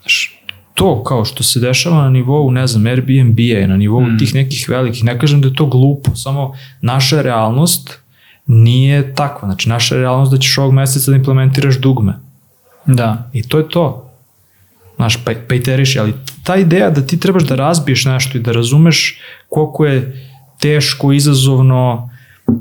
Znaš, 0.00 0.36
to 0.74 1.04
kao 1.04 1.24
što 1.24 1.42
se 1.42 1.60
dešava 1.60 2.02
na 2.02 2.10
nivou, 2.10 2.50
ne 2.50 2.66
znam, 2.66 2.86
Airbnb-a, 2.86 3.66
na 3.66 3.76
nivou 3.76 4.00
mm. 4.00 4.18
tih 4.18 4.34
nekih 4.34 4.68
velikih, 4.68 5.04
ne 5.04 5.18
kažem 5.18 5.40
da 5.40 5.48
je 5.48 5.54
to 5.54 5.66
glupo, 5.66 6.14
samo 6.14 6.52
naša 6.80 7.22
realnost 7.22 7.98
nije 8.46 9.14
takva. 9.14 9.48
Znači, 9.48 9.68
naša 9.68 9.96
realnost 9.96 10.32
da 10.32 10.38
ćeš 10.38 10.58
ovog 10.58 10.72
meseca 10.72 11.10
da 11.10 11.16
implementiraš 11.16 11.78
dugme. 11.78 12.14
Da. 12.86 13.30
I 13.32 13.42
to 13.42 13.58
je 13.58 13.68
to. 13.68 14.10
Znaš, 14.96 15.24
pa, 15.24 15.32
pa 15.48 15.54
iteriš, 15.54 15.96
ali 15.96 16.14
ta 16.50 16.56
ideja 16.56 16.90
da 16.90 17.06
ti 17.06 17.20
trebaš 17.20 17.42
da 17.42 17.54
razbiješ 17.54 18.04
nešto 18.04 18.38
i 18.38 18.40
da 18.40 18.52
razumeš 18.52 19.20
koliko 19.48 19.84
je 19.86 20.26
teško, 20.60 21.12
izazovno, 21.12 22.10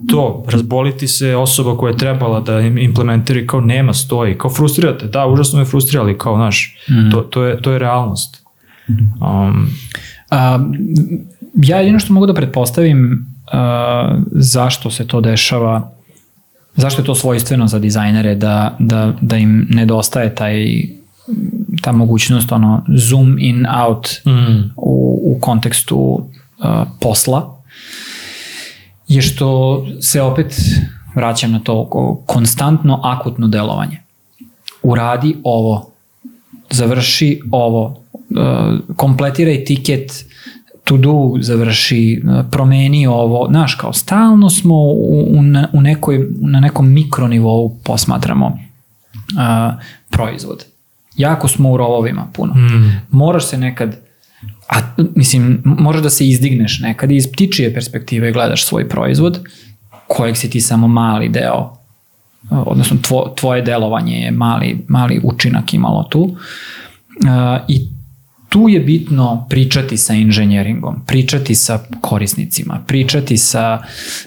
to, 0.10 0.46
razboliti 0.48 1.08
se 1.08 1.36
osoba 1.36 1.78
koja 1.78 1.92
je 1.92 1.98
trebala 1.98 2.40
da 2.40 2.60
implementira 2.60 3.48
kao 3.48 3.62
nema, 3.62 3.94
stoji, 3.94 4.38
kao 4.38 4.52
frustrirate, 4.52 5.08
da, 5.08 5.28
užasno 5.28 5.60
me 5.60 5.66
frustrirali, 5.66 6.18
kao, 6.18 6.36
znaš, 6.36 6.78
mm. 6.90 7.12
to, 7.12 7.22
to, 7.22 7.44
je, 7.44 7.62
to 7.62 7.72
je 7.72 7.80
realnost. 7.80 8.46
Um, 8.90 9.70
A, 10.30 10.60
ja 11.56 11.78
jedino 11.78 12.00
što 12.00 12.14
mogu 12.14 12.26
da 12.26 12.34
pretpostavim 12.34 13.26
a, 13.52 14.20
zašto 14.32 14.92
se 14.92 15.08
to 15.08 15.22
dešava, 15.22 15.92
zašto 16.76 17.02
je 17.02 17.06
to 17.06 17.16
svojstveno 17.16 17.68
za 17.68 17.80
dizajnere 17.80 18.36
da, 18.36 18.76
da, 18.80 19.14
da 19.22 19.38
im 19.38 19.68
nedostaje 19.70 20.36
taj 20.36 20.84
ta 21.82 21.92
mogućnost 21.92 22.52
ono 22.52 22.84
zoom 22.96 23.40
in 23.40 23.66
out 23.84 24.08
mm. 24.26 24.72
u, 24.76 25.22
u 25.24 25.40
kontekstu 25.42 25.98
uh, 25.98 26.88
posla 27.02 27.60
je 29.08 29.22
što 29.22 29.86
se 30.02 30.22
opet 30.22 30.56
vraćam 31.16 31.52
na 31.52 31.60
to 31.60 31.90
konstantno 32.26 33.00
akutno 33.04 33.48
delovanje. 33.48 34.02
Uradi 34.84 35.36
ovo, 35.44 35.92
završi 36.72 37.42
ovo, 37.52 37.86
uh, 37.86 38.96
kompletiraj 38.96 39.64
tiket, 39.64 40.26
to 40.84 40.98
do 40.98 41.34
završi, 41.40 42.22
uh, 42.24 42.46
promeni 42.52 43.08
ovo, 43.08 43.48
znaš, 43.50 43.76
kao 43.76 43.94
stalno 43.94 44.50
smo 44.50 44.76
u, 44.76 45.22
u, 45.22 45.42
u 45.74 45.82
nekoj, 45.82 46.28
na 46.40 46.60
nekom 46.60 46.94
mikronivou 46.94 47.78
posmatramo 47.84 48.48
uh, 48.48 49.74
proizvod 50.10 50.66
jako 51.20 51.48
smo 51.48 51.72
u 51.72 51.78
rovovima 51.78 52.28
puno. 52.34 52.54
Mm. 52.54 53.02
Moraš 53.12 53.46
se 53.46 53.58
nekad, 53.58 53.98
a 54.70 54.76
mislim, 55.16 55.62
moraš 55.66 56.02
da 56.02 56.10
se 56.10 56.28
izdigneš 56.28 56.80
nekad 56.80 57.12
i 57.12 57.16
iz 57.16 57.28
ptičije 57.32 57.74
perspektive 57.74 58.32
gledaš 58.32 58.66
svoj 58.66 58.90
proizvod, 58.90 59.40
kojeg 60.08 60.38
si 60.38 60.50
ti 60.50 60.62
samo 60.62 60.88
mali 60.88 61.30
deo, 61.30 61.78
odnosno 62.50 62.98
tvo, 63.02 63.34
tvoje 63.38 63.62
delovanje 63.62 64.20
je 64.20 64.32
mali, 64.32 64.86
mali 64.88 65.22
učinak 65.24 65.74
imalo 65.74 66.04
tu. 66.04 66.22
Uh, 66.22 66.36
I 67.68 67.88
tu 68.50 68.70
je 68.70 68.80
bitno 68.80 69.46
pričati 69.50 69.98
sa 69.98 70.14
inženjeringom, 70.14 70.96
pričati 71.08 71.56
sa 71.56 71.80
korisnicima, 72.02 72.80
pričati 72.88 73.38
sa 73.38 73.82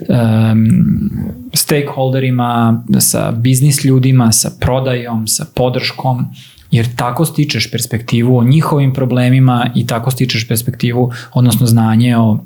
um, 0.08 1.10
stakeholderima, 1.54 2.82
sa 2.98 3.30
biznis 3.30 3.84
ljudima, 3.84 4.32
sa 4.32 4.50
prodajom, 4.60 5.26
sa 5.26 5.46
podrškom, 5.54 6.26
jer 6.72 6.96
tako 6.96 7.24
stičeš 7.24 7.70
perspektivu 7.70 8.38
o 8.38 8.44
njihovim 8.44 8.92
problemima 8.92 9.70
i 9.74 9.86
tako 9.86 10.10
stičeš 10.10 10.48
perspektivu, 10.48 11.12
odnosno 11.32 11.66
znanje 11.66 12.16
o 12.16 12.30
uh, 12.30 12.40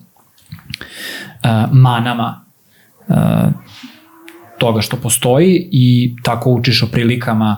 manama 1.73 2.45
uh, 3.09 3.17
toga 4.59 4.81
što 4.81 4.97
postoji 4.97 5.69
i 5.73 6.17
tako 6.23 6.51
učiš 6.51 6.83
o 6.83 6.87
prilikama 6.87 7.57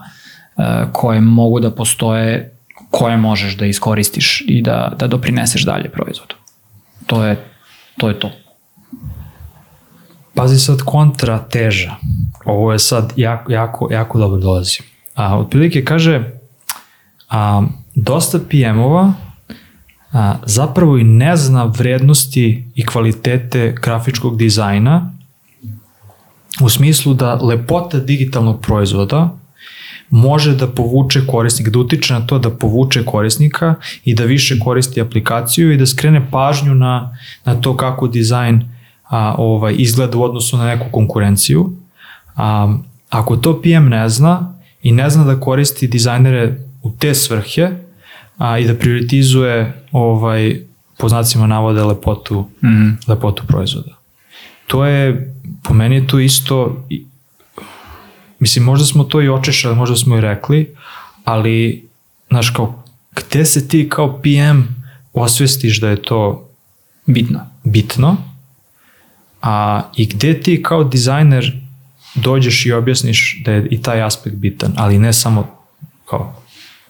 uh, 0.56 0.64
koje 0.92 1.20
mogu 1.20 1.60
da 1.60 1.70
postoje 1.70 2.54
koje 2.90 3.16
možeš 3.16 3.56
da 3.56 3.66
iskoristiš 3.66 4.44
i 4.46 4.62
da, 4.62 4.92
da 4.98 5.06
doprineseš 5.06 5.64
dalje 5.64 5.88
proizvodu. 5.88 6.34
To 7.06 7.24
je 7.24 7.36
to. 7.98 8.08
Je 8.08 8.20
to. 8.20 8.30
Pazi 10.34 10.58
sad 10.58 10.78
kontra 10.84 11.38
teža. 11.38 11.96
Ovo 12.44 12.72
je 12.72 12.78
sad 12.78 13.12
jako, 13.16 13.52
jako, 13.52 13.88
jako 13.92 14.18
dobro 14.18 14.40
dolazi. 14.40 14.78
A, 15.14 15.38
otprilike 15.38 15.84
kaže, 15.84 16.37
a, 17.28 17.62
dosta 17.94 18.38
PM-ova 18.38 19.12
a, 20.12 20.34
zapravo 20.46 20.98
i 20.98 21.04
ne 21.04 21.36
zna 21.36 21.64
vrednosti 21.64 22.64
i 22.74 22.86
kvalitete 22.86 23.74
grafičkog 23.82 24.38
dizajna 24.38 25.12
u 26.60 26.68
smislu 26.68 27.14
da 27.14 27.34
lepota 27.34 27.98
digitalnog 27.98 28.60
proizvoda 28.60 29.38
može 30.10 30.54
da 30.56 30.66
povuče 30.66 31.26
korisnika, 31.26 31.70
da 31.70 31.78
utiče 31.78 32.14
na 32.14 32.26
to 32.26 32.38
da 32.38 32.50
povuče 32.50 33.04
korisnika 33.04 33.74
i 34.04 34.14
da 34.14 34.24
više 34.24 34.58
koristi 34.58 35.00
aplikaciju 35.00 35.72
i 35.72 35.76
da 35.76 35.86
skrene 35.86 36.30
pažnju 36.30 36.74
na, 36.74 37.16
na 37.44 37.54
to 37.60 37.76
kako 37.76 38.08
dizajn 38.08 38.72
a, 39.08 39.34
ovaj, 39.38 39.74
izgleda 39.78 40.18
u 40.18 40.22
odnosu 40.22 40.56
na 40.56 40.66
neku 40.66 40.86
konkurenciju. 40.92 41.72
A, 42.36 42.76
ako 43.10 43.36
to 43.36 43.62
PM 43.62 43.88
ne 43.88 44.08
zna 44.08 44.54
i 44.82 44.92
ne 44.92 45.10
zna 45.10 45.24
da 45.24 45.40
koristi 45.40 45.88
dizajnere 45.88 46.67
u 46.88 46.96
te 46.98 47.14
svrhe 47.14 47.70
a, 48.38 48.58
i 48.58 48.66
da 48.66 48.74
prioritizuje 48.74 49.82
ovaj, 49.92 50.60
po 50.98 51.08
znacima 51.08 51.46
navode 51.46 51.84
lepotu, 51.84 52.48
mm. 52.62 52.98
lepotu 53.06 53.42
proizvoda. 53.46 53.94
To 54.66 54.84
je, 54.84 55.34
po 55.62 55.74
meni 55.74 55.94
je 55.94 56.06
to 56.06 56.18
isto 56.18 56.84
Mislim, 58.38 58.64
možda 58.64 58.86
smo 58.86 59.04
to 59.04 59.22
i 59.22 59.28
očešali, 59.28 59.76
možda 59.76 59.96
smo 59.96 60.16
i 60.16 60.20
rekli, 60.20 60.74
ali, 61.24 61.86
znaš, 62.28 62.50
kao, 62.50 62.82
gde 63.16 63.44
se 63.44 63.68
ti 63.68 63.88
kao 63.88 64.20
PM 64.22 64.60
osvestiš 65.12 65.80
da 65.80 65.88
je 65.88 66.02
to 66.02 66.48
bitno, 67.06 67.40
bitno 67.64 68.16
a 69.42 69.82
i 69.96 70.06
gde 70.06 70.40
ti 70.40 70.62
kao 70.62 70.84
dizajner 70.84 71.60
dođeš 72.14 72.66
i 72.66 72.72
objasniš 72.72 73.42
da 73.44 73.52
je 73.52 73.68
i 73.70 73.82
taj 73.82 74.02
aspekt 74.02 74.36
bitan, 74.36 74.72
ali 74.76 74.98
ne 74.98 75.12
samo 75.12 75.46
kao, 76.04 76.37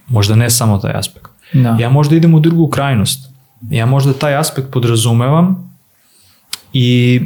možda 0.08 0.34
ne 0.34 0.50
samo 0.50 0.78
taj 0.78 0.92
aspekt. 0.92 1.28
Da. 1.52 1.76
Ja 1.80 1.90
možda 1.90 2.16
idem 2.16 2.34
u 2.34 2.40
drugu 2.40 2.68
krajnost. 2.68 3.30
Ja 3.70 3.86
možda 3.86 4.12
taj 4.12 4.36
aspekt 4.36 4.70
podrazumevam 4.70 5.78
i 6.72 7.20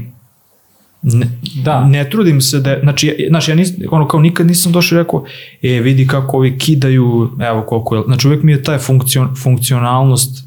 Ne, 1.03 1.27
da. 1.65 1.85
ne 1.85 2.11
trudim 2.11 2.41
se 2.41 2.61
da, 2.61 2.79
znači, 2.83 3.27
znači 3.29 3.51
ja 3.51 3.55
nis, 3.55 3.71
ono 3.91 4.09
kao 4.09 4.21
nikad 4.21 4.47
nisam 4.47 4.73
došao 4.73 4.97
i 4.97 4.99
rekao, 4.99 5.25
e, 5.63 5.69
vidi 5.69 6.07
kako 6.07 6.37
ovi 6.37 6.59
kidaju, 6.59 7.31
evo 7.41 7.63
koliko 7.63 7.97
je, 7.97 8.03
znači 8.07 8.29
uvek 8.29 8.43
mi 8.43 8.53
je 8.53 8.63
taj 8.63 8.79
funkcion, 8.79 9.35
funkcionalnost 9.43 10.45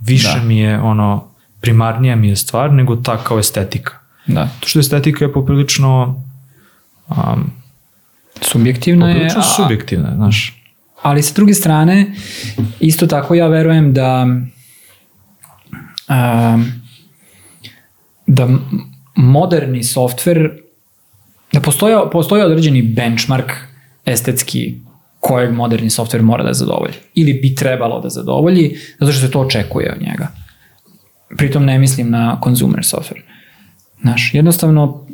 više 0.00 0.38
da. 0.38 0.44
mi 0.44 0.58
je 0.58 0.80
ono, 0.80 1.24
primarnija 1.60 2.16
mi 2.16 2.28
je 2.28 2.36
stvar 2.36 2.72
nego 2.72 2.96
ta 2.96 3.16
kao 3.16 3.38
estetika. 3.38 3.92
Da. 4.26 4.48
To 4.60 4.68
što 4.68 4.78
estetika 4.80 5.24
je 5.24 5.32
poprilično 5.32 6.22
um, 7.08 7.50
subjektivna 8.40 9.08
je. 9.08 9.14
Poprilično 9.14 9.42
subjektivna, 9.42 10.14
znaš. 10.14 10.55
Ali 11.02 11.22
sa 11.22 11.34
druge 11.34 11.54
strane, 11.54 12.14
isto 12.80 13.06
tako 13.06 13.34
ja 13.34 13.46
verujem 13.46 13.92
da 13.92 14.26
um, 16.08 16.72
da 18.26 18.48
moderni 19.14 19.84
softver, 19.84 20.50
da 21.52 21.60
postoje, 21.60 21.96
postoje 22.12 22.44
određeni 22.44 22.82
benchmark 22.82 23.52
estetski 24.04 24.74
kojeg 25.20 25.52
moderni 25.52 25.90
softver 25.90 26.22
mora 26.22 26.44
da 26.44 26.52
zadovolji. 26.52 26.94
Ili 27.14 27.32
bi 27.32 27.54
trebalo 27.54 28.00
da 28.00 28.08
zadovolji, 28.08 28.76
zato 29.00 29.12
što 29.12 29.26
se 29.26 29.30
to 29.30 29.40
očekuje 29.40 29.92
od 29.92 30.02
njega. 30.02 30.28
Pritom 31.36 31.64
ne 31.64 31.78
mislim 31.78 32.10
na 32.10 32.40
consumer 32.44 32.80
software. 32.80 33.22
Znaš, 34.00 34.34
jednostavno, 34.34 35.06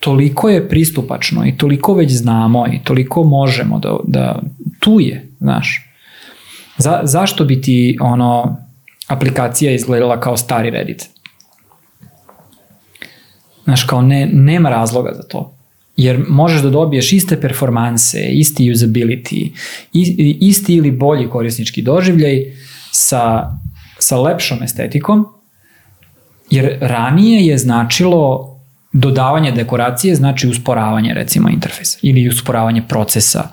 toliko 0.00 0.48
je 0.48 0.68
pristupačno 0.68 1.46
i 1.46 1.56
toliko 1.56 1.94
već 1.94 2.12
znamo 2.12 2.66
i 2.72 2.78
toliko 2.84 3.24
možemo 3.24 3.78
da, 3.78 3.96
da 4.04 4.42
tu 4.80 5.00
je, 5.00 5.28
znaš. 5.40 5.92
Za, 6.78 7.00
zašto 7.02 7.44
bi 7.44 7.60
ti 7.62 7.98
ono 8.00 8.56
aplikacija 9.06 9.72
izgledala 9.72 10.20
kao 10.20 10.36
stari 10.36 10.70
Reddit? 10.70 11.08
Znaš, 13.64 13.84
kao 13.84 14.02
ne, 14.02 14.26
nema 14.32 14.70
razloga 14.70 15.12
za 15.14 15.22
to. 15.22 15.52
Jer 15.96 16.24
možeš 16.28 16.62
da 16.62 16.70
dobiješ 16.70 17.12
iste 17.12 17.40
performanse, 17.40 18.28
isti 18.30 18.70
usability, 18.70 19.50
isti 20.40 20.74
ili 20.74 20.90
bolji 20.90 21.28
korisnički 21.28 21.82
doživljaj 21.82 22.44
sa, 22.90 23.50
sa 23.98 24.20
lepšom 24.20 24.62
estetikom, 24.62 25.26
jer 26.50 26.78
ranije 26.80 27.46
je 27.46 27.58
značilo 27.58 28.55
dodavanje 28.98 29.52
dekoracije 29.52 30.14
znači 30.14 30.48
usporavanje 30.48 31.14
recimo 31.14 31.48
interfejsa 31.48 31.98
ili 32.02 32.28
usporavanje 32.28 32.82
procesa 32.88 33.48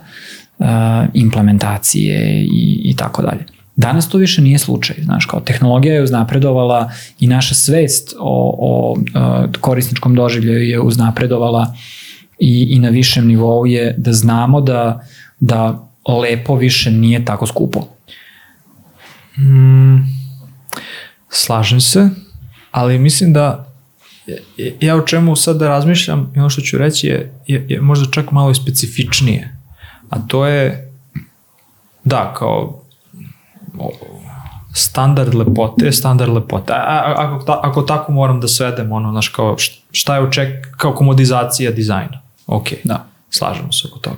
uh, 0.57 0.68
implementacije 1.14 2.44
i, 2.44 2.82
i 2.84 2.95
tako 2.95 3.22
dalje. 3.22 3.45
Danas 3.76 4.10
to 4.10 4.18
više 4.18 4.41
nije 4.41 4.60
slučaj, 4.60 4.95
znaš, 5.03 5.26
kao 5.26 5.40
tehnologija 5.40 5.94
je 5.94 6.03
uznapredovala 6.03 6.91
i 7.20 7.28
naša 7.28 7.56
svest 7.56 8.14
o, 8.20 8.56
o, 8.60 8.98
o 9.15 9.48
korisničkom 9.60 10.15
doživljaju 10.15 10.61
je 10.70 10.80
uznapredovala 10.80 11.74
i, 12.40 12.68
i 12.70 12.80
na 12.80 12.90
višem 12.90 13.28
nivou 13.28 13.65
je 13.65 13.95
da 13.98 14.14
znamo 14.14 14.61
da, 14.61 15.07
da 15.40 15.88
lepo 16.22 16.56
više 16.56 16.91
nije 16.91 17.26
tako 17.26 17.48
skupo. 17.48 17.88
Mm, 19.38 19.98
slažem 21.30 21.82
se, 21.82 22.10
ali 22.72 22.99
mislim 22.99 23.34
da 23.34 23.73
ja 24.80 24.95
o 24.95 25.02
čemu 25.02 25.36
sad 25.36 25.58
da 25.58 25.68
razmišljam 25.68 26.34
i 26.36 26.40
ono 26.40 26.50
što 26.50 26.62
ću 26.62 26.78
reći 26.78 27.08
je, 27.08 27.34
je, 27.48 27.66
je 27.70 27.82
možda 27.82 28.12
čak 28.12 28.32
malo 28.32 28.52
i 28.52 28.56
specifičnije, 28.56 29.58
a 30.10 30.20
to 30.28 30.45
je 30.45 30.91
da, 32.04 32.34
kao 32.38 32.84
standard 34.74 35.36
lepote, 35.36 35.91
standard 35.91 36.34
lepote. 36.34 36.74
A, 36.74 36.76
a, 36.78 37.14
ako, 37.18 37.45
ta, 37.45 37.60
ako 37.64 37.82
tako 37.82 38.12
moram 38.12 38.40
da 38.40 38.48
svedem, 38.48 38.91
ono, 38.91 39.12
znaš, 39.12 39.30
kao 39.30 39.56
šta 39.91 40.16
je 40.16 40.22
oček, 40.22 40.78
kao 40.78 40.94
komodizacija 40.94 41.72
dizajna. 41.72 42.22
Ok, 42.48 42.68
da, 42.84 43.06
slažemo 43.30 43.72
se 43.72 43.88
oko 43.88 44.00
toga. 44.00 44.18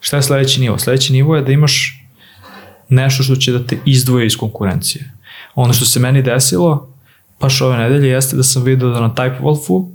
Šta 0.00 0.16
je 0.16 0.22
sledeći 0.22 0.60
nivo? 0.60 0.78
Sledeći 0.78 1.12
nivo 1.12 1.36
je 1.36 1.42
da 1.42 1.52
imaš 1.52 1.98
nešto 2.88 3.22
što 3.22 3.36
će 3.36 3.52
da 3.52 3.66
te 3.66 3.78
izdvoje 3.84 4.26
iz 4.26 4.36
konkurencije. 4.36 5.12
Ono 5.54 5.72
što 5.72 5.84
se 5.84 6.00
meni 6.00 6.22
desilo, 6.22 6.91
baš 7.42 7.60
ove 7.60 7.76
nedelje, 7.76 8.08
jeste 8.08 8.36
da 8.36 8.42
sam 8.42 8.62
vidio 8.62 8.88
da 8.88 9.00
na 9.00 9.10
TypeWolfu, 9.14 9.88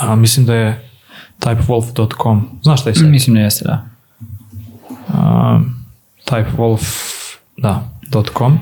a, 0.00 0.16
mislim 0.16 0.46
da 0.46 0.54
je 0.54 0.90
typewolf.com, 1.40 2.48
znaš 2.62 2.80
šta 2.80 2.90
je 2.90 2.94
sad? 2.94 3.08
Mislim 3.08 3.36
da 3.36 3.40
jeste, 3.40 3.64
da. 3.64 3.86
A, 5.08 5.60
TypeWolf 6.26 6.84
da, 7.56 7.88
.com, 8.38 8.58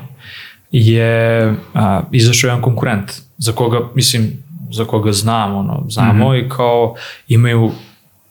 je 0.71 1.55
a, 1.73 2.01
izašao 2.11 2.47
jedan 2.47 2.61
konkurent 2.61 3.11
za 3.37 3.51
koga, 3.51 3.79
mislim, 3.95 4.43
za 4.71 4.85
koga 4.85 5.11
znam, 5.11 5.55
ono, 5.55 5.85
znamo 5.89 6.29
mm 6.29 6.31
-hmm. 6.31 6.45
i 6.45 6.49
kao 6.49 6.95
imaju 7.27 7.71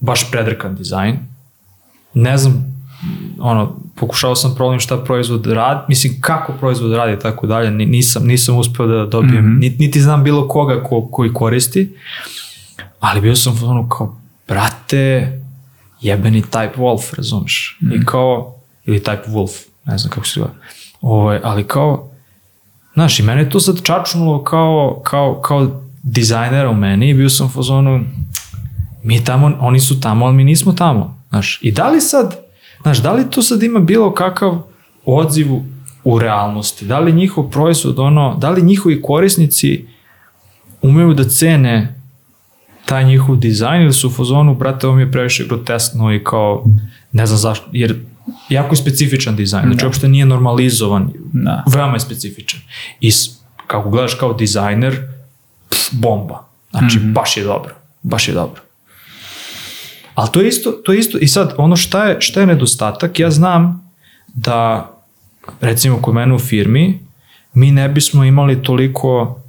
baš 0.01 0.31
predrkan 0.31 0.75
dizajn. 0.75 1.19
Ne 2.15 2.37
znam, 2.37 2.74
ono, 3.39 3.77
pokušao 3.95 4.37
sam 4.37 4.55
problem 4.55 4.81
šta 4.81 5.05
proizvod 5.05 5.47
radi, 5.47 5.81
mislim 5.89 6.21
kako 6.21 6.53
proizvod 6.53 6.93
radi 6.93 7.13
i 7.13 7.19
tako 7.19 7.47
dalje, 7.47 7.71
nisam, 7.71 8.27
nisam 8.27 8.57
uspeo 8.57 8.87
da 8.87 9.07
dobijem, 9.07 9.45
mm 9.45 9.59
-hmm. 9.61 9.79
niti 9.79 10.01
znam 10.01 10.25
bilo 10.25 10.49
koga 10.49 10.83
ko, 10.83 11.09
koji 11.11 11.33
koristi, 11.33 11.97
ali 13.01 13.21
bio 13.21 13.37
sam 13.37 13.61
ono 13.65 13.89
kao, 13.89 14.17
brate, 14.49 15.33
jebeni 16.01 16.43
Type 16.43 16.77
Wolf, 16.77 17.17
razumeš? 17.17 17.79
Mm 17.81 17.87
-hmm. 17.87 17.95
I 17.95 17.97
mhm. 17.97 18.07
kao, 18.07 18.55
ili 18.85 19.01
Type 19.01 19.27
Wolf, 19.29 19.67
ne 19.85 19.99
znam 19.99 20.11
kako 20.11 20.27
se 20.27 20.41
zove. 20.41 20.53
Ovaj, 21.01 21.41
ali 21.43 21.65
kao, 21.65 22.11
znaš, 22.95 23.21
i 23.21 23.23
mene 23.23 23.41
je 23.41 23.51
to 23.51 23.61
sad 23.61 23.83
čačnulo 23.83 24.45
kao, 24.45 25.03
kao, 25.05 25.41
kao 25.41 25.81
dizajnera 26.03 26.71
u 26.71 26.75
meni 26.75 27.11
i 27.11 27.15
bio 27.15 27.31
sam 27.31 27.47
u 27.47 27.51
fazonu, 27.51 28.05
mi 29.03 29.25
tamo, 29.25 29.57
oni 29.61 29.81
su 29.81 30.01
tamo, 30.01 30.27
ali 30.27 30.35
mi 30.35 30.45
nismo 30.45 30.73
tamo. 30.73 31.23
Znaš, 31.29 31.59
i 31.63 31.73
da 31.73 31.89
li 31.89 32.01
sad, 32.01 32.44
znaš, 32.85 32.99
da 32.99 33.13
li 33.13 33.31
to 33.31 33.43
sad 33.43 33.63
ima 33.63 33.81
bilo 33.81 34.13
kakav 34.13 34.63
odziv 35.07 35.47
u 36.05 36.19
realnosti? 36.19 36.85
Da 36.85 36.99
li 36.99 37.13
njihov 37.13 37.51
proizvod, 37.51 37.99
ono, 37.99 38.37
da 38.37 38.51
li 38.51 38.63
njihovi 38.63 39.03
korisnici 39.03 39.85
umeju 40.83 41.15
da 41.15 41.25
cene 41.25 42.01
taj 42.87 43.05
njihov 43.05 43.37
dizajn 43.37 43.83
ili 43.83 43.93
su 43.93 44.09
u 44.09 44.13
fazonu, 44.13 44.55
brate, 44.55 44.87
ovo 44.87 44.97
mi 44.97 45.03
je 45.03 45.13
previše 45.13 45.45
groteskno 45.45 46.15
i 46.15 46.25
kao, 46.25 46.65
ne 47.13 47.27
znam 47.27 47.39
zašto, 47.39 47.67
jer 47.73 48.01
jako 48.49 48.73
je 48.73 48.77
specifičan 48.77 49.37
dizajn, 49.37 49.65
znači 49.65 49.81
Da. 49.81 49.87
uopšte 49.87 50.09
nije 50.09 50.27
normalizovan, 50.27 51.11
Da. 51.33 51.65
veoma 51.69 51.95
je 51.95 52.01
specifičan. 52.01 52.61
I 53.01 53.11
kako 53.67 53.91
gledaš 53.91 54.15
kao 54.15 54.33
dizajner, 54.33 55.01
pff, 55.69 55.81
bomba. 55.93 56.45
Znači, 56.71 56.99
Mhm. 56.99 57.13
baš 57.13 57.37
je 57.37 57.45
dobro. 57.45 57.75
Baš 58.03 58.29
je 58.29 58.35
dobro. 58.35 58.61
Ali 60.15 60.29
to 60.33 60.41
je 60.41 60.49
isto, 60.49 60.73
to 60.73 60.93
je 60.93 60.99
isto, 60.99 61.19
i 61.19 61.29
sad, 61.29 61.55
ono 61.57 61.77
šta 61.77 62.05
je, 62.05 62.17
šta 62.21 62.41
je 62.41 62.47
nedostatak, 62.47 63.21
ja 63.21 63.31
znam 63.31 63.91
da, 64.35 64.91
recimo, 65.61 66.03
kod 66.03 66.15
mene 66.15 66.35
u 66.35 66.39
firmi, 66.39 67.01
mi 67.55 67.73
ne 67.73 67.89
bismo 67.89 68.25
imali 68.25 68.63
toliko 68.63 69.41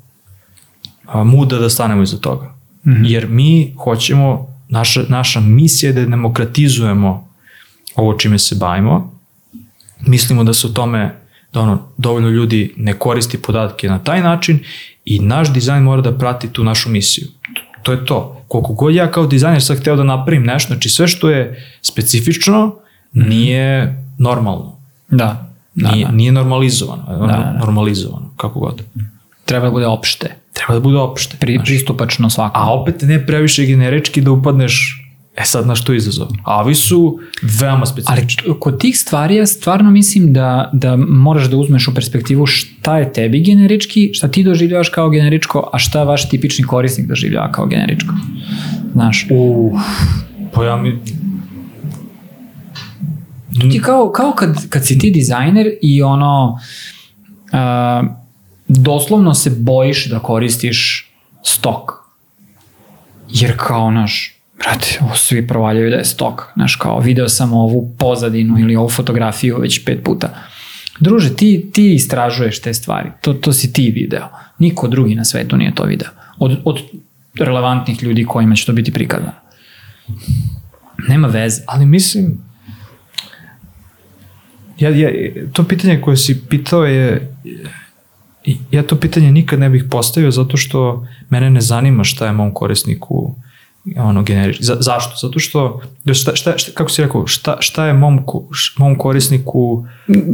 a, 1.07 1.23
muda 1.23 1.57
da 1.57 1.69
stanemo 1.69 2.03
iza 2.03 2.17
toga. 2.17 2.55
Mhm. 2.87 3.05
Jer 3.05 3.27
mi 3.27 3.75
hoćemo, 3.83 4.55
naša, 4.69 5.03
naša 5.09 5.39
misija 5.39 5.89
je 5.89 5.93
da 5.93 6.05
demokratizujemo 6.05 7.27
ovo 7.95 8.13
čime 8.13 8.39
se 8.39 8.55
bavimo. 8.55 9.19
Mislimo 10.01 10.43
da 10.43 10.53
se 10.53 10.67
o 10.67 10.69
tome, 10.69 11.15
da 11.53 11.61
ono, 11.61 11.87
dovoljno 11.97 12.29
ljudi 12.29 12.73
ne 12.77 12.93
koristi 12.93 13.41
podatke 13.41 13.89
na 13.89 13.99
taj 13.99 14.21
način 14.21 14.59
i 15.05 15.19
naš 15.19 15.53
dizajn 15.53 15.83
mora 15.83 16.01
da 16.01 16.17
prati 16.17 16.49
tu 16.49 16.63
našu 16.63 16.89
misiju. 16.89 17.27
To 17.83 17.91
je 17.91 18.05
to. 18.05 18.44
Koliko 18.61 18.73
god 18.73 18.95
ja 18.95 19.11
kao 19.11 19.27
dizajner 19.27 19.64
sad 19.64 19.80
hteo 19.80 19.95
da 19.95 20.03
napravim 20.03 20.44
nešto, 20.44 20.73
znači 20.73 20.90
sve 20.90 21.07
što 21.07 21.30
je 21.30 21.65
specifično 21.82 22.76
nije 23.14 24.03
normalno. 24.18 24.77
Da. 25.10 25.49
Da, 25.76 25.91
nije, 25.91 26.06
da. 26.06 26.11
nije 26.11 26.32
normalizovano. 26.32 27.03
Da, 27.07 27.27
da. 27.27 27.57
Normalizovano, 27.60 28.34
kako 28.38 28.60
god. 28.60 28.82
Treba 29.45 29.65
da 29.65 29.72
bude 29.72 29.88
opšte. 29.88 30.36
Treba 30.53 30.73
da 30.73 30.80
bude 30.80 30.98
opšte. 30.98 31.38
Pri, 31.40 31.60
pristupačno 31.60 32.30
svakom. 32.30 32.61
A 32.61 32.73
opet 32.73 33.02
ne 33.02 33.26
previše 33.26 33.65
generički 33.65 34.22
da 34.22 34.32
upadneš 34.32 35.05
E 35.37 35.43
sad 35.45 35.67
na 35.67 35.75
što 35.75 35.93
je 35.93 35.97
izazov? 35.97 36.27
A 36.43 36.59
ovi 36.61 36.75
su 36.75 37.19
veoma 37.59 37.77
Ali 37.77 37.87
specifični. 37.87 38.43
t- 38.43 38.59
kod 38.59 38.79
tih 38.79 38.99
stvari 38.99 39.35
ja 39.35 39.45
stvarno 39.45 39.91
mislim 39.91 40.33
da, 40.33 40.69
da 40.73 40.95
moraš 40.95 41.45
da 41.45 41.57
uzmeš 41.57 41.87
u 41.87 41.93
perspektivu 41.93 42.45
šta 42.45 42.97
je 42.97 43.13
tebi 43.13 43.43
generički, 43.43 44.13
šta 44.13 44.27
ti 44.27 44.43
doživljavaš 44.43 44.89
kao 44.89 45.09
generičko, 45.09 45.69
a 45.73 45.79
šta 45.79 46.03
vaš 46.03 46.29
tipični 46.29 46.65
korisnik 46.65 47.07
doživljava 47.07 47.51
kao 47.51 47.65
generičko. 47.65 48.13
Znaš, 48.93 49.27
U, 49.31 49.77
pa 50.53 50.65
ja 50.65 50.75
mi... 50.75 50.99
ti 53.71 53.81
kao, 53.81 54.11
kao 54.11 54.31
kad, 54.31 54.69
kad 54.69 54.85
si 54.85 54.99
ti 54.99 55.11
dizajner 55.11 55.67
i 55.81 56.01
ono 56.03 56.59
uh, 57.53 58.09
doslovno 58.67 59.33
se 59.33 59.49
bojiš 59.49 60.09
da 60.09 60.19
koristiš 60.19 61.11
stok. 61.43 61.91
Jer 63.29 63.53
kao, 63.57 63.91
naš, 63.91 64.34
brate, 64.57 64.99
ovo 65.02 65.15
svi 65.15 65.48
provaljaju 65.48 65.90
da 65.90 65.95
je 65.95 66.06
stok. 66.06 66.44
Znaš, 66.56 66.76
kao, 66.76 66.99
video 66.99 67.30
sam 67.30 67.53
ovu 67.53 67.95
pozadinu 67.98 68.60
ili 68.60 68.76
ovu 68.76 68.90
fotografiju 68.90 69.57
već 69.60 69.86
pet 69.86 70.03
puta. 70.03 70.30
Druže, 70.99 71.36
ti, 71.36 71.69
ti 71.73 71.94
istražuješ 71.94 72.61
te 72.61 72.73
stvari. 72.73 73.10
To, 73.22 73.34
to 73.34 73.53
si 73.53 73.73
ti 73.73 73.91
video. 73.95 74.27
Niko 74.60 74.88
drugi 74.88 75.15
na 75.15 75.26
svetu 75.26 75.57
nije 75.57 75.76
to 75.76 75.84
video. 75.84 76.10
Od, 76.38 76.61
od 76.65 76.80
relevantnih 77.40 78.03
ljudi 78.03 78.26
kojima 78.26 78.56
će 78.56 78.65
to 78.65 78.73
biti 78.73 78.91
prikazano. 78.91 79.32
Nema 81.07 81.27
veze. 81.27 81.61
Ali 81.68 81.86
mislim... 81.86 82.38
Ja, 84.80 84.90
ja, 84.90 85.10
to 85.53 85.64
pitanje 85.64 86.02
koje 86.02 86.18
si 86.18 86.41
pitao 86.49 86.86
je... 86.86 87.36
Ja 88.72 88.84
to 88.84 88.95
pitanje 88.95 89.32
nikad 89.32 89.60
ne 89.60 89.69
bih 89.69 89.84
postavio 89.91 90.32
zato 90.32 90.57
što 90.57 91.07
mene 91.30 91.49
ne 91.49 91.61
zanima 91.61 92.03
šta 92.03 92.26
je 92.26 92.32
mom 92.32 92.53
korisniku 92.53 93.36
ono 93.97 94.23
generič. 94.23 94.61
Za, 94.61 94.77
zašto? 94.79 95.27
Zato 95.27 95.39
što 95.39 95.81
šta, 96.13 96.35
šta, 96.35 96.57
šta, 96.57 96.71
kako 96.73 96.89
si 96.89 97.01
rekao, 97.01 97.27
šta, 97.27 97.57
šta 97.59 97.85
je 97.85 97.93
mom, 97.93 98.19
mom 98.77 98.97
korisniku 98.97 99.85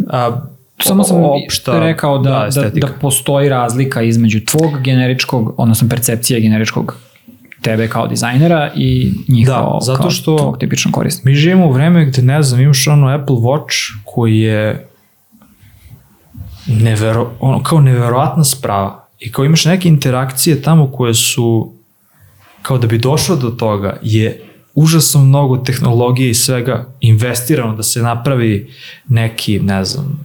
a, 0.09 0.41
Samo 0.79 1.03
sam 1.03 1.17
opšta 1.17 1.79
rekao 1.79 2.17
da, 2.17 2.29
da, 2.29 2.45
estetika. 2.47 2.87
da 2.87 2.93
postoji 2.93 3.49
razlika 3.49 4.01
između 4.01 4.45
tvog 4.45 4.81
generičkog, 4.81 5.53
odnosno 5.57 5.89
percepcije 5.89 6.39
generičkog 6.39 6.95
tebe 7.61 7.87
kao 7.87 8.07
dizajnera 8.07 8.71
i 8.75 9.11
njihovo 9.27 9.73
Da, 9.73 9.79
zato 9.81 10.01
kao 10.01 10.11
što- 10.11 10.37
tvog 10.37 10.57
tipičnog 10.57 10.93
korisnika. 10.93 11.29
Mi 11.29 11.35
živimo 11.35 11.67
u 11.67 11.71
vreme 11.71 12.05
gde, 12.05 12.21
ne 12.21 12.43
znam, 12.43 12.61
imaš 12.61 12.87
ono 12.87 13.07
Apple 13.07 13.35
Watch 13.35 13.91
koji 14.05 14.39
je 14.39 14.87
nevero, 16.67 17.31
ono, 17.39 17.63
kao 17.63 17.81
neverovatna 17.81 18.43
sprava 18.43 19.07
i 19.19 19.31
kao 19.31 19.45
imaš 19.45 19.65
neke 19.65 19.87
interakcije 19.87 20.61
tamo 20.61 20.91
koje 20.91 21.13
su 21.13 21.73
kao 22.61 22.77
da 22.77 22.87
bi 22.87 22.97
došlo 22.97 23.35
do 23.35 23.49
toga 23.49 23.97
je 24.01 24.41
užasno 24.73 25.21
mnogo 25.21 25.57
tehnologije 25.57 26.29
i 26.29 26.33
svega 26.33 26.87
investirano 27.01 27.75
da 27.75 27.83
se 27.83 28.01
napravi 28.01 28.69
neki, 29.07 29.59
ne 29.59 29.85
znam, 29.85 30.19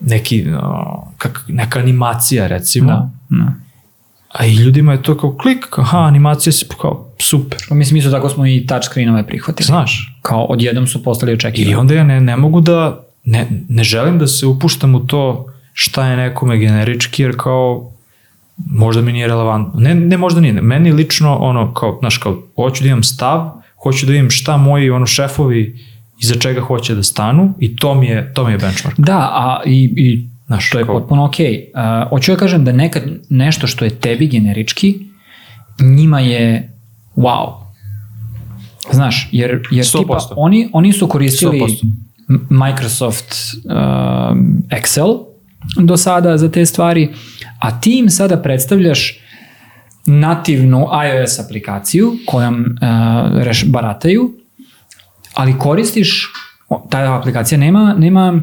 neki, 0.00 0.42
no, 0.42 0.84
kak, 1.18 1.44
neka 1.48 1.78
animacija 1.78 2.46
recimo, 2.46 2.86
Da, 2.86 3.10
da. 3.30 3.52
a 4.32 4.46
i 4.46 4.54
ljudima 4.54 4.92
je 4.92 5.02
to 5.02 5.18
kao 5.18 5.36
klik, 5.36 5.78
aha, 5.78 5.98
animacija 5.98 6.52
se 6.52 6.66
kao 6.80 7.10
super, 7.18 7.58
Pa 7.68 7.74
Mislim, 7.74 7.96
isto 7.96 8.10
tako 8.10 8.28
smo 8.28 8.46
i 8.46 8.66
touchscreenove 8.66 9.26
prihvatili. 9.26 9.66
znaš, 9.66 10.18
Kao 10.22 10.44
odjednom 10.44 10.86
su 10.86 11.02
postali 11.02 11.32
I 11.32 11.34
očekivani. 11.34 11.74
onda 11.74 11.94
ja 11.94 12.04
ne, 12.04 12.20
ne 12.20 12.36
mogu 12.36 12.60
da, 12.60 13.04
ne, 13.24 13.46
ne 13.68 13.84
želim 13.84 14.18
da 14.18 14.26
se 14.26 14.46
upuštam 14.46 14.94
u 14.94 15.00
to 15.00 15.46
šta 15.72 16.06
je 16.06 16.16
nekome 16.16 16.58
generički, 16.58 17.22
jer 17.22 17.34
kao 17.36 17.92
možda 18.56 19.02
mi 19.02 19.12
nije 19.12 19.26
relevantno. 19.28 19.80
Ne, 19.80 19.94
ne 19.94 20.16
možda 20.16 20.40
nije, 20.40 20.52
meni 20.52 20.92
lično 20.92 21.36
ono 21.36 21.74
kao, 21.74 21.96
znaš, 22.00 22.18
kao, 22.18 22.42
hoću 22.56 22.82
da 22.84 22.88
imam 22.88 23.02
stav, 23.02 23.50
hoću 23.82 24.06
da 24.06 24.12
vidim 24.12 24.30
šta 24.30 24.56
moji 24.56 24.90
ono 24.90 25.06
šefovi 25.06 25.78
iza 26.22 26.34
čega 26.34 26.60
hoće 26.60 26.94
da 26.94 27.02
stanu 27.02 27.54
i 27.60 27.76
to 27.76 27.94
mi 27.94 28.06
je, 28.06 28.32
to 28.34 28.46
mi 28.46 28.52
je 28.52 28.58
benchmark. 28.58 28.98
Da, 28.98 29.18
a 29.18 29.60
i, 29.66 29.94
i 29.96 30.28
Znaš, 30.46 30.70
to 30.70 30.78
je 30.78 30.84
kao- 30.84 31.00
potpuno 31.00 31.24
okej. 31.24 31.70
Okay. 31.74 32.02
Uh, 32.04 32.08
hoću 32.10 32.32
ja 32.32 32.36
kažem 32.36 32.64
da 32.64 32.72
nekad 32.72 33.02
nešto 33.30 33.66
što 33.66 33.84
je 33.84 33.90
tebi 33.90 34.26
generički, 34.26 34.98
njima 35.80 36.20
je 36.20 36.72
wow. 37.16 37.52
Znaš, 38.92 39.28
jer, 39.32 39.62
jer 39.70 39.84
100%. 39.84 39.98
tipa 39.98 40.18
oni, 40.36 40.68
oni 40.72 40.92
su 40.92 41.08
koristili 41.08 41.60
100%. 41.60 41.92
M- 42.30 42.46
Microsoft 42.50 43.34
um, 43.64 44.62
Excel 44.70 45.25
do 45.80 45.96
sada 45.96 46.38
za 46.38 46.50
te 46.50 46.66
stvari, 46.66 47.14
a 47.60 47.80
ti 47.80 47.98
im 47.98 48.10
sada 48.10 48.42
predstavljaš 48.42 49.20
nativnu 50.06 50.86
iOS 51.06 51.38
aplikaciju 51.38 52.16
kojom 52.26 52.54
uh, 52.54 53.42
reš, 53.42 53.64
barataju, 53.64 54.34
ali 55.34 55.58
koristiš, 55.58 56.32
ta 56.90 57.18
aplikacija 57.18 57.58
nema, 57.58 57.94
nema 57.98 58.40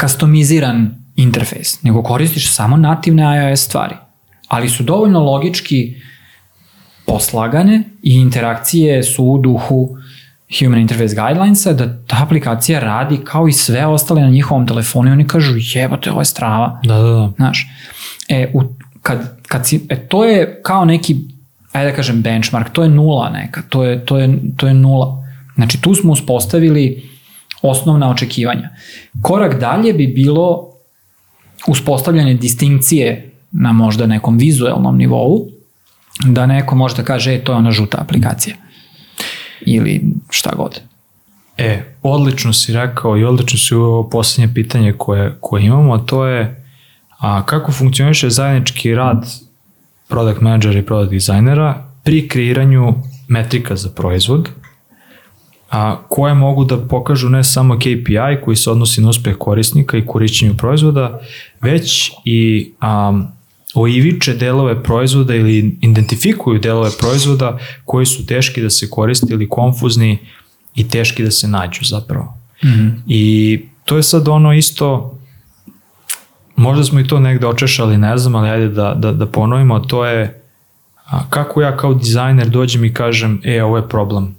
customiziran 0.00 0.94
interfejs, 1.16 1.82
nego 1.82 2.02
koristiš 2.02 2.52
samo 2.52 2.76
nativne 2.76 3.50
iOS 3.50 3.60
stvari, 3.60 3.94
ali 4.48 4.68
su 4.68 4.82
dovoljno 4.82 5.20
logički 5.20 5.94
poslagane 7.06 7.82
i 8.02 8.14
interakcije 8.14 9.02
su 9.02 9.24
u 9.24 9.38
duhu 9.38 9.95
Human 10.58 10.80
Interface 10.80 11.14
Guidelinesa, 11.14 11.72
da 11.72 12.02
ta 12.06 12.22
aplikacija 12.22 12.80
radi 12.80 13.18
kao 13.24 13.48
i 13.48 13.52
sve 13.52 13.86
ostale 13.86 14.20
na 14.20 14.28
njihovom 14.28 14.66
telefonu 14.66 15.08
i 15.08 15.12
oni 15.12 15.26
kažu 15.26 15.54
jebate, 15.74 16.10
ovo 16.10 16.20
je 16.20 16.24
strava. 16.24 16.80
Da, 16.84 16.94
da, 16.94 17.02
da. 17.02 17.32
Znaš, 17.36 17.66
e, 18.28 18.50
u, 18.54 18.62
kad, 19.02 19.42
kad 19.48 19.66
si, 19.66 19.86
e, 19.88 19.96
to 20.08 20.24
je 20.24 20.60
kao 20.62 20.84
neki, 20.84 21.16
ajde 21.72 21.90
da 21.90 21.96
kažem 21.96 22.22
benchmark, 22.22 22.70
to 22.72 22.82
je 22.82 22.88
nula 22.88 23.30
neka, 23.30 23.62
to 23.68 23.84
je, 23.84 24.04
to 24.04 24.18
je, 24.18 24.38
to 24.56 24.66
je 24.66 24.74
nula. 24.74 25.24
Znači 25.54 25.80
tu 25.80 25.94
smo 25.94 26.12
uspostavili 26.12 27.08
osnovna 27.62 28.10
očekivanja. 28.10 28.70
Korak 29.22 29.60
dalje 29.60 29.92
bi 29.92 30.06
bilo 30.06 30.72
uspostavljanje 31.66 32.34
distinkcije 32.34 33.30
na 33.52 33.72
možda 33.72 34.06
nekom 34.06 34.38
vizuelnom 34.38 34.96
nivou, 34.96 35.48
da 36.24 36.46
neko 36.46 36.74
može 36.74 36.96
da 36.96 37.02
kaže, 37.02 37.34
e, 37.34 37.44
to 37.44 37.52
je 37.52 37.56
ona 37.56 37.70
žuta 37.70 37.98
aplikacija. 38.00 38.56
Ili 39.66 40.02
šta 40.30 40.50
god. 40.56 40.80
E, 41.58 41.82
odlično 42.02 42.52
si 42.52 42.72
rekao 42.72 43.18
i 43.18 43.24
odlično 43.24 43.58
si 43.58 43.74
uveo 43.74 44.10
poslednje 44.10 44.54
pitanje 44.54 44.92
koje, 44.92 45.36
koje 45.40 45.64
imamo, 45.64 45.94
a 45.94 45.98
to 45.98 46.26
je 46.26 46.64
a, 47.18 47.46
kako 47.46 47.72
funkcioniše 47.72 48.30
zajednički 48.30 48.94
rad 48.94 49.26
product 50.08 50.40
managera 50.40 50.78
i 50.78 50.86
product 50.86 51.12
designera 51.12 51.84
pri 52.04 52.28
kreiranju 52.28 52.94
metrika 53.28 53.76
za 53.76 53.88
proizvod, 53.88 54.48
a, 55.70 55.96
koje 56.08 56.34
mogu 56.34 56.64
da 56.64 56.78
pokažu 56.88 57.28
ne 57.28 57.44
samo 57.44 57.78
KPI 57.78 58.44
koji 58.44 58.56
se 58.56 58.70
odnosi 58.70 59.00
na 59.00 59.08
uspeh 59.08 59.36
korisnika 59.38 59.96
i 59.96 60.06
korišćenju 60.06 60.56
proizvoda, 60.56 61.20
već 61.60 62.12
i 62.24 62.72
um, 62.82 63.35
oiviče 63.76 64.34
delove 64.34 64.82
proizvoda 64.82 65.34
ili 65.34 65.78
identifikuju 65.80 66.58
delove 66.58 66.90
proizvoda 66.98 67.58
koji 67.84 68.06
su 68.06 68.26
teški 68.26 68.62
da 68.62 68.70
se 68.70 68.90
koriste 68.90 69.26
ili 69.30 69.48
konfuzni 69.48 70.18
i 70.74 70.88
teški 70.88 71.24
da 71.24 71.30
se 71.30 71.48
nađu 71.48 71.84
zapravo. 71.84 72.38
Mhm. 72.64 72.88
I 73.06 73.60
to 73.84 73.96
je 73.96 74.02
sad 74.02 74.28
ono 74.28 74.52
isto 74.52 75.18
možda 76.56 76.84
smo 76.84 77.00
i 77.00 77.06
to 77.06 77.20
negde 77.20 77.46
očešali, 77.46 77.98
ne 77.98 78.18
znam, 78.18 78.34
ali 78.34 78.48
ajde 78.48 78.68
da, 78.68 78.94
da, 78.94 79.12
da 79.12 79.26
ponovimo, 79.26 79.80
to 79.80 80.06
je 80.06 80.42
a, 81.04 81.30
kako 81.30 81.62
ja 81.62 81.76
kao 81.76 81.94
dizajner 81.94 82.48
dođem 82.48 82.84
i 82.84 82.94
kažem, 82.94 83.40
e, 83.44 83.62
ovo 83.62 83.76
je 83.76 83.88
problem. 83.88 84.34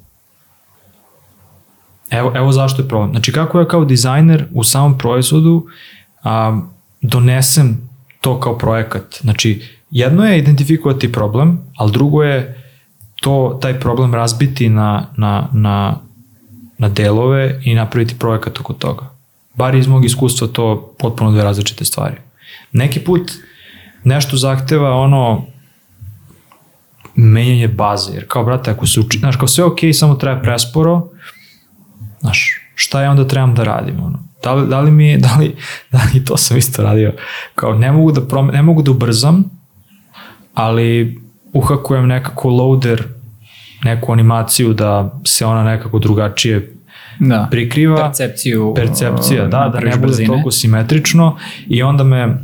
Evo, 2.10 2.32
evo 2.36 2.52
zašto 2.52 2.82
je 2.82 2.88
problem. 2.88 3.12
Znači, 3.12 3.32
kako 3.32 3.60
ja 3.60 3.68
kao 3.68 3.86
dizajner 3.86 4.46
u 4.52 4.64
samom 4.64 4.98
proizvodu 4.98 5.66
a, 6.24 6.62
donesem 7.02 7.90
to 8.22 8.40
kao 8.40 8.58
projekat. 8.58 9.04
Znači, 9.22 9.62
jedno 9.92 10.26
je 10.26 10.40
identifikovati 10.40 11.12
problem, 11.12 11.60
ali 11.78 11.92
drugo 11.92 12.24
je 12.24 12.64
to, 13.22 13.60
taj 13.62 13.80
problem 13.80 14.14
razbiti 14.14 14.70
na, 14.70 15.06
na, 15.18 15.48
na, 15.54 15.96
na 16.78 16.90
delove 16.90 17.62
i 17.64 17.76
napraviti 17.76 18.20
projekat 18.20 18.60
oko 18.60 18.74
toga. 18.74 19.10
Bar 19.54 19.76
iz 19.76 19.88
mog 19.88 20.06
iskustva 20.06 20.48
to 20.48 20.94
potpuno 21.00 21.32
dve 21.32 21.44
različite 21.44 21.86
stvari. 21.86 22.16
Neki 22.72 23.00
put 23.00 23.32
nešto 24.04 24.38
zahteva 24.38 24.96
ono 24.96 25.46
menjanje 27.16 27.68
baze, 27.68 28.14
jer 28.14 28.28
kao 28.28 28.44
brate, 28.44 28.72
ako 28.72 28.88
se 28.88 29.00
uči, 29.00 29.20
znaš, 29.20 29.36
kao 29.36 29.48
sve 29.48 29.64
ok, 29.64 29.80
samo 29.94 30.16
treba 30.16 30.42
presporo, 30.42 31.10
znaš, 32.20 32.67
šta 32.78 33.02
ja 33.02 33.12
onda 33.12 33.28
trebam 33.28 33.56
da 33.56 33.64
radim, 33.64 33.96
ono, 34.00 34.20
da 34.44 34.54
li, 34.54 34.68
da 34.68 34.82
li 34.82 34.92
mi, 34.92 35.18
da 35.28 35.38
li, 35.40 35.56
da 35.92 36.02
li 36.06 36.26
to 36.26 36.38
sam 36.38 36.58
isto 36.58 36.84
radio, 36.84 37.14
kao 37.56 37.74
ne 37.76 37.92
mogu 37.92 38.12
da, 38.12 38.22
prom, 38.22 38.48
ne 38.48 38.62
mogu 38.62 38.82
da 38.82 38.92
ubrzam, 38.92 39.44
ali 40.54 41.20
uhakujem 41.54 42.08
nekako 42.08 42.50
loader, 42.50 43.04
neku 43.84 44.12
animaciju 44.12 44.74
da 44.74 44.92
se 45.26 45.46
ona 45.46 45.64
nekako 45.64 46.00
drugačije 46.00 46.74
Da. 47.20 47.48
prikriva. 47.52 47.96
Percepciju. 47.98 48.74
Percepcija, 48.76 49.46
da, 49.46 49.70
da 49.70 49.80
ne 49.80 49.90
bude 49.90 49.98
brzine. 50.00 50.28
toliko 50.28 50.52
simetrično 50.52 51.38
i 51.68 51.84
onda 51.84 52.04
me 52.04 52.38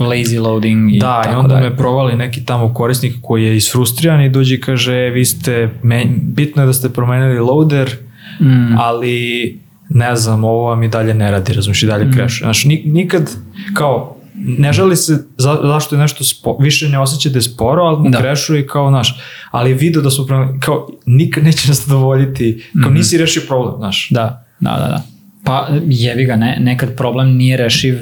Lazy 0.00 0.40
loading 0.40 0.90
i 0.90 0.98
da, 0.98 1.20
i 1.20 1.24
tako 1.24 1.40
onda 1.40 1.54
dalje. 1.54 1.70
me 1.70 1.76
provali 1.76 2.16
neki 2.16 2.44
tamo 2.44 2.74
korisnik 2.74 3.14
koji 3.22 3.44
je 3.44 3.56
isfrustriran 3.56 4.20
i 4.20 4.28
dođe 4.28 4.54
i 4.54 4.60
kaže, 4.60 4.94
"E, 4.96 5.10
vi 5.10 5.24
ste, 5.24 5.70
me, 5.82 6.04
bitno 6.18 6.62
je 6.62 6.66
da 6.66 6.72
ste 6.72 6.88
promenili 6.88 7.38
loader, 7.40 7.96
Mm. 8.40 8.78
ali 8.78 9.60
ne 9.90 10.16
znam, 10.16 10.44
ovo 10.44 10.62
vam 10.62 10.82
i 10.82 10.88
dalje 10.88 11.14
ne 11.14 11.30
radi, 11.30 11.52
razumiješ, 11.52 11.82
i 11.82 11.86
dalje 11.86 12.04
mm. 12.04 12.12
crash. 12.12 12.38
Znaš, 12.38 12.64
ni- 12.64 12.82
nikad, 12.86 13.30
kao, 13.74 14.16
ne 14.36 14.72
želi 14.72 14.96
se 14.96 15.12
za, 15.38 15.58
zašto 15.62 15.94
je 15.94 16.00
nešto 16.00 16.24
spo, 16.24 16.56
više 16.60 16.88
ne 16.88 16.98
osjeća 16.98 17.28
da 17.28 17.38
je 17.38 17.42
sporo, 17.42 17.82
ali 17.82 17.98
mu 17.98 18.10
Da. 18.10 18.18
crashuje 18.18 18.60
i 18.60 18.66
kao, 18.66 18.88
znaš, 18.90 19.20
ali 19.50 19.74
video 19.74 20.02
da 20.02 20.10
su 20.10 20.26
kao, 20.60 20.88
nikad 21.06 21.44
neće 21.44 21.68
nas 21.68 21.86
zadovoljiti, 21.86 22.64
kao 22.72 22.90
Mhm. 22.90 22.94
nisi 22.94 23.18
rešio 23.18 23.42
problem, 23.48 23.74
znaš. 23.78 24.08
Da, 24.10 24.46
da, 24.60 24.70
da, 24.70 24.88
da. 24.88 25.02
Pa 25.44 25.68
jevi 25.86 26.24
ga, 26.24 26.36
ne, 26.36 26.56
nekad 26.60 26.96
problem 26.96 27.28
nije 27.28 27.56
rešiv 27.56 27.98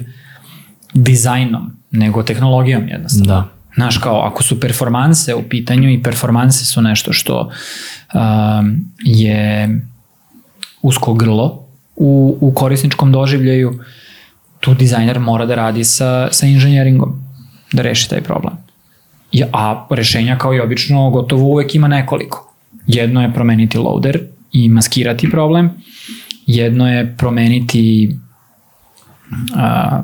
dizajnom, 0.95 1.71
nego 1.91 2.23
tehnologijom 2.23 2.89
jednostavno. 2.89 3.27
Da. 3.27 3.49
Znaš, 3.75 3.99
kao 3.99 4.21
ako 4.21 4.43
su 4.43 4.61
performanse 4.61 5.35
u 5.35 5.43
pitanju 5.43 5.91
i 5.91 6.03
performanse 6.03 6.65
su 6.65 6.83
nešto 6.83 7.13
što 7.13 7.51
um, 8.15 8.85
je 8.99 9.69
usko 10.83 11.15
grlo 11.15 11.67
u, 11.97 12.39
u 12.41 12.55
korisničkom 12.55 13.13
doživljaju, 13.13 13.79
tu 14.61 14.75
dizajner 14.75 15.19
mora 15.19 15.47
da 15.47 15.55
radi 15.55 15.85
sa, 15.85 16.29
sa 16.33 16.47
inženjeringom 16.47 17.23
da 17.73 17.83
reši 17.83 18.11
taj 18.11 18.21
problem. 18.21 18.55
Ja, 19.33 19.47
a 19.53 19.87
rešenja 19.91 20.39
kao 20.39 20.55
i 20.55 20.61
obično 20.61 21.11
gotovo 21.11 21.45
uvek 21.45 21.75
ima 21.75 21.89
nekoliko. 21.89 22.55
Jedno 22.87 23.23
je 23.23 23.35
promeniti 23.35 23.79
loader 23.79 24.21
i 24.53 24.69
maskirati 24.69 25.31
problem, 25.31 25.71
jedno 26.47 26.93
je 26.93 27.17
promeniti 27.17 28.17
a, 29.57 30.03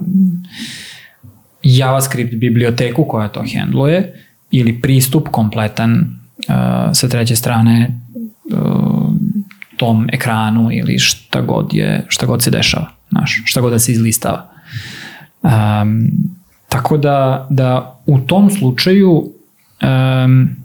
JavaScript 1.62 2.34
biblioteku 2.34 3.04
koja 3.04 3.28
to 3.28 3.44
handluje 3.54 4.24
ili 4.50 4.80
pristup 4.80 5.28
kompletan 5.28 5.92
uh, 6.00 6.54
sa 6.92 7.08
treće 7.08 7.36
strane 7.36 8.00
uh, 8.52 8.77
tom 9.78 10.08
ekranu 10.12 10.68
ili 10.72 10.98
šta 10.98 11.40
god 11.40 11.74
je 11.74 12.04
šta 12.08 12.26
god 12.26 12.42
se 12.42 12.50
dešava, 12.50 12.86
znaš, 13.10 13.42
šta 13.44 13.60
god 13.60 13.72
da 13.72 13.78
se 13.78 13.92
izlistava. 13.92 14.48
Um, 15.42 16.10
tako 16.68 16.96
da, 16.96 17.46
da 17.50 18.00
u 18.06 18.18
tom 18.18 18.50
slučaju 18.50 19.10
um, 19.10 20.56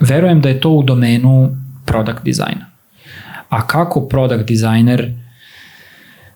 verujem 0.00 0.40
da 0.40 0.48
je 0.48 0.60
to 0.60 0.70
u 0.70 0.82
domenu 0.82 1.56
product 1.86 2.24
dizajna. 2.24 2.66
A 3.48 3.66
kako 3.66 4.08
product 4.08 4.44
dizajner 4.44 5.14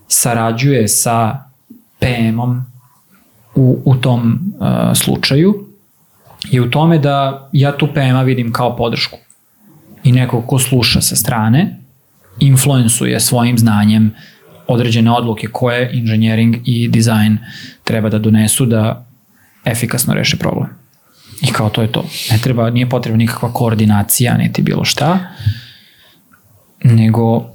sarađuje 0.08 0.88
sa 0.88 1.38
PM-om 1.98 2.64
u, 3.54 3.82
u 3.84 3.96
tom 3.96 4.40
uh, 4.58 4.66
slučaju 4.94 5.66
je 6.50 6.62
u 6.62 6.70
tome 6.70 6.98
da 6.98 7.48
ja 7.52 7.76
tu 7.76 7.88
PM-a 7.94 8.22
vidim 8.22 8.52
kao 8.52 8.76
podršku 8.76 9.18
i 10.04 10.12
nekog 10.12 10.46
ko 10.46 10.58
sluša 10.58 11.00
sa 11.00 11.16
strane, 11.16 11.80
influencuje 12.40 13.20
svojim 13.20 13.58
znanjem 13.58 14.14
određene 14.66 15.10
odluke 15.10 15.46
koje 15.52 15.90
inženjering 15.92 16.56
i 16.64 16.88
dizajn 16.88 17.38
treba 17.84 18.08
da 18.08 18.18
donesu 18.18 18.66
da 18.66 19.06
efikasno 19.64 20.14
reše 20.14 20.36
problem. 20.36 20.68
I 21.42 21.52
kao 21.52 21.68
to 21.68 21.82
je 21.82 21.92
to. 21.92 22.04
Ne 22.30 22.38
treba, 22.38 22.70
nije 22.70 22.88
potrebna 22.88 23.18
nikakva 23.18 23.52
koordinacija, 23.52 24.36
niti 24.36 24.62
bilo 24.62 24.84
šta, 24.84 25.18
nego 26.84 27.50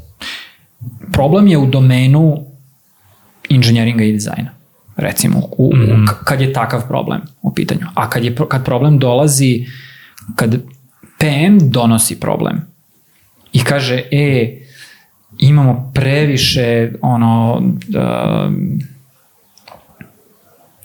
problem 1.11 1.47
je 1.47 1.57
u 1.57 1.65
domenu 1.65 2.45
inženjeringa 3.49 4.03
i 4.03 4.11
dizajna 4.11 4.59
recimo, 4.99 5.39
u, 5.57 5.75
mm. 5.75 6.05
Kad 6.23 6.41
je 6.41 6.53
takav 6.53 6.87
problem 6.87 7.21
u 7.41 7.53
pitanju. 7.53 7.85
A 7.93 8.09
kad, 8.09 8.23
je, 8.23 8.35
kad 8.49 8.65
problem 8.65 8.99
dolazi, 8.99 9.65
kad 10.35 10.61
PM 11.19 11.57
donosi 11.69 12.19
problem 12.19 12.61
i 13.53 13.63
kaže, 13.63 14.03
e, 14.11 14.57
imamo 15.37 15.91
previše, 15.95 16.91
ono, 17.01 17.61
da, 17.87 18.49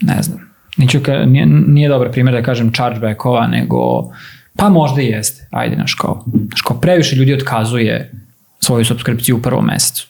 ne 0.01 0.21
znam, 0.21 0.51
neću, 0.77 0.99
nije, 1.25 1.45
nije 1.45 1.89
dobar 1.89 2.11
primjer 2.11 2.35
da 2.35 2.43
kažem 2.43 2.73
chargebackova, 2.73 3.47
nego, 3.47 4.11
pa 4.55 4.69
možda 4.69 5.01
i 5.01 5.05
jeste, 5.05 5.47
ajde, 5.51 5.75
naš 5.75 5.93
kao, 5.93 6.25
naš 6.51 6.61
kao, 6.61 6.79
previše 6.79 7.15
ljudi 7.15 7.33
otkazuje 7.33 8.11
svoju 8.59 8.85
subskripciju 8.85 9.37
u 9.37 9.41
prvom 9.41 9.65
mesecu. 9.65 10.07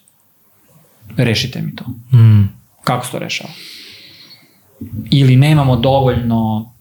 Rešite 1.17 1.61
mi 1.61 1.75
to. 1.75 1.85
Mm. 2.17 2.49
Kako 2.83 3.05
se 3.05 3.11
to 3.11 3.19
rešava? 3.19 3.49
Ili 5.11 5.35
nemamo 5.35 5.75
dovoljno 5.75 6.71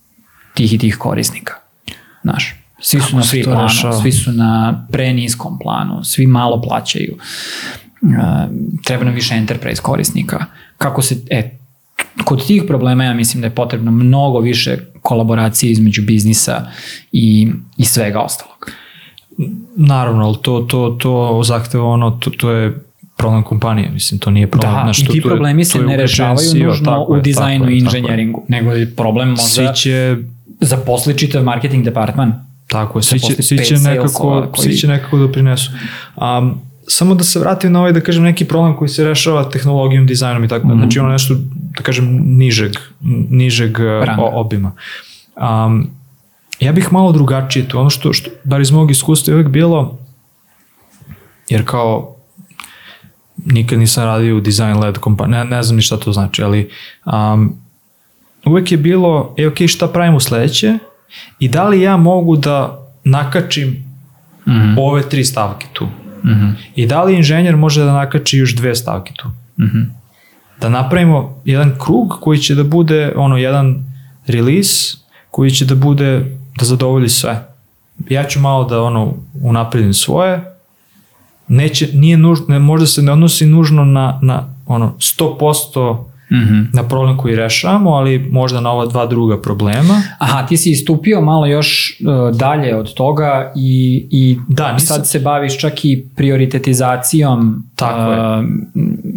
tih 0.55 0.73
i 0.73 0.79
tih 0.79 0.97
korisnika. 0.97 1.55
Znaš, 2.23 2.55
svi 2.85 3.01
su 3.01 3.07
Kako 3.07 3.17
na 3.17 3.23
se 3.23 3.43
to 3.43 3.51
planu, 3.51 3.63
rešava? 3.63 3.93
svi 4.01 4.13
su 4.13 4.33
na 4.33 4.87
preniskom 4.93 5.59
planu, 5.59 6.05
svi 6.05 6.27
malo 6.27 6.63
plaćaju. 6.63 7.15
Uh, 8.03 8.11
treba 8.85 9.05
nam 9.05 9.15
više 9.15 9.35
enterprise 9.35 9.83
korisnika. 9.83 10.45
Kako 10.79 11.03
se, 11.03 11.17
e, 11.31 11.59
kod 12.25 12.47
tih 12.47 12.63
problema 12.69 13.05
ja 13.05 13.15
mislim 13.15 13.41
da 13.41 13.47
je 13.47 13.55
potrebno 13.55 13.91
mnogo 13.91 14.39
više 14.41 14.77
kolaboracije 15.03 15.73
između 15.73 16.03
biznisa 16.03 16.67
i, 17.13 17.49
i 17.77 17.85
svega 17.85 18.21
ostalog. 18.21 18.71
Naravno, 19.77 20.25
ali 20.27 20.37
to, 20.43 20.61
to, 20.61 20.97
to 21.01 21.43
zahteva 21.45 21.85
ono, 21.85 22.11
to, 22.11 22.31
to 22.31 22.51
je 22.51 22.85
problem 23.17 23.43
kompanije, 23.43 23.91
mislim, 23.91 24.21
to 24.21 24.31
nije 24.31 24.51
problem. 24.51 24.73
Da, 24.75 24.81
znaš, 24.83 24.99
i 24.99 25.07
ti 25.07 25.19
je- 25.19 25.23
problemi 25.23 25.65
se 25.65 25.79
je 25.79 25.83
ne 25.83 25.87
uključen 25.87 26.01
rešavaju 26.01 26.65
nužno 26.67 27.07
u 27.09 27.21
dizajnu 27.21 27.71
i 27.71 27.79
inženjeringu, 27.79 28.45
nego 28.49 28.73
je 28.73 28.97
problem 28.97 29.29
možda 29.29 29.43
Svi 29.45 29.67
će, 29.75 30.17
zaposli 30.61 31.19
čitav 31.19 31.45
marketing 31.45 31.85
departman. 31.85 32.54
Tako 32.75 32.99
je, 32.99 33.03
svi 33.03 33.21
će, 33.21 33.43
svi 33.43 33.65
će 33.65 33.75
nekako, 33.79 34.49
koji- 34.53 34.65
svi 34.65 34.77
će 34.77 34.89
nekako 34.89 35.19
doprinesu. 35.19 35.71
Um, 36.17 36.61
samo 36.89 37.15
da 37.15 37.25
se 37.25 37.39
vratim 37.39 37.73
na 37.73 37.81
ovaj, 37.81 37.93
da 37.93 38.01
kažem, 38.01 38.23
neki 38.23 38.45
problem 38.45 38.77
koji 38.77 38.89
se 38.89 39.05
rešava 39.05 39.45
tehnologijom, 39.51 40.07
dizajnom 40.07 40.45
i 40.45 40.49
tako, 40.49 40.67
mm. 40.67 40.71
-hmm. 40.71 40.79
znači 40.79 40.99
ono 40.99 41.09
nešto, 41.09 41.35
da 41.77 41.83
kažem, 41.83 42.09
nižeg, 42.25 42.73
nižeg 43.31 43.79
uh, 43.79 44.07
Ranga. 44.07 44.23
obima. 44.23 44.73
Um, 45.37 45.91
ja 46.61 46.73
bih 46.73 46.93
malo 46.93 47.13
drugačije 47.13 47.69
to, 47.69 47.81
ono 47.81 47.91
što, 47.91 48.13
što 48.13 48.31
bar 48.45 48.61
iz 48.61 48.71
mog 48.71 48.91
iskustva 48.91 49.33
je 49.33 49.35
uvek 49.35 49.49
bilo, 49.49 49.99
jer 51.49 51.65
kao 51.65 52.17
nikad 53.37 53.79
nisam 53.79 54.05
radio 54.05 54.37
u 54.37 54.41
design 54.41 54.79
led 54.79 54.99
kompaniji, 54.99 55.39
ne, 55.39 55.45
ne 55.45 55.63
znam 55.63 55.77
ni 55.77 55.83
šta 55.83 55.97
to 55.97 56.13
znači, 56.13 56.43
ali 56.43 56.71
um, 57.07 57.55
uvek 58.47 58.73
je 58.73 58.79
bilo, 58.79 59.35
e 59.39 59.47
ok, 59.47 59.57
šta 59.67 59.89
pravimo 59.89 60.21
sledeće 60.21 60.79
i 61.39 61.49
da 61.49 61.69
li 61.69 61.81
ja 61.81 61.97
mogu 61.97 62.37
da 62.37 62.79
nakačim 63.05 63.85
Mhm. 64.47 64.79
ove 64.79 65.09
tri 65.09 65.25
stavke 65.25 65.67
tu. 65.73 65.87
Mhm. 66.25 66.51
I 66.75 66.87
da 66.87 67.03
li 67.03 67.17
inženjer 67.17 67.57
može 67.57 67.85
da 67.85 67.93
nakači 67.93 68.39
još 68.39 68.57
dve 68.57 68.75
stavke 68.75 69.13
tu. 69.17 69.29
Mhm. 69.61 69.81
Da 70.61 70.69
napravimo 70.69 71.41
jedan 71.45 71.73
krug 71.85 72.19
koji 72.21 72.39
će 72.39 72.55
da 72.55 72.65
bude 72.65 73.13
ono 73.17 73.37
jedan 73.37 73.85
release 74.27 74.97
koji 75.31 75.51
će 75.51 75.65
da 75.65 75.75
bude 75.75 76.37
da 76.59 76.65
zadovolji 76.65 77.09
sve. 77.09 77.49
Ja 78.09 78.25
ću 78.25 78.41
malo 78.41 78.65
da 78.65 78.83
ono 78.83 79.15
unapredim 79.43 79.95
svoje. 79.95 80.45
Neće, 81.49 81.89
nije 81.93 82.17
nužno, 82.17 82.47
ne, 82.49 82.59
možda 82.59 82.87
se 82.87 83.03
ne 83.03 83.13
odnosi 83.13 83.47
nužno 83.47 83.85
na, 83.85 84.19
na 84.23 84.55
ono 84.67 84.95
100% 84.99 86.05
Mhm. 86.35 86.63
na 86.73 86.83
problem 86.83 87.17
koji 87.17 87.37
rešavamo, 87.37 87.91
ali 87.91 88.19
možda 88.21 88.61
na 88.61 88.71
ova 88.71 88.87
dva 88.87 89.07
druga 89.07 89.41
problema. 89.41 90.03
Aha, 90.19 90.47
ti 90.47 90.57
si 90.57 90.71
istupio 90.71 91.21
malo 91.21 91.47
još 91.47 92.01
uh, 92.01 92.37
dalje 92.37 92.77
od 92.77 92.95
toga 92.95 93.53
i, 93.57 94.07
i 94.11 94.39
Da, 94.49 94.73
nisam- 94.73 94.87
sad 94.87 95.09
se 95.09 95.19
baviš 95.21 95.59
čak 95.59 95.85
i 95.85 96.07
prioritetizacijom 96.17 97.65
Tako 97.77 98.13
je. 98.13 98.39
uh, 98.39 98.45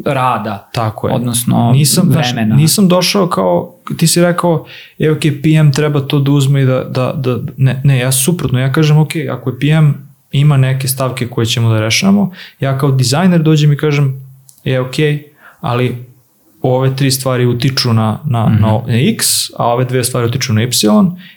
rada, 0.05 0.69
Tako 0.73 1.07
je. 1.07 1.13
odnosno 1.13 1.71
nisam, 1.71 2.03
znaš, 2.05 2.31
vremena. 2.31 2.55
nisam 2.55 2.87
došao 2.87 3.27
kao, 3.27 3.73
ti 3.97 4.07
si 4.07 4.21
rekao, 4.21 4.65
je 4.97 5.11
ok, 5.11 5.19
PM 5.19 5.71
treba 5.71 5.99
to 5.99 6.19
da 6.19 6.31
uzme 6.31 6.61
i 6.61 6.65
da, 6.65 6.83
da, 6.83 7.13
da 7.15 7.37
ne, 7.57 7.81
ne, 7.83 7.99
ja 7.99 8.11
suprotno, 8.11 8.59
ja 8.59 8.71
kažem, 8.71 8.97
ok, 8.97 9.11
ako 9.31 9.49
je 9.49 9.59
PM 9.59 9.89
ima 10.31 10.57
neke 10.57 10.87
stavke 10.87 11.27
koje 11.27 11.45
ćemo 11.45 11.69
da 11.69 11.79
rešamo, 11.79 12.31
ja 12.59 12.77
kao 12.77 12.91
dizajner 12.91 13.41
dođem 13.41 13.73
i 13.73 13.77
kažem, 13.77 14.21
je 14.63 14.81
ok, 14.81 14.95
ali 15.61 16.05
ove 16.75 16.95
tri 16.95 17.11
stvari 17.11 17.45
utiču 17.45 17.93
na, 17.93 18.19
na, 18.25 18.45
mm 18.45 18.51
-hmm. 18.51 18.61
na, 18.61 18.81
na 18.87 18.99
x, 18.99 19.27
a 19.57 19.65
ove 19.65 19.85
dve 19.85 20.03
stvari 20.03 20.27
utiču 20.27 20.53
na 20.53 20.61
y 20.61 20.69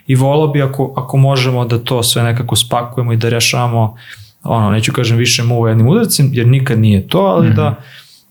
i 0.07 0.15
volao 0.15 0.49
bi 0.49 0.63
ako, 0.63 0.95
ako 0.97 1.17
možemo 1.17 1.65
da 1.65 1.79
to 1.79 2.03
sve 2.03 2.23
nekako 2.23 2.57
spakujemo 2.57 3.13
i 3.13 3.17
da 3.17 3.29
rešavamo 3.29 3.97
ono, 4.45 4.71
neću 4.71 4.93
kažem 4.93 5.17
više 5.19 5.43
mu 5.43 5.69
jednim 5.69 5.89
udarcem, 5.89 6.31
jer 6.33 6.47
nikad 6.47 6.79
nije 6.79 7.09
to, 7.09 7.19
ali 7.19 7.47
mm 7.49 7.53
-hmm. 7.53 7.57
da, 7.57 7.75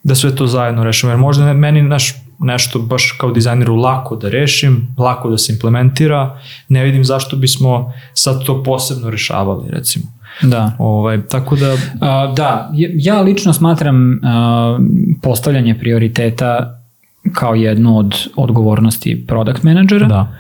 da 0.04 0.16
sve 0.16 0.36
to 0.36 0.48
zajedno 0.48 0.84
rešimo. 0.84 1.12
Jer 1.12 1.20
možda 1.20 1.46
ne- 1.46 1.54
meni 1.54 1.82
naš, 1.82 2.14
nešto 2.40 2.80
baš 2.80 3.12
kao 3.12 3.32
dizajneru 3.32 3.76
lako 3.76 4.16
da 4.16 4.30
rešim, 4.30 4.96
lako 4.98 5.30
da 5.30 5.38
se 5.38 5.54
implementira, 5.54 6.40
ne 6.70 6.84
vidim 6.84 7.04
zašto 7.06 7.36
bismo 7.36 7.94
sad 8.14 8.44
to 8.46 8.64
posebno 8.64 9.10
rešavali, 9.10 9.70
recimo. 9.70 10.06
Da. 10.42 10.72
Ovaj, 10.78 11.28
tako 11.28 11.56
da, 11.56 11.78
A, 12.02 12.34
da, 12.36 12.70
ja- 12.74 12.90
ja 12.94 13.22
lično 13.22 13.54
smatram 13.54 14.20
a, 14.24 14.80
postavljanje 15.22 15.80
prioriteta 15.80 16.79
kao 17.34 17.56
jednu 17.56 17.98
od 17.98 18.16
odgovornosti 18.36 19.26
product 19.28 19.64
menadžera. 19.64 20.08
da, 20.08 20.38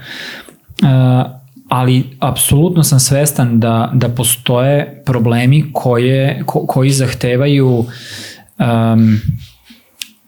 Uh, 0.82 0.88
ali 1.70 2.18
apsolutno 2.20 2.84
sam 2.84 3.00
svestan 3.00 3.60
da, 3.60 3.92
da 3.94 4.10
postoje 4.10 5.04
problemi 5.06 5.70
koje, 5.74 6.44
ko, 6.46 6.66
koji 6.68 6.90
zahtevaju 6.90 7.68
um, 7.68 9.20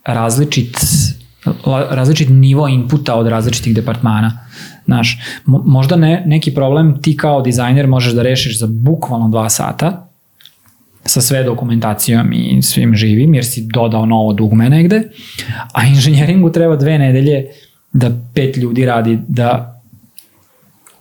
različit, 0.06 0.78
različit 1.90 2.30
nivo 2.30 2.68
inputa 2.68 3.16
od 3.16 3.28
različitih 3.28 3.76
departmana. 3.76 4.40
Znaš, 4.86 5.20
mo- 5.46 5.64
možda 5.66 5.96
ne, 5.96 6.24
neki 6.26 6.54
problem 6.54 7.02
ti 7.02 7.18
kao 7.18 7.42
dizajner 7.42 7.88
možeš 7.88 8.14
da 8.14 8.22
rešiš 8.22 8.60
za 8.60 8.68
bukvalno 8.70 9.30
dva 9.30 9.50
sata 9.50 10.11
sa 11.06 11.22
sve 11.22 11.44
dokumentacijom 11.44 12.34
i 12.34 12.62
svim 12.62 12.96
živim, 12.96 13.34
jer 13.34 13.46
si 13.46 13.68
dodao 13.74 14.06
novo 14.06 14.34
dugme 14.34 14.70
negde, 14.70 15.04
a 15.74 15.86
inženjeringu 15.86 16.52
treba 16.52 16.76
dve 16.76 16.98
nedelje 16.98 17.46
da 17.94 18.12
pet 18.34 18.58
ljudi 18.58 18.86
radi 18.86 19.20
da 19.28 19.82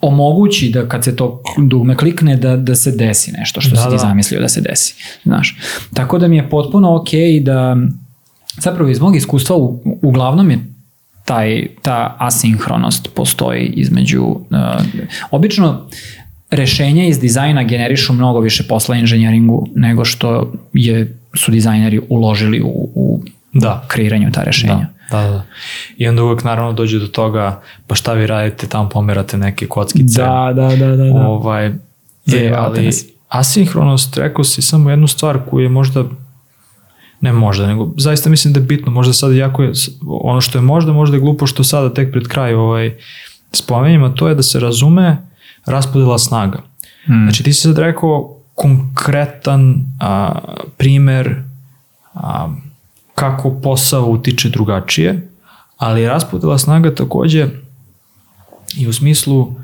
omogući 0.00 0.70
da 0.70 0.88
kad 0.88 1.04
se 1.04 1.16
to 1.16 1.42
dugme 1.58 1.96
klikne 1.96 2.36
da, 2.36 2.56
da 2.56 2.74
se 2.74 2.90
desi 2.90 3.32
nešto 3.32 3.60
što 3.60 3.70
Da, 3.70 3.76
si 3.76 3.88
ti 3.88 3.94
da. 3.94 3.98
zamislio 3.98 4.40
da 4.40 4.48
se 4.48 4.60
desi. 4.60 4.94
Znaš. 5.22 5.58
Tako 5.94 6.18
da 6.18 6.28
mi 6.28 6.36
je 6.36 6.50
potpuno 6.50 6.96
ok 6.96 7.08
da 7.42 7.76
zapravo 8.58 8.90
iz 8.90 9.00
mog 9.00 9.16
iskustva 9.16 9.56
u, 9.56 9.82
uglavnom 10.02 10.50
je 10.50 10.58
taj, 11.24 11.66
ta 11.82 12.16
asinhronost 12.18 13.08
postoji 13.14 13.66
između 13.66 14.22
uh, 14.24 14.36
obično 15.30 15.88
rešenja 16.50 17.06
iz 17.06 17.20
dizajna 17.20 17.62
generišu 17.62 18.12
mnogo 18.12 18.40
više 18.40 18.62
posla 18.68 18.96
inženjeringu 18.96 19.66
nego 19.74 20.04
što 20.04 20.52
je 20.72 21.20
su 21.34 21.50
dizajneri 21.50 22.00
uložili 22.08 22.60
u, 22.60 22.90
u 22.94 23.22
Da. 23.52 23.84
kreiranju 23.88 24.32
ta 24.32 24.42
rešenja. 24.42 24.86
da, 25.10 25.22
da, 25.22 25.30
da. 25.30 25.42
I 25.96 26.08
onda 26.08 26.22
uvek 26.22 26.44
naravno 26.44 26.72
dođe 26.72 26.98
do 26.98 27.06
toga, 27.06 27.62
pa 27.86 27.94
šta 27.94 28.12
vi 28.12 28.26
radite, 28.26 28.66
tamo 28.66 28.88
pomerate 28.88 29.36
neke 29.36 29.66
kockice. 29.66 30.22
da, 30.22 30.52
da, 30.54 30.76
da, 30.76 30.96
da. 30.96 30.96
da. 30.96 31.26
Ovaj, 31.26 31.64
je, 31.66 31.78
Zajebavate 32.24 32.80
ali 32.80 32.90
asinhronost, 33.28 34.16
rekao 34.16 34.44
si 34.44 34.62
samo 34.62 34.90
jednu 34.90 35.06
stvar 35.06 35.38
koju 35.50 35.62
je 35.62 35.68
možda 35.68 36.04
ne 37.20 37.32
možda, 37.32 37.66
nego 37.66 37.92
zaista 37.96 38.30
mislim 38.30 38.52
da 38.54 38.60
je 38.60 38.66
bitno, 38.66 38.92
možda 38.92 39.12
sad 39.12 39.34
jako 39.34 39.62
je, 39.62 39.72
ono 40.06 40.40
što 40.40 40.58
je 40.58 40.62
možda, 40.62 40.92
možda 40.92 41.16
je 41.16 41.20
glupo 41.20 41.46
što 41.46 41.64
sada 41.64 41.94
tek 41.94 42.12
pred 42.12 42.28
kraj 42.28 42.54
ovaj, 42.54 42.96
spomenjamo, 43.52 44.08
to 44.08 44.28
je 44.28 44.34
da 44.34 44.42
se 44.42 44.60
razume 44.60 45.29
raspodela 45.66 46.18
snaga. 46.18 46.58
Mm. 47.08 47.24
Znači 47.24 47.42
ti 47.42 47.52
si 47.52 47.60
sad 47.60 47.78
rekao 47.78 48.36
konkretan 48.54 49.74
a, 50.00 50.38
primer 50.76 51.42
a, 52.14 52.48
kako 53.14 53.60
posao 53.62 54.06
utiče 54.06 54.48
drugačije, 54.48 55.28
ali 55.76 56.08
raspodela 56.08 56.58
snaga 56.58 56.94
takođe 56.94 57.48
i 58.76 58.88
u 58.88 58.92
smislu 58.92 59.54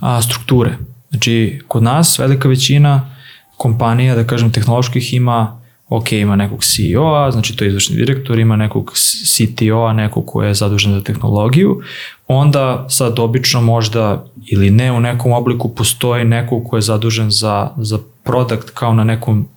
a, 0.00 0.22
strukture. 0.22 0.76
Znači, 1.10 1.62
kod 1.68 1.82
nas 1.82 2.18
velika 2.18 2.48
većina 2.48 3.10
kompanija, 3.56 4.14
da 4.14 4.26
kažem, 4.26 4.52
tehnoloških 4.52 5.14
ima 5.14 5.60
ok, 5.96 6.12
ima 6.12 6.36
nekog 6.36 6.64
CEO-a, 6.64 7.30
znači 7.30 7.56
to 7.56 7.64
je 7.64 7.68
izvršni 7.68 7.96
direktor, 7.96 8.38
ima 8.38 8.56
nekog 8.56 8.92
CTO-a, 9.24 9.92
nekog 9.92 10.26
ko 10.26 10.42
je 10.42 10.54
zadužen 10.54 10.92
za 10.92 11.02
tehnologiju, 11.02 11.80
onda 12.28 12.86
sad 12.88 13.18
obično 13.18 13.60
možda 13.60 14.24
ili 14.46 14.70
ne 14.70 14.92
u 14.92 15.00
nekom 15.00 15.32
obliku 15.32 15.74
postoji 15.74 16.24
nekog 16.24 16.64
ko 16.70 16.76
je 16.76 16.82
zadužen 16.82 17.30
za, 17.30 17.70
za 17.76 17.98
product 18.24 18.70
kao 18.70 18.94
na 18.94 19.04
nekom 19.04 19.48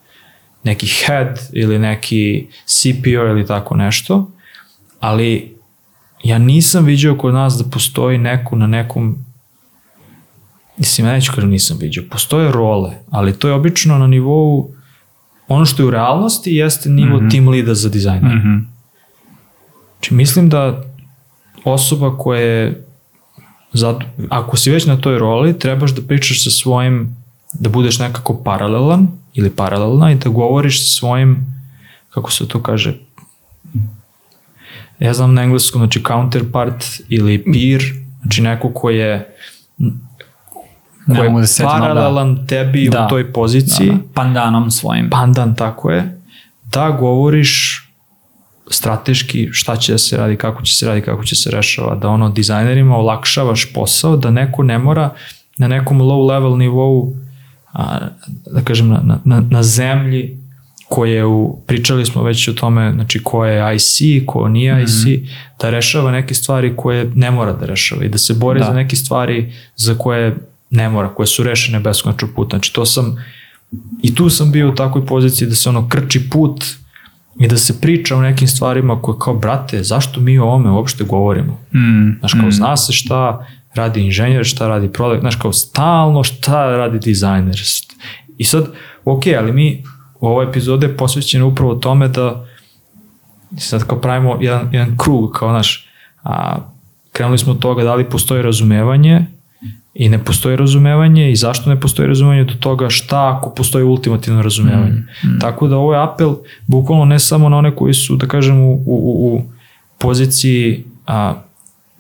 neki 0.63 0.87
head 0.87 1.39
ili 1.53 1.79
neki 1.79 2.47
CPO 2.65 3.27
ili 3.29 3.45
tako 3.45 3.75
nešto, 3.75 4.31
ali 4.99 5.55
ja 6.23 6.37
nisam 6.37 6.85
vidio 6.85 7.15
kod 7.15 7.33
nas 7.33 7.53
da 7.53 7.69
postoji 7.69 8.17
neko 8.17 8.55
na 8.55 8.67
nekom 8.67 9.25
mislim, 10.77 11.07
ja 11.07 11.13
neću 11.13 11.31
kažem 11.35 11.49
nisam 11.49 11.77
vidio, 11.77 12.03
postoje 12.09 12.51
role, 12.51 12.91
ali 13.09 13.39
to 13.39 13.47
je 13.47 13.53
obično 13.53 13.97
na 13.97 14.07
nivou 14.07 14.76
ono 15.47 15.65
što 15.65 15.83
je 15.83 15.87
u 15.87 15.91
realnosti 15.91 16.55
jeste 16.55 16.89
nivo 16.89 17.17
mm 17.17 17.19
-hmm. 17.19 17.31
team 17.31 17.49
leada 17.49 17.73
za 17.73 17.89
dizajner. 17.89 18.35
Mm 18.35 18.37
Mhm. 18.37 18.57
Znači, 19.97 20.13
mislim 20.13 20.49
da 20.49 20.83
osoba 21.63 22.17
koja 22.17 22.41
je 22.41 22.85
zad, 23.73 24.03
ako 24.29 24.57
si 24.57 24.71
već 24.71 24.85
na 24.85 24.97
toj 24.97 25.19
roli, 25.19 25.59
trebaš 25.59 25.91
da 25.91 26.01
pričaš 26.01 26.43
sa 26.43 26.49
svojim, 26.49 27.15
da 27.53 27.69
budeš 27.69 27.99
nekako 27.99 28.43
paralelan 28.43 29.07
ili 29.33 29.49
paralelna 29.49 30.11
i 30.11 30.15
da 30.15 30.29
govoriš 30.29 30.81
sa 30.81 30.99
svojim, 30.99 31.45
kako 32.09 32.31
se 32.31 32.47
to 32.47 32.63
kaže, 32.63 32.93
ja 34.99 35.13
znam 35.13 35.33
na 35.33 35.43
engleskom, 35.43 35.79
znači 35.79 36.03
counterpart 36.07 36.85
ili 37.09 37.43
peer, 37.43 37.83
znači 38.21 38.41
neko 38.41 38.73
ko 38.73 38.89
je 38.89 39.35
ko 41.07 41.23
je 41.23 41.29
da 41.29 41.35
ali 41.37 41.47
da. 41.59 41.67
paralelan 41.79 42.47
tebi 42.47 42.89
Da. 42.89 43.05
u 43.05 43.09
toj 43.09 43.33
poziciji, 43.33 43.87
Da, 43.87 43.93
da. 43.93 43.99
Pandanom 44.13 44.71
svojim. 44.71 45.09
pandan 45.09 45.55
tako 45.55 45.91
je, 45.91 46.19
da 46.71 46.89
govoriš 46.89 47.83
strateški 48.71 49.49
šta 49.51 49.75
će 49.75 49.91
da 49.91 49.97
se 49.97 50.17
radi, 50.17 50.35
kako 50.35 50.61
će 50.61 50.75
se 50.75 50.85
radi, 50.87 51.01
kako 51.01 51.23
će 51.23 51.35
se 51.35 51.51
rešava, 51.51 51.95
da 51.95 52.09
ono 52.09 52.29
dizajnerima 52.29 52.97
olakšavaš 52.97 53.73
posao, 53.73 54.17
da 54.17 54.31
neko 54.31 54.63
ne 54.63 54.77
mora 54.77 55.09
na 55.57 55.67
nekom 55.67 56.01
low 56.01 56.29
level 56.29 56.57
nivou, 56.57 57.13
a, 57.73 57.97
da 58.51 58.61
kažem, 58.61 58.87
na, 58.89 59.19
na, 59.23 59.43
na 59.49 59.63
zemlji 59.63 60.37
koje 60.89 61.25
u, 61.25 61.59
pričali 61.67 62.05
smo 62.05 62.23
već 62.23 62.47
o 62.47 62.53
tome, 62.53 62.91
znači 62.93 63.23
ko 63.23 63.45
je 63.45 63.75
IC, 63.75 64.25
ko 64.25 64.47
nije 64.47 64.73
mm 64.75 64.77
-hmm. 64.77 65.13
IC, 65.17 65.29
da 65.61 65.69
rešava 65.69 66.11
neke 66.11 66.33
stvari 66.33 66.73
koje 66.75 67.11
ne 67.15 67.31
mora 67.31 67.53
da 67.53 67.65
rešava 67.65 68.03
i 68.03 68.09
da 68.09 68.17
se 68.17 68.33
bori 68.33 68.59
Da. 68.59 68.65
za 68.65 68.73
neke 68.73 68.95
stvari 68.95 69.53
za 69.75 69.95
koje 69.95 70.35
ne 70.69 70.89
mora, 70.89 71.09
koje 71.15 71.27
su 71.27 71.43
rešene 71.43 71.79
beskonačno 71.79 72.27
puta. 72.35 72.57
Znači 72.57 72.73
to 72.73 72.85
sam, 72.85 73.23
i 74.03 74.15
tu 74.15 74.29
sam 74.29 74.51
bio 74.51 74.69
u 74.69 74.75
takvoj 74.75 75.05
poziciji 75.05 75.47
da 75.47 75.55
se 75.55 75.69
ono 75.69 75.89
krči 75.89 76.29
put 76.29 76.65
i 77.39 77.47
da 77.47 77.57
se 77.57 77.81
priča 77.81 78.15
o 78.15 78.21
nekim 78.21 78.47
stvarima 78.47 79.01
koje 79.01 79.17
kao, 79.19 79.33
brate, 79.33 79.83
zašto 79.83 80.19
mi 80.19 80.39
o 80.39 80.43
ovome 80.43 80.69
uopšte 80.69 81.03
govorimo? 81.03 81.53
Mm. 81.73 82.19
Znaš, 82.19 82.33
kao, 82.33 82.51
zna 82.51 82.77
se 82.77 82.93
šta 82.93 83.47
radi 83.75 84.01
inženjer, 84.01 84.45
šta 84.45 84.67
radi 84.67 84.93
product, 84.93 85.21
znaš, 85.21 85.35
kao, 85.35 85.53
stalno 85.53 86.23
šta 86.23 86.77
radi 86.77 86.99
dizajner. 86.99 87.61
I 88.37 88.43
sad, 88.43 88.67
ok, 89.05 89.23
ali 89.39 89.51
mi 89.51 89.83
u 90.19 90.27
ovoj 90.27 90.49
epizode 90.49 90.87
je 90.87 90.97
posvećeno 90.97 91.47
upravo 91.47 91.75
tome 91.75 92.07
da 92.07 92.45
sad 93.57 93.87
kao 93.87 94.01
pravimo 94.01 94.37
jedan, 94.41 94.69
jedan 94.71 94.97
krug, 94.97 95.31
kao, 95.31 95.49
znaš, 95.49 95.89
a, 96.23 96.57
krenuli 97.11 97.37
smo 97.37 97.51
od 97.51 97.59
toga 97.59 97.83
da 97.83 97.95
li 97.95 98.09
postoji 98.09 98.41
razumevanje 98.41 99.25
i 99.99 100.09
ne 100.09 100.23
postoji 100.23 100.55
razumevanje 100.55 101.31
i 101.31 101.35
zašto 101.35 101.69
ne 101.69 101.79
postoji 101.79 102.07
razumevanje 102.07 102.43
do 102.43 102.53
toga 102.59 102.89
šta 102.89 103.37
ako 103.37 103.49
postoji 103.49 103.83
ultimativno 103.83 104.41
razumevanje. 104.41 104.91
Mm, 104.91 105.27
mm. 105.27 105.39
Tako 105.39 105.67
da 105.67 105.77
ovo 105.77 105.93
je 105.93 106.03
apel 106.03 106.35
bukvalno 106.67 107.05
ne 107.05 107.19
samo 107.19 107.49
na 107.49 107.57
one 107.57 107.75
koji 107.75 107.93
su, 107.93 108.15
da 108.15 108.27
kažem, 108.27 108.59
u, 108.59 108.73
u, 108.73 108.85
u 108.85 109.41
poziciji 109.97 110.83
a, 111.07 111.33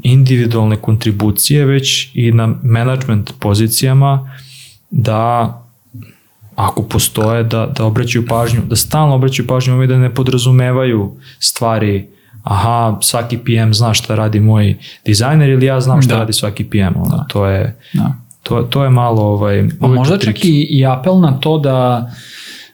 individualne 0.03 0.75
kontribucije, 0.75 1.65
već 1.65 2.11
i 2.13 2.31
na 2.31 2.55
management 2.63 3.33
pozicijama 3.39 4.31
da 4.91 5.53
ako 6.55 6.83
postoje 6.83 7.43
da, 7.43 7.73
da 7.77 7.85
obraćaju 7.85 8.25
pažnju, 8.27 8.61
da 8.69 8.75
stalno 8.75 9.15
obraćaju 9.15 9.47
pažnju 9.47 9.83
i 9.83 9.87
da 9.87 9.97
ne 9.97 10.13
podrazumevaju 10.13 11.17
stvari 11.39 12.07
aha, 12.47 12.97
svaki 13.01 13.37
PM 13.37 13.71
zna 13.71 13.93
šta 13.93 14.15
radi 14.15 14.39
moj 14.39 14.77
dizajner 15.05 15.49
ili 15.49 15.65
ja 15.65 15.79
znam 15.81 16.01
šta 16.01 16.13
Da. 16.13 16.19
radi 16.19 16.33
svaki 16.33 16.63
PM. 16.63 16.77
Ono, 16.95 17.17
Da. 17.17 17.25
to, 17.29 17.45
je, 17.45 17.79
Da. 17.93 18.13
to, 18.43 18.61
to 18.61 18.83
je 18.83 18.89
malo 18.89 19.21
ovaj, 19.23 19.59
A 19.59 19.63
uvek 19.81 19.97
možda 19.97 20.17
čak 20.17 20.45
i, 20.45 20.67
i 20.69 20.85
apel 20.85 21.19
na 21.19 21.39
to 21.39 21.57
da 21.57 22.09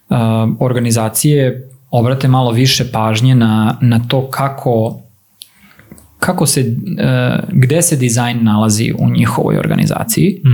uh, 0.10 0.18
organizacije 0.60 1.70
obrate 1.92 2.28
malo 2.28 2.52
više 2.52 2.92
pažnje 2.92 3.36
na, 3.36 3.78
na 3.82 4.00
to 4.08 4.30
kako 4.30 5.00
kako 6.20 6.46
se, 6.46 6.62
uh, 6.62 7.50
gde 7.52 7.82
se 7.82 7.96
dizajn 7.96 8.44
nalazi 8.44 8.94
u 9.00 9.10
njihovoj 9.10 9.58
organizaciji 9.58 10.42
Mm. 10.46 10.50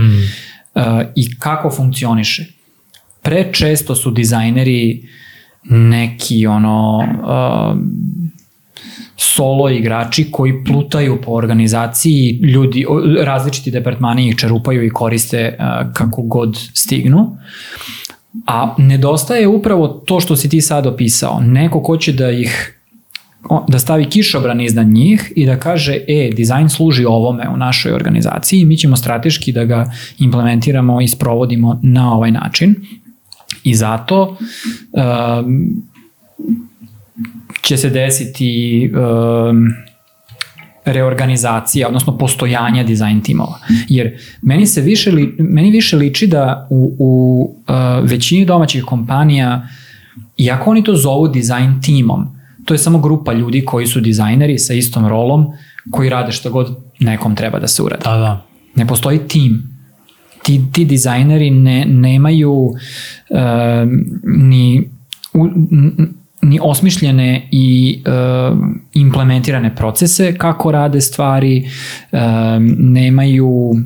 uh, 0.74 0.82
i 1.16 1.38
kako 1.38 1.70
funkcioniše. 1.70 2.44
Pre 3.22 3.52
često 3.52 3.94
su 3.94 4.10
dizajneri 4.10 5.08
neki 5.64 6.46
ono 6.46 6.96
uh, 6.98 7.78
solo 9.16 9.68
igrači 9.70 10.30
koji 10.30 10.64
plutaju 10.64 11.20
po 11.22 11.32
organizaciji, 11.32 12.40
ljudi, 12.42 12.86
različiti 13.24 13.70
departmani 13.70 14.28
ih 14.28 14.36
čerupaju 14.36 14.86
i 14.86 14.90
koriste 14.90 15.56
uh, 15.58 15.92
kako 15.92 16.22
god 16.22 16.56
stignu. 16.74 17.36
A 18.46 18.74
nedostaje 18.78 19.48
upravo 19.48 19.88
to 19.88 20.20
što 20.20 20.36
si 20.36 20.48
ti 20.48 20.60
sad 20.60 20.86
opisao. 20.86 21.40
Neko 21.40 21.82
ko 21.82 21.96
će 21.96 22.12
da 22.12 22.30
ih 22.30 22.76
da 23.68 23.78
stavi 23.78 24.04
kišobran 24.04 24.60
iznad 24.60 24.86
njih 24.86 25.32
i 25.36 25.46
da 25.46 25.58
kaže, 25.58 25.98
e, 26.08 26.30
dizajn 26.36 26.68
služi 26.68 27.04
ovome 27.04 27.48
u 27.48 27.56
našoj 27.56 27.92
organizaciji 27.92 28.60
i 28.60 28.64
mi 28.64 28.76
ćemo 28.76 28.96
strateški 28.96 29.52
da 29.52 29.64
ga 29.64 29.92
implementiramo 30.18 31.00
i 31.00 31.08
sprovodimo 31.08 31.80
na 31.82 32.14
ovaj 32.14 32.30
način. 32.30 32.74
I 33.64 33.74
zato 33.74 34.36
um, 35.46 35.82
će 37.62 37.76
se 37.76 37.90
desiti 37.90 38.90
um, 38.94 39.72
reorganizacija, 40.84 41.88
odnosno 41.88 42.18
postojanja 42.18 42.84
dizajn 42.84 43.20
timova. 43.22 43.58
Jer 43.88 44.18
meni 44.42 44.66
se 44.66 44.80
više, 44.80 45.12
li, 45.12 45.36
meni 45.38 45.70
više 45.70 45.96
liči 45.96 46.26
da 46.26 46.66
u, 46.70 46.96
u 46.98 47.54
uh, 47.68 48.10
većini 48.10 48.46
domaćih 48.46 48.84
kompanija, 48.84 49.68
iako 50.36 50.70
oni 50.70 50.84
to 50.84 50.94
zovu 50.94 51.28
dizajn 51.28 51.82
timom, 51.82 52.26
to 52.64 52.74
je 52.74 52.78
samo 52.78 52.98
grupa 52.98 53.32
ljudi 53.32 53.64
koji 53.64 53.86
su 53.86 54.00
dizajneri 54.00 54.58
sa 54.58 54.74
istom 54.74 55.08
rolom, 55.08 55.46
koji 55.90 56.10
rade 56.10 56.32
što 56.32 56.50
god 56.50 56.76
nekom 57.00 57.36
treba 57.36 57.58
da 57.58 57.68
se 57.68 57.82
uradi. 57.82 58.02
Da, 58.04 58.16
da. 58.16 58.46
Ne 58.74 58.86
postoji 58.86 59.18
tim. 59.28 59.62
Ti, 60.42 60.60
ti 60.72 60.84
dizajneri 60.84 61.50
ne, 61.50 61.84
nemaju 61.84 62.52
um, 62.52 62.74
ni, 64.24 64.90
u, 65.34 65.46
n- 65.46 66.14
ni 66.42 66.58
osmišljene 66.62 67.48
i 67.50 67.98
um, 68.06 68.80
implementirane 68.94 69.76
procese 69.76 70.34
kako 70.38 70.70
rade 70.70 71.00
stvari, 71.00 71.68
um, 72.12 72.20
nemaju 72.78 73.76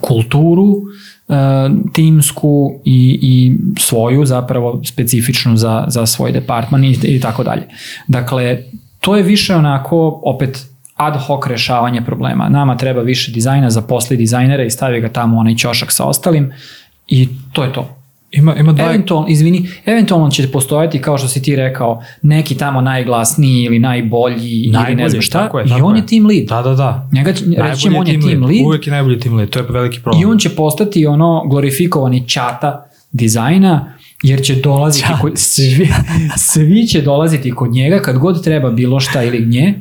kulturu 0.00 0.66
um, 0.72 1.90
timsku 1.92 2.80
i, 2.84 3.18
i 3.22 3.56
svoju 3.78 4.24
zapravo 4.24 4.80
specifičnu 4.84 5.56
za, 5.56 5.84
za 5.88 6.06
svoj 6.06 6.32
departman 6.32 6.84
i, 6.84 6.98
i 7.02 7.20
tako 7.20 7.44
dalje. 7.44 7.62
Dakle, 8.08 8.58
to 9.00 9.16
je 9.16 9.22
više 9.22 9.56
onako 9.56 10.20
opet 10.24 10.66
ad 10.96 11.16
hoc 11.26 11.46
rešavanje 11.46 12.00
problema. 12.00 12.48
Nama 12.48 12.76
treba 12.76 13.02
više 13.02 13.32
dizajna, 13.32 13.70
zaposli 13.70 14.16
dizajnera 14.16 14.64
i 14.64 14.70
stavi 14.70 15.00
ga 15.00 15.08
tamo 15.08 15.38
onaj 15.38 15.54
ćošak 15.54 15.92
sa 15.92 16.04
ostalim 16.04 16.52
i 17.08 17.28
to 17.52 17.64
je 17.64 17.72
to. 17.72 18.01
Ima, 18.32 18.56
ima 18.56 18.72
dva... 18.72 18.84
Eventualno, 18.84 19.28
izvini, 19.28 19.68
eventualno 19.86 20.30
će 20.30 20.48
postojati, 20.48 21.00
kao 21.00 21.18
što 21.18 21.28
si 21.28 21.42
ti 21.42 21.56
rekao, 21.56 22.02
neki 22.22 22.54
tamo 22.54 22.80
najglasniji 22.80 23.64
ili 23.64 23.78
najbolji 23.78 24.50
ili 24.50 24.66
ne 24.68 24.78
Najbolji, 24.78 25.08
znam 25.10 25.22
šta, 25.22 25.38
tako 25.38 25.58
je, 25.58 25.64
i 25.64 25.68
tako 25.68 25.84
on 25.84 25.96
je. 25.96 26.06
team 26.06 26.26
lead. 26.26 26.44
Da, 26.44 26.62
da, 26.62 26.74
da. 26.74 27.08
Njega, 27.12 27.32
će- 27.32 27.44
reći 27.58 27.80
ćemo, 27.80 27.98
on 27.98 28.06
je 28.06 28.20
team 28.20 28.42
lead 28.42 28.66
Uvek 28.66 28.86
je 28.86 28.90
najbolji 28.90 29.18
team 29.18 29.34
lead, 29.34 29.50
to 29.50 29.58
je 29.58 29.64
veliki 29.68 30.00
problem. 30.00 30.22
i 30.22 30.26
on 30.26 30.38
će 30.38 30.48
postati 30.50 31.06
ono 31.06 31.42
glorifikovani 31.46 32.28
čata 32.28 32.84
dizajna, 33.12 33.92
jer 34.22 34.42
će 34.42 34.54
dolaziti, 34.54 35.06
Ćat. 35.08 35.20
kod, 35.20 35.32
svi, 35.36 35.88
svi 36.48 36.86
će 36.86 37.02
dolaziti 37.02 37.50
kod 37.50 37.70
njega 37.70 37.98
kad 37.98 38.18
god 38.18 38.44
treba 38.44 38.70
bilo 38.70 39.00
šta 39.00 39.22
ili 39.22 39.46
nje 39.46 39.74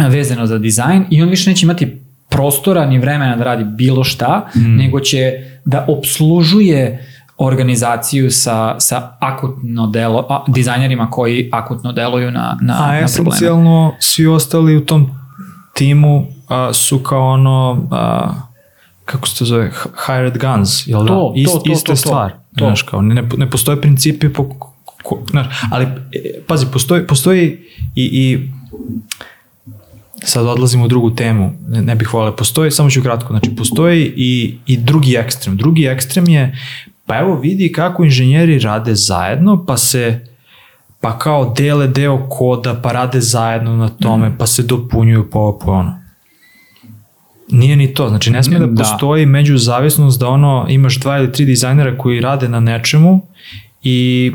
vezano 0.00 0.46
za 0.46 0.58
dizajn 0.58 1.04
i 1.10 1.22
on 1.22 1.28
više 1.28 1.50
neće 1.50 1.66
imati 1.66 1.96
prostora 2.28 2.86
ni 2.86 2.98
vremena 2.98 3.36
da 3.36 3.44
radi 3.44 3.64
bilo 3.66 4.04
šta, 4.04 4.48
Mm. 4.56 4.76
nego 4.76 5.00
će 5.00 5.32
da 5.64 5.84
obslužuje 5.88 7.06
organizaciju 7.38 8.30
sa, 8.30 8.80
sa 8.80 9.16
akutno 9.20 9.86
delo, 9.86 10.26
a, 10.28 10.44
dizajnerima 10.48 11.10
koji 11.10 11.48
akutno 11.52 11.92
deluju 11.92 12.30
na, 12.30 12.58
na, 12.62 12.74
A 12.74 12.76
na 12.76 12.86
probleme. 12.86 13.04
esencijalno 13.04 13.94
svi 13.98 14.26
ostali 14.26 14.76
u 14.76 14.86
tom 14.86 15.10
timu 15.74 16.26
a, 16.48 16.72
su 16.72 16.98
kao 16.98 17.28
ono, 17.28 17.88
a, 17.90 18.30
kako 19.04 19.28
se 19.28 19.38
to 19.38 19.44
zove, 19.44 19.70
hired 20.06 20.38
guns, 20.38 20.86
jel 20.86 21.00
da? 21.02 21.08
To, 21.08 21.32
Ist, 21.36 21.52
to, 21.52 21.58
to, 21.58 21.72
ista 21.72 21.86
to, 21.86 21.92
to. 21.92 21.96
stvar. 21.96 22.30
To. 22.30 22.64
Znaš, 22.64 22.82
kao, 22.82 23.02
ne, 23.02 23.22
ne 23.36 23.50
postoje 23.50 23.80
principi 23.80 24.28
po, 24.28 24.48
ko, 25.02 25.22
znaš, 25.30 25.46
ali 25.70 25.84
e, 25.84 25.88
pazi, 26.46 26.66
postoji, 26.72 27.06
postoji 27.06 27.58
i, 27.94 28.04
i 28.04 28.50
sad 30.22 30.46
odlazimo 30.46 30.84
u 30.84 30.88
drugu 30.88 31.10
temu, 31.10 31.52
ne, 31.68 31.82
ne 31.82 31.94
bih 31.94 32.14
volio, 32.14 32.36
postoji, 32.36 32.70
samo 32.70 32.90
ću 32.90 33.02
kratko, 33.02 33.32
znači 33.32 33.56
postoji 33.56 34.12
i, 34.16 34.58
i 34.66 34.76
drugi 34.76 35.14
ekstrem. 35.14 35.56
Drugi 35.56 35.84
ekstrem 35.84 36.28
je, 36.28 36.58
pa 37.08 37.18
evo 37.18 37.34
vidi 37.40 37.72
kako 37.72 38.04
inženjeri 38.04 38.58
rade 38.58 38.94
zajedno, 38.94 39.64
pa 39.66 39.76
se 39.76 40.24
pa 41.00 41.18
kao 41.18 41.54
dele 41.56 41.86
deo 41.88 42.26
koda, 42.28 42.80
pa 42.82 42.92
rade 42.92 43.20
zajedno 43.20 43.76
na 43.76 43.88
tome, 43.88 44.38
pa 44.38 44.46
se 44.46 44.62
dopunjuju 44.62 45.30
po 45.30 45.38
ovo, 45.38 45.58
po 45.58 45.70
ono. 45.70 45.98
Nije 47.48 47.76
ni 47.76 47.94
to, 47.94 48.08
znači 48.08 48.30
ne 48.30 48.42
sme 48.42 48.58
da 48.58 48.66
Da. 48.66 48.82
postoji 48.82 49.26
međuzavisnost 49.26 50.20
da 50.20 50.28
ono 50.28 50.66
imaš 50.68 51.00
dva 51.00 51.18
ili 51.18 51.32
tri 51.32 51.44
dizajnera 51.44 51.98
koji 51.98 52.20
rade 52.20 52.48
na 52.48 52.60
nečemu 52.60 53.26
i 53.82 54.32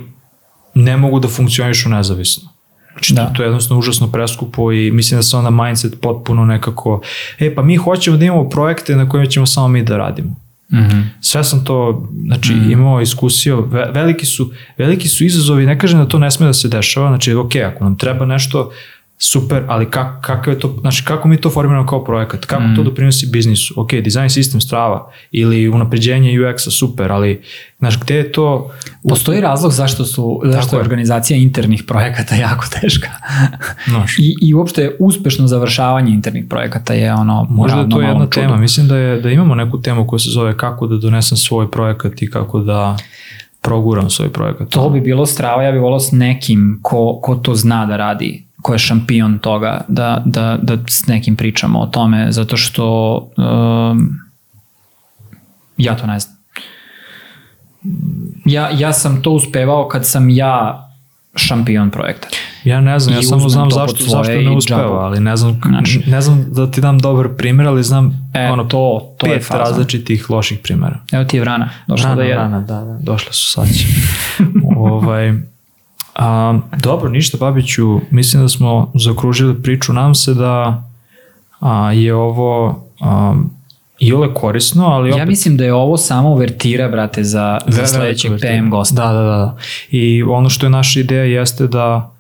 ne 0.73 0.97
mogu 0.97 1.19
da 1.19 1.27
funkcionišu 1.27 1.89
nezavisno. 1.89 2.49
Znači 2.91 3.13
Da. 3.13 3.33
to 3.33 3.43
je 3.43 3.47
jednostavno 3.47 3.79
užasno 3.79 4.11
preskupo 4.11 4.71
i 4.71 4.91
mislim 4.91 5.17
da 5.17 5.23
se 5.23 5.37
onda 5.37 5.49
mindset 5.49 6.01
potpuno 6.01 6.45
nekako, 6.45 7.01
e 7.39 7.55
pa 7.55 7.63
mi 7.63 7.75
hoćemo 7.75 8.17
da 8.17 8.25
imamo 8.25 8.49
projekte 8.49 8.95
na 8.95 9.09
kojima 9.09 9.29
ćemo 9.29 9.45
samo 9.45 9.67
mi 9.67 9.83
da 9.83 9.97
radimo. 9.97 10.42
Mhm. 10.73 11.01
Sve 11.21 11.43
sam 11.43 11.65
to, 11.65 12.07
znači, 12.25 12.53
mm. 12.53 12.71
imao 12.71 13.01
iskusio, 13.01 13.61
ve, 13.61 13.91
veliki 13.93 14.25
su, 14.25 14.51
veliki 14.77 15.09
su 15.09 15.25
izazovi, 15.25 15.65
ne 15.65 15.79
kažem 15.79 15.99
da 15.99 16.07
to 16.07 16.19
ne 16.19 16.31
sme 16.31 16.45
da 16.45 16.53
se 16.53 16.67
dešava, 16.67 17.07
znači, 17.07 17.33
ok, 17.33 17.55
ako 17.55 17.83
nam 17.83 17.97
treba 17.97 18.25
nešto, 18.25 18.71
super, 19.25 19.63
ali 19.67 19.91
kak, 19.91 20.21
kako 20.21 20.49
je 20.49 20.59
to, 20.59 20.77
znači, 20.81 21.05
kako 21.05 21.27
mi 21.27 21.37
to 21.37 21.49
formiramo 21.49 21.87
kao 21.87 22.03
projekat, 22.03 22.45
kako 22.45 22.63
mm. 22.63 22.75
to 22.75 22.83
doprinosi 22.83 23.29
biznisu, 23.31 23.73
ok, 23.77 23.93
design 23.93 24.29
sistem 24.29 24.61
strava, 24.61 25.11
ili 25.31 25.69
unapređenje 25.69 26.31
UX-a, 26.31 26.71
super, 26.71 27.11
ali, 27.11 27.41
znaš, 27.79 27.99
gde 27.99 28.15
je 28.15 28.31
to, 28.31 28.71
Postoji 29.09 29.41
razlog 29.41 29.71
zašto 29.71 30.05
su 30.05 30.41
zašto 30.43 30.75
je 30.75 30.79
je. 30.79 30.81
organizacija 30.81 31.37
internih 31.37 31.83
projekata 31.87 32.35
jako 32.45 32.65
teška. 32.81 33.09
znaš, 33.87 34.19
I, 34.19 34.35
I 34.41 34.53
uopšte 34.53 34.95
uspešno 34.99 35.47
završavanje 35.47 36.11
internih 36.11 36.45
projekata 36.49 36.93
je 36.93 37.13
ono 37.13 37.47
možda 37.49 37.79
je 37.79 37.89
to 37.89 38.01
jedna 38.01 38.13
malom 38.13 38.31
čudu. 38.31 38.41
tema, 38.41 38.57
mislim 38.57 38.87
da, 38.87 38.97
je, 38.97 39.21
da 39.21 39.29
imamo 39.29 39.55
neku 39.55 39.81
temu 39.81 40.07
koja 40.07 40.19
se 40.19 40.29
zove 40.29 40.57
kako 40.57 40.87
da 40.87 40.97
donesem 40.97 41.37
svoj 41.37 41.71
projekat 41.71 42.21
i 42.21 42.29
kako 42.29 42.59
da 42.59 42.97
proguram 43.61 44.09
svoj 44.09 44.29
projekat. 44.29 44.69
To 44.69 44.89
bi 44.89 45.01
bilo 45.01 45.25
strava, 45.25 45.63
ja 45.63 45.71
bih 45.71 45.81
volao 45.81 45.99
s 45.99 46.11
nekim 46.11 46.79
ko, 46.81 47.19
ko 47.21 47.35
to 47.35 47.55
zna 47.55 47.85
da 47.85 47.97
radi, 47.97 48.43
ko 48.63 48.73
je 48.73 48.79
šampion 48.79 49.39
toga, 49.39 49.81
da, 49.87 50.21
da, 50.25 50.57
da 50.61 50.77
s 50.87 51.07
nekim 51.07 51.35
pričamo 51.35 51.79
o 51.79 51.85
tome, 51.85 52.31
zato 52.31 52.57
što 52.57 53.15
um, 53.37 54.19
ja 55.77 55.95
to 55.95 56.07
ne 56.07 56.19
znam. 56.19 56.35
Ja, 58.45 58.69
ja 58.69 58.93
sam 58.93 59.21
to 59.21 59.31
uspevao 59.31 59.87
kad 59.87 60.05
sam 60.05 60.29
ja 60.29 60.89
šampion 61.35 61.89
projekta. 61.89 62.27
Ja 62.63 62.81
ne 62.81 62.99
znam, 62.99 63.15
ja 63.15 63.19
I 63.19 63.23
samo 63.23 63.37
uzmem 63.37 63.49
znam 63.51 63.71
zašto, 63.71 64.03
zašto 64.03 64.33
ne 64.33 64.51
uspeva, 64.51 64.99
ali 64.99 65.19
ne 65.19 65.35
znam, 65.35 65.61
Znači- 65.65 66.03
ne 66.07 66.21
znam 66.21 66.45
da 66.47 66.71
ti 66.71 66.81
dam 66.81 66.99
dobar 66.99 67.27
primjer, 67.29 67.67
ali 67.67 67.83
znam 67.83 68.29
E, 68.33 68.51
ono, 68.51 68.63
to, 68.63 69.13
to 69.17 69.27
je 69.27 69.33
pet 69.33 69.47
faza. 69.47 69.59
različitih 69.59 70.29
loših 70.29 70.59
primjera. 70.59 70.99
Evo 71.11 71.23
ti 71.23 71.37
je 71.37 71.41
vrana, 71.41 71.69
došla 71.87 72.09
Rana, 72.09 72.15
da 72.15 72.23
je. 72.23 72.35
rana, 72.35 72.59
da, 72.59 72.75
da, 72.75 72.97
došle 73.01 73.33
su 73.33 73.51
sad 73.51 73.67
ovaj, 74.77 75.33
a, 76.15 76.59
dobro, 76.77 77.09
ništa 77.09 77.37
Babiću, 77.37 77.99
mislim 78.11 78.41
da 78.41 78.49
smo 78.49 78.91
zakružili 78.95 79.61
priču, 79.61 79.93
nam 79.93 80.15
se 80.15 80.33
da 80.33 80.83
a, 81.59 81.91
je 81.91 82.15
ovo 82.15 82.83
a, 83.01 83.35
i 83.99 84.13
ole 84.13 84.33
korisno, 84.33 84.85
ali 84.85 85.09
opet 85.09 85.19
Ja 85.19 85.25
mislim 85.25 85.57
da 85.57 85.63
je 85.63 85.73
ovo 85.73 85.97
samo 85.97 86.29
uvertira, 86.29 86.89
brate, 86.89 87.23
za, 87.23 87.59
za 87.67 87.81
Ve- 87.81 87.87
sledećeg 87.87 88.31
velika 88.31 88.47
PM 88.47 88.69
gosta. 88.69 88.95
Da, 88.95 89.13
da, 89.13 89.21
da. 89.23 89.57
I 89.91 90.23
ono 90.23 90.49
što 90.49 90.65
je 90.65 90.69
naša 90.69 90.99
ideja 90.99 91.23
jeste 91.23 91.67
da 91.67 92.11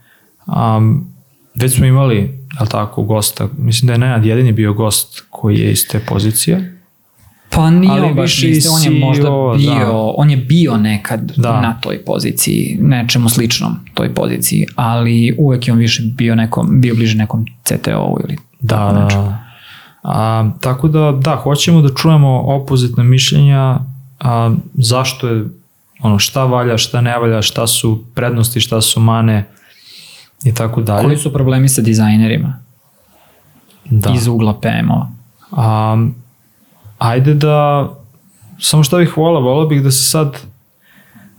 um, 0.47 1.07
već 1.55 1.75
smo 1.75 1.85
imali, 1.85 2.15
je 2.61 2.67
tako, 2.71 3.03
gosta, 3.03 3.47
mislim 3.57 3.87
da 3.87 3.93
je 3.93 3.97
Nenad 3.99 4.25
jedini 4.25 4.51
bio 4.51 4.73
gost 4.73 5.23
koji 5.29 5.59
je 5.59 5.71
iz 5.71 5.87
te 5.87 5.99
pozicije. 5.99 6.72
Pa 7.55 7.69
nije 7.69 7.91
Ali 8.01 8.21
više 8.21 8.47
niste, 8.47 8.69
on 8.69 8.93
je 8.93 8.99
možda 8.99 9.23
CEO, 9.23 9.53
bio, 9.57 9.75
da. 9.85 10.13
on 10.17 10.29
je 10.29 10.37
bio 10.37 10.77
nekad 10.77 11.31
Da. 11.37 11.61
na 11.61 11.77
toj 11.81 12.05
poziciji, 12.05 12.77
nečemu 12.81 13.29
sličnom 13.29 13.75
toj 13.93 14.13
poziciji, 14.13 14.65
ali 14.75 15.35
uvek 15.39 15.67
je 15.67 15.73
on 15.73 15.79
više 15.79 16.03
bio 16.03 16.35
nekom, 16.35 16.81
bio 16.81 16.95
bliže 16.95 17.17
nekom 17.17 17.45
CTO-u 17.63 18.17
ili 18.23 18.37
Da, 18.59 18.75
tako 18.75 18.93
da, 18.93 19.03
nečemu. 19.03 19.23
da. 19.23 19.43
A, 20.03 20.49
tako 20.61 20.87
da, 20.87 21.11
da, 21.21 21.35
hoćemo 21.35 21.81
da 21.81 21.89
čujemo 21.95 22.39
opozitna 22.39 23.03
mišljenja, 23.03 23.79
a, 24.19 24.55
zašto 24.73 25.27
je, 25.27 25.45
ono, 26.01 26.19
šta 26.19 26.43
valja, 26.45 26.77
šta 26.77 27.01
ne 27.01 27.17
valja, 27.17 27.41
šta 27.41 27.67
su 27.67 28.03
prednosti, 28.15 28.59
šta 28.59 28.81
su 28.81 28.99
mane 28.99 29.45
i 30.43 30.53
tako 30.53 30.81
dalje. 30.81 31.03
Koji 31.03 31.17
su 31.17 31.33
problemi 31.33 31.69
sa 31.69 31.81
dizajnerima 31.81 32.59
da. 33.85 34.13
iz 34.15 34.27
ugla 34.27 34.59
PMO? 34.59 35.11
Ajde 36.97 37.33
da, 37.33 37.89
samo 38.59 38.83
što 38.83 38.97
bih 38.97 39.17
volao, 39.17 39.41
volao 39.41 39.67
bih 39.67 39.83
da 39.83 39.91
se 39.91 40.09
sad, 40.09 40.37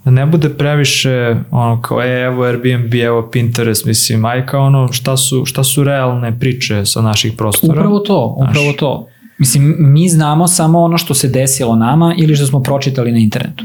da 0.05 0.11
ne 0.11 0.27
bude 0.27 0.49
previše 0.49 1.37
ono 1.51 1.83
kao 1.83 2.03
e, 2.03 2.23
evo 2.23 2.45
Airbnb, 2.45 2.95
evo 2.95 3.29
Pinterest, 3.33 3.85
mislim, 3.85 4.25
aj 4.25 4.47
kao 4.47 4.67
ono 4.67 4.93
šta 4.93 5.17
su, 5.17 5.45
šta 5.45 5.65
su 5.65 5.85
realne 5.85 6.39
priče 6.39 6.87
sa 6.87 7.03
naših 7.03 7.33
prostora. 7.37 7.73
Upravo 7.73 7.99
to, 7.99 8.37
upravo 8.39 8.73
to. 8.73 9.09
Mislim, 9.39 9.77
mi 9.79 10.09
znamo 10.09 10.49
samo 10.49 10.83
ono 10.83 10.99
što 10.99 11.15
se 11.15 11.29
desilo 11.29 11.77
nama 11.77 12.15
ili 12.19 12.37
što 12.37 12.47
smo 12.47 12.63
pročitali 12.63 13.13
na 13.13 13.19
internetu. 13.19 13.65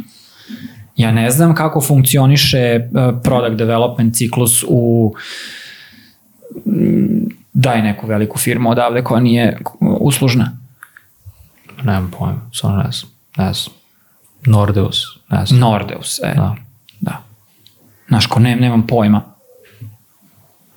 Ja 0.98 1.12
ne 1.12 1.32
znam 1.32 1.56
kako 1.56 1.82
funkcioniše 1.82 2.80
uh, 2.80 3.22
product 3.24 3.58
development 3.58 4.16
ciklus 4.16 4.64
u 4.68 5.14
daj 7.54 7.82
neku 7.82 8.08
veliku 8.08 8.38
firmu 8.38 8.70
odavde 8.70 9.04
koja 9.04 9.22
nije 9.22 9.58
uslužna. 9.80 10.59
Nemam 11.84 12.12
pojma, 12.20 12.50
samo 12.54 12.78
ne 12.78 12.92
znam, 12.92 13.12
ne 13.38 13.54
znam. 13.54 13.76
Nordeus, 14.46 15.04
ne 15.30 15.46
znam. 15.46 15.60
Nordeus, 15.60 16.20
e. 16.24 16.34
Da. 16.36 16.56
Da. 17.00 17.22
Znaš, 18.08 18.26
ko 18.26 18.40
ne, 18.40 18.56
nemam 18.56 18.88
pojma. 18.88 19.22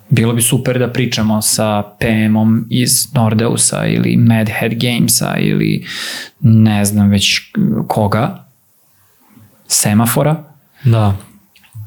Bilo 0.08 0.32
bi 0.32 0.42
super 0.42 0.78
da 0.78 0.92
pričamo 0.92 1.42
sa 1.42 1.82
PM-om 2.00 2.66
iz 2.70 3.14
Nordeusa 3.14 3.86
ili 3.86 4.16
Mad 4.16 4.48
Head 4.48 4.72
Gamesa 4.74 5.36
ili 5.36 5.86
ne 6.40 6.84
znam 6.84 7.10
već 7.10 7.40
koga, 7.88 8.44
semafora. 9.66 10.44
Da, 10.84 11.16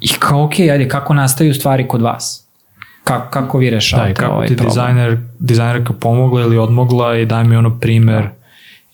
I 0.02 0.08
kao, 0.20 0.44
ok, 0.44 0.60
ajde, 0.60 0.88
kako 0.90 1.14
nastaju 1.14 1.54
stvari 1.54 1.88
kod 1.88 2.02
vas? 2.02 2.48
Kako, 3.04 3.30
kako 3.30 3.58
vi 3.58 3.70
da 3.70 3.76
rešavate 3.76 4.12
i 4.12 4.14
kako 4.14 4.34
ovaj 4.34 4.48
ti 4.48 4.56
problem? 4.56 4.70
dizajner, 4.72 5.18
dizajnerka 5.40 5.94
pomogla 5.94 6.42
ili 6.42 6.58
odmogla 6.58 7.18
i 7.18 7.26
daj 7.26 7.44
mi 7.44 7.56
ono 7.56 7.80
primer 7.80 8.30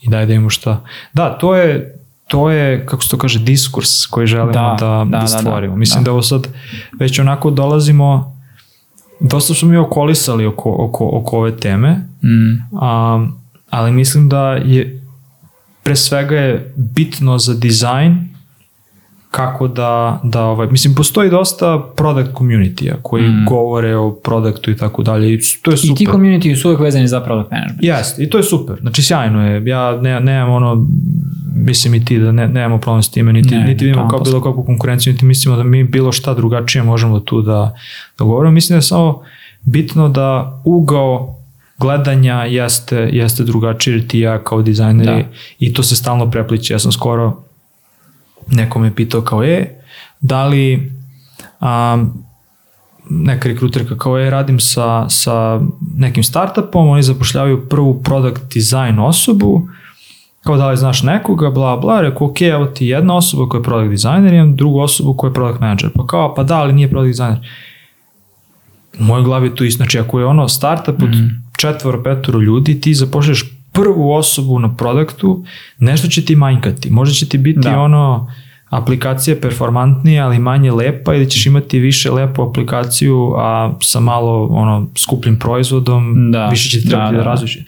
i 0.01 0.09
daj 0.09 0.25
da 0.25 0.33
imamo 0.33 0.49
šta. 0.49 0.83
Da, 1.13 1.37
to 1.37 1.55
je, 1.55 1.97
to 2.27 2.49
je, 2.49 2.85
kako 2.85 3.03
se 3.03 3.09
to 3.09 3.17
kaže, 3.17 3.39
diskurs 3.39 4.05
koji 4.05 4.27
želimo 4.27 4.51
Da, 4.51 4.75
da, 4.79 4.85
da, 4.85 5.05
da, 5.05 5.17
da, 5.19 5.27
stvorimo. 5.27 5.73
da, 5.73 5.79
Mislim 5.79 6.03
da. 6.03 6.05
da 6.05 6.11
ovo 6.11 6.21
sad 6.21 6.47
već 6.99 7.19
onako 7.19 7.51
dolazimo, 7.51 8.37
dosta 9.19 9.53
smo 9.53 9.69
mi 9.69 9.77
okolisali 9.77 10.45
oko, 10.45 10.75
oko, 10.79 11.09
oko 11.13 11.37
ove 11.37 11.57
teme, 11.57 12.11
Mm, 12.23 12.77
um, 12.77 13.33
ali 13.69 13.91
mislim 13.91 14.29
da 14.29 14.51
je 14.51 15.01
pre 15.83 15.95
svega 15.95 16.35
je 16.35 16.73
bitno 16.75 17.37
za 17.37 17.53
dizajn 17.53 18.29
kako 19.31 19.67
da, 19.67 20.19
da 20.23 20.43
ovaj, 20.43 20.67
mislim, 20.67 20.95
postoji 20.95 21.29
dosta 21.29 21.83
product 21.95 22.31
community-a 22.31 22.95
koji 23.01 23.23
Mm. 23.23 23.45
govore 23.45 23.95
o 23.95 24.11
produktu 24.13 24.71
i 24.71 24.77
tako 24.77 25.03
dalje 25.03 25.33
i 25.33 25.39
to 25.61 25.71
je 25.71 25.75
I 25.75 25.79
ti 25.79 25.87
super. 25.87 26.05
community 26.07 26.55
su 26.55 26.67
uvek 26.67 26.79
vezani 26.81 27.07
za 27.07 27.19
product 27.19 27.51
management. 27.51 27.83
Jeste, 27.83 28.23
i 28.23 28.29
to 28.29 28.37
je 28.37 28.43
super. 28.43 28.77
Znači, 28.81 29.03
sjajno 29.03 29.47
je. 29.47 29.65
Ja 29.65 29.91
ne, 29.93 30.19
nemam 30.19 30.49
ono, 30.51 30.87
mislim 31.55 31.95
i 31.95 32.05
ti 32.05 32.19
da 32.19 32.31
ne, 32.31 32.47
nemamo 32.47 32.77
problem 32.77 33.03
s 33.03 33.11
time, 33.11 33.33
niti, 33.33 33.55
Ne, 33.55 33.63
niti 33.63 33.87
imamo 33.87 34.07
kao 34.09 34.19
bilo 34.19 34.41
kakvu 34.41 34.63
konkurenciju, 34.63 35.13
niti 35.13 35.25
mislimo 35.25 35.57
da 35.57 35.63
mi 35.63 35.83
bilo 35.83 36.11
šta 36.11 36.33
drugačije 36.33 36.83
možemo 36.83 37.19
tu 37.19 37.41
da, 37.41 37.73
da 38.19 38.25
govorimo. 38.25 38.51
Mislim 38.51 38.73
da 38.73 38.77
je 38.77 38.81
samo 38.81 39.21
bitno 39.63 40.09
da 40.09 40.61
ugao 40.65 41.35
gledanja 41.77 42.35
jeste, 42.35 43.09
jeste 43.11 43.43
drugačiji 43.43 44.07
ti 44.07 44.19
ja 44.19 44.39
kao 44.39 44.61
dizajneri 44.61 45.23
Da. 45.23 45.29
i 45.59 45.73
to 45.73 45.83
se 45.83 45.95
stalno 45.95 46.31
prepliče. 46.31 46.73
Ja 46.73 46.79
sam 46.79 46.91
skoro 46.91 47.43
neko 48.47 48.80
me 48.80 48.95
pitao 48.95 49.22
kao 49.22 49.43
je, 49.43 49.84
da 50.22 50.45
li 50.45 50.91
um, 51.59 52.23
neka 53.09 53.49
rekruterka 53.49 53.97
kao 53.97 54.18
je, 54.18 54.30
radim 54.30 54.59
sa, 54.59 55.09
sa 55.09 55.61
nekim 55.95 56.23
startupom, 56.23 56.89
oni 56.89 57.03
zapošljavaju 57.03 57.69
prvu 57.69 58.03
product 58.03 58.53
design 58.53 58.99
osobu, 58.99 59.68
kao 60.43 60.57
da 60.57 60.69
li 60.69 60.77
znaš 60.77 61.03
nekoga, 61.03 61.49
bla 61.49 61.77
bla, 61.77 62.01
rekao, 62.01 62.27
ok, 62.27 62.41
evo 62.41 62.65
ti 62.65 62.88
jedna 62.88 63.15
osoba 63.15 63.49
koja 63.49 63.59
je 63.59 63.63
product 63.63 63.91
designer, 63.91 64.34
imam 64.34 64.55
drugu 64.55 64.80
osobu 64.80 65.13
koja 65.13 65.30
je 65.30 65.34
product 65.34 65.59
manager, 65.59 65.89
pa 65.95 66.07
kao, 66.07 66.35
pa 66.35 66.43
da, 66.43 66.57
ali 66.57 66.73
nije 66.73 66.89
product 66.89 67.09
designer. 67.09 67.39
U 68.99 69.03
mojoj 69.03 69.23
glavi 69.23 69.47
je 69.47 69.55
to 69.55 69.63
isto, 69.63 69.77
znači 69.77 69.99
ako 69.99 70.19
je 70.19 70.26
ono 70.26 70.47
startup 70.47 71.03
od 71.03 71.09
mm. 71.09 71.43
četvoro, 71.57 72.03
petoro 72.03 72.39
ljudi, 72.39 72.81
ti 72.81 72.93
zapošljaš 72.93 73.43
prvu 73.72 74.11
osobu 74.14 74.60
na 74.60 74.76
produktu, 74.76 75.43
nešto 75.80 76.07
će 76.07 76.26
ti 76.26 76.35
manjkati, 76.35 76.89
možda 76.89 77.14
će 77.15 77.30
ti 77.30 77.38
biti 77.38 77.60
Da. 77.60 77.80
ono 77.80 78.31
aplikacija 78.69 79.35
performantnija, 79.41 80.26
ali 80.26 80.39
manje 80.39 80.72
lepa 80.72 81.15
ili 81.15 81.30
ćeš 81.30 81.45
imati 81.45 81.80
više 81.80 82.11
lepu 82.11 82.43
aplikaciju, 82.43 83.34
a 83.38 83.73
sa 83.81 83.99
malo 83.99 84.48
ono 84.48 84.88
skupljim 84.98 85.39
proizvodom, 85.39 86.31
Da. 86.31 86.48
više 86.48 86.69
će 86.69 86.81
ti 86.81 86.89
trebati 86.89 87.11
Da, 87.11 87.18
da, 87.18 87.18
da, 87.18 87.23
da. 87.23 87.30
različiš. 87.30 87.65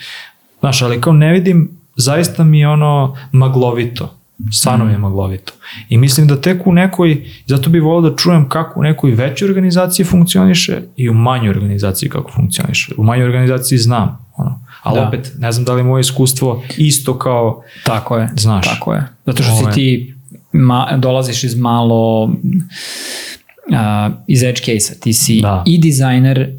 Znaš, 0.60 0.82
ali 0.82 1.02
kao 1.02 1.14
ne 1.14 1.34
vidim, 1.34 1.70
zaista 1.96 2.44
mi 2.44 2.60
je 2.60 2.70
ono 2.70 3.16
maglovito. 3.32 4.14
Stvarno 4.52 4.86
mi 4.86 4.92
Mm. 4.92 4.94
je 4.94 4.98
maglovito. 4.98 5.54
I 5.90 5.98
mislim 5.98 6.28
da 6.28 6.42
tek 6.42 6.68
u 6.68 6.74
nekoj, 6.74 7.26
zato 7.46 7.70
bih 7.70 7.82
volio 7.82 8.10
da 8.10 8.16
čujem 8.16 8.50
kako 8.50 8.80
u 8.80 8.84
nekoj 8.84 9.12
većoj 9.12 9.48
organizaciji 9.48 10.06
funkcioniše 10.06 10.82
i 10.96 11.10
u 11.10 11.14
manjoj 11.14 11.50
organizaciji 11.50 12.10
kako 12.10 12.32
funkcioniše. 12.32 12.94
U 12.98 13.04
manjoj 13.04 13.26
organizaciji 13.26 13.78
znam, 13.78 14.26
ono. 14.38 14.60
ali 14.84 14.96
Da. 14.96 15.08
opet 15.08 15.32
ne 15.38 15.52
znam 15.52 15.66
da 15.66 15.74
li 15.74 15.80
je 15.80 15.84
moje 15.84 16.02
iskustvo 16.02 16.64
isto 16.78 17.20
kao 17.20 17.62
Tako 17.84 18.18
je. 18.18 18.30
Znaš. 18.36 18.66
Tako 18.66 18.94
je. 18.94 19.04
Zato 19.26 19.44
što 19.44 19.56
si 19.56 19.64
Ove. 19.64 19.74
ti 19.74 20.16
ma, 20.52 20.98
dolaziš 20.98 21.44
iz 21.44 21.56
malo 21.56 22.32
a, 23.74 24.10
iz 24.28 24.44
edge 24.44 24.60
case-a. 24.60 25.00
Ti 25.00 25.14
si 25.14 25.40
Da. 25.42 25.64
i 25.66 25.78
dizajner 25.78 26.50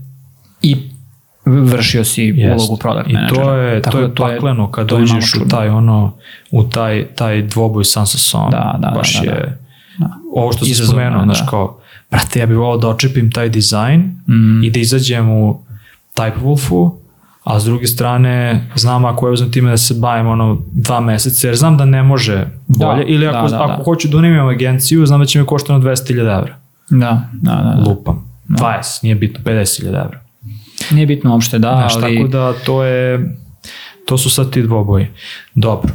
i 0.62 0.76
vršio 1.46 2.04
si 2.04 2.22
Jest. 2.22 2.60
ulogu 2.60 2.76
product 2.76 3.10
I 3.10 3.34
to 3.34 3.52
je, 3.52 3.82
Tako 3.82 3.96
to 3.96 4.02
je 4.02 4.08
da 4.08 4.14
pakleno 4.14 4.70
kad 4.70 4.88
to 4.88 4.96
je 4.96 5.02
uđeš 5.02 5.34
u 5.34 5.48
taj 5.48 5.68
ono, 5.68 6.12
u 6.50 6.62
taj, 6.64 7.06
taj 7.06 7.42
dvoboj 7.42 7.84
sam 7.84 8.06
sa 8.06 8.18
sobom. 8.18 8.50
Da, 8.50 8.76
da, 8.78 8.90
Baš 8.96 9.20
da, 9.20 9.26
da, 9.26 9.32
je, 9.32 9.58
da. 9.98 10.08
ovo 10.34 10.52
što 10.52 10.64
si 10.64 10.74
spomenuo, 10.74 11.22
znaš 11.24 11.40
da. 11.40 11.46
kao, 11.46 11.78
brate, 12.10 12.40
ja 12.40 12.46
bih 12.46 12.56
volao 12.56 12.76
da 12.78 12.88
očepim 12.88 13.30
taj 13.32 13.48
dizajn 13.48 14.00
Mm. 14.28 14.64
i 14.64 14.70
da 14.70 14.80
izađem 14.80 15.30
u 15.30 15.60
Typewolfu, 16.16 16.90
a 17.44 17.60
s 17.60 17.64
druge 17.64 17.86
strane 17.86 18.66
znam 18.74 19.04
ako 19.04 19.26
ja 19.28 19.32
uzmem 19.32 19.52
time 19.52 19.70
da 19.70 19.76
se 19.76 19.94
bavim 19.94 20.26
ono 20.26 20.58
dva 20.72 21.00
meseca, 21.00 21.46
jer 21.48 21.56
znam 21.56 21.76
da 21.76 21.84
ne 21.84 22.02
može 22.02 22.46
bolje, 22.66 23.04
Da, 23.04 23.08
ili 23.08 23.26
ako, 23.26 23.48
da, 23.48 23.56
da, 23.56 23.64
ako 23.64 23.76
da. 23.76 23.84
hoću 23.84 24.08
da 24.08 24.16
unimam 24.16 24.48
agenciju, 24.48 25.06
znam 25.06 25.20
da 25.20 25.26
će 25.26 25.38
me 25.40 25.46
koštati 25.46 25.72
ono 25.72 25.84
200.000 25.84 26.20
evra. 26.38 26.56
Da, 26.90 27.28
da, 27.32 27.52
da. 27.54 27.74
da. 27.76 27.88
Lupam. 27.90 28.24
20, 28.48 29.02
nije 29.02 29.14
bitno, 29.14 29.40
50.000 29.44 29.86
evra. 29.88 30.23
Nije 30.94 31.06
bitno 31.06 31.32
uopšte, 31.32 31.58
da, 31.58 31.72
Znaš, 31.88 32.02
ali... 32.02 32.16
tako 32.16 32.28
da 32.28 32.52
to 32.52 32.84
je, 32.84 33.36
to 34.06 34.18
su 34.18 34.30
sad 34.30 34.50
ti 34.50 34.62
dvoboji. 34.62 35.06
Dobro. 35.54 35.92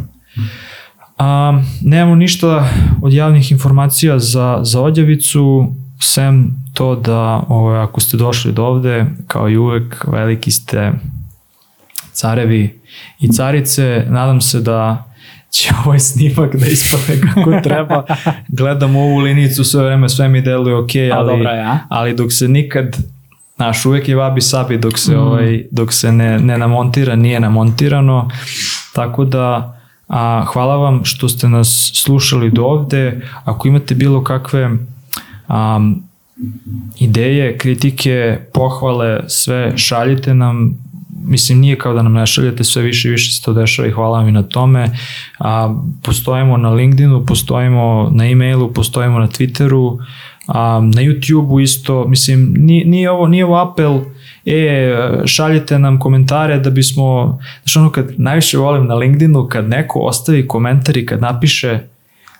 A, 1.17 1.61
nemamo 1.81 2.15
ništa 2.15 2.69
od 3.01 3.13
javnih 3.13 3.51
informacija 3.51 4.19
za, 4.19 4.59
za 4.61 4.81
odjavicu, 4.81 5.73
sem 5.99 6.55
to 6.73 6.95
da 6.95 7.43
ovaj, 7.47 7.79
ako 7.79 8.01
ste 8.01 8.17
došli 8.17 8.51
do 8.51 8.65
ovde, 8.65 9.05
kao 9.27 9.49
i 9.49 9.57
uvek, 9.57 10.05
veliki 10.07 10.51
ste 10.51 10.91
carevi 12.11 12.79
i 13.19 13.31
carice, 13.31 14.05
nadam 14.09 14.41
se 14.41 14.59
da 14.59 15.09
će 15.51 15.69
ovaj 15.85 15.99
snimak 15.99 16.55
da 16.55 16.67
ispadne 16.67 17.21
kako 17.21 17.61
treba. 17.63 18.03
Gledam 18.47 18.95
ovu 18.95 19.17
linicu 19.17 19.63
sve 19.63 19.83
vreme, 19.83 20.09
sve 20.09 20.27
mi 20.27 20.41
deluje 20.41 20.75
ok, 20.75 20.95
A, 20.95 21.15
ali, 21.17 21.37
dobra 21.37 21.51
je, 21.51 21.63
a? 21.63 21.79
ali 21.89 22.15
dok 22.15 22.33
se 22.33 22.47
nikad 22.47 22.97
Znaš, 23.59 23.85
uvek 23.85 24.07
je 24.09 24.15
vabi 24.15 24.41
sabi 24.41 24.77
dok 24.77 24.97
se, 24.97 25.15
Mm. 25.15 25.19
ovaj, 25.19 25.63
dok 25.71 25.93
se 25.93 26.11
ne, 26.11 26.39
ne 26.39 26.57
namontira, 26.57 27.15
nije 27.15 27.39
namontirano. 27.39 28.29
Tako 28.93 29.25
da, 29.25 29.79
a, 30.07 30.45
hvala 30.53 30.75
vam 30.75 31.01
što 31.05 31.29
ste 31.29 31.49
nas 31.49 31.91
slušali 31.95 32.51
do 32.51 32.63
ovde. 32.63 33.21
Ako 33.43 33.67
imate 33.67 33.95
bilo 33.95 34.23
kakve 34.23 34.69
a, 35.47 35.79
ideje, 36.99 37.57
kritike, 37.57 38.39
pohvale, 38.53 39.19
sve 39.27 39.77
šaljite 39.77 40.33
nam. 40.33 40.77
Mislim, 41.25 41.59
nije 41.59 41.77
kao 41.77 41.93
da 41.93 42.01
nam 42.01 42.13
ne 42.13 42.27
šaljete, 42.27 42.63
sve 42.63 42.81
više 42.81 43.07
i 43.07 43.11
više 43.11 43.31
se 43.31 43.41
to 43.43 43.53
dešava 43.53 43.87
i 43.87 43.91
hvala 43.91 44.17
vam 44.19 44.27
i 44.27 44.31
na 44.31 44.43
tome. 44.43 44.91
A, 45.39 45.75
postojimo 46.03 46.57
na 46.57 46.69
LinkedInu, 46.69 47.25
postojimo 47.25 48.09
na 48.13 48.25
e-mailu, 48.29 48.73
postojimo 48.73 49.19
na 49.19 49.27
Twitteru, 49.27 49.99
A, 50.49 50.81
na 50.95 51.01
YouTube-u 51.01 51.59
isto, 51.59 52.07
mislim, 52.07 52.53
nije, 52.57 52.85
nije, 52.85 53.11
ovo, 53.11 53.27
nije 53.27 53.45
ovo 53.45 53.55
apel, 53.55 53.99
e, 54.45 54.95
šaljite 55.25 55.79
nam 55.79 55.99
komentare 55.99 56.59
da 56.59 56.69
bismo, 56.69 57.39
znači 57.63 57.79
ono 57.79 57.91
kad 57.91 58.11
najviše 58.17 58.57
volim 58.57 58.87
na 58.87 58.95
LinkedInu, 58.95 59.47
kad 59.47 59.69
neko 59.69 59.99
ostavi 59.99 60.47
komentar 60.47 60.97
i 60.97 61.05
kad 61.05 61.21
napiše 61.21 61.79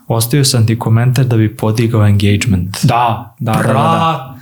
ostavio 0.08 0.46
sam 0.46 0.68
ti 0.68 0.80
komentar 0.80 1.26
da 1.26 1.38
bi 1.38 1.56
podigao 1.56 2.08
engagement. 2.08 2.78
Da, 2.84 3.36
da, 3.40 3.52
da, 3.52 3.64
da, 3.64 3.74
da. 3.74 4.36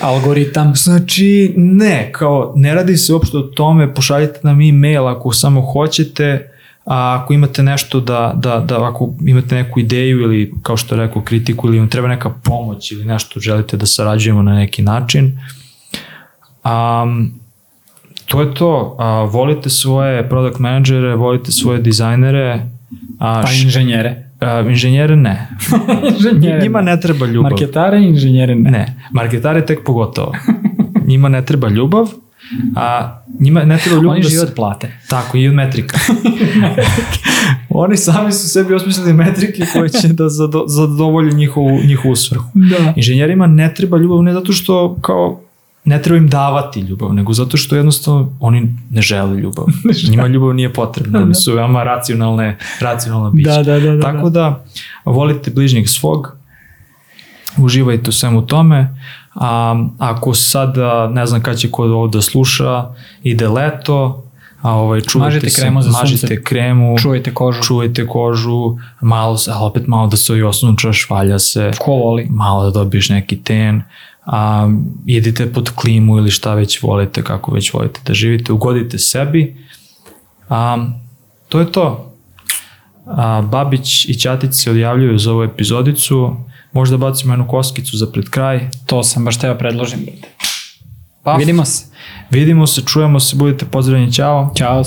Algoritam. 0.00 0.74
Znači, 0.76 1.54
ne, 1.56 2.10
kao, 2.12 2.52
ne 2.56 2.74
radi 2.74 2.96
se 2.96 3.12
uopšte 3.14 3.36
o 3.36 3.42
tome, 3.42 3.94
pošaljite 3.94 4.38
nam 4.42 4.60
e-mail 4.60 5.08
ako 5.08 5.32
samo 5.32 5.60
hoćete, 5.60 6.49
a 6.84 7.20
ako 7.22 7.32
imate 7.32 7.62
nešto 7.62 8.00
da, 8.00 8.32
da, 8.36 8.58
da 8.58 8.88
ako 8.88 9.14
imate 9.26 9.54
neku 9.54 9.80
ideju 9.80 10.20
ili 10.20 10.54
kao 10.62 10.76
što 10.76 10.96
rekao 10.96 11.22
kritiku 11.22 11.68
ili 11.68 11.78
vam 11.78 11.88
treba 11.88 12.08
neka 12.08 12.30
pomoć 12.30 12.92
ili 12.92 13.04
nešto 13.04 13.40
želite 13.40 13.76
da 13.76 13.86
sarađujemo 13.86 14.42
na 14.42 14.54
neki 14.54 14.82
način, 14.82 15.38
um, 16.64 17.40
to 18.30 18.40
je 18.40 18.54
to. 18.54 18.96
A, 18.98 19.24
volite 19.24 19.70
svoje 19.70 20.28
product 20.28 20.58
menadžere, 20.58 21.14
volite 21.14 21.52
svoje 21.52 21.78
dizajnere. 21.78 22.66
A, 23.18 23.42
pa 23.42 23.52
inženjere. 23.52 24.24
A, 24.40 24.60
inženjere 24.60 25.16
ne. 25.16 25.48
inženjere 26.14 26.60
Njima 26.62 26.80
ne 26.80 27.00
treba 27.00 27.26
ljubav. 27.26 27.50
Marketare 27.50 28.00
i 28.00 28.04
inženjere 28.04 28.54
ne. 28.54 28.70
Ne, 28.70 28.96
marketare 29.12 29.66
tek 29.66 29.84
pogotovo. 29.84 30.32
Njima 31.06 31.28
ne 31.28 31.44
treba 31.44 31.68
ljubav, 31.68 32.08
a 32.76 33.18
njima 33.40 33.64
ne 33.64 33.78
treba 33.78 33.96
ljubav 33.96 34.10
Oni 34.10 34.22
da 34.22 34.28
žive 34.28 34.42
od 34.42 34.54
plate. 34.54 34.92
Tako, 35.08 35.36
i 35.36 35.48
od 35.48 35.54
metrika. 35.54 35.98
Oni 37.68 37.96
sami 37.96 38.32
su 38.32 38.48
sebi 38.48 38.74
osmislili 38.74 39.12
metrike 39.12 39.66
koje 39.72 39.88
će 39.88 40.08
da 40.08 40.28
zado, 40.28 40.64
zadovolje 40.66 41.32
njihovu, 41.32 41.80
njihovu 41.86 42.16
svrhu. 42.16 42.50
Da. 42.54 42.92
Inženjerima 42.96 43.46
ne 43.46 43.74
treba 43.74 43.98
ljubav 43.98 44.22
ne 44.22 44.32
zato 44.32 44.52
što 44.52 44.96
kao 45.00 45.40
ne 45.84 46.02
treba 46.02 46.18
im 46.18 46.28
davati 46.28 46.80
ljubav, 46.80 47.14
nego 47.14 47.32
zato 47.32 47.56
što 47.56 47.76
jednostavno 47.76 48.36
oni 48.40 48.76
ne 48.90 49.02
žele 49.02 49.36
ljubav. 49.36 49.66
Njima 50.10 50.26
ljubav 50.26 50.54
nije 50.54 50.72
potrebna, 50.72 51.22
oni 51.22 51.34
su 51.34 51.54
veoma 51.54 51.82
racionalne, 51.82 52.58
racionalna 52.80 53.30
bića. 53.30 53.50
Da, 53.50 53.62
da, 53.62 53.80
da, 53.80 53.96
da, 53.96 54.00
Tako 54.00 54.30
da, 54.30 54.64
volite 55.04 55.50
bližnjeg 55.50 55.88
svog, 55.88 56.36
uživajte 57.58 58.10
u 58.10 58.12
svemu 58.12 58.46
tome. 58.46 58.94
A, 59.34 59.74
ako 59.98 60.34
sad, 60.34 60.74
ne 61.10 61.26
znam 61.26 61.42
kada 61.42 61.56
će 61.56 61.70
kod 61.70 61.90
ovo 61.90 62.06
da 62.08 62.22
sluša, 62.22 62.84
ide 63.22 63.48
leto, 63.48 64.24
a 64.62 64.74
ovaj, 64.74 65.00
čuvajte 65.00 65.34
Mažite 65.34 65.50
se, 65.50 65.60
kremu 65.60 65.82
za 65.82 65.90
mažite 65.90 66.18
sunce. 66.26 66.42
kremu, 66.42 66.98
Čuvajte 66.98 67.34
kožu. 67.34 67.62
čuvajte 67.62 68.06
kožu, 68.06 68.76
malo, 69.00 69.38
ali 69.48 69.64
opet 69.64 69.86
malo 69.86 70.06
da 70.06 70.16
se 70.16 70.36
i 70.38 70.42
osnučaš, 70.42 71.06
valja 71.10 71.38
se, 71.38 71.70
Ko 71.78 71.92
voli? 71.92 72.26
malo 72.30 72.64
da 72.64 72.70
dobiješ 72.70 73.08
neki 73.08 73.42
ten, 73.42 73.82
a, 74.26 74.68
idite 75.06 75.52
pod 75.52 75.70
klimu 75.70 76.18
ili 76.18 76.30
šta 76.30 76.54
već 76.54 76.82
volite, 76.82 77.22
kako 77.22 77.52
već 77.52 77.72
volite 77.72 78.00
da 78.06 78.14
živite, 78.14 78.52
ugodite 78.52 78.98
sebi. 78.98 79.56
A, 80.48 80.86
to 81.48 81.60
je 81.60 81.72
to. 81.72 82.12
A, 83.06 83.42
Babić 83.42 84.04
i 84.04 84.14
Ćatić 84.14 84.54
se 84.54 84.70
odjavljuju 84.70 85.18
za 85.18 85.32
ovu 85.32 85.42
epizodicu, 85.42 86.36
možda 86.72 86.96
bacimo 86.96 87.32
jednu 87.32 87.48
koskicu 87.48 87.96
za 87.96 88.06
pred 88.06 88.28
kraj. 88.28 88.68
To 88.86 89.02
sam 89.02 89.24
baš 89.24 89.38
teo 89.38 89.58
predložim. 89.58 90.06
Pa, 91.22 91.34
Vidimo 91.34 91.64
se. 91.64 91.84
Vidimo 92.30 92.66
se, 92.66 92.82
čujemo 92.82 93.20
se, 93.20 93.36
budite 93.36 93.64
pozdravljeni, 93.64 94.12
ćao. 94.12 94.52
Ćao. 94.56 94.82